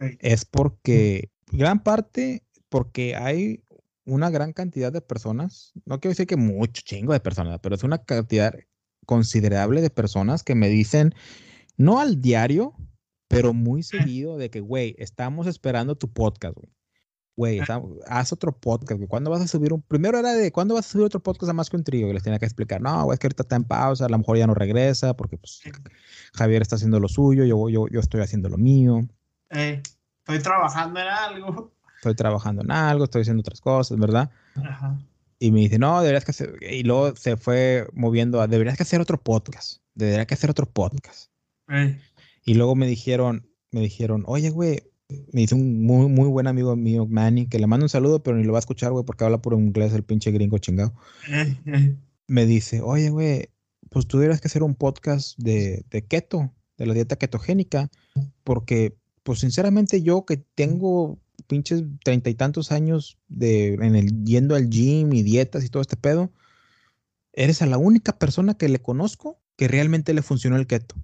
Sí. 0.00 0.16
es 0.20 0.44
porque, 0.44 1.30
gran 1.50 1.82
parte, 1.82 2.42
porque 2.68 3.14
hay 3.16 3.62
una 4.04 4.30
gran 4.30 4.52
cantidad 4.52 4.92
de 4.92 5.00
personas, 5.00 5.72
no 5.86 6.00
quiero 6.00 6.12
decir 6.12 6.26
que 6.26 6.36
mucho 6.36 6.82
chingo 6.84 7.12
de 7.12 7.20
personas, 7.20 7.60
pero 7.62 7.74
es 7.76 7.84
una 7.84 7.98
cantidad 7.98 8.54
considerable 9.06 9.80
de 9.80 9.90
personas 9.90 10.42
que 10.42 10.54
me 10.54 10.68
dicen, 10.68 11.14
no 11.76 12.00
al 12.00 12.20
diario, 12.20 12.74
pero 13.32 13.52
muy 13.52 13.82
seguido 14.14 14.36
de 14.36 14.50
que, 14.50 14.60
güey, 14.60 14.94
estamos 14.98 15.46
esperando 15.46 15.96
tu 15.96 16.12
podcast, 16.12 16.54
güey. 16.54 16.68
Güey, 17.34 17.60
haz 18.08 18.32
otro 18.32 18.52
podcast, 18.52 18.98
güey. 18.98 19.08
¿Cuándo 19.08 19.30
vas 19.30 19.40
a 19.40 19.48
subir 19.48 19.72
un? 19.72 19.80
Primero 19.80 20.18
era 20.18 20.34
de, 20.34 20.52
¿cuándo 20.52 20.74
vas 20.74 20.86
a 20.86 20.90
subir 20.90 21.06
otro 21.06 21.22
podcast 21.22 21.48
a 21.48 21.54
más 21.54 21.70
que 21.70 21.76
un 21.76 21.82
trío? 21.84 22.08
Y 22.08 22.12
les 22.12 22.22
tenía 22.22 22.38
que 22.38 22.44
explicar, 22.44 22.82
no, 22.82 23.04
güey, 23.04 23.14
es 23.14 23.20
que 23.20 23.26
ahorita 23.26 23.44
está 23.44 23.56
en 23.56 23.64
pausa, 23.64 24.04
a 24.04 24.08
lo 24.10 24.18
mejor 24.18 24.36
ya 24.36 24.46
no 24.46 24.52
regresa, 24.52 25.16
porque 25.16 25.38
pues 25.38 25.62
Javier 26.34 26.60
está 26.60 26.76
haciendo 26.76 27.00
lo 27.00 27.08
suyo, 27.08 27.44
yo, 27.44 27.70
yo, 27.70 27.88
yo 27.88 28.00
estoy 28.00 28.20
haciendo 28.20 28.50
lo 28.50 28.58
mío, 28.58 29.00
Eh, 29.48 29.82
estoy 30.18 30.40
trabajando 30.40 31.00
en 31.00 31.06
algo. 31.06 31.72
estoy 31.96 32.14
trabajando 32.14 32.62
en 32.62 32.70
algo, 32.70 33.04
estoy 33.04 33.22
haciendo 33.22 33.40
otras 33.40 33.62
cosas, 33.62 33.98
¿verdad? 33.98 34.30
Ajá. 34.56 34.98
Y 35.38 35.52
me 35.52 35.60
dice, 35.60 35.78
no, 35.78 36.00
deberías 36.00 36.26
que 36.26 36.32
hacer, 36.32 36.56
y 36.60 36.82
luego 36.82 37.16
se 37.16 37.38
fue 37.38 37.88
moviendo 37.94 38.42
a, 38.42 38.46
deberías 38.46 38.76
que 38.76 38.82
hacer 38.82 39.00
otro 39.00 39.18
podcast, 39.18 39.80
deberías 39.94 40.26
que 40.26 40.34
hacer 40.34 40.50
otro 40.50 40.66
podcast. 40.66 41.30
Eh, 41.68 41.98
Y 42.44 42.54
luego 42.54 42.74
me 42.74 42.86
dijeron, 42.86 43.48
me 43.70 43.80
dijeron, 43.80 44.24
oye, 44.26 44.50
güey, 44.50 44.82
me 45.32 45.42
dice 45.42 45.54
un 45.54 45.82
muy, 45.82 46.08
muy 46.08 46.28
buen 46.28 46.46
amigo 46.46 46.74
mío, 46.76 47.06
Manny, 47.06 47.46
que 47.46 47.58
le 47.58 47.66
mando 47.66 47.84
un 47.84 47.90
saludo, 47.90 48.22
pero 48.22 48.36
ni 48.36 48.44
lo 48.44 48.52
va 48.52 48.58
a 48.58 48.60
escuchar, 48.60 48.92
güey, 48.92 49.04
porque 49.04 49.24
habla 49.24 49.42
por 49.42 49.54
inglés 49.54 49.92
el 49.92 50.02
pinche 50.02 50.30
gringo 50.30 50.58
chingado. 50.58 50.94
Me 52.26 52.46
dice, 52.46 52.80
oye, 52.80 53.10
güey, 53.10 53.50
pues 53.90 54.06
tú 54.06 54.18
deberías 54.18 54.40
que 54.40 54.48
hacer 54.48 54.62
un 54.62 54.74
podcast 54.74 55.38
de, 55.38 55.84
de 55.90 56.04
keto, 56.06 56.52
de 56.78 56.86
la 56.86 56.94
dieta 56.94 57.16
ketogénica, 57.16 57.90
porque, 58.44 58.96
pues 59.22 59.40
sinceramente 59.40 60.02
yo 60.02 60.24
que 60.24 60.38
tengo 60.38 61.20
pinches 61.46 61.84
treinta 62.04 62.30
y 62.30 62.34
tantos 62.34 62.72
años 62.72 63.18
de, 63.28 63.74
en 63.74 63.94
el, 63.94 64.24
yendo 64.24 64.54
al 64.54 64.68
gym 64.70 65.12
y 65.12 65.22
dietas 65.22 65.64
y 65.64 65.68
todo 65.68 65.82
este 65.82 65.96
pedo, 65.96 66.32
eres 67.32 67.62
a 67.62 67.66
la 67.66 67.78
única 67.78 68.18
persona 68.18 68.54
que 68.54 68.68
le 68.68 68.80
conozco 68.80 69.40
que 69.56 69.68
realmente 69.68 70.14
le 70.14 70.22
funcionó 70.22 70.56
el 70.56 70.66
keto 70.66 70.94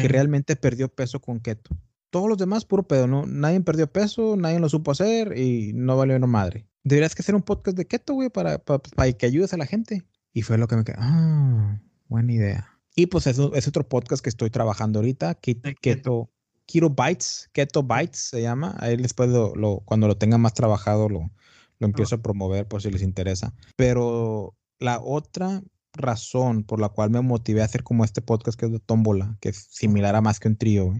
que 0.00 0.08
realmente 0.08 0.56
perdió 0.56 0.88
peso 0.88 1.20
con 1.20 1.40
keto. 1.40 1.76
Todos 2.10 2.28
los 2.28 2.38
demás, 2.38 2.64
puro 2.64 2.84
pedo, 2.84 3.06
¿no? 3.06 3.26
Nadie 3.26 3.60
perdió 3.60 3.90
peso, 3.90 4.36
nadie 4.36 4.58
lo 4.58 4.68
supo 4.68 4.92
hacer 4.92 5.36
y 5.36 5.72
no 5.74 5.96
valió 5.96 6.16
una 6.16 6.26
madre. 6.26 6.66
Deberías 6.84 7.14
que 7.14 7.22
hacer 7.22 7.34
un 7.34 7.42
podcast 7.42 7.76
de 7.76 7.86
keto, 7.86 8.14
güey, 8.14 8.30
para, 8.30 8.58
para, 8.58 8.78
para 8.78 9.12
que 9.12 9.26
ayudes 9.26 9.52
a 9.52 9.56
la 9.56 9.66
gente. 9.66 10.04
Y 10.32 10.42
fue 10.42 10.56
lo 10.58 10.68
que 10.68 10.76
me 10.76 10.84
quedó. 10.84 10.98
Ah, 11.00 11.80
buena 12.08 12.32
idea. 12.32 12.76
Y 12.94 13.06
pues 13.06 13.26
es, 13.26 13.38
es 13.38 13.68
otro 13.68 13.88
podcast 13.88 14.22
que 14.22 14.30
estoy 14.30 14.50
trabajando 14.50 15.00
ahorita, 15.00 15.34
Keto, 15.34 15.68
Keto, 15.80 16.30
Keto 16.66 16.90
Bytes, 16.90 17.50
Keto 17.52 17.82
Bytes 17.82 18.18
se 18.30 18.40
llama. 18.40 18.74
Ahí 18.78 18.96
después 18.96 19.28
lo, 19.28 19.54
lo, 19.54 19.82
cuando 19.84 20.08
lo 20.08 20.16
tenga 20.16 20.38
más 20.38 20.54
trabajado 20.54 21.08
lo, 21.08 21.30
lo 21.78 21.86
empiezo 21.86 22.16
a 22.16 22.22
promover 22.22 22.66
por 22.66 22.82
si 22.82 22.90
les 22.90 23.02
interesa. 23.02 23.54
Pero 23.76 24.56
la 24.78 25.00
otra 25.00 25.62
razón 25.96 26.64
por 26.64 26.80
la 26.80 26.88
cual 26.88 27.10
me 27.10 27.20
motivé 27.20 27.62
a 27.62 27.64
hacer 27.64 27.82
como 27.82 28.04
este 28.04 28.22
podcast 28.22 28.58
que 28.58 28.66
es 28.66 28.72
de 28.72 28.80
Tómbola, 28.80 29.36
que 29.40 29.50
es 29.50 29.66
similar 29.70 30.14
a 30.16 30.20
más 30.20 30.40
que 30.40 30.48
un 30.48 30.56
trío, 30.56 30.92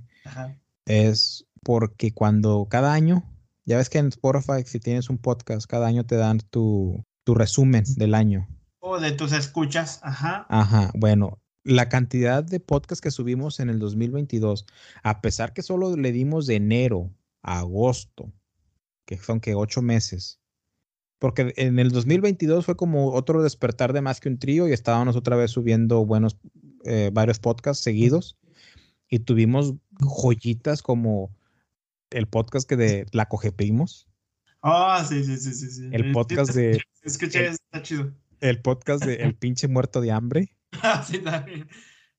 es 0.86 1.46
porque 1.62 2.12
cuando 2.12 2.66
cada 2.70 2.92
año, 2.92 3.24
ya 3.64 3.76
ves 3.76 3.88
que 3.88 3.98
en 3.98 4.08
Spotify 4.08 4.62
si 4.64 4.80
tienes 4.80 5.10
un 5.10 5.18
podcast, 5.18 5.66
cada 5.66 5.86
año 5.86 6.04
te 6.04 6.16
dan 6.16 6.38
tu, 6.38 7.04
tu 7.24 7.34
resumen 7.34 7.84
del 7.96 8.14
año. 8.14 8.48
O 8.80 9.00
de 9.00 9.12
tus 9.12 9.32
escuchas, 9.32 10.00
ajá. 10.02 10.46
Ajá, 10.48 10.92
bueno, 10.94 11.40
la 11.64 11.88
cantidad 11.88 12.44
de 12.44 12.60
podcasts 12.60 13.00
que 13.00 13.10
subimos 13.10 13.58
en 13.58 13.68
el 13.68 13.80
2022, 13.80 14.66
a 15.02 15.20
pesar 15.20 15.52
que 15.52 15.62
solo 15.62 15.96
le 15.96 16.12
dimos 16.12 16.46
de 16.46 16.54
enero 16.54 17.10
a 17.42 17.58
agosto, 17.58 18.32
que 19.04 19.18
son 19.18 19.40
que 19.40 19.56
ocho 19.56 19.82
meses, 19.82 20.40
porque 21.18 21.54
en 21.56 21.78
el 21.78 21.90
2022 21.90 22.64
fue 22.64 22.76
como 22.76 23.12
otro 23.12 23.42
despertar 23.42 23.92
de 23.92 24.02
más 24.02 24.20
que 24.20 24.28
un 24.28 24.38
trío 24.38 24.68
y 24.68 24.72
estábamos 24.72 25.16
otra 25.16 25.36
vez 25.36 25.50
subiendo 25.50 26.04
buenos, 26.04 26.38
eh, 26.84 27.10
varios 27.12 27.38
podcasts 27.38 27.82
seguidos 27.82 28.36
y 29.08 29.20
tuvimos 29.20 29.74
joyitas 30.00 30.82
como 30.82 31.34
el 32.10 32.26
podcast 32.26 32.68
que 32.68 32.76
de 32.76 33.06
La 33.12 33.26
Cogepimos. 33.26 34.08
Ah, 34.62 35.04
sí, 35.08 35.24
sí, 35.24 35.36
sí, 35.36 35.54
sí, 35.54 35.88
El 35.92 36.12
podcast 36.12 36.52
de... 36.54 36.80
Escuché, 37.02 37.48
está 37.48 37.82
chido. 37.82 38.12
El 38.40 38.60
podcast 38.60 39.04
de 39.04 39.14
El 39.16 39.34
pinche 39.34 39.68
muerto 39.68 40.00
de 40.00 40.12
hambre. 40.12 40.52
Ah, 40.82 41.02
sí, 41.02 41.18
también. 41.20 41.66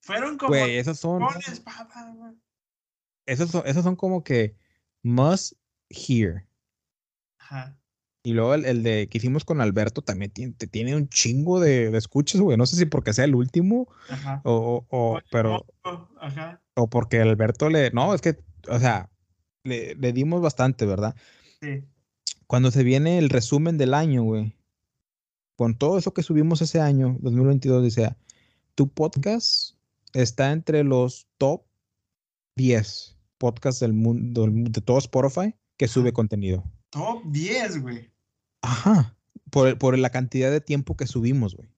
Fueron 0.00 0.36
como. 0.36 0.48
Güey, 0.48 0.78
esos 0.78 0.98
son. 0.98 1.22
Esos 3.24 3.50
son, 3.50 3.62
esos 3.66 3.84
son 3.84 3.94
como 3.94 4.24
que 4.24 4.56
must 5.04 5.52
hear. 5.90 6.44
Ajá. 7.38 7.77
Y 8.28 8.34
luego 8.34 8.52
el, 8.52 8.82
de 8.82 9.08
que 9.08 9.16
hicimos 9.16 9.46
con 9.46 9.62
Alberto 9.62 10.02
también 10.02 10.30
tiene, 10.30 10.52
tiene 10.52 10.94
un 10.94 11.08
chingo 11.08 11.60
de, 11.60 11.90
de, 11.90 11.96
escuchas, 11.96 12.42
güey. 12.42 12.58
No 12.58 12.66
sé 12.66 12.76
si 12.76 12.84
porque 12.84 13.14
sea 13.14 13.24
el 13.24 13.34
último 13.34 13.88
Ajá. 14.10 14.42
o, 14.44 14.84
o, 14.90 15.14
o 15.14 15.18
pero. 15.30 15.64
Ajá. 16.20 16.60
O 16.74 16.90
porque 16.90 17.22
Alberto 17.22 17.70
le. 17.70 17.90
No, 17.92 18.12
es 18.12 18.20
que, 18.20 18.36
o 18.68 18.78
sea, 18.78 19.08
le, 19.64 19.94
le 19.94 20.12
dimos 20.12 20.42
bastante, 20.42 20.84
¿verdad? 20.84 21.16
Sí. 21.62 21.84
Cuando 22.46 22.70
se 22.70 22.84
viene 22.84 23.16
el 23.16 23.30
resumen 23.30 23.78
del 23.78 23.94
año, 23.94 24.24
güey. 24.24 24.54
Con 25.56 25.78
todo 25.78 25.96
eso 25.96 26.12
que 26.12 26.22
subimos 26.22 26.60
ese 26.60 26.82
año, 26.82 27.16
2022, 27.20 27.82
dice, 27.82 28.14
tu 28.74 28.88
podcast 28.88 29.74
está 30.12 30.52
entre 30.52 30.84
los 30.84 31.28
top 31.38 31.62
10 32.56 33.16
podcasts 33.38 33.80
del 33.80 33.94
mundo, 33.94 34.46
de 34.50 34.82
todo 34.82 34.98
Spotify 34.98 35.54
que 35.78 35.88
sube 35.88 36.12
contenido. 36.12 36.62
Top 36.90 37.22
10, 37.24 37.80
güey. 37.80 38.17
Ajá. 38.62 39.14
Por, 39.50 39.78
por, 39.78 39.98
la 39.98 40.10
cantidad 40.10 40.50
de 40.50 40.60
tiempo 40.60 40.96
que 40.96 41.06
subimos, 41.06 41.56
güey. 41.56 41.68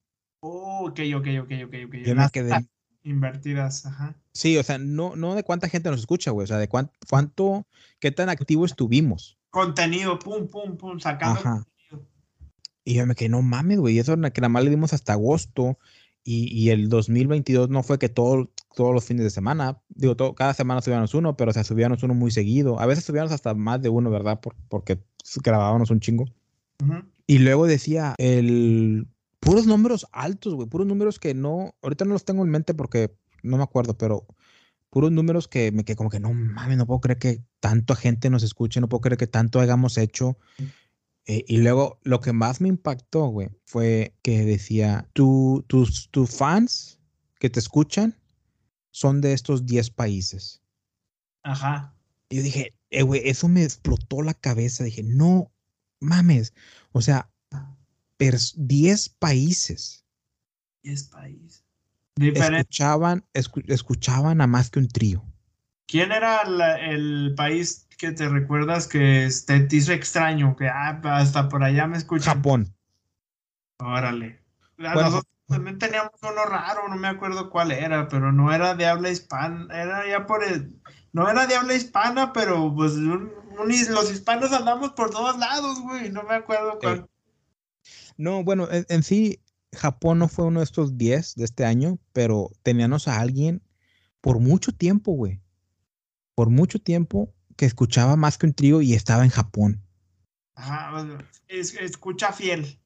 Oh, 0.41 0.89
ok, 0.89 1.01
ok, 1.17 1.27
ok, 1.43 1.53
ok, 1.67 1.75
ok. 1.87 1.95
Yo 2.05 2.15
me 2.15 2.31
quedé... 2.31 2.69
Invertidas, 3.03 3.87
ajá. 3.87 4.15
Sí, 4.33 4.59
o 4.59 4.63
sea, 4.63 4.77
no, 4.79 5.17
no 5.17 5.35
de 5.35 5.43
cuánta 5.43 5.69
gente 5.69 5.91
nos 5.91 6.01
escucha, 6.01 6.33
güey. 6.33 6.45
O 6.45 6.47
sea, 6.47 6.59
de 6.59 6.69
cuánto, 6.69 6.93
cuánto, 7.09 7.67
qué 7.99 8.11
tan 8.11 8.29
activo 8.29 8.67
estuvimos. 8.67 9.39
Contenido, 9.51 10.19
pum, 10.19 10.49
pum, 10.49 10.77
pum, 10.77 10.99
sacando 11.01 11.41
Ajá. 11.41 11.67
Y 12.85 12.95
yo 12.95 13.07
me 13.07 13.15
quedé, 13.15 13.29
no 13.29 13.43
mames, 13.43 13.79
güey. 13.79 13.99
Eso 13.99 14.17
que 14.17 14.41
nada 14.41 14.49
más 14.49 14.65
le 14.65 14.71
dimos 14.71 14.93
hasta 14.93 15.15
agosto. 15.15 15.79
Y, 16.23 16.49
y, 16.53 16.71
el 16.71 16.89
2022 16.91 17.71
no 17.71 17.83
fue 17.83 17.99
que 17.99 18.11
todo, 18.11 18.51
todos 18.75 18.93
los 18.93 19.05
fines 19.05 19.25
de 19.25 19.31
semana, 19.31 19.81
digo, 19.89 20.17
todo, 20.17 20.35
cada 20.35 20.53
semana 20.53 20.83
subíamos 20.83 21.15
uno, 21.15 21.35
pero 21.35 21.51
o 21.51 21.55
sea, 21.55 21.65
subíamos 21.65 22.03
uno 22.03 22.13
muy 22.15 22.31
seguido. 22.31 22.79
A 22.79 22.87
veces 22.87 23.05
subíamos 23.05 23.33
hasta 23.33 23.55
más 23.55 23.81
de 23.81 23.89
uno, 23.89 24.11
¿verdad? 24.11 24.41
Por, 24.41 24.55
porque 24.69 24.99
grabábamos 25.43 25.91
un 25.91 26.01
chingo. 26.01 26.27
Uh 26.81 26.85
-huh. 26.85 27.11
Y 27.27 27.39
luego 27.39 27.67
decía, 27.67 28.15
el 28.19 29.07
puros 29.41 29.67
números 29.67 30.07
altos, 30.13 30.55
güey, 30.55 30.69
puros 30.69 30.87
números 30.87 31.19
que 31.19 31.35
no, 31.35 31.75
ahorita 31.83 32.05
no 32.05 32.13
los 32.13 32.25
tengo 32.25 32.45
en 32.45 32.51
mente 32.51 32.75
porque 32.75 33.17
no 33.43 33.57
me 33.57 33.63
acuerdo, 33.63 33.97
pero 33.97 34.27
puros 34.91 35.11
números 35.11 35.49
que 35.49 35.73
me 35.73 35.85
quedé 35.85 35.97
como 35.97 36.11
que 36.11 36.21
no 36.21 36.33
mames, 36.33 36.77
no 36.77 36.87
puedo 36.87 37.01
creer 37.01 37.19
que 37.19 37.43
tanta 37.61 37.97
gente 37.97 38.29
nos 38.31 38.43
escuche, 38.43 38.81
no 38.81 38.89
puedo 38.89 39.01
creer 39.01 39.19
que 39.19 39.27
tanto 39.27 39.61
hayamos 39.61 39.97
hecho. 39.97 40.39
Eh, 41.27 41.45
y 41.47 41.59
luego 41.59 42.01
lo 42.03 42.21
que 42.21 42.33
más 42.33 42.61
me 42.61 42.69
impactó, 42.69 43.27
güey, 43.27 43.51
fue 43.65 44.17
que 44.23 44.45
decía, 44.45 45.09
tu, 45.13 45.65
tus, 45.69 46.11
tus 46.11 46.31
fans 46.31 47.01
que 47.39 47.51
te 47.51 47.61
escuchan 47.61 48.19
son 48.91 49.21
de 49.21 49.33
estos 49.33 49.67
10 49.67 49.91
países. 49.91 50.63
Ajá. 51.43 51.95
Y 52.29 52.37
yo 52.37 52.43
dije, 52.43 52.73
eh, 52.91 53.03
güey, 53.03 53.23
eso 53.25 53.49
me 53.49 53.63
explotó 53.63 54.23
la 54.23 54.35
cabeza. 54.35 54.85
Dije, 54.85 55.03
no 55.03 55.53
mames. 56.01 56.53
O 56.93 57.01
sea, 57.01 57.31
10 58.19 59.09
países. 59.19 60.05
10 60.83 61.05
países. 61.05 61.65
Diferente. 62.17 62.61
Escuchaban, 62.61 63.25
escu 63.33 63.63
escuchaban 63.67 64.41
a 64.41 64.47
más 64.47 64.71
que 64.71 64.79
un 64.79 64.89
trío. 64.89 65.25
¿Quién 65.87 66.13
era 66.13 66.45
la, 66.45 66.77
el 66.77 67.35
país 67.37 67.89
que 67.99 68.13
te 68.13 68.29
recuerdas 68.29 68.87
que 68.87 69.29
te, 69.47 69.61
te 69.61 69.77
hizo 69.77 69.93
extraño? 69.93 70.55
Que 70.57 70.69
ah, 70.69 71.01
hasta 71.05 71.49
por 71.49 71.65
allá 71.65 71.87
me 71.87 71.97
escuchan. 71.97 72.35
Japón. 72.35 72.75
Órale. 73.79 74.43
Bueno, 74.77 74.95
Nosotros 74.95 75.25
también 75.49 75.79
teníamos 75.79 76.13
uno 76.23 76.45
raro, 76.45 76.89
no 76.89 76.97
me 76.97 77.09
acuerdo 77.09 77.51
cuál 77.51 77.73
era, 77.73 78.09
pero 78.09 78.33
no 78.33 78.53
era 78.53 78.75
de 78.75 78.87
habla 78.87 79.11
hispana, 79.11 79.67
era 79.75 80.07
ya 80.09 80.27
por 80.27 80.45
el, 80.45 80.81
no 81.13 81.29
era 81.29 81.47
de 81.47 81.57
habla 81.57 81.75
hispana, 81.75 82.33
pero 82.33 82.73
pues 82.75 82.93
un, 82.93 83.33
los 83.65 84.13
hispanos 84.13 84.53
andamos 84.53 84.93
por 84.93 85.11
todos 85.11 85.39
lados, 85.39 85.81
güey, 85.81 86.11
no 86.11 86.23
me 86.25 86.35
acuerdo 86.35 86.79
cuál. 86.81 86.99
Eh, 86.99 87.07
no, 88.17 88.45
bueno, 88.45 88.69
en, 88.71 88.87
en, 88.89 89.03
sí, 89.03 89.41
Japón 89.73 90.19
no 90.19 90.29
fue 90.29 90.45
uno 90.45 90.61
de 90.61 90.65
estos 90.65 90.99
10 90.99 91.35
de 91.37 91.45
este 91.45 91.65
año, 91.65 91.99
pero 92.13 92.51
teníamos 92.63 93.09
a 93.09 93.21
alguien 93.21 93.63
por 94.21 94.39
mucho 94.39 94.73
tiempo, 94.73 95.13
güey, 95.13 95.41
por 96.35 96.51
mucho 96.51 96.79
tiempo 96.79 97.33
que 97.57 97.67
escuchaba 97.67 98.17
más 98.17 98.39
que 98.39 98.47
un 98.47 98.55
trío 98.55 98.83
y 98.83 98.95
estaba 98.95 99.25
en 99.25 99.31
Japón. 99.31 99.83
Ajá, 100.55 101.07
es, 101.49 101.75
escucha 101.75 102.33
fiel. 102.33 102.79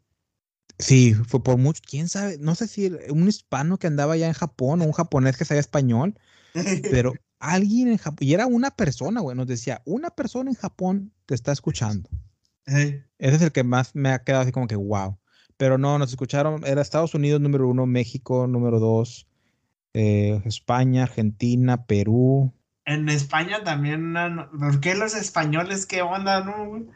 Sí, 0.78 1.14
fue 1.14 1.42
por 1.42 1.56
mucho, 1.56 1.80
quién 1.88 2.08
sabe, 2.08 2.38
no 2.38 2.54
sé 2.54 2.66
si 2.66 2.90
un 3.08 3.28
hispano 3.28 3.78
que 3.78 3.86
andaba 3.86 4.16
ya 4.16 4.26
en 4.26 4.32
Japón 4.32 4.82
o 4.82 4.84
un 4.84 4.92
japonés 4.92 5.36
que 5.36 5.44
sabía 5.44 5.60
español, 5.60 6.18
pero 6.90 7.14
alguien 7.53 7.88
en 7.88 7.99
Japón, 7.99 8.18
y 8.20 8.34
era 8.34 8.47
una 8.47 8.70
persona, 8.70 9.20
güey, 9.20 9.36
nos 9.36 9.47
decía, 9.47 9.82
una 9.84 10.11
persona 10.11 10.51
en 10.51 10.57
Japón 10.57 11.12
te 11.26 11.34
está 11.34 11.53
escuchando. 11.53 12.09
Hey. 12.66 13.03
Ese 13.18 13.36
es 13.36 13.42
el 13.42 13.53
que 13.53 13.64
más 13.64 13.95
me 13.95 14.11
ha 14.11 14.22
quedado 14.22 14.42
así 14.42 14.53
como 14.53 14.66
que, 14.66 14.76
wow. 14.76 15.18
Pero 15.57 15.78
no, 15.78 15.99
nos 15.99 16.11
escucharon, 16.11 16.64
era 16.66 16.82
Estados 16.82 17.14
Unidos 17.14 17.40
número 17.40 17.68
uno, 17.68 17.86
México 17.86 18.47
número 18.47 18.80
dos, 18.80 19.26
eh, 19.92 20.42
España, 20.45 21.05
Argentina, 21.05 21.86
Perú. 21.86 22.53
En 22.84 23.09
España 23.09 23.62
también, 23.62 24.14
¿por 24.59 24.80
qué 24.80 24.95
los 24.95 25.14
españoles 25.14 25.86
qué 25.86 26.03
onda, 26.03 26.45
no? 26.45 26.86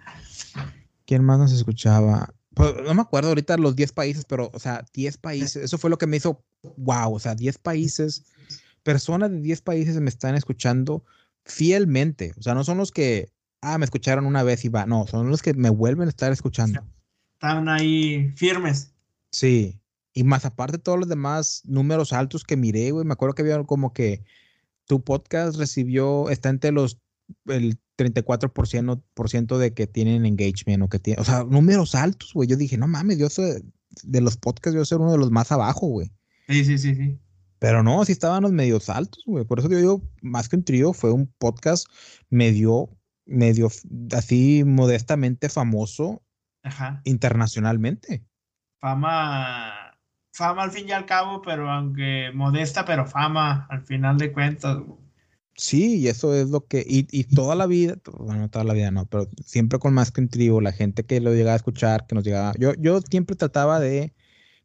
¿Quién 1.06 1.24
más 1.24 1.38
nos 1.38 1.52
escuchaba? 1.52 2.34
Pues, 2.54 2.74
no 2.84 2.92
me 2.92 3.02
acuerdo 3.02 3.28
ahorita 3.28 3.56
los 3.56 3.76
10 3.76 3.92
países, 3.92 4.24
pero, 4.24 4.50
o 4.52 4.58
sea, 4.58 4.84
10 4.92 5.16
países, 5.18 5.62
eso 5.62 5.78
fue 5.78 5.90
lo 5.90 5.96
que 5.96 6.08
me 6.08 6.16
hizo, 6.16 6.44
wow, 6.76 7.14
o 7.14 7.18
sea, 7.20 7.36
10 7.36 7.56
países, 7.58 8.24
personas 8.88 9.30
de 9.30 9.42
10 9.42 9.60
países 9.60 10.00
me 10.00 10.08
están 10.08 10.34
escuchando 10.34 11.04
fielmente, 11.44 12.32
o 12.38 12.42
sea, 12.42 12.54
no 12.54 12.64
son 12.64 12.78
los 12.78 12.90
que, 12.90 13.30
ah, 13.60 13.76
me 13.76 13.84
escucharon 13.84 14.24
una 14.24 14.42
vez 14.42 14.64
y 14.64 14.70
va, 14.70 14.86
no, 14.86 15.06
son 15.06 15.28
los 15.28 15.42
que 15.42 15.52
me 15.52 15.68
vuelven 15.68 16.08
a 16.08 16.08
estar 16.08 16.32
escuchando. 16.32 16.82
Están 17.34 17.68
ahí 17.68 18.32
firmes. 18.34 18.94
Sí, 19.30 19.78
y 20.14 20.24
más 20.24 20.46
aparte 20.46 20.78
todos 20.78 20.98
los 20.98 21.06
demás 21.06 21.60
números 21.66 22.14
altos 22.14 22.44
que 22.44 22.56
miré, 22.56 22.90
güey, 22.92 23.04
me 23.04 23.12
acuerdo 23.12 23.34
que 23.34 23.42
había 23.42 23.62
como 23.64 23.92
que 23.92 24.24
tu 24.86 25.04
podcast 25.04 25.58
recibió, 25.58 26.30
está 26.30 26.48
entre 26.48 26.72
los, 26.72 26.98
el 27.44 27.78
34% 27.98 29.02
por 29.12 29.28
ciento 29.28 29.58
de 29.58 29.74
que 29.74 29.86
tienen 29.86 30.24
engagement 30.24 30.82
o 30.82 30.88
que 30.88 30.98
tienen, 30.98 31.20
o 31.20 31.26
sea, 31.26 31.44
números 31.44 31.94
altos, 31.94 32.32
güey. 32.32 32.48
Yo 32.48 32.56
dije, 32.56 32.78
no 32.78 32.88
mames, 32.88 33.18
yo 33.18 33.28
soy 33.28 33.62
de 34.02 34.20
los 34.22 34.38
podcasts, 34.38 34.74
yo 34.74 34.86
soy 34.86 34.96
uno 34.96 35.12
de 35.12 35.18
los 35.18 35.30
más 35.30 35.52
abajo, 35.52 35.88
güey. 35.88 36.10
Sí, 36.48 36.64
sí, 36.64 36.78
sí, 36.78 36.94
sí. 36.94 37.18
Pero 37.58 37.82
no, 37.82 38.04
sí 38.04 38.12
estaban 38.12 38.42
los 38.42 38.52
medios 38.52 38.88
altos, 38.88 39.22
güey. 39.26 39.44
Por 39.44 39.58
eso 39.58 39.68
yo 39.68 39.78
digo, 39.78 40.02
más 40.22 40.48
que 40.48 40.56
un 40.56 40.64
trío, 40.64 40.92
fue 40.92 41.12
un 41.12 41.26
podcast 41.38 41.86
medio, 42.30 42.88
medio 43.26 43.68
así 44.12 44.62
modestamente 44.64 45.48
famoso 45.48 46.22
Ajá. 46.62 47.00
internacionalmente. 47.04 48.24
Fama, 48.80 49.98
fama 50.32 50.62
al 50.62 50.70
fin 50.70 50.88
y 50.88 50.92
al 50.92 51.06
cabo, 51.06 51.42
pero 51.42 51.68
aunque 51.68 52.30
modesta, 52.32 52.84
pero 52.84 53.06
fama 53.06 53.66
al 53.70 53.82
final 53.82 54.18
de 54.18 54.32
cuentas. 54.32 54.78
Güey. 54.78 55.08
Sí, 55.58 55.98
y 55.98 56.06
eso 56.06 56.36
es 56.36 56.50
lo 56.50 56.68
que, 56.68 56.84
y, 56.86 57.08
y, 57.10 57.24
toda 57.24 57.56
la 57.56 57.66
vida, 57.66 57.96
bueno, 58.16 58.48
toda 58.48 58.64
la 58.64 58.74
vida 58.74 58.92
no, 58.92 59.06
pero 59.06 59.28
siempre 59.44 59.80
con 59.80 59.92
más 59.92 60.12
que 60.12 60.20
un 60.20 60.28
trío, 60.28 60.60
la 60.60 60.70
gente 60.70 61.04
que 61.04 61.20
lo 61.20 61.32
llegaba 61.32 61.54
a 61.54 61.56
escuchar, 61.56 62.06
que 62.06 62.14
nos 62.14 62.22
llegaba, 62.22 62.52
yo, 62.60 62.74
yo 62.74 63.00
siempre 63.00 63.34
trataba 63.34 63.80
de 63.80 64.14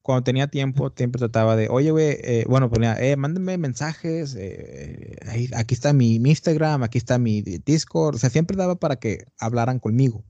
cuando 0.03 0.25
tenía 0.25 0.47
tiempo, 0.47 0.91
siempre 0.95 1.17
trataba 1.17 1.55
de, 1.55 1.69
oye, 1.69 1.89
güey, 1.91 2.17
eh, 2.19 2.45
bueno, 2.47 2.69
ponía, 2.69 2.95
eh, 2.99 3.15
mándenme 3.15 3.57
mensajes, 3.57 4.35
eh, 4.37 5.15
ahí, 5.27 5.49
aquí 5.55 5.73
está 5.73 5.93
mi, 5.93 6.19
mi, 6.19 6.31
Instagram, 6.31 6.83
aquí 6.83 6.97
está 6.97 7.17
mi 7.17 7.41
Discord, 7.41 8.15
o 8.15 8.17
sea, 8.19 8.29
siempre 8.29 8.57
daba 8.57 8.75
para 8.75 8.97
que 8.97 9.25
hablaran 9.39 9.79
conmigo. 9.79 10.25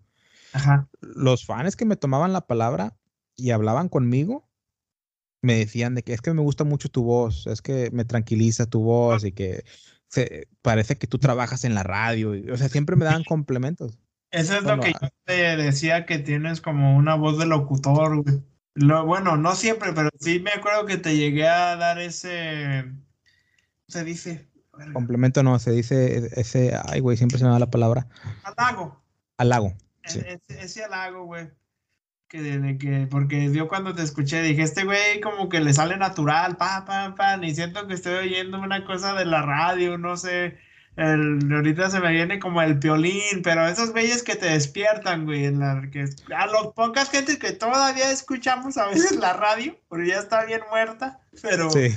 Ajá. 0.54 0.88
Los 1.02 1.48
fans 1.48 1.76
que 1.76 1.86
me 1.86 1.96
tomaban 1.96 2.34
la 2.34 2.46
palabra 2.46 2.96
y 3.36 3.50
hablaban 3.50 3.90
conmigo, 3.90 4.48
me 5.42 5.56
decían 5.56 5.96
de 5.96 6.04
que 6.04 6.14
es 6.14 6.22
que 6.22 6.34
me 6.34 6.44
gusta 6.44 6.64
mucho 6.64 6.90
tu 6.90 7.04
voz, 7.04 7.48
es 7.48 7.64
que 7.64 7.90
me 7.92 8.06
tranquiliza 8.06 8.68
tu 8.68 8.82
voz 8.82 9.26
y 9.26 9.32
que 9.32 9.66
se, 10.08 10.50
parece 10.62 11.00
que 11.00 11.08
tú 11.08 11.18
trabajas 11.18 11.66
en 11.66 11.74
la 11.74 11.82
radio, 11.82 12.36
y, 12.36 12.48
o 12.52 12.58
sea, 12.58 12.70
siempre 12.70 12.96
me 12.96 13.06
daban 13.06 13.24
complementos. 13.28 13.98
Eso 14.30 14.56
es 14.56 14.64
lo 14.64 14.80
que 14.80 14.94
yo 14.94 15.10
te 15.26 15.58
decía 15.58 16.06
que 16.06 16.20
tienes 16.20 16.62
como 16.62 16.96
una 16.96 17.16
voz 17.16 17.40
de 17.40 17.48
locutor, 17.48 18.22
güey. 18.22 18.53
Lo, 18.76 19.06
bueno, 19.06 19.38
no 19.38 19.56
siempre, 19.56 19.94
pero 19.94 20.10
sí 20.20 20.40
me 20.40 20.52
acuerdo 20.52 20.86
que 20.86 20.98
te 20.98 21.16
llegué 21.16 21.48
a 21.48 21.76
dar 21.76 22.00
ese. 22.00 22.86
Se 23.88 24.04
dice. 24.04 24.48
Complemento 24.94 25.44
no, 25.44 25.60
se 25.60 25.72
dice 25.72 26.30
ese. 26.36 26.76
Ay, 26.86 27.00
güey, 27.00 27.16
siempre 27.16 27.38
se 27.38 27.46
me 27.46 27.52
da 27.52 27.60
la 27.60 27.70
palabra. 27.70 28.08
Halago. 28.44 29.04
Halago. 29.38 29.74
Sí. 30.06 30.20
Ese, 30.26 30.64
ese 30.64 30.84
halago, 30.84 31.26
güey. 31.26 31.50
Que, 32.28 32.42
de, 32.42 32.78
que, 32.80 33.08
porque 33.12 33.54
yo 33.54 33.68
cuando 33.68 33.94
te 33.94 34.02
escuché 34.02 34.42
dije, 34.42 34.64
este 34.64 34.86
güey 34.86 35.22
como 35.22 35.50
que 35.50 35.60
le 35.60 35.72
sale 35.72 35.98
natural, 35.98 36.58
pa, 36.58 36.84
pa, 36.84 37.14
pa, 37.16 37.38
y 37.46 37.54
siento 37.54 37.86
que 37.88 37.94
estoy 37.94 38.14
oyendo 38.16 38.60
una 38.60 38.86
cosa 38.86 39.14
de 39.14 39.26
la 39.26 39.44
radio, 39.44 40.00
no 40.00 40.18
sé. 40.18 40.58
El, 40.96 41.52
ahorita 41.52 41.90
se 41.90 42.00
me 42.00 42.12
viene 42.12 42.40
como 42.40 42.62
el 42.62 42.78
piolín, 42.78 43.42
pero 43.44 43.68
esos 43.68 43.92
güeyes 43.92 44.22
que 44.22 44.36
te 44.36 44.46
despiertan, 44.46 45.26
güey, 45.26 45.46
en 45.46 45.60
la, 45.60 45.90
que, 45.92 46.06
a 46.36 46.46
los 46.48 46.74
pocas 46.74 47.10
gente 47.10 47.40
que 47.40 47.52
todavía 47.52 48.12
escuchamos 48.12 48.78
a 48.78 48.88
veces 48.88 49.18
la 49.18 49.34
radio, 49.34 49.76
porque 49.88 50.10
ya 50.10 50.20
está 50.20 50.46
bien 50.46 50.62
muerta, 50.70 51.20
pero 51.42 51.72
sí. 51.72 51.90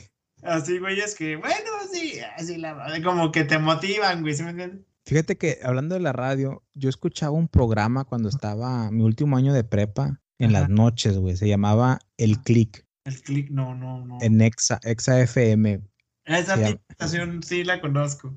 así 0.42 0.78
güeyes 0.78 1.14
que, 1.14 1.36
bueno, 1.36 1.70
sí, 1.92 2.20
así 2.36 2.56
la 2.56 3.00
como 3.04 3.32
que 3.32 3.44
te 3.44 3.58
motivan, 3.58 4.22
güey, 4.22 4.34
¿sí 4.34 4.42
me 4.42 4.50
entiendes? 4.50 4.86
Fíjate 5.04 5.36
que 5.36 5.58
hablando 5.62 5.94
de 5.94 6.00
la 6.00 6.12
radio, 6.12 6.64
yo 6.74 6.88
escuchaba 6.88 7.32
un 7.32 7.48
programa 7.48 8.04
cuando 8.04 8.28
estaba 8.28 8.90
mi 8.90 9.04
último 9.04 9.36
año 9.36 9.52
de 9.52 9.62
prepa, 9.62 10.20
en 10.38 10.50
Ajá. 10.50 10.60
las 10.60 10.68
noches, 10.70 11.18
güey, 11.18 11.36
se 11.36 11.48
llamaba 11.48 11.98
El 12.16 12.40
Click. 12.40 12.84
El 13.04 13.22
Click, 13.22 13.50
no, 13.50 13.74
no, 13.74 14.04
no. 14.04 14.18
En 14.20 14.40
Exa, 14.40 14.80
Exa 14.82 15.20
FM. 15.20 15.80
Esa 16.24 16.56
estación 16.88 17.42
sí 17.42 17.62
la 17.62 17.80
conozco. 17.80 18.34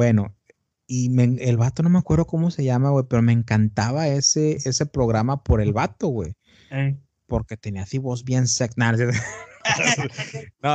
Bueno, 0.00 0.34
y 0.86 1.10
me, 1.10 1.24
el 1.24 1.58
vato 1.58 1.82
no 1.82 1.90
me 1.90 1.98
acuerdo 1.98 2.26
cómo 2.26 2.50
se 2.50 2.64
llama, 2.64 2.88
güey, 2.88 3.04
pero 3.06 3.20
me 3.20 3.34
encantaba 3.34 4.08
ese, 4.08 4.52
ese 4.52 4.86
programa 4.86 5.44
por 5.44 5.60
el 5.60 5.74
vato, 5.74 6.08
güey. 6.08 6.32
Eh. 6.70 6.96
Porque 7.26 7.58
tenía 7.58 7.82
así 7.82 7.98
voz 7.98 8.24
bien 8.24 8.48
sec. 8.48 8.72
no, 8.78 8.88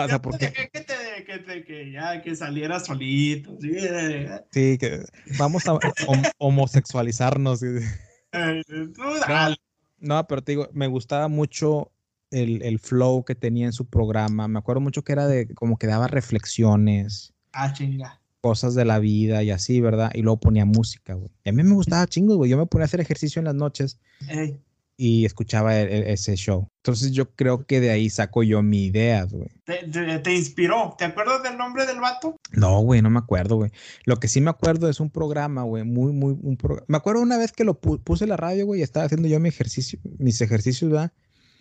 o 0.04 0.08
sea, 0.08 0.22
porque... 0.22 0.54
Que, 0.54 0.68
te, 0.68 1.26
que, 1.26 1.40
te, 1.40 1.66
que, 1.66 1.92
ya, 1.92 2.22
que 2.22 2.36
saliera 2.36 2.80
solito. 2.80 3.58
Sí, 3.60 3.72
sí 4.52 4.78
que 4.78 5.04
vamos 5.40 5.68
a 5.68 5.74
hom 5.74 6.22
homosexualizarnos. 6.38 7.64
no, 7.64 9.56
no, 9.98 10.28
pero 10.28 10.44
te 10.44 10.52
digo, 10.52 10.70
me 10.72 10.86
gustaba 10.86 11.30
mucho 11.30 11.92
el, 12.30 12.62
el, 12.62 12.78
flow 12.78 13.26
que 13.26 13.34
tenía 13.34 13.66
en 13.66 13.74
su 13.74 13.90
programa. 13.90 14.48
Me 14.48 14.60
acuerdo 14.60 14.82
mucho 14.82 15.04
que 15.04 15.14
era 15.14 15.26
de 15.26 15.48
como 15.56 15.80
que 15.80 15.88
daba 15.88 16.06
reflexiones. 16.08 17.34
Ah, 17.54 17.74
chinga 17.74 18.22
cosas 18.46 18.76
de 18.76 18.86
la 18.86 19.00
vida 19.00 19.42
y 19.42 19.50
así, 19.50 19.82
¿verdad? 19.82 20.12
Y 20.14 20.22
luego 20.22 20.40
ponía 20.40 20.66
música, 20.66 21.16
güey. 21.16 21.32
Y 21.44 21.50
a 21.50 21.52
mí 21.52 21.64
me 21.64 21.74
gustaba 21.74 22.06
chingo, 22.06 22.36
güey. 22.36 22.52
Yo 22.52 22.60
me 22.60 22.68
ponía 22.68 22.84
a 22.84 22.86
hacer 22.86 23.00
ejercicio 23.00 23.40
en 23.40 23.46
las 23.46 23.56
noches 23.56 24.00
Ey. 24.30 24.62
y 24.98 25.26
escuchaba 25.26 25.76
el, 25.82 25.90
el, 25.90 26.04
ese 26.04 26.36
show. 26.36 26.68
Entonces 26.84 27.12
yo 27.12 27.34
creo 27.34 27.66
que 27.66 27.80
de 27.80 27.90
ahí 27.90 28.08
saco 28.08 28.44
yo 28.44 28.62
mi 28.62 28.86
idea, 28.86 29.24
güey. 29.24 29.50
¿Te, 29.64 29.88
te, 29.88 30.20
te, 30.20 30.36
inspiró? 30.36 30.94
¿Te 30.96 31.06
acuerdas 31.06 31.42
del 31.42 31.58
nombre 31.58 31.88
del 31.88 32.00
vato? 32.00 32.36
No, 32.52 32.82
güey, 32.82 33.02
no 33.02 33.10
me 33.10 33.18
acuerdo, 33.18 33.56
güey. 33.56 33.72
Lo 34.04 34.18
que 34.18 34.28
sí 34.28 34.42
me 34.42 34.52
acuerdo 34.52 34.92
es 34.92 35.00
un 35.00 35.10
programa, 35.10 35.64
güey, 35.64 35.84
muy, 35.84 36.14
muy, 36.14 36.38
un 36.40 36.56
pro... 36.56 36.86
Me 36.86 36.98
acuerdo 36.98 37.24
una 37.24 37.40
vez 37.40 37.52
que 37.52 37.64
lo 37.64 37.80
pu 37.82 37.98
puse 37.98 38.26
en 38.26 38.30
la 38.30 38.38
radio, 38.38 38.68
güey, 38.68 38.82
y 38.82 38.84
estaba 38.84 39.08
haciendo 39.08 39.28
yo 39.28 39.40
mi 39.40 39.50
ejercicio, 39.50 39.98
mis 40.20 40.40
ejercicios, 40.40 40.92
¿verdad? 40.92 41.12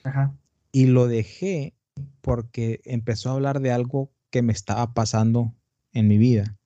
Ajá. 0.03 0.35
Y 0.70 0.85
lo 0.89 1.09
dejé 1.09 1.72
porque 2.20 2.82
empezó 2.85 3.30
a 3.30 3.32
hablar 3.32 3.61
de 3.61 3.72
algo 3.72 4.12
que 4.28 4.43
me 4.43 4.53
estaba 4.53 4.93
pasando 4.93 5.55
en 5.95 6.09
mi 6.09 6.18
vida. 6.18 6.59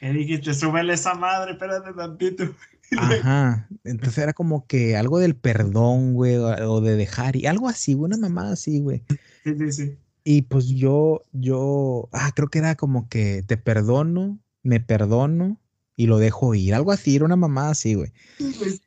¿Qué 0.00 0.12
dijiste? 0.12 0.54
Súbele 0.54 0.94
esa 0.94 1.14
madre, 1.14 1.52
espérate 1.52 1.92
tantito. 1.92 2.44
Ajá. 2.98 3.68
Entonces 3.84 4.18
era 4.18 4.32
como 4.32 4.66
que 4.66 4.96
algo 4.96 5.18
del 5.18 5.36
perdón, 5.36 6.14
güey, 6.14 6.36
o 6.36 6.80
de 6.80 6.96
dejar, 6.96 7.36
y 7.36 7.46
algo 7.46 7.68
así, 7.68 7.94
una 7.94 8.16
mamada 8.16 8.54
así, 8.54 8.80
güey. 8.80 9.04
Sí, 9.44 9.54
sí, 9.58 9.72
sí. 9.72 9.98
Y 10.24 10.42
pues 10.42 10.68
yo, 10.68 11.22
yo, 11.32 12.08
ah, 12.12 12.32
creo 12.34 12.48
que 12.48 12.58
era 12.58 12.74
como 12.76 13.08
que 13.08 13.42
te 13.46 13.56
perdono, 13.56 14.38
me 14.62 14.80
perdono 14.80 15.60
y 15.96 16.06
lo 16.06 16.18
dejo 16.18 16.54
ir. 16.54 16.74
Algo 16.74 16.92
así, 16.92 17.16
era 17.16 17.26
una 17.26 17.36
mamada 17.36 17.70
así, 17.70 17.94
güey. 17.94 18.12
Pues, 18.38 18.80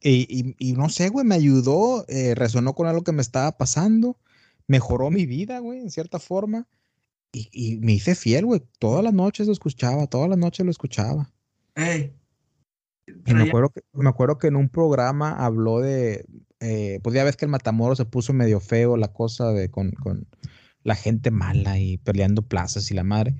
Y, 0.00 0.26
y, 0.28 0.54
y, 0.58 0.72
no 0.74 0.88
sé, 0.88 1.08
güey, 1.08 1.26
me 1.26 1.34
ayudó, 1.34 2.04
eh, 2.08 2.34
resonó 2.36 2.74
con 2.74 2.86
algo 2.86 3.02
que 3.02 3.12
me 3.12 3.22
estaba 3.22 3.56
pasando, 3.56 4.16
mejoró 4.68 5.10
mi 5.10 5.26
vida, 5.26 5.58
güey, 5.58 5.80
en 5.80 5.90
cierta 5.90 6.18
forma. 6.20 6.66
Y, 7.36 7.50
y, 7.52 7.76
me 7.80 7.92
hice 7.92 8.14
fiel, 8.14 8.46
güey. 8.46 8.62
Todas 8.78 9.04
las 9.04 9.12
noches 9.12 9.46
lo 9.46 9.52
escuchaba, 9.52 10.06
todas 10.06 10.30
las 10.30 10.38
noches 10.38 10.64
lo 10.64 10.70
escuchaba. 10.70 11.30
Hey. 11.74 12.14
Y 13.26 13.34
me 13.34 13.42
acuerdo, 13.42 13.68
que, 13.68 13.82
me 13.92 14.08
acuerdo 14.08 14.38
que 14.38 14.46
en 14.46 14.56
un 14.56 14.70
programa 14.70 15.32
habló 15.32 15.80
de, 15.80 16.24
eh, 16.60 16.98
pues 17.02 17.14
ya 17.14 17.24
ves 17.24 17.36
que 17.36 17.44
el 17.44 17.50
Matamoros 17.50 17.98
se 17.98 18.06
puso 18.06 18.32
medio 18.32 18.58
feo 18.58 18.96
la 18.96 19.12
cosa 19.12 19.52
de 19.52 19.70
con, 19.70 19.90
con 19.92 20.26
la 20.82 20.94
gente 20.94 21.30
mala 21.30 21.78
y 21.78 21.98
peleando 21.98 22.42
plazas 22.42 22.90
y 22.90 22.94
la 22.94 23.04
madre. 23.04 23.34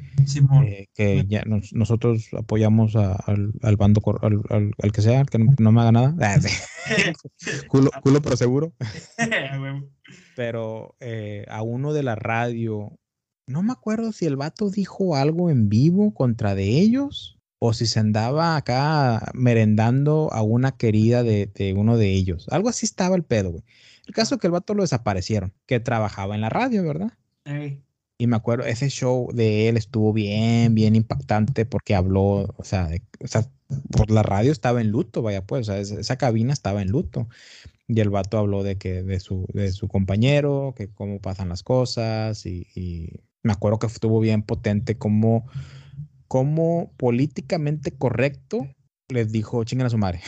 Eh, 0.64 0.88
que 0.94 1.24
ya 1.26 1.42
nos, 1.47 1.72
nosotros 1.72 2.28
apoyamos 2.36 2.97
a, 2.97 3.14
al, 3.14 3.53
al, 3.62 3.76
bando, 3.76 4.03
al, 4.20 4.42
al, 4.51 4.72
al, 4.82 4.92
que 4.92 5.01
sea, 5.01 5.24
que 5.24 5.38
no, 5.38 5.55
no 5.59 5.72
me 5.72 5.80
haga 5.80 5.92
nada. 5.92 6.14
Ah, 6.20 6.38
culo, 7.68 7.90
culo, 8.01 8.22
pero 8.22 8.36
seguro. 8.36 8.72
pero 10.36 10.94
eh, 11.01 11.44
a 11.49 11.62
uno 11.62 11.92
de 11.92 12.05
la 12.05 12.14
radio 12.14 12.97
no 13.47 13.62
me 13.62 13.72
acuerdo 13.72 14.12
si 14.12 14.26
el 14.26 14.36
vato 14.36 14.70
dijo 14.70 15.16
algo 15.16 15.51
en 15.51 15.68
vivo 15.68 16.12
contra 16.14 16.55
de 16.55 16.64
ellos 16.80 17.38
o 17.59 17.72
si 17.72 17.86
se 17.86 18.01
andaba 18.01 18.57
acá 18.57 19.30
merendando 19.34 20.28
a 20.32 20.42
una 20.42 20.72
querida 20.72 21.22
de, 21.22 21.47
de 21.47 21.72
uno 21.72 21.97
de 21.97 22.12
ellos. 22.12 22.47
Algo 22.51 22.68
así 22.68 22.86
estaba 22.86 23.16
el 23.16 23.22
pedo, 23.22 23.53
güey. 23.53 23.64
El 24.07 24.14
caso 24.14 24.34
es 24.34 24.40
que 24.40 24.47
el 24.47 24.53
vato 24.53 24.74
lo 24.74 24.82
desaparecieron, 24.82 25.53
que 25.66 25.80
trabajaba 25.80 26.34
en 26.34 26.40
la 26.40 26.49
radio, 26.49 26.84
¿verdad? 26.84 27.12
Hey. 27.44 27.82
Y 28.18 28.26
me 28.28 28.36
acuerdo, 28.36 28.64
ese 28.64 28.88
show 28.88 29.30
de 29.32 29.68
él 29.68 29.76
estuvo 29.76 30.12
bien, 30.12 30.74
bien 30.74 30.97
impactante 30.97 31.66
porque 31.66 31.94
habló, 31.94 32.55
o 32.57 32.64
sea, 32.64 32.86
de, 32.88 33.03
o 33.20 33.26
sea 33.26 33.51
por 33.90 34.11
la 34.11 34.22
radio 34.22 34.53
estaba 34.53 34.80
en 34.80 34.90
luto, 34.90 35.22
vaya 35.22 35.44
pues, 35.44 35.68
o 35.68 35.72
sea, 35.72 35.80
esa, 35.80 36.16
cabina 36.16 36.53
estaba 36.53 36.82
en 36.82 36.88
luto. 36.88 37.28
Y 37.88 38.01
el 38.01 38.11
vato 38.11 38.38
habló 38.38 38.62
de 38.62 38.78
que 38.78 39.03
de 39.03 39.20
su, 39.20 39.47
de 39.53 39.70
su 39.72 39.88
compañero, 39.88 40.74
que 40.76 40.88
cómo 40.88 41.20
pasan 41.20 41.49
las 41.49 41.62
cosas 41.62 42.47
y, 42.47 42.66
y 42.74 43.20
me 43.47 43.53
acuerdo 43.53 43.78
que 43.78 43.86
estuvo 43.86 44.20
bien 44.20 44.42
potente 44.42 44.99
como, 44.99 45.47
como 46.28 46.92
políticamente 46.97 47.92
correcto 47.92 48.66
les 49.09 49.30
dijo 49.30 49.64
chingan 49.64 49.86
a 49.86 49.90
su 49.90 49.99
madre. 49.99 50.20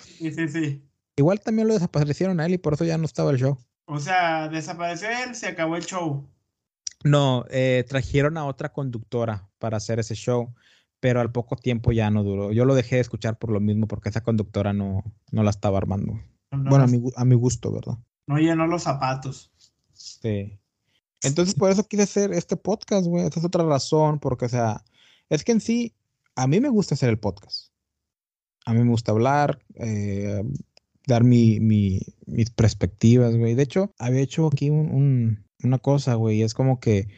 sí, 0.00 0.32
sí, 0.32 0.48
sí. 0.48 0.88
Igual 1.16 1.40
también 1.40 1.68
lo 1.68 1.74
desaparecieron 1.74 2.40
a 2.40 2.46
él 2.46 2.54
y 2.54 2.58
por 2.58 2.74
eso 2.74 2.84
ya 2.84 2.96
no 2.96 3.04
estaba 3.04 3.32
el 3.32 3.38
show. 3.38 3.58
O 3.84 3.98
sea, 3.98 4.48
desapareció 4.48 5.08
él, 5.10 5.34
se 5.34 5.48
acabó 5.48 5.76
el 5.76 5.84
show. 5.84 6.26
No, 7.04 7.44
eh, 7.50 7.84
trajeron 7.88 8.38
a 8.38 8.46
otra 8.46 8.72
conductora 8.72 9.50
para 9.58 9.76
hacer 9.76 9.98
ese 9.98 10.14
show, 10.14 10.54
pero 11.00 11.20
al 11.20 11.32
poco 11.32 11.56
tiempo 11.56 11.92
ya 11.92 12.10
no 12.10 12.22
duró. 12.22 12.52
Yo 12.52 12.64
lo 12.64 12.74
dejé 12.76 12.96
de 12.96 13.00
escuchar 13.02 13.38
por 13.38 13.50
lo 13.50 13.60
mismo, 13.60 13.88
porque 13.88 14.08
esa 14.08 14.22
conductora 14.22 14.72
no, 14.72 15.02
no 15.32 15.42
la 15.42 15.50
estaba 15.50 15.78
armando. 15.78 16.14
No, 16.52 16.70
bueno, 16.70 16.84
a 16.84 16.86
mi, 16.86 17.02
a 17.16 17.24
mi 17.24 17.34
gusto, 17.34 17.72
¿verdad? 17.72 17.98
No 18.26 18.38
llenó 18.38 18.66
los 18.66 18.84
zapatos. 18.84 19.52
Sí. 19.92 20.58
Entonces, 21.22 21.54
por 21.54 21.70
eso 21.70 21.86
quise 21.86 22.02
hacer 22.02 22.32
este 22.32 22.56
podcast, 22.56 23.06
güey. 23.06 23.24
Esta 23.24 23.40
es 23.40 23.46
otra 23.46 23.64
razón, 23.64 24.18
porque, 24.18 24.46
o 24.46 24.48
sea, 24.48 24.84
es 25.28 25.44
que 25.44 25.52
en 25.52 25.60
sí, 25.60 25.94
a 26.34 26.46
mí 26.46 26.60
me 26.60 26.68
gusta 26.68 26.94
hacer 26.94 27.08
el 27.08 27.18
podcast. 27.18 27.72
A 28.64 28.74
mí 28.74 28.80
me 28.80 28.90
gusta 28.90 29.12
hablar, 29.12 29.58
eh, 29.74 30.42
dar 31.06 31.24
mi, 31.24 31.60
mis 31.60 32.50
perspectivas, 32.50 33.36
güey. 33.36 33.54
De 33.54 33.62
hecho, 33.62 33.92
había 33.98 34.20
hecho 34.20 34.46
aquí 34.46 34.70
un, 34.70 34.90
un, 34.90 35.44
una 35.62 35.78
cosa, 35.78 36.14
güey. 36.14 36.42
Es 36.42 36.54
como 36.54 36.80
que 36.80 37.08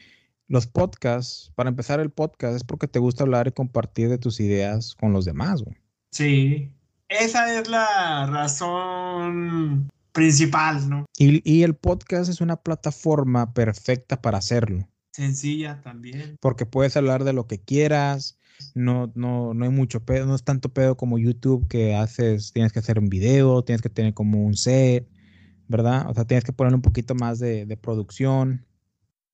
los 0.48 0.66
podcasts, 0.66 1.52
para 1.55 1.70
empezar 1.70 2.00
el 2.00 2.11
podcast, 2.11 2.57
es 2.57 2.64
porque 2.64 2.88
te 2.88 2.98
gusta 2.98 3.24
hablar 3.24 3.46
y 3.48 3.52
compartir 3.52 4.09
de 4.09 4.18
tus 4.18 4.40
ideas 4.40 4.94
con 4.94 5.12
los 5.12 5.24
demás, 5.24 5.62
güey. 5.62 5.76
Sí. 6.11 6.72
Esa 7.09 7.59
es 7.59 7.68
la 7.68 8.26
razón 8.26 9.90
principal, 10.14 10.88
¿no? 10.88 11.04
Y, 11.18 11.42
y, 11.50 11.62
el 11.64 11.74
podcast 11.74 12.30
es 12.30 12.40
una 12.40 12.56
plataforma 12.56 13.52
perfecta 13.52 14.22
para 14.22 14.38
hacerlo. 14.38 14.88
Sencilla 15.12 15.82
también. 15.82 16.36
Porque 16.40 16.64
puedes 16.64 16.96
hablar 16.96 17.24
de 17.24 17.34
lo 17.34 17.46
que 17.46 17.60
quieras, 17.60 18.38
no, 18.74 19.12
no, 19.14 19.52
no 19.52 19.64
hay 19.64 19.70
mucho 19.70 20.04
pedo, 20.04 20.26
no 20.26 20.34
es 20.34 20.44
tanto 20.44 20.70
pedo 20.70 20.96
como 20.96 21.18
YouTube 21.18 21.68
que 21.68 21.94
haces, 21.94 22.52
tienes 22.52 22.72
que 22.72 22.78
hacer 22.78 22.98
un 22.98 23.10
video, 23.10 23.62
tienes 23.62 23.82
que 23.82 23.90
tener 23.90 24.14
como 24.14 24.42
un 24.42 24.56
set. 24.56 25.06
¿verdad? 25.68 26.08
O 26.08 26.14
sea, 26.14 26.24
tienes 26.24 26.44
que 26.44 26.52
poner 26.52 26.74
un 26.74 26.82
poquito 26.82 27.14
más 27.14 27.38
de, 27.38 27.66
de 27.66 27.76
producción. 27.76 28.66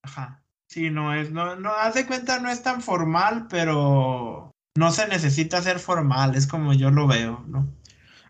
Ajá. 0.02 0.42
Sí, 0.68 0.90
no 0.90 1.12
es, 1.14 1.32
no, 1.32 1.56
no, 1.56 1.70
haz 1.70 1.94
de 1.94 2.06
cuenta, 2.06 2.38
no 2.38 2.48
es 2.48 2.62
tan 2.62 2.80
formal, 2.80 3.48
pero 3.50 4.52
no 4.76 4.92
se 4.92 5.08
necesita 5.08 5.60
ser 5.62 5.80
formal, 5.80 6.36
es 6.36 6.46
como 6.46 6.72
yo 6.72 6.92
lo 6.92 7.08
veo, 7.08 7.44
¿no? 7.48 7.68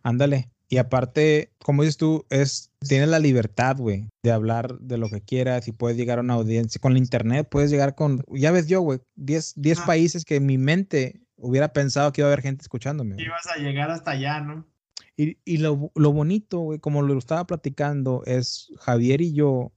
Ándale. 0.03 0.51
Y 0.73 0.79
aparte, 0.79 1.53
como 1.64 1.83
dices 1.83 1.97
tú, 1.97 2.25
es, 2.31 2.71
tienes 2.79 3.09
la 3.09 3.18
libertad, 3.18 3.77
güey, 3.77 4.09
de 4.23 4.31
hablar 4.31 4.79
de 4.79 4.99
lo 4.99 5.09
que 5.11 5.21
quieras 5.21 5.66
y 5.66 5.73
puedes 5.73 5.97
llegar 5.99 6.18
a 6.18 6.23
una 6.23 6.35
audiencia. 6.35 6.81
Con 6.81 6.93
la 6.93 7.01
internet 7.01 7.49
puedes 7.51 7.71
llegar 7.73 7.97
con, 7.97 8.23
ya 8.29 8.53
ves 8.53 8.68
yo, 8.68 8.81
güey, 8.81 9.01
10, 9.16 9.55
10 9.57 9.81
Ah. 9.81 9.87
países 9.87 10.25
que 10.25 10.37
en 10.37 10.47
mi 10.47 10.59
mente 10.59 11.21
hubiera 11.37 11.73
pensado 11.73 12.12
que 12.12 12.21
iba 12.21 12.29
a 12.29 12.33
haber 12.33 12.43
gente 12.43 12.62
escuchándome. 12.62 13.14
güey. 13.16 13.27
Ibas 13.27 13.47
a 13.49 13.57
llegar 13.59 13.91
hasta 13.91 14.12
allá, 14.12 14.41
¿no? 14.43 14.64
Y, 15.16 15.39
y 15.45 15.57
lo, 15.57 15.91
lo 15.97 16.12
bonito, 16.12 16.61
güey, 16.61 16.79
como 16.79 17.03
lo 17.03 17.18
estaba 17.18 17.47
platicando, 17.49 18.23
es 18.25 18.71
Javier 18.79 19.21
y 19.23 19.33
yo, 19.33 19.73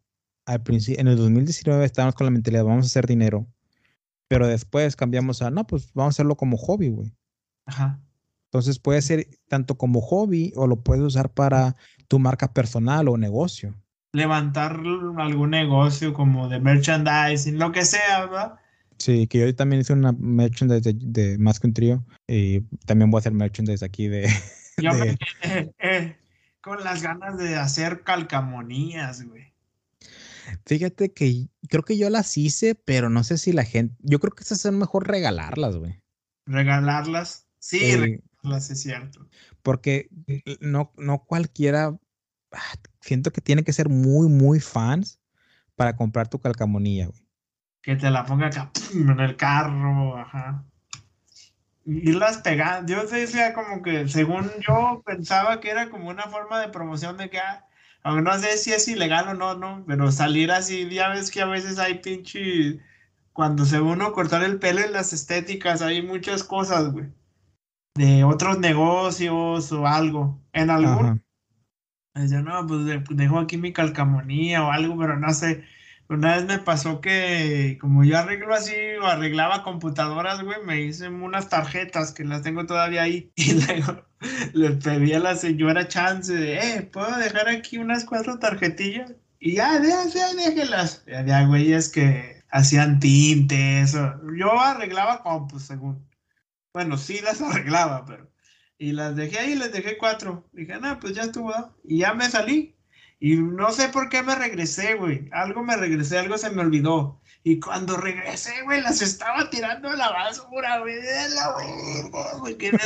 al 0.45 0.61
principio, 0.61 1.01
en 1.01 1.07
el 1.07 1.17
2019 1.17 1.83
estábamos 1.85 2.13
con 2.13 2.25
la 2.25 2.31
mentalidad, 2.31 2.65
vamos 2.65 2.85
a 2.85 2.87
hacer 2.87 3.07
dinero, 3.07 3.47
pero 4.27 4.47
después 4.47 4.95
cambiamos 4.95 5.41
a, 5.41 5.49
no, 5.49 5.65
pues 5.65 5.91
vamos 5.95 6.11
a 6.11 6.15
hacerlo 6.17 6.37
como 6.37 6.55
hobby, 6.57 6.89
güey. 6.89 7.11
Ajá. 7.65 7.99
Entonces 8.53 8.77
puede 8.77 9.01
ser 9.01 9.25
tanto 9.47 9.79
como 9.79 9.99
hobby 9.99 10.53
o 10.55 10.67
lo 10.67 10.75
puedes 10.83 11.03
usar 11.03 11.31
para 11.31 11.75
tu 12.07 12.19
marca 12.19 12.53
personal 12.53 13.07
o 13.07 13.17
negocio. 13.17 13.73
Levantar 14.11 14.79
algún 15.17 15.49
negocio 15.49 16.13
como 16.13 16.47
de 16.47 16.59
merchandising, 16.59 17.57
lo 17.57 17.71
que 17.71 17.83
sea, 17.83 18.27
¿verdad? 18.27 18.53
Sí, 18.99 19.25
que 19.25 19.39
yo 19.39 19.55
también 19.55 19.81
hice 19.81 19.93
una 19.93 20.11
merchandise 20.11 20.83
de, 20.83 20.93
de 20.93 21.37
Más 21.39 21.59
que 21.59 21.65
un 21.65 21.73
trío 21.73 22.05
y 22.27 22.61
también 22.85 23.09
voy 23.09 23.17
a 23.17 23.21
hacer 23.21 23.33
merchandise 23.33 23.83
aquí 23.83 24.07
de... 24.07 24.29
Yo 24.77 24.93
me 24.93 25.17
quedé 25.17 25.73
eh, 25.79 26.15
con 26.61 26.83
las 26.83 27.01
ganas 27.01 27.39
de 27.39 27.55
hacer 27.55 28.03
calcamonías, 28.03 29.27
güey. 29.27 29.51
Fíjate 30.67 31.11
que 31.11 31.47
creo 31.69 31.83
que 31.83 31.97
yo 31.97 32.11
las 32.11 32.37
hice, 32.37 32.75
pero 32.75 33.09
no 33.09 33.23
sé 33.23 33.39
si 33.39 33.51
la 33.51 33.63
gente... 33.63 33.95
Yo 33.99 34.19
creo 34.19 34.31
que 34.31 34.43
es 34.43 34.71
mejor 34.71 35.07
regalarlas, 35.07 35.75
güey. 35.77 36.01
Regalarlas. 36.45 37.47
Sí, 37.59 37.79
Eh, 37.81 38.19
es 38.51 38.81
cierto. 38.81 39.27
porque 39.61 40.09
no, 40.59 40.91
no 40.97 41.23
cualquiera, 41.25 41.97
ah, 42.51 42.73
siento 43.01 43.31
que 43.31 43.41
tiene 43.41 43.63
que 43.63 43.73
ser 43.73 43.89
muy, 43.89 44.27
muy 44.27 44.59
fans 44.59 45.19
para 45.75 45.95
comprar 45.95 46.27
tu 46.27 46.39
calcamonía, 46.39 47.07
güey. 47.07 47.23
Que 47.81 47.95
te 47.95 48.09
la 48.09 48.25
ponga 48.25 48.47
acá 48.47 48.71
¡pum! 48.73 49.09
en 49.09 49.19
el 49.19 49.35
carro, 49.35 50.17
ajá. 50.17 50.63
Y 51.85 52.13
las 52.13 52.37
pegando. 52.37 52.93
Yo 52.93 53.05
decía 53.05 53.53
como 53.53 53.81
que, 53.81 54.07
según 54.07 54.49
yo, 54.65 55.03
pensaba 55.05 55.59
que 55.59 55.69
era 55.69 55.89
como 55.89 56.09
una 56.09 56.23
forma 56.23 56.59
de 56.61 56.69
promoción 56.69 57.17
de 57.17 57.29
que, 57.29 57.39
ah, 57.39 57.65
aunque 58.03 58.21
no 58.21 58.37
sé 58.39 58.57
si 58.57 58.71
es 58.71 58.87
ilegal 58.87 59.27
o 59.27 59.33
no, 59.33 59.55
no, 59.55 59.83
pero 59.85 60.11
salir 60.11 60.51
así, 60.51 60.89
ya 60.89 61.09
ves 61.09 61.31
que 61.31 61.41
a 61.41 61.45
veces 61.45 61.79
hay 61.79 61.95
pinche, 61.99 62.79
cuando 63.33 63.65
se 63.65 63.81
uno 63.81 64.13
cortar 64.13 64.43
el 64.43 64.59
pelo 64.59 64.81
en 64.81 64.93
las 64.93 65.13
estéticas, 65.13 65.81
hay 65.81 66.01
muchas 66.01 66.43
cosas, 66.43 66.91
güey, 66.91 67.07
de 67.95 68.23
otros 68.23 68.59
negocios 68.59 69.71
o 69.71 69.87
algo. 69.87 70.39
En 70.53 70.69
algún. 70.69 71.23
Decía, 72.15 72.41
no, 72.41 72.65
pues 72.67 72.85
de- 72.85 73.03
dejo 73.11 73.39
aquí 73.39 73.57
mi 73.57 73.73
calcamonía 73.73 74.63
o 74.63 74.71
algo, 74.71 74.97
pero 74.97 75.17
no 75.19 75.33
sé. 75.33 75.63
Una 76.09 76.35
vez 76.35 76.45
me 76.45 76.59
pasó 76.59 77.01
que 77.01 77.77
como 77.79 78.03
yo 78.03 78.19
arreglo 78.19 78.53
así 78.53 78.73
o 79.01 79.05
arreglaba 79.07 79.63
computadoras, 79.63 80.43
güey, 80.43 80.57
me 80.65 80.81
hice 80.81 81.07
unas 81.09 81.49
tarjetas 81.49 82.11
que 82.11 82.23
las 82.23 82.43
tengo 82.43 82.65
todavía 82.65 83.03
ahí. 83.03 83.31
Y 83.35 83.53
luego 83.53 84.05
le 84.53 84.71
pedí 84.71 85.13
a 85.13 85.19
la 85.19 85.35
señora 85.35 85.87
chance 85.87 86.33
de, 86.33 86.57
eh, 86.59 86.81
¿puedo 86.83 87.15
dejar 87.17 87.47
aquí 87.49 87.77
unas 87.77 88.05
cuatro 88.05 88.37
tarjetillas? 88.37 89.13
Y 89.39 89.55
ya, 89.55 89.81
ya, 89.81 90.05
ya, 90.13 90.33
déjelas. 90.33 91.03
Y 91.07 91.13
había 91.13 91.45
güeyes 91.47 91.89
que 91.89 92.43
hacían 92.51 92.99
tintes. 92.99 93.95
o- 93.95 94.13
Yo 94.37 94.59
arreglaba 94.59 95.23
compus, 95.23 95.63
según. 95.63 96.05
Bueno, 96.73 96.97
sí 96.97 97.21
las 97.21 97.41
arreglaba, 97.41 98.05
pero... 98.05 98.31
Y 98.77 98.91
las 98.91 99.15
dejé 99.15 99.39
ahí, 99.39 99.55
les 99.55 99.71
dejé 99.71 99.97
cuatro. 99.97 100.49
Dije, 100.51 100.77
no, 100.79 100.99
pues 100.99 101.13
ya 101.13 101.23
estuvo. 101.23 101.51
¿no?". 101.51 101.73
Y 101.85 101.99
ya 101.99 102.13
me 102.13 102.29
salí. 102.29 102.75
Y 103.19 103.37
no 103.37 103.71
sé 103.71 103.87
por 103.87 104.09
qué 104.09 104.21
me 104.21 104.35
regresé, 104.35 104.95
güey. 104.95 105.29
Algo 105.31 105.63
me 105.63 105.77
regresé, 105.77 106.17
algo 106.17 106.37
se 106.37 106.49
me 106.49 106.61
olvidó. 106.61 107.21
Y 107.43 107.59
cuando 107.59 107.95
regresé, 107.95 108.61
güey, 108.63 108.81
las 108.81 109.01
estaba 109.01 109.49
tirando 109.49 109.89
a 109.89 109.95
la 109.95 110.11
basura, 110.11 110.79
güey. 110.79 110.95
La 110.95 111.55
verga, 111.55 112.37
güey. 112.39 112.57
Que 112.57 112.71
no, 112.73 112.79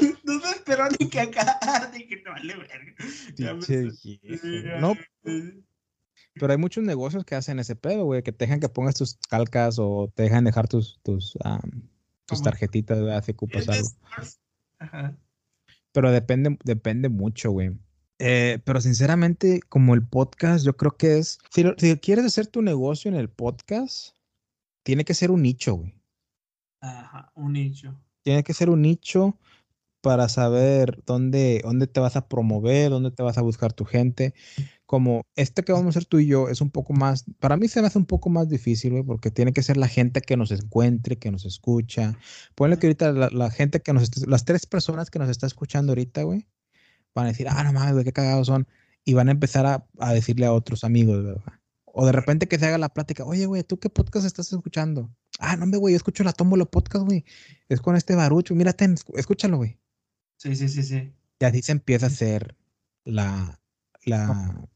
dije, 0.00 0.16
no 0.24 0.40
se 0.40 0.50
esperó 0.50 0.88
ni 0.98 1.08
que 1.08 1.20
acá. 1.20 1.60
Dije, 1.94 2.22
no 2.24 2.32
vale 2.32 2.56
verga. 2.56 3.54
Me-. 3.54 4.80
No, 4.80 4.96
pero 6.34 6.52
hay 6.52 6.58
muchos 6.58 6.84
negocios 6.84 7.24
que 7.24 7.34
hacen 7.34 7.58
ese 7.58 7.76
pedo, 7.76 8.04
güey, 8.04 8.22
que 8.22 8.32
te 8.32 8.46
dejan 8.46 8.60
que 8.60 8.68
pongas 8.68 8.94
tus 8.94 9.16
calcas 9.28 9.78
o 9.78 10.10
te 10.14 10.24
dejan 10.24 10.44
dejar 10.44 10.68
tus, 10.68 11.00
tus, 11.02 11.36
am, 11.44 11.89
tus 12.30 12.42
tarjetitas, 12.42 12.98
¿verdad? 13.00 13.24
Si 13.24 13.32
ocupas 13.32 13.68
algo. 13.68 13.88
Ajá. 14.78 15.16
Pero 15.92 16.10
depende, 16.12 16.56
depende 16.64 17.08
mucho, 17.08 17.50
güey. 17.50 17.78
Eh, 18.18 18.58
pero 18.64 18.80
sinceramente, 18.80 19.60
como 19.68 19.94
el 19.94 20.06
podcast, 20.06 20.64
yo 20.64 20.76
creo 20.76 20.96
que 20.96 21.18
es. 21.18 21.38
Si, 21.50 21.62
lo- 21.62 21.74
si 21.78 21.96
quieres 21.98 22.24
hacer 22.24 22.46
tu 22.46 22.62
negocio 22.62 23.10
en 23.10 23.16
el 23.16 23.28
podcast, 23.30 24.14
tiene 24.82 25.04
que 25.04 25.14
ser 25.14 25.30
un 25.30 25.42
nicho, 25.42 25.74
güey. 25.74 25.94
Ajá, 26.80 27.32
un 27.34 27.52
nicho. 27.54 27.98
Tiene 28.22 28.42
que 28.44 28.54
ser 28.54 28.70
un 28.70 28.82
nicho 28.82 29.38
para 30.02 30.28
saber 30.28 31.02
dónde, 31.06 31.60
dónde 31.64 31.86
te 31.86 32.00
vas 32.00 32.16
a 32.16 32.28
promover, 32.28 32.90
dónde 32.90 33.10
te 33.10 33.22
vas 33.22 33.36
a 33.38 33.42
buscar 33.42 33.72
tu 33.72 33.84
gente. 33.84 34.34
Como 34.90 35.22
este 35.36 35.62
que 35.62 35.70
vamos 35.70 35.86
a 35.86 35.90
hacer 35.90 36.04
tú 36.04 36.18
y 36.18 36.26
yo 36.26 36.48
es 36.48 36.60
un 36.60 36.68
poco 36.70 36.92
más, 36.92 37.24
para 37.38 37.56
mí 37.56 37.68
se 37.68 37.80
me 37.80 37.86
hace 37.86 37.96
un 37.96 38.06
poco 38.06 38.28
más 38.28 38.48
difícil, 38.48 38.90
güey, 38.90 39.04
porque 39.04 39.30
tiene 39.30 39.52
que 39.52 39.62
ser 39.62 39.76
la 39.76 39.86
gente 39.86 40.20
que 40.20 40.36
nos 40.36 40.50
encuentre, 40.50 41.16
que 41.16 41.30
nos 41.30 41.44
escucha. 41.44 42.18
Ponle 42.56 42.76
que 42.76 42.88
ahorita 42.88 43.12
la, 43.12 43.28
la 43.30 43.52
gente 43.52 43.80
que 43.82 43.92
nos, 43.92 44.02
está- 44.02 44.28
las 44.28 44.44
tres 44.44 44.66
personas 44.66 45.08
que 45.08 45.20
nos 45.20 45.28
está 45.28 45.46
escuchando 45.46 45.92
ahorita, 45.92 46.24
güey, 46.24 46.48
van 47.14 47.26
a 47.26 47.28
decir, 47.28 47.46
ah, 47.48 47.62
no 47.62 47.72
mames, 47.72 47.92
güey, 47.92 48.04
qué 48.04 48.12
cagados 48.12 48.48
son. 48.48 48.66
Y 49.04 49.14
van 49.14 49.28
a 49.28 49.30
empezar 49.30 49.64
a, 49.64 49.86
a 50.00 50.12
decirle 50.12 50.46
a 50.46 50.52
otros 50.52 50.82
amigos, 50.82 51.22
¿verdad? 51.24 51.44
O 51.84 52.04
de 52.04 52.10
repente 52.10 52.48
que 52.48 52.58
se 52.58 52.66
haga 52.66 52.76
la 52.78 52.88
plática, 52.88 53.24
oye, 53.24 53.46
güey, 53.46 53.62
¿tú 53.62 53.78
qué 53.78 53.90
podcast 53.90 54.26
estás 54.26 54.52
escuchando? 54.52 55.08
Ah, 55.38 55.54
no, 55.56 55.78
güey, 55.78 55.92
yo 55.92 55.98
escucho 55.98 56.24
la 56.24 56.32
Tómbola 56.32 56.64
Podcast, 56.64 57.04
güey. 57.04 57.24
Es 57.68 57.80
con 57.80 57.94
este 57.94 58.16
barucho, 58.16 58.56
mírate, 58.56 58.92
escúchalo, 59.14 59.58
güey. 59.58 59.78
Sí, 60.36 60.56
sí, 60.56 60.68
sí, 60.68 60.82
sí. 60.82 61.12
Y 61.38 61.44
así 61.44 61.62
se 61.62 61.70
empieza 61.70 62.06
a 62.06 62.08
hacer 62.08 62.56
la, 63.04 63.60
la, 64.04 64.68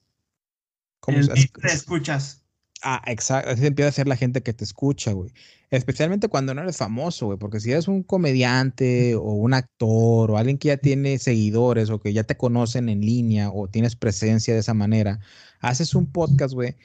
¿cómo 1.05 1.19
El 1.19 1.25
se 1.25 1.33
beat 1.33 1.51
te 1.61 1.73
escuchas. 1.73 2.41
Ah, 2.83 3.03
exacto. 3.07 3.51
Así 3.51 3.67
empieza 3.67 3.89
a 3.89 3.93
ser 3.93 4.09
la 4.09 4.17
gente 4.17 4.43
que 4.43 4.53
te 4.53 4.65
escucha, 4.65 5.13
güey. 5.13 5.33
Especialmente 5.71 6.29
cuando 6.29 6.55
no 6.55 6.63
eres 6.63 6.77
famoso, 6.77 7.27
güey. 7.27 7.39
Porque 7.39 7.61
si 7.61 7.73
eres 7.73 7.89
un 7.89 8.03
comediante 8.03 9.15
o 9.15 9.33
un 9.33 9.55
actor 9.55 10.31
o 10.31 10.39
alguien 10.39 10.59
que 10.59 10.69
ya 10.69 10.77
tiene 10.77 11.19
seguidores 11.19 11.91
o 11.91 12.01
que 12.01 12.13
ya 12.13 12.25
te 12.25 12.37
conocen 12.37 12.89
en 12.89 13.01
línea 13.01 13.51
o 13.51 13.69
tienes 13.69 13.97
presencia 13.97 14.55
de 14.55 14.61
esa 14.61 14.75
manera, 14.75 15.21
haces 15.61 15.95
un 15.95 16.07
podcast, 16.11 16.55
güey. 16.55 16.77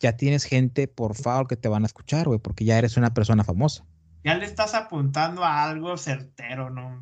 Ya 0.00 0.16
tienes 0.16 0.44
gente, 0.44 0.88
por 0.88 1.14
favor, 1.14 1.46
que 1.46 1.56
te 1.56 1.68
van 1.68 1.84
a 1.84 1.86
escuchar, 1.86 2.26
güey. 2.26 2.38
Porque 2.38 2.64
ya 2.64 2.78
eres 2.78 2.96
una 2.96 3.14
persona 3.14 3.44
famosa. 3.44 3.84
Ya 4.24 4.34
le 4.36 4.46
estás 4.46 4.74
apuntando 4.74 5.44
a 5.44 5.64
algo 5.64 5.96
certero, 5.96 6.70
¿no? 6.70 7.00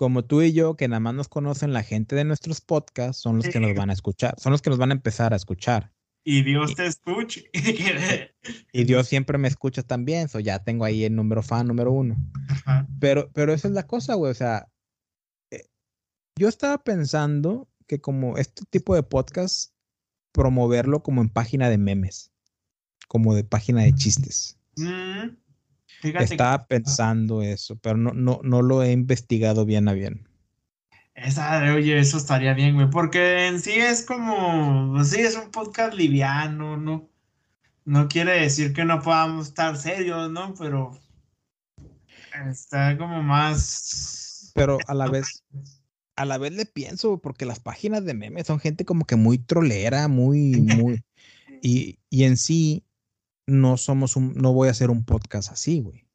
Como 0.00 0.24
tú 0.24 0.40
y 0.40 0.54
yo, 0.54 0.76
que 0.76 0.88
nada 0.88 0.98
más 0.98 1.12
nos 1.12 1.28
conocen 1.28 1.74
la 1.74 1.82
gente 1.82 2.16
de 2.16 2.24
nuestros 2.24 2.62
podcasts, 2.62 3.20
son 3.20 3.36
los 3.36 3.46
que 3.50 3.60
nos 3.60 3.74
van 3.74 3.90
a 3.90 3.92
escuchar. 3.92 4.34
Son 4.40 4.50
los 4.50 4.62
que 4.62 4.70
nos 4.70 4.78
van 4.78 4.92
a 4.92 4.94
empezar 4.94 5.34
a 5.34 5.36
escuchar. 5.36 5.92
Y 6.24 6.42
Dios 6.42 6.74
te 6.74 6.86
escuche. 6.86 7.50
Y 8.72 8.84
Dios 8.84 9.08
siempre 9.08 9.36
me 9.36 9.46
escucha 9.46 9.82
también. 9.82 10.30
So 10.30 10.40
ya 10.40 10.64
tengo 10.64 10.86
ahí 10.86 11.04
el 11.04 11.14
número 11.14 11.42
fan 11.42 11.66
número 11.66 11.92
uno. 11.92 12.16
Ajá. 12.48 12.88
Pero, 12.98 13.30
pero 13.34 13.52
esa 13.52 13.68
es 13.68 13.74
la 13.74 13.86
cosa, 13.86 14.14
güey. 14.14 14.30
O 14.30 14.34
sea, 14.34 14.70
eh, 15.50 15.68
yo 16.34 16.48
estaba 16.48 16.78
pensando 16.78 17.68
que 17.86 18.00
como 18.00 18.38
este 18.38 18.62
tipo 18.70 18.94
de 18.94 19.02
podcast, 19.02 19.74
promoverlo 20.32 21.02
como 21.02 21.20
en 21.20 21.28
página 21.28 21.68
de 21.68 21.76
memes, 21.76 22.32
como 23.06 23.34
de 23.34 23.44
página 23.44 23.82
de 23.82 23.92
chistes. 23.92 24.58
Mm, 24.78 25.36
Fíjate 26.00 26.28
que 26.28 26.34
Estaba 26.34 26.66
pensando 26.66 27.42
eso, 27.42 27.76
pero 27.76 27.96
no, 27.96 28.12
no, 28.12 28.40
no 28.42 28.62
lo 28.62 28.82
he 28.82 28.92
investigado 28.92 29.66
bien 29.66 29.86
a 29.88 29.92
bien. 29.92 30.26
esa, 31.14 31.74
oye, 31.74 31.98
eso 31.98 32.16
estaría 32.16 32.54
bien, 32.54 32.74
güey. 32.74 32.88
Porque 32.88 33.46
en 33.48 33.60
sí 33.60 33.72
es 33.72 34.02
como, 34.02 34.92
pues 34.94 35.10
sí, 35.10 35.20
es 35.20 35.36
un 35.36 35.50
podcast 35.50 35.94
liviano, 35.94 36.78
¿no? 36.78 37.10
No 37.84 38.08
quiere 38.08 38.40
decir 38.40 38.72
que 38.72 38.84
no 38.84 39.02
podamos 39.02 39.48
estar 39.48 39.76
serios, 39.76 40.30
¿no? 40.30 40.54
Pero 40.54 40.98
está 42.48 42.96
como 42.96 43.22
más. 43.22 44.52
Pero 44.54 44.78
a 44.86 44.94
la 44.94 45.08
vez, 45.08 45.44
a 46.16 46.24
la 46.24 46.38
vez 46.38 46.52
le 46.52 46.64
pienso, 46.64 47.18
porque 47.20 47.44
las 47.44 47.60
páginas 47.60 48.04
de 48.06 48.14
memes 48.14 48.46
son 48.46 48.58
gente 48.58 48.86
como 48.86 49.04
que 49.04 49.16
muy 49.16 49.38
trolera, 49.38 50.08
muy, 50.08 50.60
muy. 50.60 51.04
Y, 51.62 51.98
y 52.08 52.24
en 52.24 52.38
sí, 52.38 52.86
no 53.50 53.76
somos 53.76 54.16
un, 54.16 54.34
no 54.34 54.52
voy 54.52 54.68
a 54.68 54.70
hacer 54.72 54.90
un 54.90 55.04
podcast 55.04 55.50
así, 55.52 55.80
güey. 55.80 56.06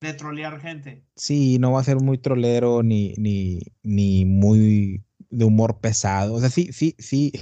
de 0.00 0.12
trolear 0.14 0.60
gente. 0.60 1.04
Sí, 1.16 1.58
no 1.58 1.72
va 1.72 1.80
a 1.80 1.84
ser 1.84 1.96
muy 2.00 2.18
trolero 2.18 2.82
ni, 2.82 3.14
ni, 3.16 3.60
ni 3.82 4.24
muy 4.24 5.04
de 5.30 5.44
humor 5.44 5.78
pesado. 5.80 6.34
O 6.34 6.40
sea, 6.40 6.50
sí, 6.50 6.72
sí, 6.72 6.96
sí, 6.98 7.32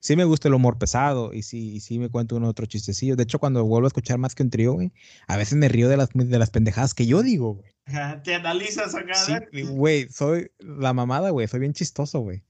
sí 0.00 0.16
me 0.16 0.24
gusta 0.24 0.48
el 0.48 0.54
humor 0.54 0.78
pesado 0.78 1.32
y 1.32 1.42
sí, 1.42 1.74
y 1.76 1.80
sí 1.80 1.98
me 1.98 2.08
cuento 2.10 2.36
uno 2.36 2.48
otro 2.48 2.66
chistecillo. 2.66 3.16
De 3.16 3.22
hecho, 3.22 3.38
cuando 3.38 3.64
vuelvo 3.64 3.86
a 3.86 3.88
escuchar 3.88 4.18
más 4.18 4.34
que 4.34 4.42
un 4.42 4.50
trío, 4.50 4.72
güey, 4.74 4.92
a 5.28 5.36
veces 5.36 5.56
me 5.56 5.68
río 5.68 5.88
de 5.88 5.96
las, 5.96 6.08
de 6.12 6.38
las 6.38 6.50
pendejadas 6.50 6.92
que 6.94 7.06
yo 7.06 7.22
digo, 7.22 7.54
güey. 7.54 7.70
Te 8.24 8.34
analizas 8.34 8.94
acá. 8.94 9.14
Sí, 9.14 9.62
güey, 9.62 10.08
soy 10.10 10.50
la 10.58 10.92
mamada, 10.92 11.30
güey, 11.30 11.46
soy 11.46 11.60
bien 11.60 11.72
chistoso, 11.72 12.20
güey. 12.20 12.42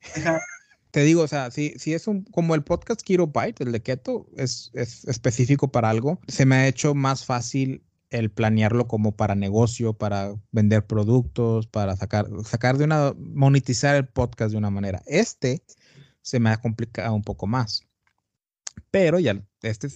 Te 0.97 1.05
digo, 1.05 1.21
o 1.21 1.29
sea, 1.29 1.51
si, 1.51 1.75
si 1.77 1.93
es 1.93 2.07
un, 2.07 2.23
como 2.25 2.55
el 2.55 2.63
podcast 2.63 3.03
Kiro 3.03 3.27
Byte, 3.27 3.61
el 3.61 3.71
de 3.71 3.83
Keto, 3.83 4.31
es, 4.35 4.71
es 4.73 5.05
específico 5.05 5.71
para 5.71 5.91
algo, 5.91 6.21
se 6.27 6.47
me 6.47 6.57
ha 6.57 6.69
hecho 6.69 6.95
más 6.95 7.27
fácil 7.27 7.85
el 8.09 8.31
planearlo 8.31 8.89
como 8.89 9.15
para 9.15 9.35
negocio, 9.35 9.93
para 9.93 10.35
vender 10.53 10.87
productos, 10.87 11.67
para 11.67 11.97
sacar, 11.97 12.29
sacar 12.47 12.79
de 12.79 12.85
una, 12.85 13.13
monetizar 13.19 13.95
el 13.95 14.09
podcast 14.09 14.53
de 14.53 14.57
una 14.57 14.71
manera. 14.71 15.03
Este 15.05 15.63
se 16.23 16.41
me 16.41 16.49
ha 16.49 16.57
complicado 16.63 17.13
un 17.13 17.25
poco 17.25 17.47
más. 17.47 17.83
Pero 18.91 19.19
ya, 19.19 19.39
este, 19.61 19.89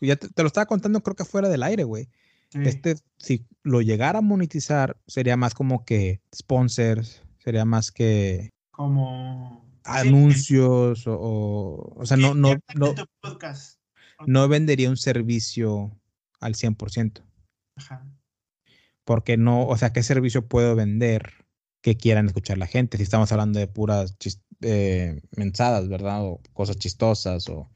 ya 0.00 0.16
te, 0.16 0.28
te 0.28 0.42
lo 0.42 0.48
estaba 0.48 0.66
contando, 0.66 1.04
creo 1.04 1.14
que 1.14 1.24
fuera 1.24 1.48
del 1.48 1.62
aire, 1.62 1.84
güey. 1.84 2.08
Sí. 2.50 2.58
Este, 2.64 2.96
si 3.16 3.46
lo 3.62 3.80
llegara 3.80 4.18
a 4.18 4.22
monetizar, 4.22 4.96
sería 5.06 5.36
más 5.36 5.54
como 5.54 5.84
que 5.84 6.20
sponsors, 6.34 7.22
sería 7.38 7.64
más 7.64 7.92
que 7.92 8.50
Como. 8.72 9.67
Anuncios 9.88 11.06
o, 11.06 11.14
o, 11.14 12.00
o 12.00 12.06
sea, 12.06 12.16
no, 12.16 12.34
no, 12.34 12.54
no, 12.74 12.94
no 14.26 14.48
vendería 14.48 14.90
un 14.90 14.96
servicio 14.96 15.98
al 16.40 16.54
100%, 16.54 17.22
Ajá. 17.76 18.06
porque 19.04 19.36
no, 19.36 19.66
o 19.66 19.76
sea, 19.76 19.92
¿qué 19.92 20.02
servicio 20.02 20.46
puedo 20.46 20.74
vender 20.74 21.32
que 21.80 21.96
quieran 21.96 22.26
escuchar 22.26 22.58
la 22.58 22.66
gente? 22.66 22.96
Si 22.96 23.02
estamos 23.02 23.32
hablando 23.32 23.58
de 23.58 23.66
puras 23.66 24.16
eh, 24.60 25.20
mensadas, 25.36 25.88
¿verdad? 25.88 26.24
O 26.24 26.40
cosas 26.52 26.76
chistosas, 26.76 27.48
o 27.48 27.70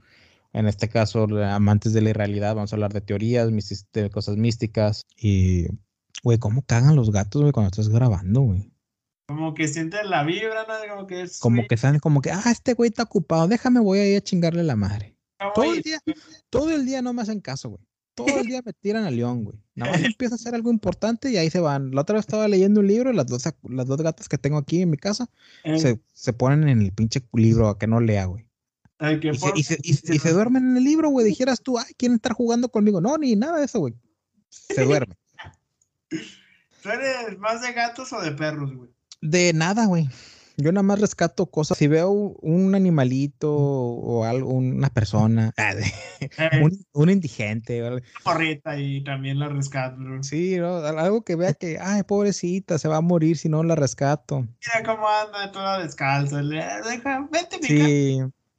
en 0.52 0.66
este 0.66 0.88
caso, 0.88 1.24
amantes 1.44 1.92
de 1.92 2.02
la 2.02 2.10
irrealidad, 2.10 2.54
vamos 2.54 2.72
a 2.72 2.76
hablar 2.76 2.92
de 2.92 3.00
teorías, 3.00 3.48
de 3.92 4.10
cosas 4.10 4.36
místicas. 4.36 5.06
Y, 5.16 5.66
güey, 6.22 6.38
¿cómo 6.38 6.62
cagan 6.62 6.96
los 6.96 7.10
gatos, 7.10 7.42
güey, 7.42 7.52
cuando 7.52 7.70
estás 7.70 7.88
grabando, 7.88 8.42
güey? 8.42 8.71
Como 9.26 9.54
que 9.54 9.68
sientes 9.68 10.04
la 10.04 10.24
vibra, 10.24 10.66
¿no? 10.68 10.94
Como 10.94 11.06
que 11.06 11.22
es. 11.22 11.38
Como 11.38 11.66
que 11.66 11.76
saben, 11.76 12.00
como 12.00 12.20
que, 12.20 12.30
ah, 12.32 12.42
este 12.50 12.74
güey 12.74 12.88
está 12.90 13.04
ocupado, 13.04 13.48
déjame, 13.48 13.80
voy 13.80 13.98
a 14.00 14.06
ir 14.08 14.16
a 14.18 14.20
chingarle 14.20 14.62
la 14.62 14.76
madre. 14.76 15.16
todo 15.54 15.72
el 15.74 15.82
día- 15.82 16.00
Todo 16.50 16.70
el 16.70 16.84
día 16.86 17.02
no 17.02 17.12
me 17.12 17.22
hacen 17.22 17.40
caso, 17.40 17.70
güey. 17.70 17.82
Todo 18.14 18.26
el 18.38 18.46
día 18.46 18.62
me 18.64 18.72
tiran 18.74 19.04
a 19.04 19.10
león, 19.10 19.44
güey. 19.44 19.58
Nada 19.74 19.92
más 19.92 20.02
empiezo 20.16 20.34
a 20.34 20.36
hacer 20.36 20.54
algo 20.54 20.70
importante 20.70 21.30
y 21.30 21.36
ahí 21.38 21.50
se 21.50 21.60
van. 21.60 21.92
La 21.92 22.02
otra 22.02 22.14
vez 22.16 22.24
estaba 22.26 22.46
leyendo 22.46 22.80
un 22.80 22.86
libro 22.88 23.10
y 23.10 23.16
las 23.16 23.26
dos, 23.26 23.42
las 23.68 23.86
dos 23.86 24.02
gatas 24.02 24.28
que 24.28 24.38
tengo 24.38 24.58
aquí 24.58 24.82
en 24.82 24.90
mi 24.90 24.96
casa 24.98 25.28
se, 25.78 26.00
se 26.12 26.32
ponen 26.32 26.68
en 26.68 26.82
el 26.82 26.92
pinche 26.92 27.22
libro 27.32 27.68
a 27.68 27.78
que 27.78 27.86
no 27.86 28.00
lea, 28.00 28.26
güey. 28.26 28.46
Y 29.32 29.38
se, 29.38 29.46
y 29.56 29.62
se- 29.64 29.78
y 29.82 29.94
se- 29.94 30.14
y 30.14 30.18
se 30.18 30.32
duermen 30.32 30.64
en 30.70 30.76
el 30.76 30.84
libro, 30.84 31.08
güey. 31.08 31.24
Dijeras 31.34 31.62
tú, 31.62 31.78
ay, 31.78 31.92
quieren 31.96 32.16
estar 32.16 32.32
jugando 32.34 32.68
conmigo. 32.68 33.00
No, 33.00 33.16
ni 33.18 33.34
nada 33.34 33.58
de 33.58 33.64
eso, 33.64 33.78
güey. 33.80 33.94
Se 34.50 34.84
duermen. 34.84 35.16
¿Tú 36.82 36.88
eres 36.90 37.38
más 37.38 37.62
de 37.62 37.72
gatos 37.72 38.12
o 38.12 38.20
de 38.20 38.32
perros, 38.32 38.74
güey? 38.76 38.90
De 39.22 39.52
nada, 39.52 39.86
güey. 39.86 40.08
Yo 40.56 40.70
nada 40.70 40.82
más 40.82 41.00
rescato 41.00 41.46
cosas. 41.46 41.78
Si 41.78 41.86
veo 41.86 42.10
un 42.10 42.74
animalito 42.74 43.54
o 43.54 44.24
algo, 44.24 44.50
una 44.50 44.90
persona, 44.90 45.52
ah, 45.56 45.72
Eh, 46.20 46.62
un, 46.62 46.70
un 46.92 47.10
indigente, 47.10 47.82
una 47.82 48.02
morrita 48.24 48.78
y 48.78 49.02
también 49.02 49.38
la 49.38 49.48
rescato. 49.48 49.96
bro. 49.98 50.22
sí, 50.22 50.56
¿no? 50.56 50.76
algo 50.76 51.24
que 51.24 51.36
vea 51.36 51.54
que, 51.54 51.78
ay, 51.80 52.02
pobrecita, 52.02 52.78
se 52.78 52.88
va 52.88 52.98
a 52.98 53.00
morir 53.00 53.38
si 53.38 53.48
no 53.48 53.62
la 53.62 53.74
rescato. 53.74 54.40
Mira 54.40 54.82
cómo 54.84 55.08
anda 55.08 55.50
toda 55.50 55.82
descalza. 55.82 56.42
Le, 56.42 56.56
deja, 56.56 57.28
vete, 57.32 57.58
mi 57.58 57.66
Sí, 57.66 58.18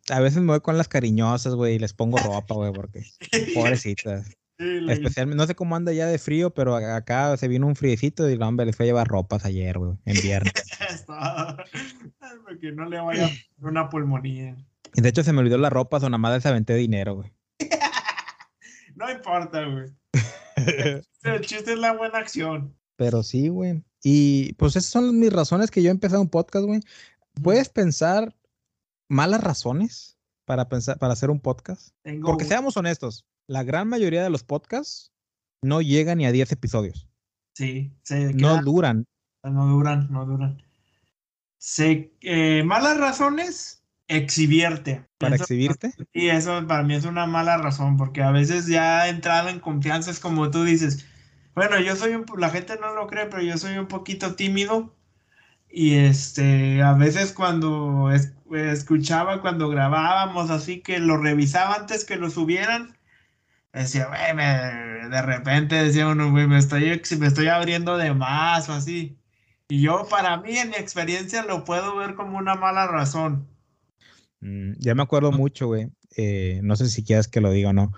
a 0.09 0.20
veces 0.20 0.41
me 0.41 0.47
voy 0.47 0.61
con 0.61 0.78
las 0.78 0.88
cariñosas, 0.88 1.55
güey, 1.55 1.76
y 1.76 1.80
les 1.80 1.93
pongo 1.93 2.18
ropa, 2.18 2.55
güey, 2.55 2.74
porque 2.74 3.05
pobrecitas. 3.53 4.26
Sí, 4.64 4.86
Especialmente, 4.89 5.41
no 5.41 5.45
sé 5.45 5.55
cómo 5.55 5.76
anda 5.76 5.91
ya 5.91 6.07
de 6.07 6.18
frío, 6.18 6.53
pero 6.53 6.76
acá 6.76 7.36
se 7.36 7.49
vino 7.49 7.68
un 7.68 7.76
friecito 7.76 8.30
y, 8.30 8.36
hombre, 8.41 8.66
les 8.66 8.76
fue 8.76 8.86
a 8.86 8.88
llevar 8.88 9.07
ropas 9.07 9.43
ayer, 9.43 9.78
güey, 9.78 9.97
en 10.05 10.22
viernes. 10.22 10.53
Porque 12.47 12.72
no 12.72 12.86
le 12.86 12.99
vaya 12.99 13.30
una 13.59 13.89
pulmonía. 13.89 14.55
De 14.93 15.09
hecho 15.09 15.24
se 15.24 15.34
me 15.34 15.39
olvidó 15.39 15.57
la 15.57 15.70
ropa, 15.70 15.97
o 15.97 15.99
nada 16.01 16.18
más 16.18 16.34
les 16.34 16.45
aventé 16.45 16.76
dinero, 16.76 17.16
güey. 17.16 17.32
No 18.95 19.11
importa, 19.11 19.66
güey. 19.66 19.88
El 21.24 21.41
chiste 21.41 21.74
es 21.74 21.80
la 21.80 21.93
buena 21.93 22.20
acción. 22.20 22.78
Pero 22.95 23.24
sí, 23.24 23.47
güey. 23.47 23.84
Y 24.03 24.53
pues 24.53 24.76
esas 24.76 24.91
son 24.91 25.20
mis 25.20 25.34
razones 25.34 25.72
que 25.72 25.82
yo 25.82 25.89
he 25.89 25.91
empezado 25.91 26.22
un 26.22 26.30
podcast, 26.30 26.66
güey. 26.66 26.80
¿Puedes 27.41 27.70
pensar 27.70 28.36
malas 29.09 29.41
razones 29.41 30.20
para 30.45 30.70
pensar, 30.70 30.99
para 30.99 31.14
hacer 31.14 31.32
un 31.32 31.39
podcast? 31.39 31.89
Tengo 32.03 32.28
Porque 32.28 32.45
seamos 32.45 32.78
honestos, 32.78 33.26
la 33.47 33.63
gran 33.63 33.87
mayoría 33.89 34.23
de 34.23 34.29
los 34.29 34.43
podcasts 34.43 35.11
no 35.61 35.81
llegan 35.81 36.17
ni 36.19 36.25
a 36.25 36.31
10 36.31 36.51
episodios. 36.51 37.07
Sí, 37.55 37.93
se 38.03 38.33
No 38.33 38.61
duran. 38.63 39.05
no 39.43 39.67
duran, 39.67 40.07
no 40.11 40.25
duran. 40.25 40.61
Se, 41.57 42.13
eh, 42.21 42.63
malas 42.65 42.97
razones, 42.97 43.83
exhibierte. 44.07 45.05
Para 45.17 45.35
Eso- 45.35 45.43
exhibirte. 45.45 45.93
Y 46.11 46.27
eso 46.29 46.65
para 46.67 46.83
mí 46.83 46.93
es 46.95 47.05
una 47.05 47.25
mala 47.25 47.57
razón, 47.57 47.95
porque 47.97 48.21
a 48.21 48.31
veces 48.31 48.67
ya 48.67 49.07
entrado 49.07 49.49
en 49.49 49.59
confianza 49.59 50.11
es 50.11 50.19
como 50.19 50.49
tú 50.51 50.63
dices. 50.63 51.05
Bueno, 51.55 51.79
yo 51.79 51.95
soy 51.95 52.15
un, 52.15 52.25
la 52.37 52.49
gente 52.49 52.75
no 52.81 52.93
lo 52.95 53.07
cree, 53.07 53.27
pero 53.27 53.41
yo 53.43 53.57
soy 53.57 53.77
un 53.77 53.87
poquito 53.87 54.35
tímido. 54.35 54.95
Y 55.69 55.95
este, 55.95 56.81
a 56.83 56.93
veces 56.93 57.31
cuando 57.33 58.11
es- 58.11 58.33
escuchaba, 58.53 59.41
cuando 59.41 59.69
grabábamos, 59.69 60.49
así 60.49 60.81
que 60.81 60.99
lo 60.99 61.17
revisaba 61.17 61.75
antes 61.75 62.05
que 62.05 62.15
lo 62.17 62.29
subieran, 62.29 62.95
decía, 63.74 64.07
güey, 64.07 64.34
me- 64.36 65.09
de 65.09 65.21
repente 65.21 65.76
decía 65.76 66.07
uno, 66.07 66.32
güey, 66.32 66.47
me 66.47 66.57
estoy, 66.57 67.01
me 67.19 67.28
estoy 67.28 67.47
abriendo 67.47 67.97
de 67.97 68.13
más 68.13 68.69
o 68.69 68.74
así. 68.74 69.17
Y 69.69 69.82
yo, 69.82 70.07
para 70.09 70.38
mí, 70.38 70.57
en 70.57 70.69
mi 70.69 70.76
experiencia, 70.76 71.43
lo 71.43 71.63
puedo 71.65 71.95
ver 71.97 72.15
como 72.15 72.38
una 72.38 72.55
mala 72.55 72.88
razón. 72.88 73.47
Mm, 74.41 74.74
ya 74.80 74.95
me 74.95 75.03
acuerdo 75.03 75.32
mucho, 75.32 75.67
güey. 75.67 75.89
eh, 76.15 76.59
no 76.63 76.76
sé 76.76 76.89
si 76.89 77.03
quieres 77.03 77.28
que 77.28 77.41
lo 77.41 77.49
diga 77.51 77.69
o 77.69 77.74
no. 77.74 77.91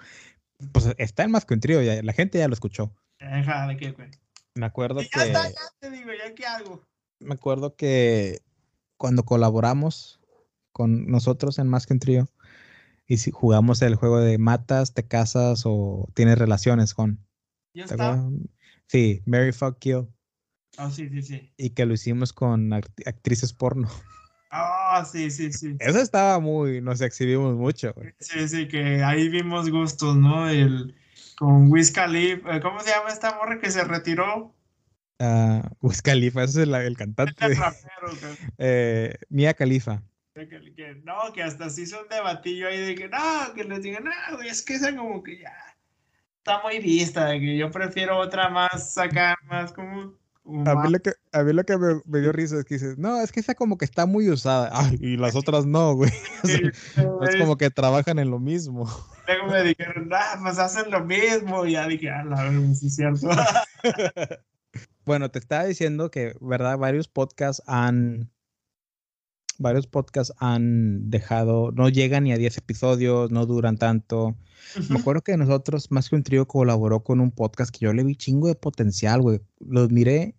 Pues 0.71 0.93
está 0.97 1.23
en 1.23 1.32
más 1.32 1.43
que 1.43 1.53
un 1.53 1.59
trío, 1.59 1.82
ya, 1.82 2.01
la 2.01 2.13
gente 2.13 2.38
ya 2.38 2.47
lo 2.47 2.53
escuchó. 2.53 2.95
Deja 3.19 3.67
de 3.67 3.76
que, 3.76 3.91
güey. 3.91 4.09
Me 4.53 4.65
acuerdo 4.65 5.01
Y 5.01 5.05
ya 5.05 5.09
que. 5.11 5.28
está, 5.28 5.49
ya 5.49 5.55
te 5.80 5.91
digo, 5.91 6.11
ya 6.17 6.34
qué 6.34 6.45
hago. 6.45 6.82
me 7.19 7.34
acuerdo 7.34 7.76
que 7.76 8.41
cuando 8.97 9.23
colaboramos 9.23 10.21
con 10.71 11.07
nosotros 11.07 11.59
en 11.59 11.67
Más 11.67 11.86
que 11.86 11.93
un 11.93 11.99
Trío 11.99 12.30
y 13.08 13.18
si 13.18 13.32
jugamos 13.32 13.82
el 13.82 13.95
juego 13.95 14.20
de 14.20 14.38
matas, 14.38 14.93
te 14.93 15.08
casas 15.08 15.64
o 15.66 16.10
tienes 16.14 16.38
relaciones 16.38 16.93
con. 16.93 17.20
Ya 17.74 17.86
¿te 17.86 17.93
está. 17.93 18.24
Sí, 18.88 19.22
Mary 19.26 19.51
Fuck 19.51 19.80
Kill. 19.80 20.08
Ah, 20.78 20.91
sí, 20.91 21.10
sí, 21.10 21.22
sí. 21.22 21.53
Y 21.58 21.72
que 21.72 21.86
lo 21.86 21.93
hicimos 21.93 22.34
con 22.34 22.70
act- 22.72 23.08
actrices 23.08 23.53
porno. 23.53 23.89
Ah, 24.58 25.03
sí, 25.12 25.32
sí, 25.32 25.51
sí. 25.51 25.76
Eso 25.80 25.99
estaba 25.99 26.39
muy, 26.39 26.80
nos 26.80 27.01
exhibimos 27.01 27.56
mucho. 27.58 27.91
güey. 27.93 28.14
Sí, 28.20 28.47
sí, 28.47 28.68
que 28.70 29.03
ahí 29.03 29.28
vimos 29.28 29.70
gustos, 29.70 30.16
¿no? 30.16 30.47
El, 30.47 30.95
con 31.38 31.70
Wiz 31.70 31.91
Khalifa, 31.91 32.56
eh, 32.56 32.62
¿cómo 32.62 32.80
se 32.80 32.91
llama 32.91 33.10
esta 33.10 33.36
morra 33.36 33.60
que 33.60 33.70
se 33.70 33.84
retiró? 33.84 34.56
Ah, 35.20 35.70
Wiz 35.82 36.01
Khalifa, 36.01 36.43
ese 36.45 36.62
es 36.62 36.68
el, 36.70 36.74
el 36.76 36.86
El 36.86 36.95
cantante. 36.95 37.53
rapero, 37.53 38.08
que- 38.18 38.53
Eh, 38.58 39.16
Mia 39.28 39.53
Khalifa. 39.56 40.03
Que, 40.36 40.73
que- 40.75 41.01
no, 41.03 41.31
que 41.33 41.41
hasta 41.41 41.69
se 41.69 41.83
hizo 41.83 42.01
un 42.01 42.09
debatillo 42.09 42.67
ahí 42.67 42.79
de 42.79 42.95
que 42.95 43.07
no, 43.07 43.53
que 43.55 43.63
les 43.63 43.81
digan, 43.81 44.03
no, 44.03 44.11
güey, 44.36 44.49
es 44.49 44.61
que 44.61 44.75
esa 44.75 44.93
como 44.95 45.23
que 45.23 45.39
ya 45.39 45.53
está 46.39 46.61
muy 46.61 46.79
vista, 46.79 47.27
de 47.27 47.39
que 47.39 47.57
yo 47.57 47.71
prefiero 47.71 48.17
otra 48.17 48.49
más 48.49 48.97
acá, 48.97 49.38
más 49.47 49.71
como, 49.71 50.13
A 50.67 50.75
mí 50.75 50.91
lo 50.91 50.99
que, 50.99 51.13
a 51.31 51.41
mí 51.41 51.53
lo 51.53 51.63
que 51.63 51.77
me, 51.77 52.01
me 52.05 52.19
dio 52.19 52.33
risa 52.33 52.59
es 52.59 52.65
que 52.65 52.75
dices, 52.75 52.97
no, 52.97 53.21
es 53.21 53.31
que 53.31 53.39
esa 53.39 53.55
como 53.55 53.77
que 53.77 53.86
está 53.86 54.05
muy 54.05 54.29
usada. 54.29 54.69
Ay, 54.73 54.97
y 54.99 55.17
las 55.17 55.36
otras 55.36 55.65
no, 55.65 55.95
güey. 55.95 56.11
O 56.43 56.47
sea, 56.47 57.29
es 57.29 57.36
como 57.38 57.57
que 57.57 57.69
trabajan 57.71 58.19
en 58.19 58.29
lo 58.29 58.39
mismo. 58.39 58.86
Luego 59.27 59.47
me 59.47 59.63
dijeron, 59.63 60.09
ah, 60.13 60.38
pues 60.43 60.59
hacen 60.59 60.91
lo 60.91 61.03
mismo. 61.03 61.65
Y 61.65 61.71
ya 61.71 61.88
dije, 61.88 62.09
ah, 62.11 62.23
la 62.25 62.43
verdad, 62.43 62.73
sí 62.73 62.88
es 62.88 62.95
cierto. 62.95 63.29
Bueno, 65.05 65.31
te 65.31 65.39
estaba 65.39 65.63
diciendo 65.63 66.11
que, 66.11 66.36
¿verdad? 66.41 66.77
Varios 66.77 67.07
podcasts 67.07 67.63
han. 67.65 68.29
Varios 69.58 69.88
podcasts 69.88 70.34
han 70.38 71.10
dejado. 71.10 71.72
No 71.72 71.89
llegan 71.89 72.26
ni 72.26 72.34
a 72.34 72.38
10 72.38 72.58
episodios, 72.58 73.32
no 73.32 73.45
duran 73.45 73.78
tanto. 73.78 74.36
Me 74.89 74.99
acuerdo 74.99 75.22
que 75.22 75.38
nosotros, 75.38 75.91
más 75.91 76.10
que 76.10 76.16
un 76.16 76.24
trío, 76.24 76.47
colaboró 76.47 77.03
con 77.03 77.20
un 77.20 77.32
podcast 77.32 77.72
que 77.72 77.86
yo 77.86 77.93
le 77.93 78.03
vi 78.03 78.16
chingo 78.16 78.47
de 78.47 78.56
potencial, 78.56 79.22
güey. 79.22 79.41
Los 79.60 79.91
miré. 79.91 80.36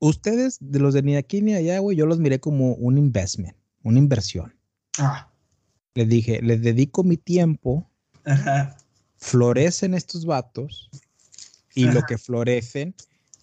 Ustedes, 0.00 0.58
de 0.60 0.78
los 0.78 0.94
de 0.94 1.02
ni 1.02 1.16
aquí 1.16 1.42
ni 1.42 1.54
allá, 1.54 1.78
güey, 1.80 1.96
yo 1.96 2.06
los 2.06 2.18
miré 2.20 2.38
como 2.38 2.74
un 2.74 2.98
investment, 2.98 3.56
una 3.82 3.98
inversión. 3.98 4.54
Ah, 4.98 5.28
Les 5.94 6.08
dije, 6.08 6.40
les 6.40 6.62
dedico 6.62 7.02
mi 7.02 7.16
tiempo, 7.16 7.90
ajá. 8.24 8.76
florecen 9.16 9.94
estos 9.94 10.24
vatos, 10.24 10.88
y 11.74 11.86
lo 11.86 12.02
que 12.02 12.16
florecen 12.16 12.94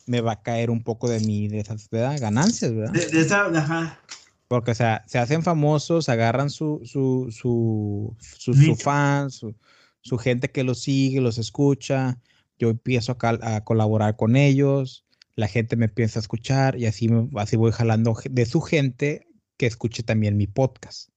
me 0.06 0.22
va 0.22 0.34
a 0.34 0.42
caer 0.42 0.70
un 0.70 0.84
poco 0.84 1.10
de 1.10 1.20
mi 1.20 1.48
de 1.48 1.60
esas 1.60 1.90
ganancias, 1.90 2.74
¿verdad? 2.74 2.94
De, 2.94 3.08
de 3.08 3.20
esa, 3.22 3.46
ajá. 3.48 4.00
Porque, 4.48 4.72
o 4.72 4.76
sea, 4.76 5.04
se 5.08 5.18
hacen 5.18 5.44
famosos, 5.44 6.10
agarran 6.10 6.50
su, 6.50 6.82
su, 6.84 7.28
su, 7.32 8.16
su, 8.20 8.54
su 8.54 8.76
fan, 8.76 9.32
su, 9.32 9.56
su 10.02 10.18
gente 10.18 10.52
que 10.52 10.64
los 10.64 10.82
sigue, 10.82 11.22
los 11.22 11.38
escucha. 11.38 12.20
Yo 12.60 12.70
empiezo 12.70 13.18
a, 13.20 13.56
a 13.56 13.64
colaborar 13.64 14.16
con 14.16 14.36
ellos, 14.36 15.06
la 15.36 15.48
gente 15.48 15.76
me 15.76 15.86
empieza 15.86 16.20
a 16.20 16.22
escuchar 16.22 16.80
y 16.80 16.86
así, 16.86 17.10
así 17.36 17.58
voy 17.58 17.72
jalando 17.72 18.16
de 18.30 18.46
su 18.46 18.62
gente 18.62 19.28
que 19.58 19.66
escuche 19.66 20.04
también 20.04 20.38
mi 20.38 20.48
podcast. 20.48 21.10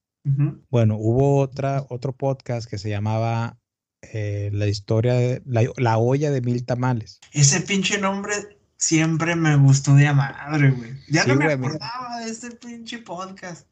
Bueno, 0.69 0.97
hubo 0.99 1.39
otra, 1.39 1.85
otro 1.89 2.15
podcast 2.15 2.69
que 2.69 2.77
se 2.77 2.89
llamaba 2.89 3.57
eh, 4.01 4.51
La 4.53 4.67
historia 4.67 5.13
de 5.13 5.41
la, 5.45 5.63
la 5.77 5.97
olla 5.97 6.29
de 6.29 6.41
mil 6.41 6.65
tamales. 6.65 7.19
Ese 7.31 7.61
pinche 7.61 7.99
nombre 7.99 8.33
siempre 8.79 9.35
me 9.37 9.57
gustó 9.57 9.95
de 9.95 10.07
a 10.07 10.13
madre, 10.15 10.71
güey. 10.71 11.03
Ya 11.07 11.25
Sí, 11.25 11.29
no 11.29 11.35
me 11.37 11.47
mira. 11.55 11.55
acordaba 11.55 12.21
de 12.21 12.31
este 12.31 12.51
pinche 12.51 12.99
podcast. 12.99 13.67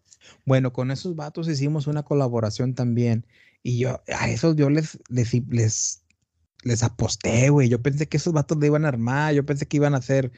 Bueno, 0.46 0.74
con 0.74 0.92
esos 0.92 1.16
vatos 1.16 1.48
hicimos 1.50 1.88
una 1.88 2.04
colaboración 2.04 2.76
también. 2.76 3.28
Y 3.64 3.80
yo, 3.80 4.04
a 4.10 4.30
esos 4.30 4.56
yo 4.56 4.70
les, 4.70 5.00
les, 5.10 5.34
les, 5.50 6.06
les 6.64 6.84
aposté, 6.84 7.50
güey. 7.50 7.70
Yo 7.70 7.82
pensé 7.82 8.08
que 8.10 8.18
esos 8.18 8.34
vatos 8.34 8.58
le 8.60 8.68
iban 8.68 8.86
a 8.86 8.90
armar. 8.90 9.34
Yo 9.36 9.46
pensé 9.46 9.68
que 9.68 9.78
iban 9.78 9.96
a 9.96 10.00
hacer, 10.00 10.32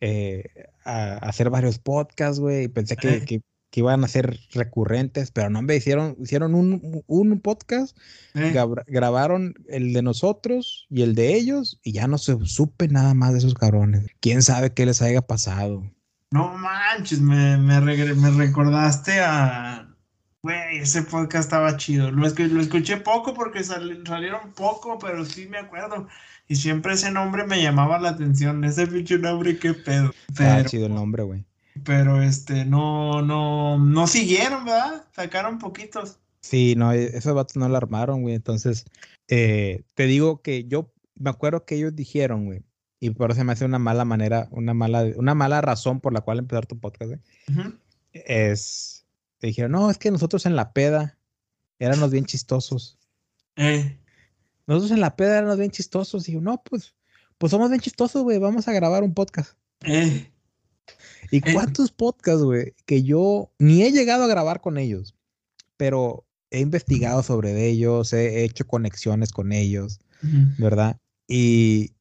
eh, 0.00 0.44
a, 0.84 1.14
a 1.14 1.30
hacer 1.30 1.50
varios 1.50 1.78
podcasts, 1.80 2.40
güey. 2.40 2.64
y 2.64 2.68
Pensé 2.68 2.98
que, 2.98 3.24
que, 3.24 3.42
que 3.72 3.80
iban 3.80 4.04
a 4.04 4.08
ser 4.08 4.38
recurrentes, 4.52 5.30
pero 5.30 5.48
no, 5.48 5.62
me 5.62 5.74
hicieron, 5.74 6.14
hicieron 6.20 6.54
un, 6.54 7.02
un 7.06 7.40
podcast, 7.40 7.96
Eh, 8.34 8.54
grabaron 8.86 9.54
el 9.66 9.94
de 9.94 10.02
nosotros 10.02 10.86
y 10.90 11.00
el 11.02 11.14
de 11.14 11.34
ellos, 11.34 11.80
y 11.82 11.92
ya 11.92 12.06
no 12.06 12.18
se 12.18 12.36
supe 12.44 12.88
nada 12.88 13.14
más 13.14 13.32
de 13.32 13.38
esos 13.38 13.54
cabrones. 13.54 14.06
Quién 14.20 14.42
sabe 14.42 14.74
qué 14.74 14.84
les 14.84 15.00
haya 15.00 15.22
pasado. 15.22 15.90
No 16.30 16.54
manches, 16.56 17.20
me, 17.20 17.56
me, 17.56 17.80
regre- 17.80 18.14
me 18.14 18.30
recordaste 18.30 19.20
a... 19.20 19.88
Güey, 20.42 20.78
ese 20.78 21.02
podcast 21.02 21.44
estaba 21.44 21.76
chido. 21.76 22.10
Lo, 22.10 22.26
escu- 22.26 22.48
lo 22.48 22.60
escuché 22.60 22.96
poco 22.98 23.32
porque 23.32 23.62
sal- 23.64 24.02
salieron 24.06 24.52
poco, 24.54 24.98
pero 24.98 25.24
sí 25.24 25.46
me 25.46 25.56
acuerdo. 25.58 26.08
Y 26.48 26.56
siempre 26.56 26.94
ese 26.94 27.10
nombre 27.12 27.46
me 27.46 27.62
llamaba 27.62 28.00
la 28.00 28.10
atención. 28.10 28.64
Ese 28.64 28.86
pinche 28.88 29.18
nombre, 29.18 29.56
qué 29.58 29.72
pedo. 29.72 30.10
Pero, 30.36 30.68
chido 30.68 30.86
el 30.86 30.94
nombre, 30.94 31.22
güey. 31.22 31.44
Pero 31.84 32.22
este, 32.22 32.64
no, 32.64 33.22
no, 33.22 33.78
no 33.78 34.06
siguieron, 34.06 34.64
¿verdad? 34.64 35.04
Sacaron 35.14 35.58
poquitos. 35.58 36.18
Sí, 36.40 36.74
no, 36.76 36.92
e- 36.92 37.16
esos 37.16 37.34
vatos 37.34 37.56
no 37.56 37.68
la 37.68 37.78
armaron, 37.78 38.22
güey. 38.22 38.34
Entonces, 38.34 38.84
eh, 39.28 39.82
te 39.94 40.06
digo 40.06 40.42
que 40.42 40.64
yo 40.64 40.92
me 41.14 41.30
acuerdo 41.30 41.64
que 41.64 41.76
ellos 41.76 41.94
dijeron, 41.94 42.46
güey, 42.46 42.62
y 43.00 43.10
por 43.10 43.30
eso 43.30 43.38
se 43.38 43.44
me 43.44 43.52
hace 43.52 43.64
una 43.64 43.78
mala 43.78 44.04
manera, 44.04 44.48
una 44.50 44.74
mala, 44.74 45.04
una 45.16 45.34
mala 45.34 45.60
razón 45.60 46.00
por 46.00 46.12
la 46.12 46.20
cual 46.20 46.38
empezar 46.38 46.66
tu 46.66 46.78
podcast, 46.78 47.10
güey, 47.10 47.20
Ujú. 47.48 47.74
es, 48.12 49.04
te 49.38 49.48
dijeron, 49.48 49.72
no, 49.72 49.90
es 49.90 49.98
que 49.98 50.10
nosotros 50.10 50.46
en 50.46 50.56
la 50.56 50.72
peda 50.72 51.18
éramos 51.78 52.10
bien 52.10 52.24
chistosos. 52.26 52.98
Eh, 53.56 53.98
Nosotros 54.66 54.92
en 54.92 55.00
la 55.00 55.16
peda 55.16 55.38
éramos 55.38 55.58
bien 55.58 55.70
chistosos. 55.70 56.28
Y 56.28 56.32
yo, 56.32 56.40
no, 56.40 56.62
pues, 56.62 56.94
pues 57.38 57.50
somos 57.50 57.68
bien 57.70 57.80
chistosos, 57.80 58.22
güey, 58.22 58.38
vamos 58.38 58.68
a 58.68 58.72
grabar 58.72 59.02
un 59.02 59.14
podcast. 59.14 59.56
eh, 59.84 60.30
¿Y 61.32 61.38
Eh. 61.38 61.52
cuántos 61.54 61.90
podcasts, 61.90 62.42
güey, 62.44 62.74
que 62.86 63.02
yo 63.02 63.50
ni 63.58 63.82
he 63.82 63.90
llegado 63.90 64.22
a 64.24 64.28
grabar 64.28 64.60
con 64.60 64.78
ellos, 64.78 65.16
pero 65.76 66.24
he 66.50 66.60
investigado 66.60 67.22
sobre 67.24 67.66
ellos, 67.68 68.12
he 68.12 68.44
hecho 68.44 68.66
conexiones 68.66 69.32
con 69.32 69.52
ellos, 69.52 69.98
ujú. 70.22 70.46
¿verdad? 70.58 70.98
Y, 71.26 71.94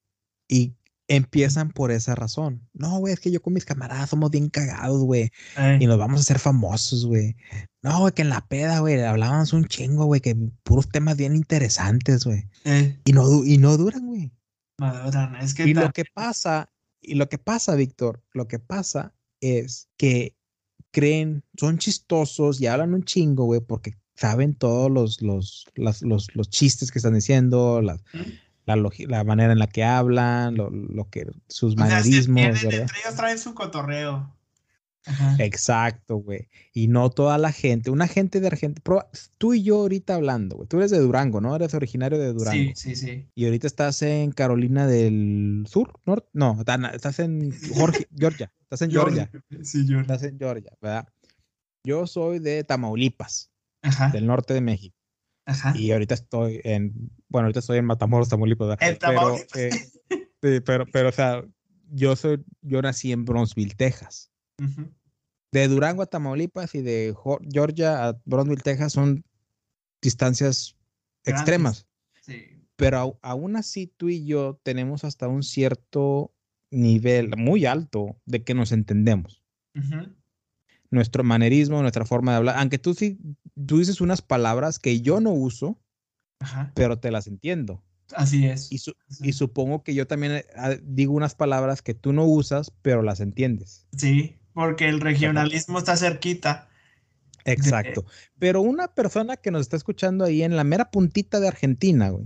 y 0.49 0.75
empiezan 1.07 1.71
por 1.71 1.91
esa 1.91 2.13
razón. 2.15 2.67
No, 2.73 2.99
güey, 2.99 3.13
es 3.13 3.19
que 3.21 3.31
yo 3.31 3.41
con 3.41 3.53
mis 3.53 3.65
camaradas 3.65 4.09
somos 4.09 4.29
bien 4.31 4.49
cagados, 4.49 5.01
güey, 5.03 5.31
y 5.79 5.85
nos 5.87 5.97
vamos 5.97 6.19
a 6.19 6.21
hacer 6.21 6.37
famosos, 6.39 7.05
güey. 7.05 7.35
No, 7.81 8.01
güey, 8.01 8.13
que 8.13 8.21
en 8.23 8.29
la 8.29 8.45
peda, 8.47 8.79
güey, 8.79 9.01
hablábamos 9.01 9.53
un 9.53 9.65
chingo, 9.65 10.05
güey, 10.05 10.19
que 10.21 10.35
puros 10.63 10.89
temas 10.89 11.15
bien 11.17 11.35
interesantes, 11.35 12.25
güey. 12.25 12.49
eh, 12.65 12.99
Y 13.05 13.13
no, 13.13 13.45
y 13.45 13.57
no 13.57 13.77
duran, 13.77 14.05
güey. 14.07 14.31
Maduran, 14.77 15.35
es 15.37 15.53
que 15.53 15.63
Y 15.67 15.73
lo 15.73 15.91
que 15.91 16.03
pasa, 16.13 16.69
y 17.01 17.15
lo 17.15 17.29
que 17.29 17.37
pasa, 17.37 17.75
Víctor, 17.75 18.23
lo 18.33 18.47
que 18.49 18.59
pasa 18.59 19.13
es 19.41 19.89
que 19.97 20.35
creen, 20.91 21.43
son 21.59 21.77
chistosos 21.77 22.61
y 22.61 22.67
hablan 22.67 22.93
un 22.93 23.03
chingo, 23.03 23.45
güey, 23.45 23.59
porque 23.61 23.95
saben 24.15 24.55
todos 24.55 24.89
los, 24.91 25.21
los, 25.21 25.65
las- 25.75 26.01
los, 26.03 26.35
los 26.35 26.49
chistes 26.49 26.91
que 26.91 26.99
están 26.99 27.13
diciendo, 27.15 27.81
la, 27.81 27.95
Ujú. 28.13 28.23
la, 28.65 28.75
la 29.07 29.23
manera 29.23 29.51
en 29.53 29.59
la 29.59 29.67
que 29.67 29.83
hablan, 29.83 30.55
lo, 30.55 30.69
lo 30.69 31.09
que, 31.09 31.25
sus 31.47 31.73
o 31.73 31.77
sea, 31.77 31.85
manerismos, 31.87 32.43
entienden, 32.45 32.63
¿verdad? 32.71 32.81
entre 32.81 32.99
ellos 33.01 33.15
traen 33.15 33.39
su 33.39 33.53
cotorreo. 33.53 34.35
Ajá. 35.05 35.35
Exacto, 35.43 36.17
güey. 36.17 36.47
Y 36.73 36.87
no 36.87 37.09
toda 37.09 37.37
la 37.39 37.51
gente, 37.51 37.89
una 37.89 38.07
gente 38.07 38.39
de 38.39 38.47
Argentina, 38.47 38.83
tú 39.39 39.53
y 39.55 39.63
yo 39.63 39.77
ahorita 39.79 40.13
hablando, 40.15 40.57
güey, 40.57 40.67
tú 40.67 40.77
eres 40.77 40.91
de 40.91 40.99
Durango, 40.99 41.41
¿no? 41.41 41.55
Eres 41.55 41.73
originario 41.73 42.19
de 42.19 42.33
Durango. 42.33 42.71
Sí, 42.75 42.95
sí, 42.95 42.95
sí. 42.95 43.27
Y 43.33 43.45
ahorita 43.45 43.65
estás 43.67 44.01
en 44.03 44.31
Carolina 44.31 44.85
del 44.85 45.65
Sur, 45.67 45.99
norte, 46.05 46.29
no, 46.33 46.63
tan- 46.65 46.85
estás 46.85 47.17
en 47.19 47.51
Jorge- 47.73 48.07
Georgia, 48.15 48.51
estás 48.61 48.81
en 48.83 48.91
Georgia, 48.91 49.31
Sí, 49.63 49.79
Georgia. 49.87 50.01
estás 50.01 50.23
en 50.23 50.37
Georgia, 50.37 50.71
¿verdad? 50.81 51.07
Yo 51.83 52.05
soy 52.05 52.37
de 52.39 52.63
Tamaulipas, 52.63 53.51
Ajá. 53.81 54.09
del 54.09 54.27
norte 54.27 54.53
de 54.53 54.61
México, 54.61 54.95
Ajá. 55.47 55.73
y 55.75 55.91
ahorita 55.91 56.13
estoy 56.13 56.61
en, 56.63 56.93
bueno, 57.27 57.45
ahorita 57.47 57.59
estoy 57.61 57.79
en 57.79 57.85
Matamoros, 57.85 58.29
Tamaulipas, 58.29 58.67
¿verdad? 58.67 58.87
En 58.87 58.97
Pero, 58.99 59.35
eh, 59.55 59.71
sí, 60.43 60.59
pero, 60.63 60.85
pero, 60.85 61.09
o 61.09 61.11
sea, 61.11 61.43
yo 61.89 62.15
soy, 62.15 62.43
yo 62.61 62.81
nací 62.83 63.11
en 63.11 63.25
Bronzeville, 63.25 63.73
Texas. 63.75 64.30
De 65.51 65.67
Durango 65.67 66.01
a 66.03 66.05
Tamaulipas 66.05 66.75
y 66.75 66.81
de 66.81 67.13
Georgia 67.51 68.07
a 68.07 68.21
Bronzeville, 68.25 68.61
Texas 68.63 68.93
son 68.93 69.23
distancias 70.01 70.75
Grandes. 71.23 71.41
extremas. 71.41 71.87
Sí. 72.21 72.35
pero 72.75 73.19
aún 73.21 73.55
así 73.57 73.87
tú 73.87 74.09
y 74.09 74.25
yo 74.25 74.59
tenemos 74.63 75.03
hasta 75.03 75.27
un 75.27 75.43
cierto 75.43 76.33
nivel 76.71 77.35
muy 77.37 77.65
alto 77.65 78.19
de 78.25 78.43
que 78.43 78.53
nos 78.53 78.71
entendemos. 78.71 79.43
Nuestro 80.89 81.23
manerismo, 81.23 81.81
nuestra 81.81 82.05
forma 82.05 82.31
de 82.31 82.37
hablar, 82.37 82.57
aunque 82.57 82.77
tú 82.79 82.93
sí, 82.93 83.17
tú 83.67 83.77
dices 83.79 84.01
unas 84.01 84.21
palabras 84.21 84.77
que 84.79 85.01
yo 85.01 85.19
no 85.21 85.31
uso, 85.31 85.79
Ajá. 86.39 86.71
pero 86.75 86.99
te 86.99 87.11
las 87.11 87.27
entiendo. 87.27 87.83
Así 88.15 88.45
es. 88.45 88.71
Y, 88.71 88.77
su- 88.79 88.95
Sí. 89.09 89.29
y 89.29 89.33
supongo 89.33 89.83
que 89.83 89.93
yo 89.95 90.05
también 90.07 90.33
eh, 90.33 90.45
ah, 90.57 90.71
digo 90.83 91.13
unas 91.13 91.33
palabras 91.35 91.81
que 91.81 91.93
tú 91.93 92.11
no 92.13 92.25
usas, 92.25 92.71
pero 92.81 93.01
las 93.03 93.19
entiendes. 93.21 93.87
Sí, 93.95 94.37
porque 94.53 94.87
el 94.89 94.99
regionalismo 95.01 95.79
está 95.79 95.95
cerquita. 95.97 96.67
Exacto. 97.45 98.05
Pero 98.39 98.61
una 98.61 98.93
persona 98.93 99.35
que 99.37 99.51
nos 99.51 99.61
está 99.61 99.77
escuchando 99.77 100.25
ahí 100.25 100.43
en 100.43 100.55
la 100.55 100.63
mera 100.63 100.91
puntita 100.91 101.39
de 101.39 101.47
Argentina, 101.47 102.09
güey, 102.09 102.25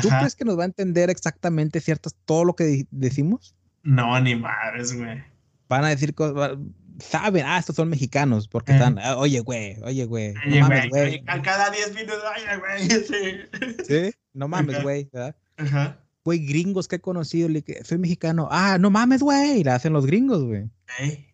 ¿tú 0.00 0.08
Ajá. 0.08 0.18
crees 0.20 0.36
que 0.36 0.44
nos 0.44 0.58
va 0.58 0.62
a 0.62 0.66
entender 0.66 1.10
exactamente 1.10 1.80
ciertas, 1.80 2.14
todo 2.24 2.44
lo 2.44 2.54
que 2.54 2.86
decimos? 2.90 3.54
No, 3.82 4.18
ni 4.20 4.36
madres, 4.36 4.94
güey. 4.96 5.22
van 5.68 5.84
a 5.84 5.88
decir 5.88 6.14
cosas, 6.14 6.58
saben, 6.98 7.46
ah, 7.46 7.58
estos 7.58 7.76
son 7.76 7.88
mexicanos, 7.88 8.46
porque 8.46 8.72
Eh. 8.72 8.74
están, 8.74 8.98
ah, 8.98 9.16
oye, 9.16 9.40
güey, 9.40 9.78
oye, 9.82 10.04
güey, 10.04 10.34
no 10.46 10.60
mames, 10.60 10.90
güey, 10.90 11.24
cada 11.42 11.70
10 11.70 11.94
minutos, 11.94 12.22
oye, 12.36 12.56
güey. 12.58 12.88
Sí. 13.08 13.84
¿sí? 13.88 14.14
No 14.34 14.48
mames, 14.48 14.74
Ajá. 14.76 14.82
güey, 14.82 15.08
¿verdad? 15.10 15.36
Ajá. 15.56 16.01
Güey, 16.24 16.38
gringos 16.46 16.86
que 16.88 16.96
he 16.96 17.00
conocido, 17.00 17.48
le 17.48 17.62
que 17.62 17.82
soy 17.84 17.98
mexicano, 17.98 18.48
ah, 18.50 18.78
no 18.78 18.90
mames, 18.90 19.22
güey, 19.22 19.64
la 19.64 19.74
hacen 19.74 19.92
los 19.92 20.06
gringos, 20.06 20.44
güey. 20.44 20.70
Ey. 21.00 21.26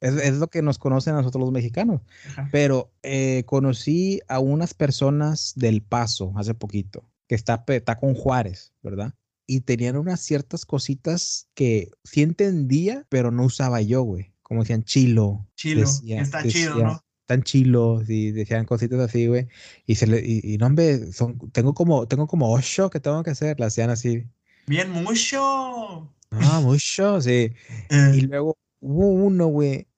Es, 0.00 0.14
es 0.16 0.34
lo 0.36 0.48
que 0.48 0.60
nos 0.60 0.76
conocen 0.78 1.14
a 1.14 1.18
nosotros 1.18 1.40
los 1.40 1.52
mexicanos. 1.52 2.02
Ajá. 2.28 2.48
Pero 2.52 2.92
eh, 3.02 3.44
conocí 3.46 4.20
a 4.28 4.38
unas 4.40 4.74
personas 4.74 5.54
del 5.56 5.80
Paso 5.82 6.32
hace 6.36 6.52
poquito, 6.52 7.08
que 7.26 7.34
está, 7.34 7.64
está 7.68 7.96
con 7.98 8.12
Juárez, 8.14 8.72
¿verdad? 8.82 9.14
Y 9.46 9.60
tenían 9.62 9.96
unas 9.96 10.20
ciertas 10.20 10.66
cositas 10.66 11.48
que 11.54 11.90
sí 12.04 12.20
entendía, 12.22 13.06
pero 13.08 13.30
no 13.30 13.44
usaba 13.44 13.80
yo, 13.80 14.02
güey. 14.02 14.32
Como 14.42 14.60
decían 14.60 14.84
chilo. 14.84 15.46
Chilo. 15.56 15.80
decía- 15.82 16.20
Está 16.20 16.46
chido, 16.46 16.76
¿no? 16.82 17.03
Tan 17.26 17.42
chilos 17.42 18.08
y 18.08 18.32
decían 18.32 18.66
cositas 18.66 19.00
así, 19.00 19.26
güey. 19.28 19.48
Y 19.86 19.94
se 19.94 20.06
le, 20.06 20.20
y, 20.24 20.40
y 20.42 20.58
no, 20.58 20.66
hombre, 20.66 21.12
son, 21.12 21.38
tengo 21.52 21.72
como, 21.74 22.06
tengo 22.06 22.26
como 22.26 22.52
ocho 22.52 22.90
que 22.90 23.00
tengo 23.00 23.22
que 23.22 23.30
hacer, 23.30 23.58
la 23.58 23.66
hacían 23.66 23.90
así. 23.90 24.26
Bien, 24.66 24.90
mucho. 24.90 26.12
Ah, 26.30 26.60
mucho, 26.62 27.20
sí. 27.20 27.52
Eh, 27.90 28.12
Y 28.14 28.20
luego 28.22 28.58
hubo 28.80 29.08
uno, 29.08 29.46
güey, 29.46 29.88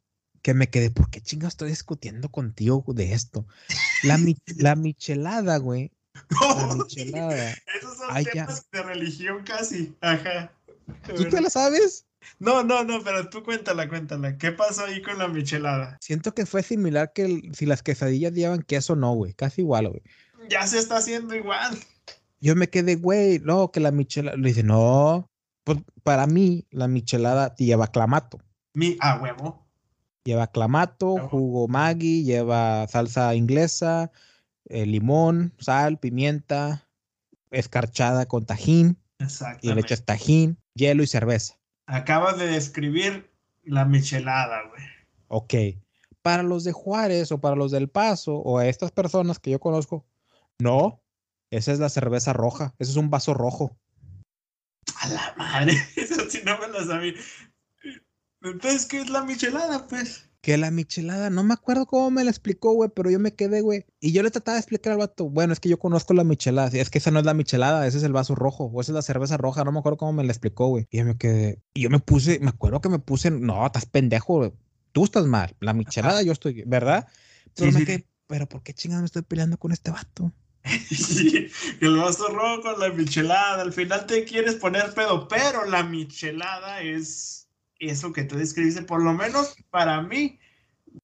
que 0.42 0.54
me 0.54 0.68
quedé, 0.70 0.90
¿por 0.90 1.10
qué 1.10 1.20
chingados 1.20 1.54
estoy 1.54 1.70
discutiendo 1.70 2.28
contigo 2.30 2.84
de 2.88 3.12
esto? 3.12 3.46
La, 4.04 4.18
mi- 4.18 4.36
la 4.58 4.76
michelada, 4.76 5.56
güey. 5.56 5.90
La 6.40 6.74
michelada. 6.76 7.54
Esos 7.76 7.96
son 7.96 8.06
Ay, 8.10 8.24
ya. 8.26 8.46
temas 8.46 8.70
de 8.70 8.82
religión 8.82 9.42
casi. 9.44 9.96
Ajá. 10.00 10.52
¿Tú 11.16 11.28
te 11.28 11.40
la 11.40 11.50
sabes? 11.50 12.06
No, 12.38 12.62
no, 12.62 12.84
no, 12.84 13.02
pero 13.02 13.28
tú 13.30 13.42
cuéntala, 13.42 13.88
cuéntala. 13.88 14.36
¿Qué 14.38 14.52
pasó 14.52 14.84
ahí 14.84 15.02
con 15.02 15.18
la 15.18 15.28
michelada? 15.28 15.96
Siento 16.00 16.34
que 16.34 16.46
fue 16.46 16.62
similar 16.62 17.12
que 17.12 17.24
el- 17.24 17.54
si 17.54 17.66
las 17.66 17.82
quesadillas 17.82 18.32
llevan 18.32 18.62
queso 18.62 18.94
o 18.94 18.96
no, 18.96 19.12
güey. 19.14 19.34
Casi 19.34 19.62
igual, 19.62 19.88
güey. 19.88 20.02
Ya 20.48 20.66
se 20.66 20.78
está 20.78 20.98
haciendo 20.98 21.34
igual. 21.34 21.76
Yo 22.40 22.54
me 22.54 22.68
quedé, 22.68 22.96
güey, 22.96 23.38
no, 23.40 23.70
que 23.72 23.80
la 23.80 23.90
michelada. 23.90 24.36
Le 24.36 24.48
dice, 24.48 24.62
no. 24.62 25.28
Pues 25.64 25.78
para 26.04 26.26
mí, 26.26 26.66
la 26.70 26.86
michelada 26.86 27.54
lleva 27.56 27.88
clamato. 27.88 28.38
Mi, 28.74 28.96
a 29.00 29.16
huevo. 29.20 29.66
Lleva 30.24 30.46
clamato, 30.48 31.14
Oh. 31.14 31.28
jugo 31.28 31.68
Maggi, 31.68 32.24
lleva 32.24 32.86
salsa 32.88 33.34
inglesa, 33.34 34.10
eh, 34.68 34.84
limón, 34.84 35.54
sal, 35.58 35.98
pimienta, 35.98 36.88
escarchada 37.50 38.26
con 38.26 38.44
tajín 38.44 38.98
y 39.62 39.72
le 39.72 39.80
echas 39.80 40.04
tajín, 40.04 40.58
hielo 40.74 41.02
y 41.02 41.06
cerveza. 41.06 41.54
Acabas 41.86 42.38
de 42.38 42.46
describir 42.46 43.30
la 43.62 43.84
michelada, 43.84 44.62
güey. 44.68 44.82
Ok. 45.28 45.54
Para 46.22 46.42
los 46.42 46.64
de 46.64 46.72
Juárez 46.72 47.30
o 47.30 47.40
para 47.40 47.56
los 47.56 47.70
del 47.70 47.88
Paso 47.88 48.36
o 48.36 48.58
a 48.58 48.66
estas 48.66 48.90
personas 48.90 49.38
que 49.38 49.50
yo 49.50 49.60
conozco, 49.60 50.04
no. 50.58 51.00
Esa 51.50 51.72
es 51.72 51.78
la 51.78 51.88
cerveza 51.88 52.32
roja. 52.32 52.74
Ese 52.78 52.90
es 52.90 52.96
un 52.96 53.10
vaso 53.10 53.34
rojo. 53.34 53.76
A 55.00 55.08
la 55.08 55.34
madre. 55.36 55.74
Eso 55.96 56.28
sí 56.28 56.40
no 56.44 56.58
me 56.58 56.68
lo 56.68 56.84
sabía. 56.84 57.14
Entonces, 58.42 58.86
¿qué 58.86 59.00
es 59.00 59.10
la 59.10 59.24
michelada, 59.24 59.86
pues? 59.86 60.28
Que 60.46 60.56
la 60.56 60.70
michelada, 60.70 61.28
no 61.28 61.42
me 61.42 61.54
acuerdo 61.54 61.86
cómo 61.86 62.08
me 62.12 62.22
la 62.22 62.30
explicó, 62.30 62.72
güey, 62.72 62.88
pero 62.94 63.10
yo 63.10 63.18
me 63.18 63.34
quedé, 63.34 63.62
güey. 63.62 63.84
Y 63.98 64.12
yo 64.12 64.22
le 64.22 64.30
trataba 64.30 64.54
de 64.54 64.60
explicar 64.60 64.92
al 64.92 64.98
vato, 65.00 65.28
bueno, 65.28 65.52
es 65.52 65.58
que 65.58 65.68
yo 65.68 65.76
conozco 65.76 66.14
la 66.14 66.22
michelada. 66.22 66.70
Es 66.72 66.88
que 66.88 66.98
esa 66.98 67.10
no 67.10 67.18
es 67.18 67.24
la 67.26 67.34
michelada, 67.34 67.84
ese 67.84 67.98
es 67.98 68.04
el 68.04 68.12
vaso 68.12 68.36
rojo, 68.36 68.70
o 68.72 68.80
esa 68.80 68.92
es 68.92 68.94
la 68.94 69.02
cerveza 69.02 69.38
roja, 69.38 69.64
no 69.64 69.72
me 69.72 69.80
acuerdo 69.80 69.96
cómo 69.96 70.12
me 70.12 70.22
la 70.22 70.30
explicó, 70.30 70.68
güey. 70.68 70.86
Y 70.88 70.98
yo 70.98 71.04
me 71.04 71.18
quedé, 71.18 71.60
y 71.74 71.82
yo 71.82 71.90
me 71.90 71.98
puse, 71.98 72.38
me 72.38 72.50
acuerdo 72.50 72.80
que 72.80 72.88
me 72.88 73.00
puse, 73.00 73.32
no, 73.32 73.66
estás 73.66 73.86
pendejo, 73.86 74.36
güey. 74.36 74.52
Tú 74.92 75.02
estás 75.02 75.26
mal. 75.26 75.56
La 75.58 75.72
michelada, 75.74 76.22
yo 76.22 76.30
estoy, 76.30 76.62
¿verdad? 76.64 77.08
Pero 77.56 77.72
Sí, 77.72 77.74
me 77.74 77.80
sí. 77.80 77.86
quedé, 77.86 78.08
pero 78.28 78.48
¿por 78.48 78.62
qué 78.62 78.72
chingado 78.72 79.02
me 79.02 79.06
estoy 79.06 79.22
peleando 79.22 79.58
con 79.58 79.72
este 79.72 79.90
vato? 79.90 80.32
Sí, 80.90 81.48
el 81.80 81.96
vaso 81.96 82.28
rojo, 82.28 82.78
la 82.78 82.90
michelada. 82.90 83.62
Al 83.62 83.72
final 83.72 84.06
te 84.06 84.24
quieres 84.24 84.54
poner 84.54 84.94
pedo, 84.94 85.26
pero 85.26 85.64
la 85.64 85.82
michelada 85.82 86.82
es 86.82 87.45
eso 87.78 88.12
que 88.12 88.24
tú 88.24 88.36
describiste. 88.36 88.82
Por 88.82 89.02
lo 89.02 89.12
menos 89.12 89.56
para 89.70 90.02
mí, 90.02 90.38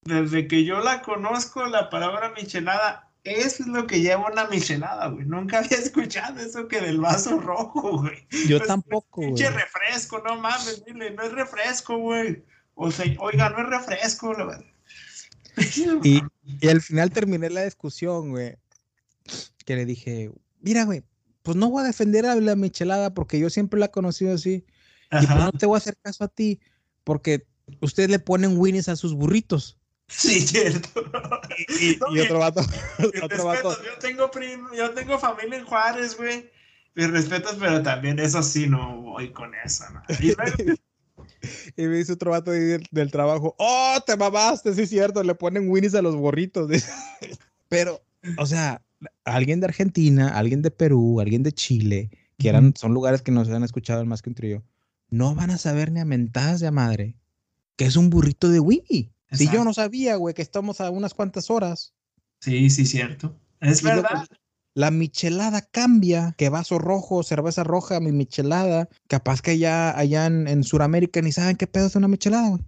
desde 0.04 0.46
que 0.48 0.64
yo 0.64 0.80
la 0.80 1.02
conozco, 1.02 1.66
la 1.66 1.90
palabra 1.90 2.32
michelada 2.36 3.10
es 3.24 3.60
lo 3.60 3.86
que 3.86 4.00
lleva 4.00 4.30
una 4.30 4.46
michelada, 4.46 5.08
güey. 5.08 5.24
Nunca 5.26 5.58
había 5.58 5.78
escuchado 5.78 6.40
eso 6.40 6.68
que 6.68 6.80
del 6.80 7.00
vaso 7.00 7.40
rojo, 7.40 7.98
güey. 7.98 8.26
Yo 8.48 8.58
Pues, 8.58 8.68
tampoco, 8.68 9.20
güey. 9.20 9.28
Pinche 9.28 9.50
refresco, 9.50 10.22
no 10.26 10.36
mames, 10.36 10.84
dile, 10.84 11.10
no 11.12 11.22
es 11.22 11.32
refresco, 11.32 11.96
güey. 11.98 12.44
O 12.74 12.90
sea, 12.90 13.06
oiga, 13.20 13.50
no 13.50 13.58
es 13.60 13.68
refresco, 13.68 14.32
la 14.34 14.44
verdad. 14.44 14.66
Y, 16.02 16.22
y 16.60 16.68
al 16.68 16.80
final 16.80 17.10
terminé 17.10 17.50
la 17.50 17.64
discusión, 17.64 18.30
güey. 18.30 18.56
Que 19.66 19.76
le 19.76 19.84
dije, 19.84 20.30
mira, 20.60 20.84
güey, 20.84 21.04
pues 21.42 21.56
no 21.56 21.68
voy 21.70 21.82
a 21.82 21.86
defender 21.86 22.24
a 22.26 22.34
la 22.36 22.56
michelada 22.56 23.12
porque 23.14 23.38
yo 23.38 23.50
siempre 23.50 23.78
la 23.78 23.86
he 23.86 23.90
conocido 23.90 24.34
así. 24.34 24.64
Y 25.20 25.26
pues 25.26 25.38
no 25.38 25.52
te 25.52 25.66
voy 25.66 25.76
a 25.76 25.78
hacer 25.78 25.96
caso 26.00 26.24
a 26.24 26.28
ti 26.28 26.60
porque 27.04 27.46
ustedes 27.80 28.08
le 28.08 28.18
ponen 28.18 28.56
winnies 28.58 28.88
a 28.88 28.96
sus 28.96 29.14
burritos. 29.14 29.78
Sí, 30.08 30.40
cierto. 30.40 30.88
Y, 31.80 31.96
No, 32.00 32.14
y 32.14 32.20
otro 32.20 32.38
vato, 32.38 32.60
otro 33.22 33.44
vato, 33.44 33.70
respetos, 33.70 33.78
yo 33.84 33.98
tengo 34.00 34.30
prim- 34.30 34.68
yo 34.76 34.90
tengo 34.92 35.18
familia 35.18 35.58
en 35.58 35.64
Juárez, 35.64 36.16
güey. 36.16 36.50
Mis 36.94 37.10
respetos, 37.10 37.56
pero 37.58 37.82
también 37.82 38.18
eso 38.18 38.42
sí 38.42 38.66
no 38.68 39.00
voy 39.00 39.32
con 39.32 39.52
eso, 39.64 39.84
¿no? 39.90 40.02
Y 40.20 40.34
luego, 40.34 40.78
y 41.76 41.82
me 41.86 41.96
dice 41.96 42.12
otro 42.12 42.32
vato 42.32 42.50
del, 42.50 42.86
del 42.90 43.10
trabajo, 43.10 43.54
oh, 43.58 43.98
te 44.06 44.14
mamaste, 44.16 44.74
sí 44.74 44.82
es 44.82 44.90
cierto, 44.90 45.22
le 45.22 45.34
ponen 45.34 45.70
winnies 45.70 45.94
a 45.94 46.02
los 46.02 46.14
burritos. 46.16 46.70
Pero, 47.68 48.02
o 48.36 48.44
sea, 48.44 48.82
alguien 49.24 49.60
de 49.60 49.66
Argentina, 49.66 50.36
alguien 50.36 50.60
de 50.60 50.70
Perú, 50.70 51.20
alguien 51.20 51.42
de 51.42 51.52
Chile, 51.52 52.10
que 52.38 52.50
eran, 52.50 52.74
son 52.76 52.92
lugares 52.92 53.22
que 53.22 53.32
nos 53.32 53.48
han 53.48 53.64
escuchado 53.64 54.04
más 54.04 54.20
que 54.20 54.28
un 54.28 54.34
trío, 54.34 54.62
no 55.12 55.34
van 55.34 55.50
a 55.50 55.58
saber 55.58 55.92
ni 55.92 56.00
a 56.00 56.04
mentadas 56.04 56.58
de 56.60 56.66
a 56.66 56.72
madre 56.72 57.16
que 57.76 57.84
es 57.86 57.96
un 57.96 58.10
burrito 58.10 58.48
de 58.48 58.60
Winnie. 58.60 59.12
Si 59.30 59.48
yo 59.48 59.64
no 59.64 59.72
sabía, 59.72 60.16
güey, 60.16 60.34
que 60.34 60.42
estamos 60.42 60.80
a 60.80 60.90
unas 60.90 61.14
cuantas 61.14 61.50
horas. 61.50 61.94
sí, 62.40 62.68
sí, 62.70 62.84
cierto. 62.84 63.38
Es 63.60 63.82
Y 63.82 63.86
verdad. 63.86 64.26
La 64.74 64.90
michelada 64.90 65.60
cambia, 65.62 66.34
que 66.36 66.48
vaso 66.48 66.78
rojo, 66.78 67.22
cerveza 67.22 67.62
roja, 67.64 68.00
mi 68.00 68.10
michelada. 68.12 68.88
Capaz 69.08 69.40
que 69.42 69.52
allá, 69.52 69.96
allá 69.98 70.26
en, 70.26 70.48
en 70.48 70.64
Sudamérica 70.64 71.20
ni 71.22 71.30
saben 71.32 71.56
qué 71.56 71.66
pedo 71.66 71.86
es 71.86 71.96
una 71.96 72.08
michelada, 72.08 72.48
güey. 72.50 72.62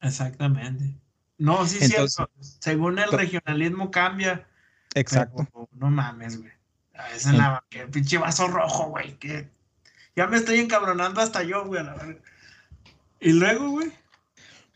Exactamente. 0.00 0.96
No, 1.38 1.66
sí, 1.66 1.78
Entonces- 1.80 2.14
cierto. 2.14 2.30
Según 2.60 2.98
el 2.98 3.10
regionalismo 3.10 3.90
cambia. 3.90 4.46
Exacto. 4.94 5.46
pero 5.52 5.68
no 5.72 5.90
mames, 5.90 6.38
güey. 6.38 6.52
A 6.94 7.08
veces 7.08 7.32
la 7.34 7.64
que 7.70 7.86
pinche 7.88 8.18
vaso 8.18 8.46
rojo, 8.46 8.90
güey. 8.90 9.18
Que 9.18 9.48
ya 10.16 10.26
me 10.26 10.36
estoy 10.36 10.58
encabronando 10.58 11.20
hasta 11.20 11.42
yo, 11.42 11.66
güey. 11.66 11.82
Y 13.20 13.32
luego, 13.32 13.70
güey. 13.70 13.92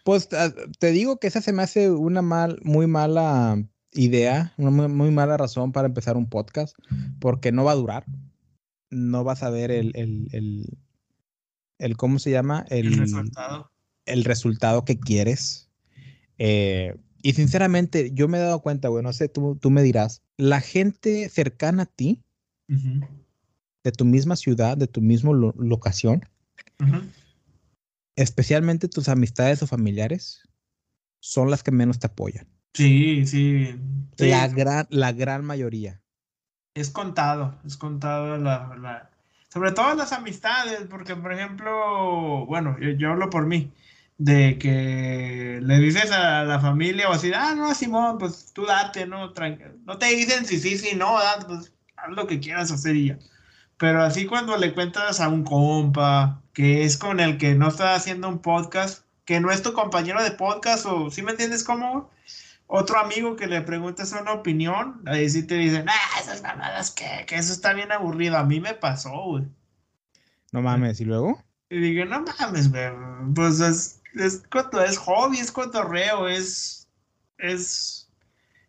Pues 0.04 0.28
ah, 0.32 0.52
te 0.78 0.90
digo 0.90 1.18
que 1.18 1.26
esa 1.26 1.40
se 1.40 1.52
me 1.52 1.62
hace 1.62 1.90
una 1.90 2.22
mal, 2.22 2.58
muy 2.62 2.86
mala 2.86 3.62
idea, 3.92 4.54
una 4.56 4.70
muy, 4.70 4.88
muy 4.88 5.10
mala 5.10 5.36
razón 5.36 5.72
para 5.72 5.88
empezar 5.88 6.16
un 6.16 6.28
podcast, 6.28 6.76
porque 7.20 7.52
no 7.52 7.64
va 7.64 7.72
a 7.72 7.76
durar. 7.76 8.04
No 8.90 9.22
vas 9.22 9.42
a 9.42 9.50
ver 9.50 9.70
el, 9.70 9.92
el, 9.94 10.28
el, 10.32 10.78
el 11.78 11.96
¿cómo 11.96 12.18
se 12.18 12.30
llama? 12.30 12.64
El 12.70 12.96
resultado. 12.96 13.70
el 14.06 14.24
resultado 14.24 14.84
que 14.84 14.98
quieres. 14.98 15.68
Eh, 16.38 16.96
y 17.22 17.34
sinceramente, 17.34 18.10
yo 18.14 18.28
me 18.28 18.38
he 18.38 18.40
dado 18.40 18.62
cuenta, 18.62 18.88
güey, 18.88 19.02
no 19.02 19.12
sé, 19.12 19.28
tú, 19.28 19.58
tú 19.60 19.70
me 19.70 19.82
dirás, 19.82 20.22
la 20.36 20.60
gente 20.60 21.28
cercana 21.28 21.82
a 21.82 21.86
ti, 21.86 22.22
de 23.88 23.92
tu 23.92 24.04
misma 24.04 24.36
ciudad, 24.36 24.76
de 24.76 24.86
tu 24.86 25.00
misma 25.00 25.32
lo- 25.32 25.54
locación, 25.58 26.20
especialmente 28.16 28.86
tus 28.88 29.08
amistades 29.08 29.62
o 29.62 29.66
familiares, 29.66 30.42
son 31.20 31.50
las 31.50 31.62
que 31.62 31.70
menos 31.70 31.98
te 31.98 32.06
apoyan. 32.06 32.46
Sí, 32.74 33.26
sí. 33.26 33.74
sí. 34.18 34.28
La, 34.28 34.46
gran, 34.48 34.86
la 34.90 35.12
gran 35.12 35.42
mayoría. 35.42 36.02
Es 36.74 36.90
contado, 36.90 37.58
es 37.66 37.78
contado 37.78 38.36
la, 38.36 38.76
la- 38.78 39.10
sobre 39.48 39.72
todo 39.72 39.94
las 39.94 40.12
amistades, 40.12 40.80
porque 40.90 41.16
por 41.16 41.32
ejemplo, 41.32 42.44
bueno, 42.44 42.76
yo, 42.78 42.90
yo 42.90 43.10
hablo 43.12 43.30
por 43.30 43.46
mí, 43.46 43.72
de 44.18 44.58
que 44.58 45.60
le 45.62 45.78
dices 45.78 46.10
a 46.10 46.44
la 46.44 46.60
familia 46.60 47.08
o 47.08 47.12
así, 47.14 47.32
ah, 47.34 47.54
no, 47.56 47.74
Simón, 47.74 48.18
pues 48.18 48.52
tú 48.52 48.66
date, 48.66 49.06
no, 49.06 49.32
Tranqui- 49.32 49.80
no 49.86 49.96
te 49.96 50.06
dicen 50.14 50.44
si 50.44 50.58
sí, 50.60 50.76
si 50.76 50.94
no, 50.94 51.16
pues 51.46 51.72
haz 51.96 52.10
lo 52.14 52.26
que 52.26 52.38
quieras 52.38 52.70
hacer 52.70 52.94
y 52.96 53.06
ya. 53.08 53.18
Pero 53.78 54.02
así 54.02 54.26
cuando 54.26 54.56
le 54.56 54.74
cuentas 54.74 55.20
a 55.20 55.28
un 55.28 55.44
compa, 55.44 56.42
que 56.52 56.84
es 56.84 56.98
con 56.98 57.20
el 57.20 57.38
que 57.38 57.54
no 57.54 57.68
está 57.68 57.94
haciendo 57.94 58.28
un 58.28 58.40
podcast, 58.40 59.04
que 59.24 59.40
no 59.40 59.50
es 59.50 59.62
tu 59.62 59.72
compañero 59.72 60.22
de 60.22 60.32
podcast, 60.32 60.84
o 60.86 61.10
si 61.10 61.22
me 61.22 61.30
entiendes 61.32 61.64
cómo? 61.64 62.10
otro 62.70 62.98
amigo 62.98 63.34
que 63.34 63.46
le 63.46 63.62
preguntas 63.62 64.12
una 64.12 64.32
opinión, 64.34 65.00
ahí 65.06 65.28
sí 65.30 65.42
te 65.42 65.54
dicen, 65.54 65.88
ah, 65.88 66.20
esas 66.20 66.42
mamadas 66.42 66.90
que, 66.90 67.24
que 67.26 67.36
eso 67.36 67.50
está 67.54 67.72
bien 67.72 67.90
aburrido. 67.92 68.36
A 68.36 68.44
mí 68.44 68.60
me 68.60 68.74
pasó, 68.74 69.10
güey. 69.24 69.44
No 70.52 70.60
mames, 70.60 71.00
¿y 71.00 71.06
luego? 71.06 71.42
Y 71.70 71.78
digo, 71.78 72.04
no 72.04 72.22
mames, 72.38 72.70
güey. 72.70 72.90
Pues 73.34 73.60
es, 73.60 74.02
es, 74.14 74.42
coto- 74.50 74.82
es 74.84 74.98
hobby, 74.98 75.38
es 75.38 75.50
cotorreo, 75.50 76.28
es, 76.28 76.86
es 77.38 77.97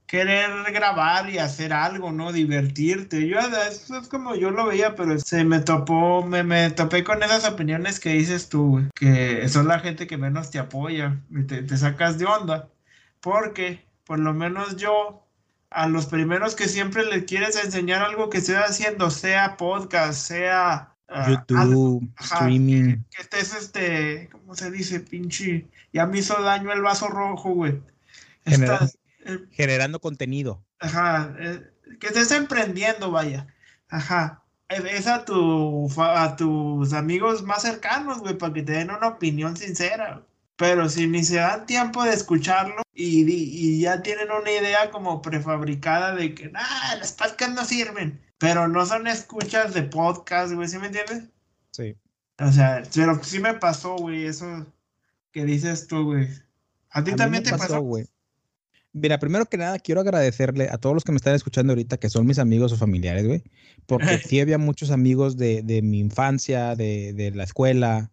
querer 0.10 0.50
grabar 0.74 1.30
y 1.30 1.38
hacer 1.38 1.72
algo, 1.72 2.12
¿no? 2.12 2.34
Divertirte. 2.34 3.28
Yo, 3.28 3.38
eso 3.38 4.00
es 4.00 4.08
como 4.08 4.34
yo 4.34 4.50
lo 4.50 4.66
veía, 4.66 4.96
pero 4.96 5.20
se 5.20 5.44
me 5.44 5.60
topó, 5.60 6.26
me, 6.26 6.44
me 6.44 6.72
topé 6.72 7.04
con 7.04 7.22
esas 7.22 7.46
opiniones 7.46 8.00
que 8.00 8.14
dices 8.14 8.50
tú, 8.50 8.90
que 8.96 9.48
son 9.50 9.68
la 9.68 9.80
gente 9.80 10.08
que 10.08 10.18
menos 10.18 10.50
te 10.50 10.58
apoya 10.58 11.22
y 11.30 11.44
te, 11.44 11.62
te 11.62 11.78
sacas 11.78 12.18
de 12.18 12.26
onda. 12.26 12.70
Porque, 13.22 13.86
por 14.04 14.18
lo 14.18 14.34
menos 14.34 14.78
yo, 14.78 15.28
a 15.70 15.88
los 15.88 16.08
primeros 16.08 16.56
que 16.56 16.68
siempre 16.68 17.06
les 17.06 17.26
quieres 17.26 17.64
enseñar 17.64 18.02
algo 18.02 18.32
que 18.32 18.40
estés 18.40 18.58
haciendo, 18.58 19.12
sea 19.12 19.58
podcast, 19.58 20.20
sea 20.20 20.92
ah, 21.08 21.30
YouTube, 21.30 22.12
Ajá, 22.16 22.36
streaming. 22.38 22.96
Que, 22.96 23.04
que 23.12 23.22
estés, 23.22 23.56
este, 23.56 24.30
¿cómo 24.32 24.56
se 24.56 24.72
dice? 24.72 25.02
Pinche. 25.02 25.68
Ya 25.94 26.08
me 26.08 26.18
hizo 26.18 26.42
daño 26.42 26.74
el 26.74 26.82
vaso 26.82 27.10
rojo, 27.10 27.52
güey. 27.52 27.80
Estás, 28.46 28.98
Generando 29.52 30.00
contenido. 30.00 30.64
ajá. 30.80 31.36
eh, 31.40 31.62
que 32.00 32.08
estés 32.08 32.32
emprendiendo, 32.32 33.12
vaya. 33.12 33.48
Ajá. 33.90 34.44
Eh, 34.70 34.82
Es 34.92 35.08
a, 35.08 35.26
tu, 35.26 35.90
a 35.98 36.36
tus 36.36 36.94
amigos 36.94 37.44
más 37.44 37.64
cercanos, 37.64 38.20
güey, 38.20 38.38
para 38.38 38.54
que 38.54 38.64
te 38.64 38.74
den 38.74 38.92
una 38.92 39.08
opinión 39.08 39.58
sincera. 39.58 40.26
Pero 40.56 40.90
si 40.90 41.08
ni 41.08 41.24
se 41.24 41.38
dan 41.38 41.66
tiempo 41.66 42.04
de 42.04 42.14
escucharlo 42.14 42.82
y, 42.94 43.24
y 43.32 43.80
ya 43.82 44.02
tienen 44.02 44.28
una 44.30 44.52
idea 44.52 44.92
como 44.92 45.22
prefabricada 45.22 46.14
de 46.16 46.36
que, 46.36 46.52
las 46.52 47.14
podcasts 47.14 47.56
no 47.56 47.64
sirven. 47.66 48.22
Pero 48.38 48.68
no 48.68 48.86
son 48.86 49.08
escuchas 49.08 49.74
de 49.74 49.84
podcast, 49.84 50.54
güey, 50.54 50.68
¿sí 50.68 50.78
me 50.78 50.88
entiendes? 50.88 51.24
Sí. 51.72 51.96
O 52.40 52.52
sea, 52.52 52.84
pero 52.94 53.22
sí 53.24 53.40
me 53.40 53.54
pasó, 53.56 53.96
güey, 53.96 54.26
eso 54.26 54.66
que 55.32 55.46
dices 55.46 55.88
tú, 55.88 56.04
güey. 56.06 56.28
¿A 56.90 57.04
ti 57.04 57.12
A 57.12 57.16
también 57.16 57.44
te 57.44 57.52
pasó? 57.52 57.82
güey. 57.82 58.06
Mira, 58.92 59.20
primero 59.20 59.46
que 59.46 59.58
nada, 59.58 59.78
quiero 59.80 60.02
agradecerle 60.02 60.68
a 60.70 60.78
todos 60.78 60.96
los 60.96 61.04
que 61.04 61.12
me 61.12 61.18
están 61.18 61.36
escuchando 61.36 61.74
ahorita, 61.74 61.98
que 61.98 62.10
son 62.10 62.26
mis 62.26 62.40
amigos 62.40 62.72
o 62.72 62.78
familiares, 62.78 63.28
güey. 63.28 63.44
Porque 63.86 64.18
sí 64.26 64.40
había 64.40 64.58
muchos 64.58 64.92
amigos 64.92 65.38
de, 65.38 65.62
de 65.62 65.82
mi 65.82 66.00
infancia, 66.00 66.76
de, 66.76 67.14
de 67.14 67.32
la 67.32 67.44
escuela, 67.44 68.12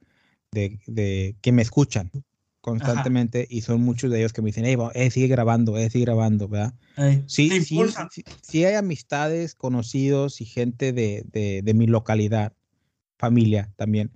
de, 0.52 0.78
de 0.86 1.36
que 1.40 1.52
me 1.52 1.62
escuchan 1.62 2.10
constantemente 2.66 3.46
y 3.48 3.60
son 3.60 3.80
muchos 3.80 4.10
de 4.10 4.18
ellos 4.18 4.32
que 4.32 4.42
me 4.42 4.46
dicen, 4.46 4.64
hey, 4.64 4.76
eh, 4.94 5.10
sigue 5.12 5.28
grabando, 5.28 5.78
eh, 5.78 5.88
sigue 5.88 6.04
grabando, 6.06 6.48
¿verdad? 6.48 6.74
sí, 7.26 7.48
sí, 7.60 7.78
sí, 8.10 8.24
sí, 8.42 8.64
hay 8.64 8.74
amistades, 8.74 9.54
conocidos 9.54 10.40
y 10.40 10.46
gente 10.46 10.92
de, 10.92 11.24
de, 11.30 11.62
de, 11.62 11.74
mi 11.74 11.86
localidad, 11.86 12.54
familia 13.18 13.72
también, 13.76 14.10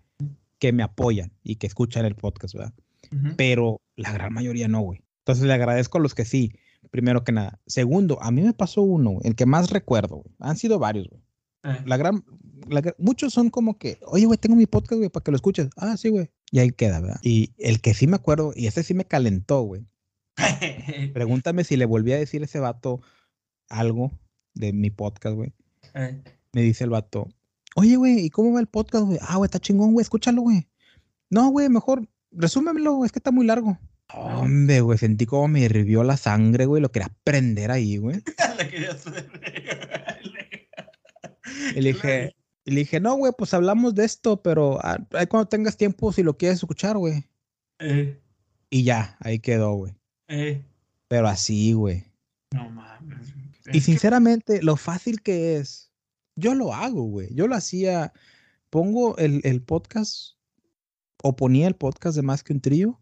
que 0.59 0.73
me 0.73 0.83
apoyan 0.83 1.31
y 1.45 1.57
que 1.57 1.69
escuchan 1.69 2.05
el 2.05 2.17
podcast, 2.17 2.55
¿verdad? 2.55 2.75
Pero 3.37 3.81
la 3.95 4.13
gran 4.13 4.33
mayoría 4.33 4.67
no, 4.67 4.81
güey. 4.81 5.01
Entonces 5.31 5.47
le 5.47 5.55
agradezco 5.55 5.99
a 5.99 6.01
los 6.01 6.16
que 6.16 6.24
sí, 6.24 6.53
primero 6.91 7.22
que 7.22 7.31
nada. 7.31 7.61
Segundo, 7.64 8.20
a 8.20 8.33
mí 8.33 8.43
me 8.43 8.53
pasó 8.53 8.83
uno, 8.83 9.18
el 9.22 9.37
que 9.37 9.47
más 9.47 9.70
recuerdo, 9.70 10.16
güey. 10.16 10.35
Han 10.41 10.57
sido 10.57 10.81
varios, 10.81 11.09
güey. 11.09 11.22
Eh. 11.62 11.83
La 11.87 11.97
gran, 11.97 12.24
muchos 12.99 13.33
son 13.33 13.49
como 13.49 13.78
que, 13.78 14.01
oye, 14.07 14.26
güey, 14.26 14.39
tengo 14.39 14.57
mi 14.57 14.66
podcast, 14.66 14.99
güey, 14.99 15.09
para 15.09 15.22
que 15.22 15.31
lo 15.31 15.37
escuches. 15.37 15.70
Ah, 15.76 15.97
sí, 15.97 16.09
güey. 16.09 16.31
Y 16.51 16.59
ahí 16.59 16.70
queda, 16.70 17.01
¿verdad? 17.01 17.20
Y 17.22 17.53
el 17.59 17.81
que 17.81 17.95
sí 17.95 18.09
me 18.09 18.16
acuerdo, 18.16 18.53
y 18.57 18.66
ese 18.66 18.83
sí 18.83 18.93
me 18.93 19.05
calentó, 19.05 19.62
güey. 19.62 19.87
Pregúntame 21.14 21.62
si 21.62 21.76
le 21.76 21.87
volví 21.87 22.12
a 22.12 22.18
decir 22.18 22.43
a 22.43 22.47
ese 22.47 22.59
vato 22.59 23.01
algo 23.68 24.11
de 24.55 24.72
mi 24.72 24.91
podcast, 24.91 25.37
güey. 25.37 25.53
Eh. 25.95 26.24
Me 26.53 26.62
dice 26.62 26.83
el 26.83 26.91
vato, 26.91 27.28
oye, 27.76 27.95
güey, 27.95 28.24
¿y 28.24 28.31
cómo 28.31 28.53
va 28.53 28.59
el 28.59 28.66
podcast, 28.66 29.05
güey? 29.05 29.20
Ah, 29.22 29.37
güey, 29.37 29.47
está 29.47 29.61
chingón, 29.61 29.93
güey, 29.93 30.03
escúchalo, 30.03 30.43
güey. 30.43 30.66
No, 31.31 31.51
güey, 31.51 31.68
mejor 31.68 32.09
resúmemelo, 32.33 33.05
es 33.05 33.12
que 33.12 33.20
está 33.20 33.31
muy 33.31 33.47
largo. 33.47 33.78
Hombre, 34.15 34.81
güey, 34.81 34.99
sentí 34.99 35.27
como 35.27 35.49
me 35.49 35.61
hirvió 35.61 36.05
la 36.05 36.17
sangre, 36.17 36.67
güey, 36.67 36.83
lo 36.83 36.91
quería 36.91 37.13
prender 37.25 37.71
ahí, 37.71 37.99
güey. 37.99 38.23
y 41.77 41.81
le 41.81 41.93
dije, 41.93 42.35
le 42.65 42.77
dije, 42.77 43.01
no, 43.01 43.17
güey, 43.17 43.33
pues 43.37 43.55
hablamos 43.55 43.95
de 43.95 44.05
esto, 44.05 44.43
pero 44.43 44.79
ah, 44.83 44.99
ahí 45.13 45.27
cuando 45.27 45.49
tengas 45.49 45.77
tiempo, 45.77 46.13
si 46.13 46.23
lo 46.23 46.37
quieres 46.37 46.59
escuchar, 46.59 46.97
güey. 46.97 47.25
Eh. 47.79 48.21
Y 48.69 48.85
ya, 48.85 49.17
ahí 49.21 49.39
quedó, 49.39 49.75
güey. 49.75 49.95
Eh. 50.29 50.63
Pero 51.09 51.29
así, 51.29 51.73
güey. 51.73 52.05
No 52.53 52.69
mames. 52.71 53.33
Y 53.73 53.81
sinceramente, 53.81 54.63
lo 54.63 54.77
fácil 54.77 55.23
que 55.23 55.57
es, 55.57 55.93
yo 56.37 56.55
lo 56.55 56.75
hago, 56.75 57.05
güey. 57.05 57.33
Yo 57.35 57.47
lo 57.47 57.55
hacía, 57.55 58.13
pongo 58.71 59.17
el, 59.19 59.41
el, 59.45 59.63
podcast 59.63 60.37
o 61.23 61.37
ponía 61.37 61.69
el 61.69 61.77
podcast 61.77 62.17
de 62.17 62.23
Más 62.23 62.43
que 62.43 62.53
un 62.53 62.61
trío 62.61 63.01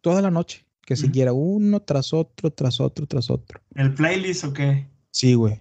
toda 0.00 0.22
la 0.22 0.30
noche, 0.30 0.64
que 0.84 0.96
siguiera 0.96 1.32
uno 1.32 1.80
tras 1.80 2.12
otro, 2.12 2.50
tras 2.50 2.80
otro, 2.80 3.06
tras 3.06 3.30
otro. 3.30 3.60
¿El 3.74 3.94
playlist 3.94 4.44
o 4.44 4.52
qué? 4.52 4.86
Sí, 5.10 5.34
güey. 5.34 5.60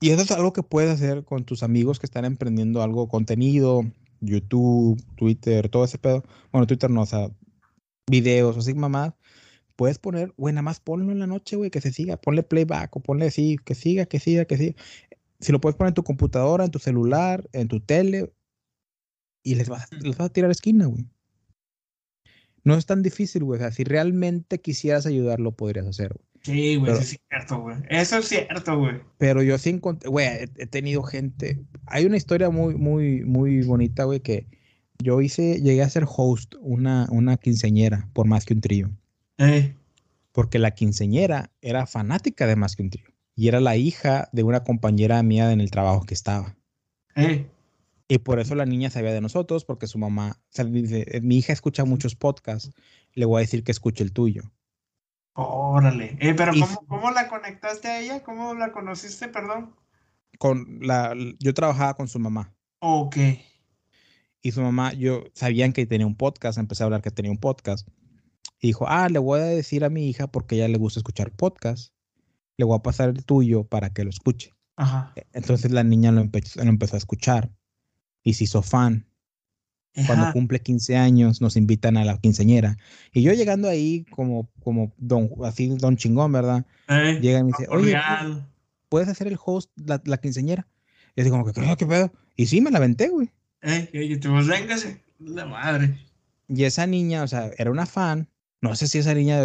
Y 0.00 0.10
eso 0.10 0.22
es 0.22 0.30
algo 0.30 0.52
que 0.52 0.62
puedes 0.62 0.90
hacer 0.90 1.24
con 1.24 1.44
tus 1.44 1.62
amigos 1.62 1.98
que 1.98 2.06
están 2.06 2.24
emprendiendo 2.24 2.82
algo, 2.82 3.08
contenido, 3.08 3.84
YouTube, 4.20 5.02
Twitter, 5.16 5.68
todo 5.68 5.84
ese 5.84 5.98
pedo. 5.98 6.24
Bueno, 6.52 6.66
Twitter 6.66 6.90
no, 6.90 7.02
o 7.02 7.06
sea, 7.06 7.30
videos, 8.10 8.56
así 8.56 8.74
mamá. 8.74 9.14
Puedes 9.76 9.98
poner, 9.98 10.34
güey, 10.36 10.54
nada 10.54 10.62
más 10.62 10.80
ponlo 10.80 11.12
en 11.12 11.18
la 11.18 11.26
noche, 11.26 11.56
güey, 11.56 11.70
que 11.70 11.80
se 11.80 11.92
siga. 11.92 12.16
Ponle 12.16 12.42
playback 12.42 12.96
o 12.96 13.00
ponle 13.00 13.26
así, 13.26 13.56
que 13.64 13.74
siga, 13.74 14.06
que 14.06 14.20
siga, 14.20 14.44
que 14.44 14.56
siga. 14.56 14.74
Si 15.40 15.52
lo 15.52 15.60
puedes 15.60 15.76
poner 15.76 15.90
en 15.90 15.94
tu 15.94 16.04
computadora, 16.04 16.64
en 16.64 16.70
tu 16.70 16.78
celular, 16.78 17.48
en 17.52 17.68
tu 17.68 17.80
tele, 17.80 18.32
y 19.42 19.54
les 19.54 19.68
vas, 19.68 19.88
les 19.92 20.16
vas 20.16 20.26
a 20.26 20.32
tirar 20.32 20.50
esquina, 20.50 20.86
güey. 20.86 21.06
No 22.64 22.74
es 22.74 22.86
tan 22.86 23.02
difícil, 23.02 23.44
güey. 23.44 23.58
O 23.58 23.62
sea, 23.62 23.72
si 23.72 23.84
realmente 23.84 24.60
quisieras 24.60 25.06
ayudarlo, 25.06 25.52
podrías 25.52 25.86
hacerlo. 25.86 26.20
Sí, 26.42 26.76
güey, 26.76 26.92
eso 26.92 27.02
es 27.02 27.18
cierto, 27.28 27.60
güey. 27.60 27.76
Eso 27.88 28.18
es 28.18 28.28
cierto, 28.28 28.78
güey. 28.78 29.00
Pero 29.18 29.42
yo 29.42 29.58
sí 29.58 29.70
encontré, 29.70 30.08
güey, 30.08 30.26
he, 30.56 30.66
tenido 30.66 31.02
gente. 31.02 31.60
Hay 31.86 32.06
una 32.06 32.16
historia 32.16 32.50
muy, 32.50 32.74
muy, 32.74 33.24
muy 33.24 33.62
bonita, 33.62 34.04
güey, 34.04 34.20
que 34.20 34.46
yo 35.02 35.20
hice, 35.20 35.60
llegué 35.60 35.82
a 35.82 35.90
ser 35.90 36.06
host 36.06 36.54
una, 36.60 37.06
una 37.10 37.36
quinceñera 37.36 38.08
por 38.12 38.26
más 38.26 38.46
que 38.46 38.54
un 38.54 38.60
trío. 38.60 38.90
Eh. 39.38 39.74
Porque 40.32 40.58
la 40.58 40.70
quinceñera 40.70 41.50
era 41.60 41.86
fanática 41.86 42.46
de 42.46 42.56
más 42.56 42.76
que 42.76 42.82
un 42.84 42.90
trío. 42.90 43.06
Y 43.34 43.48
era 43.48 43.60
la 43.60 43.76
hija 43.76 44.28
de 44.32 44.42
una 44.42 44.64
compañera 44.64 45.22
mía 45.22 45.52
en 45.52 45.60
el 45.60 45.70
trabajo 45.70 46.04
que 46.04 46.14
estaba. 46.14 46.56
Eh. 47.16 47.46
Y 48.10 48.18
por 48.18 48.40
eso 48.40 48.56
la 48.56 48.66
niña 48.66 48.90
sabía 48.90 49.12
de 49.12 49.20
nosotros, 49.20 49.64
porque 49.64 49.86
su 49.86 49.96
mamá, 49.96 50.36
o 50.36 50.48
sea, 50.48 50.64
dice, 50.64 51.06
eh, 51.06 51.20
mi 51.20 51.36
hija 51.38 51.52
escucha 51.52 51.84
muchos 51.84 52.16
podcasts, 52.16 52.72
le 53.14 53.24
voy 53.24 53.38
a 53.38 53.46
decir 53.46 53.62
que 53.62 53.70
escuche 53.70 54.02
el 54.02 54.12
tuyo. 54.12 54.50
Órale. 55.34 56.18
Eh, 56.18 56.34
pero 56.34 56.50
¿cómo, 56.50 56.86
¿cómo, 56.88 57.10
la 57.12 57.28
conectaste 57.28 57.86
a 57.86 58.00
ella? 58.00 58.24
¿Cómo 58.24 58.54
la 58.54 58.72
conociste, 58.72 59.28
perdón? 59.28 59.76
Con 60.38 60.80
la, 60.80 61.14
yo 61.38 61.54
trabajaba 61.54 61.94
con 61.94 62.08
su 62.08 62.18
mamá. 62.18 62.52
Ok. 62.80 63.16
Y 64.42 64.50
su 64.50 64.60
mamá, 64.60 64.92
yo 64.92 65.22
sabían 65.34 65.72
que 65.72 65.86
tenía 65.86 66.08
un 66.08 66.16
podcast, 66.16 66.58
empecé 66.58 66.82
a 66.82 66.86
hablar 66.86 67.02
que 67.02 67.12
tenía 67.12 67.30
un 67.30 67.38
podcast. 67.38 67.86
Y 68.58 68.66
dijo, 68.66 68.86
ah, 68.88 69.08
le 69.08 69.20
voy 69.20 69.38
a 69.38 69.44
decir 69.44 69.84
a 69.84 69.88
mi 69.88 70.08
hija 70.08 70.26
porque 70.26 70.56
a 70.56 70.58
ella 70.58 70.68
le 70.68 70.78
gusta 70.78 70.98
escuchar 70.98 71.30
podcast. 71.30 71.94
Le 72.56 72.64
voy 72.64 72.76
a 72.76 72.82
pasar 72.82 73.10
el 73.10 73.24
tuyo 73.24 73.62
para 73.62 73.90
que 73.90 74.02
lo 74.02 74.10
escuche. 74.10 74.52
Ajá. 74.74 75.12
E, 75.14 75.28
entonces 75.32 75.70
la 75.70 75.84
niña 75.84 76.10
lo 76.10 76.22
empezó, 76.22 76.60
lo 76.64 76.68
empezó 76.68 76.96
a 76.96 76.98
escuchar 76.98 77.52
y 78.22 78.34
fan. 78.34 79.06
Cuando 80.06 80.32
cumple 80.32 80.60
15 80.60 80.96
años 80.96 81.40
nos 81.40 81.56
invitan 81.56 81.96
a 81.96 82.04
la 82.04 82.16
quinceñera. 82.18 82.78
Y 83.12 83.22
yo 83.22 83.32
llegando 83.32 83.68
ahí 83.68 84.04
como, 84.10 84.48
como 84.62 84.92
don, 84.98 85.30
así 85.44 85.66
don 85.66 85.96
chingón, 85.96 86.32
¿verdad? 86.32 86.64
Eh, 86.88 87.18
Llega 87.20 87.40
y 87.40 87.42
me 87.42 87.48
dice, 87.48 87.66
oye, 87.68 87.96
¿puedes 88.88 89.08
hacer 89.08 89.26
el 89.26 89.38
host 89.44 89.70
la, 89.76 90.00
la 90.04 90.18
quinceñera? 90.18 90.68
Y 91.16 91.22
así 91.22 91.30
como 91.30 91.44
que, 91.44 91.52
¿qué 91.76 91.86
pedo? 91.86 92.12
Y 92.36 92.46
sí, 92.46 92.60
me 92.60 92.70
la 92.70 92.78
venté, 92.78 93.08
güey. 93.08 93.30
Eh, 93.62 93.90
y 93.92 94.16
te 94.16 94.28
pues 94.28 94.46
véngase, 94.46 95.02
la 95.18 95.44
madre. 95.44 95.98
Y 96.48 96.64
esa 96.64 96.86
niña, 96.86 97.24
o 97.24 97.28
sea, 97.28 97.50
era 97.58 97.70
una 97.70 97.86
fan. 97.86 98.28
No 98.62 98.76
sé 98.76 98.86
si 98.86 98.98
esa 98.98 99.14
niña, 99.14 99.40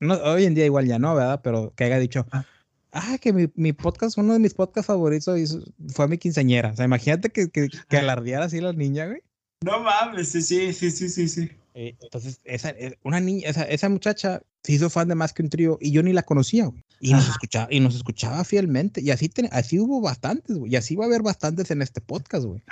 no, 0.00 0.14
hoy 0.14 0.44
en 0.44 0.54
día 0.54 0.66
igual 0.66 0.86
ya 0.86 0.98
no, 0.98 1.14
¿verdad? 1.14 1.40
Pero 1.42 1.72
que 1.74 1.84
haya 1.84 1.98
dicho, 1.98 2.26
ah 2.30 2.44
ah, 2.92 3.18
que 3.20 3.32
mi, 3.32 3.50
mi, 3.54 3.72
podcast, 3.72 4.18
uno 4.18 4.34
de 4.34 4.38
mis 4.38 4.54
podcasts 4.54 4.86
favoritos 4.86 5.58
fue 5.88 6.08
mi 6.08 6.18
quinceañera. 6.18 6.70
O 6.70 6.76
sea, 6.76 6.84
imagínate 6.84 7.30
que, 7.30 7.50
que, 7.50 7.68
que 7.88 7.96
alardeara 7.96 8.46
así 8.46 8.60
la 8.60 8.72
niña, 8.72 9.06
güey. 9.06 9.22
No 9.64 9.80
mames, 9.80 10.28
sí, 10.28 10.42
sí, 10.42 10.72
sí, 10.72 10.90
sí, 10.90 11.08
sí, 11.08 11.28
sí. 11.28 11.50
Eh, 11.74 11.96
entonces, 12.00 12.40
esa, 12.44 12.70
eh, 12.70 12.98
una 13.02 13.20
niña, 13.20 13.48
esa, 13.48 13.62
esa, 13.64 13.88
muchacha 13.88 14.42
se 14.62 14.72
hizo 14.72 14.90
fan 14.90 15.08
de 15.08 15.14
más 15.14 15.32
que 15.32 15.42
un 15.42 15.48
trío 15.48 15.78
y 15.80 15.90
yo 15.90 16.02
ni 16.02 16.12
la 16.12 16.22
conocía, 16.22 16.66
güey. 16.66 16.84
Y 17.00 17.12
nos 17.12 17.28
escuchaba, 17.28 17.66
y 17.70 17.80
nos 17.80 17.96
escuchaba 17.96 18.44
fielmente. 18.44 19.00
Y 19.00 19.10
así, 19.10 19.30
así 19.50 19.80
hubo 19.80 20.00
bastantes, 20.00 20.58
güey. 20.58 20.72
Y 20.72 20.76
así 20.76 20.94
va 20.94 21.04
a 21.04 21.08
haber 21.08 21.22
bastantes 21.22 21.70
en 21.70 21.82
este 21.82 22.00
podcast, 22.00 22.44
güey. 22.44 22.62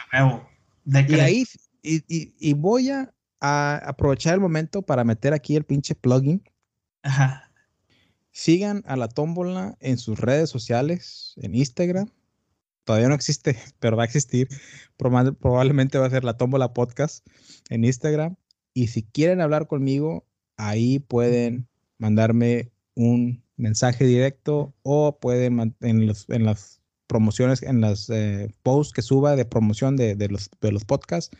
Y 1.09 1.15
ahí, 1.21 1.45
y, 1.83 1.97
y, 2.09 2.35
y 2.39 2.53
voy 2.53 2.91
a, 2.91 3.13
a, 3.41 3.77
aprovechar 3.85 4.35
el 4.35 4.41
momento 4.41 4.83
para 4.83 5.03
meter 5.03 5.33
aquí 5.33 5.57
el 5.57 5.65
pinche 5.65 5.95
plugin. 5.95 6.43
Ajá. 7.03 7.50
Sigan 8.33 8.83
a 8.87 8.97
la 8.97 9.09
tómbola 9.09 9.77
en 9.81 9.99
sus 9.99 10.19
redes 10.19 10.51
sociales, 10.51 11.35
en 11.37 11.55
Instagram. 11.55 12.11
Todavía 12.85 13.09
no 13.09 13.15
existe, 13.15 13.57
pero 13.81 13.97
va 13.97 14.05
a 14.05 14.07
existir. 14.07 14.49
Probablemente 14.97 15.99
va 15.99 16.07
a 16.07 16.11
ser 16.11 16.25
la 16.25 16.37
tómbola 16.37 16.73
podcast 16.73 17.27
en 17.69 17.85
Instagram. 17.85 18.37
Y 18.73 18.89
si 18.89 19.03
quieren 19.03 19.41
hablar 19.41 19.67
conmigo, 19.67 20.27
ahí 20.57 20.99
pueden 20.99 21.69
mandarme 21.99 22.71
un 22.95 23.43
mensaje 23.57 24.05
directo 24.05 24.75
o 24.83 25.19
pueden 25.19 25.75
en, 25.81 26.13
en 26.29 26.45
las 26.45 26.81
promociones, 27.11 27.65
en 27.65 27.81
los 27.81 28.09
eh, 28.09 28.55
posts 28.63 28.93
que 28.93 29.03
suba 29.03 29.35
de 29.35 29.45
promoción 29.45 29.97
de, 29.97 30.15
de, 30.15 30.29
los, 30.29 30.49
de 30.61 30.71
los 30.71 30.85
podcasts, 30.85 31.37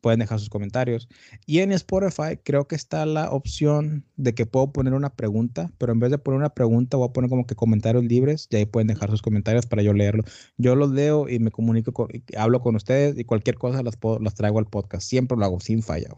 pueden 0.00 0.20
dejar 0.20 0.38
sus 0.38 0.48
comentarios. 0.48 1.08
Y 1.46 1.60
en 1.60 1.72
Spotify 1.72 2.38
creo 2.42 2.66
que 2.66 2.74
está 2.74 3.06
la 3.06 3.30
opción 3.30 4.04
de 4.16 4.34
que 4.34 4.46
puedo 4.46 4.72
poner 4.72 4.94
una 4.94 5.10
pregunta, 5.10 5.70
pero 5.78 5.92
en 5.92 6.00
vez 6.00 6.10
de 6.10 6.18
poner 6.18 6.38
una 6.38 6.50
pregunta 6.50 6.96
voy 6.96 7.08
a 7.08 7.12
poner 7.12 7.30
como 7.30 7.46
que 7.46 7.54
comentarios 7.54 8.04
libres 8.04 8.48
y 8.50 8.56
ahí 8.56 8.66
pueden 8.66 8.88
dejar 8.88 9.10
sus 9.10 9.22
comentarios 9.22 9.66
para 9.66 9.82
yo 9.82 9.92
leerlo. 9.92 10.24
Yo 10.56 10.76
los 10.76 10.90
leo 10.90 11.28
y 11.28 11.38
me 11.38 11.50
comunico, 11.50 11.92
con, 11.92 12.08
hablo 12.36 12.60
con 12.60 12.76
ustedes 12.76 13.18
y 13.18 13.24
cualquier 13.24 13.56
cosa 13.56 13.82
las, 13.82 13.98
las 14.20 14.34
traigo 14.34 14.58
al 14.58 14.66
podcast. 14.66 15.06
Siempre 15.06 15.36
lo 15.36 15.44
hago 15.44 15.60
sin 15.60 15.82
falla. 15.82 16.08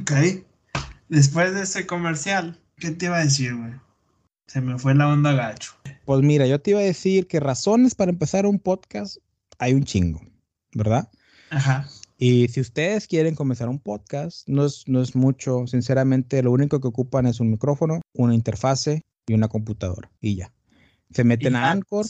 Ok. 0.00 0.12
Después 1.08 1.54
de 1.54 1.62
ese 1.62 1.86
comercial, 1.86 2.58
¿qué 2.76 2.90
te 2.90 3.06
iba 3.06 3.16
a 3.16 3.24
decir, 3.24 3.54
güey? 3.54 3.72
Se 4.46 4.60
me 4.60 4.78
fue 4.78 4.94
la 4.94 5.08
onda 5.08 5.32
gacho. 5.32 5.72
Pues 6.04 6.22
mira, 6.22 6.46
yo 6.46 6.60
te 6.60 6.70
iba 6.70 6.80
a 6.80 6.84
decir 6.84 7.26
que 7.26 7.40
razones 7.40 7.94
para 7.94 8.10
empezar 8.10 8.46
un 8.46 8.58
podcast 8.58 9.18
hay 9.58 9.74
un 9.74 9.84
chingo, 9.84 10.20
¿verdad? 10.72 11.08
Ajá. 11.50 11.88
Y 12.18 12.48
si 12.48 12.60
ustedes 12.60 13.06
quieren 13.06 13.34
comenzar 13.34 13.68
un 13.68 13.78
podcast, 13.78 14.48
no 14.48 14.64
es, 14.64 14.84
no 14.86 15.02
es 15.02 15.14
mucho, 15.14 15.66
sinceramente, 15.66 16.42
lo 16.42 16.50
único 16.52 16.80
que 16.80 16.88
ocupan 16.88 17.26
es 17.26 17.40
un 17.40 17.50
micrófono, 17.50 18.00
una 18.14 18.34
interfase 18.34 19.02
y 19.26 19.34
una 19.34 19.48
computadora 19.48 20.10
y 20.20 20.36
ya. 20.36 20.52
Se 21.10 21.24
meten 21.24 21.56
a 21.56 21.70
Anchor. 21.70 22.06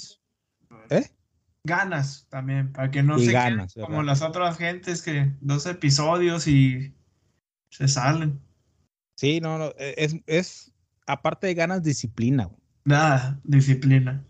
¿Eh? 0.91 1.11
Ganas 1.65 2.27
también, 2.29 2.73
para 2.73 2.91
que 2.93 3.03
no 3.03 3.19
se 3.19 3.33
ganas, 3.33 3.75
como 3.75 4.05
las 4.05 4.23
otras 4.23 4.57
gentes 4.57 5.03
que 5.03 5.33
dos 5.41 5.67
episodios 5.67 6.47
y 6.47 6.95
se 7.71 7.89
salen. 7.89 8.41
Sí, 9.17 9.41
no, 9.41 9.59
no, 9.59 9.73
e, 9.77 9.95
es, 9.97 10.17
es 10.27 10.73
aparte 11.07 11.49
de 11.49 11.55
ganas, 11.55 11.83
disciplina. 11.83 12.49
Nada, 12.85 13.41
disciplina. 13.43 14.25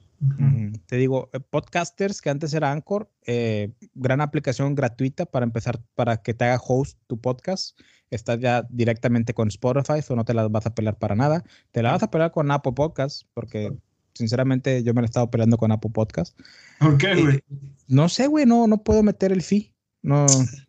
Te 0.87 0.97
digo, 0.97 1.31
eh, 1.33 1.41
podcasters 1.41 2.21
que 2.21 2.31
antes 2.31 2.55
era 2.55 2.73
Anchor, 2.73 3.11
eh, 3.27 3.73
gran 3.95 4.21
aplicación 4.21 4.75
gratuita 4.75 5.27
para 5.27 5.45
empezar, 5.45 5.81
para 5.95 6.23
que 6.23 6.35
te 6.35 6.45
haga 6.45 6.61
host 6.65 6.99
tu 7.07 7.21
podcast. 7.21 7.79
Estás 8.11 8.41
ya 8.41 8.67
directamente 8.71 9.35
con 9.35 9.49
Spotify, 9.49 10.01
o 10.09 10.17
no 10.17 10.25
te 10.25 10.35
la 10.35 10.49
vas 10.49 10.67
a 10.67 10.75
pelar 10.75 10.99
para 10.99 11.17
nada. 11.17 11.45
Te 11.73 11.83
la 11.83 11.93
vas 11.93 12.03
a 12.03 12.11
pelar 12.11 12.31
con 12.31 12.51
Apple 12.51 12.73
Podcast, 12.73 13.23
porque 13.35 13.77
sinceramente 14.15 14.83
yo 14.83 14.95
me 14.95 15.03
la 15.03 15.07
he 15.07 15.11
estado 15.11 15.31
peleando 15.31 15.59
con 15.59 15.73
Apple 15.73 15.91
Podcast. 15.93 16.39
¿Por 16.79 16.97
qué, 16.99 17.15
güey? 17.15 17.41
no 17.89 18.09
sé, 18.09 18.27
güey, 18.27 18.47
no, 18.47 18.67
no 18.67 18.83
puedo 18.83 19.03
meter 19.03 19.33
el 19.33 19.43
fee. 19.43 19.75
No, 20.03 20.27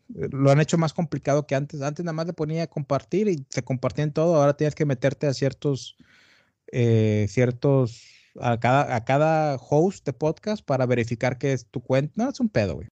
lo 0.10 0.50
han 0.50 0.60
hecho 0.60 0.80
más 0.80 0.94
complicado 0.94 1.46
que 1.46 1.54
antes. 1.54 1.82
Antes 1.82 2.04
nada 2.04 2.14
más 2.14 2.26
le 2.26 2.34
ponía 2.34 2.66
compartir 2.68 3.28
y 3.28 3.46
se 3.50 3.64
compartían 3.64 4.12
todo. 4.12 4.36
Ahora 4.36 4.58
tienes 4.58 4.74
que 4.74 4.86
meterte 4.86 5.28
a 5.28 5.34
ciertos, 5.34 5.96
eh, 6.72 7.28
ciertos, 7.30 8.17
a 8.42 8.60
cada, 8.60 8.96
a 8.96 9.06
cada 9.06 9.56
host 9.58 10.06
de 10.06 10.14
podcast 10.14 10.64
para 10.64 10.86
verificar 10.86 11.38
que 11.38 11.54
es 11.54 11.68
tu 11.68 11.82
cuenta. 11.82 12.14
No, 12.16 12.30
es 12.30 12.40
un 12.40 12.50
pedo, 12.50 12.76
güey. 12.76 12.88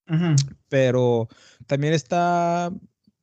Pero 0.70 1.28
también 1.68 1.94
está 1.94 2.72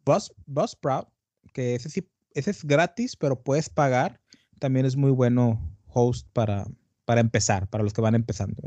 Buzz, 0.04 0.32
Buzzsprout, 0.46 1.08
que 1.52 1.74
ese 1.74 1.88
sí, 1.88 2.08
ese 2.34 2.50
es 2.50 2.64
gratis, 2.64 3.16
pero 3.16 3.42
puedes 3.42 3.68
pagar. 3.68 4.20
También 4.58 4.86
es 4.86 4.96
muy 4.96 5.10
bueno 5.10 5.60
host 5.86 6.26
para, 6.32 6.66
para 7.04 7.20
empezar, 7.20 7.68
para 7.68 7.84
los 7.84 7.92
que 7.92 8.00
van 8.00 8.14
empezando. 8.14 8.62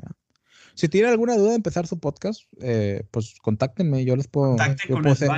Si 0.76 0.90
tienen 0.90 1.12
alguna 1.12 1.36
duda 1.38 1.52
de 1.52 1.56
empezar 1.56 1.88
su 1.88 2.00
podcast, 2.00 2.42
eh, 2.62 3.04
pues 3.12 3.36
contáctenme, 3.42 4.04
yo 4.04 4.16
les 4.16 4.28
puedo, 4.28 4.58
yo 4.90 5.02
puedo, 5.02 5.16
ser, 5.16 5.30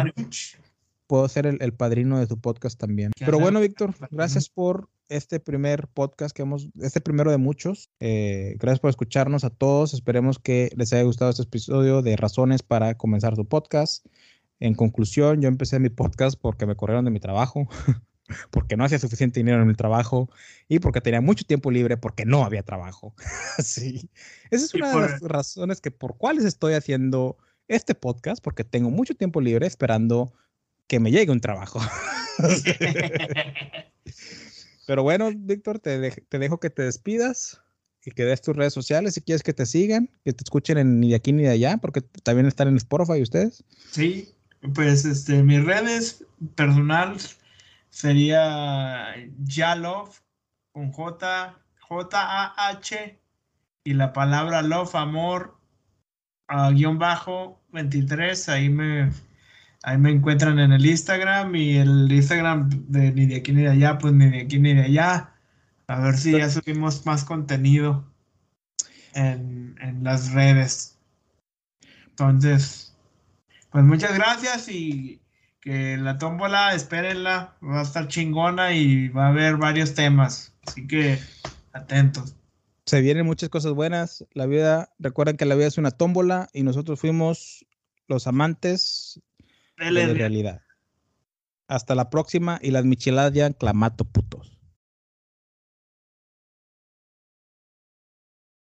puedo 1.07 1.27
ser 1.29 1.47
el, 1.47 1.73
padrino 1.73 2.19
de 2.19 2.27
su 2.27 2.39
podcast 2.39 2.79
también. 2.79 3.11
Pero 3.17 3.39
bueno, 3.39 3.59
Víctor, 3.59 3.95
gracias 4.11 4.49
por 4.49 4.89
este 5.09 5.39
primer 5.39 5.87
podcast 5.87 6.35
que 6.35 6.41
hemos, 6.41 6.67
este 6.81 7.01
primero 7.01 7.31
de 7.31 7.37
muchos. 7.37 7.89
Eh, 7.99 8.55
gracias 8.59 8.79
por 8.79 8.89
escucharnos 8.89 9.43
a 9.43 9.49
todos. 9.49 9.93
Esperemos 9.93 10.37
que 10.37 10.69
les 10.75 10.93
haya 10.93 11.03
gustado 11.03 11.31
este 11.31 11.43
episodio 11.43 12.01
de 12.01 12.15
razones 12.17 12.61
para 12.61 12.95
comenzar 12.95 13.35
su 13.35 13.45
podcast. 13.45 14.05
En 14.59 14.75
conclusión, 14.75 15.41
yo 15.41 15.47
empecé 15.47 15.79
mi 15.79 15.89
podcast 15.89 16.39
porque 16.39 16.65
me 16.65 16.75
corrieron 16.75 17.05
de 17.05 17.11
mi 17.11 17.19
trabajo. 17.19 17.67
porque 18.51 18.75
no 18.75 18.83
hacía 18.83 18.99
suficiente 18.99 19.39
dinero 19.39 19.63
en 19.63 19.69
el 19.69 19.77
trabajo 19.77 20.29
y 20.67 20.79
porque 20.79 20.99
tenía 20.99 21.21
mucho 21.21 21.45
tiempo 21.45 21.71
libre 21.71 21.95
porque 21.95 22.25
no 22.25 22.43
había 22.43 22.63
trabajo. 22.63 23.15
sí. 23.63 24.09
Esa 24.51 24.65
es 24.65 24.73
una 24.73 24.91
de 24.91 24.99
las 24.99 25.21
razones 25.21 25.79
que 25.79 25.91
por 25.91 26.17
cuales 26.17 26.43
estoy 26.43 26.73
haciendo 26.73 27.37
este 27.67 27.95
podcast, 27.95 28.43
porque 28.43 28.63
tengo 28.63 28.89
mucho 28.89 29.15
tiempo 29.15 29.41
libre 29.41 29.67
esperando 29.67 30.33
que 30.87 30.99
me 30.99 31.11
llegue 31.11 31.31
un 31.31 31.41
trabajo. 31.41 31.79
Pero 34.87 35.03
bueno, 35.03 35.29
Víctor, 35.35 35.79
te, 35.79 36.11
te, 36.11 36.39
dejo 36.39 36.59
que 36.59 36.69
te 36.69 36.83
despidas 36.83 37.61
y 38.05 38.11
que 38.11 38.23
des 38.23 38.41
tus 38.41 38.55
redes 38.55 38.73
sociales 38.73 39.15
si 39.15 39.21
quieres 39.21 39.43
que 39.43 39.53
te 39.53 39.65
sigan, 39.65 40.09
que 40.23 40.31
te 40.31 40.43
escuchen 40.43 40.77
en 40.77 41.01
ni 41.01 41.09
de 41.09 41.15
aquí 41.15 41.33
ni 41.33 41.43
de 41.43 41.49
allá, 41.49 41.77
porque 41.77 42.01
también 42.23 42.45
están 42.47 42.69
en 42.69 42.77
Spotify 42.77 43.21
ustedes. 43.21 43.65
Sí, 43.91 44.33
pues 44.73 45.03
este, 45.03 45.43
mis 45.43 45.63
redes 45.65 46.23
personal 46.55 47.17
sería 47.89 49.13
Yalov 49.43 50.11
con 50.71 50.91
J, 50.91 51.59
J-A-H 51.81 53.19
y 53.83 53.93
la 53.93 54.13
palabra 54.13 54.61
love, 54.61 54.95
amor, 54.95 55.57
guion 56.73 56.97
bajo 56.99 57.61
23, 57.71 58.49
ahí 58.49 58.69
me, 58.69 59.11
ahí 59.87 59.97
me 59.97 60.11
encuentran 60.11 60.59
en 60.59 60.73
el 60.73 60.85
Instagram 60.85 61.55
y 61.55 61.77
el 61.77 62.11
Instagram 62.11 62.69
de 62.89 63.13
ni 63.13 63.25
de 63.25 63.37
aquí 63.37 63.53
ni 63.53 63.61
de 63.61 63.69
allá, 63.69 63.97
pues 63.97 64.13
ni 64.13 64.29
de 64.29 64.41
aquí 64.41 64.59
ni 64.59 64.73
de 64.73 64.83
allá. 64.83 65.33
A 65.87 66.01
ver 66.01 66.17
si 66.17 66.33
ya 66.33 66.49
subimos 66.49 67.05
más 67.05 67.23
contenido 67.23 68.05
en, 69.13 69.77
en 69.79 70.03
las 70.03 70.33
redes. 70.33 70.97
Entonces, 72.09 72.97
pues 73.71 73.85
muchas 73.85 74.13
gracias 74.13 74.67
y 74.67 75.21
que 75.61 75.95
la 75.95 76.17
tómbola, 76.17 76.73
espérenla, 76.75 77.55
va 77.63 77.79
a 77.79 77.83
estar 77.83 78.09
chingona 78.09 78.73
y 78.73 79.07
va 79.07 79.27
a 79.27 79.29
haber 79.29 79.55
varios 79.55 79.93
temas. 79.93 80.53
Así 80.67 80.85
que 80.85 81.17
atentos. 81.71 82.35
Se 82.85 82.99
vienen 82.99 83.25
muchas 83.25 83.47
cosas 83.47 83.71
buenas. 83.71 84.25
La 84.33 84.47
vida, 84.47 84.89
recuerden 84.99 85.37
que 85.37 85.45
la 85.45 85.55
vida 85.55 85.67
es 85.67 85.77
una 85.77 85.91
tómbola 85.91 86.49
y 86.51 86.63
nosotros 86.63 86.99
fuimos 86.99 87.65
los 88.09 88.27
amantes 88.27 89.21
de 89.77 90.13
realidad. 90.13 90.61
Hasta 91.67 91.95
la 91.95 92.09
próxima 92.09 92.59
y 92.61 92.71
las 92.71 92.85
micheladas 92.85 93.33
ya 93.33 93.51
clamato 93.51 94.05
putos. 94.05 94.56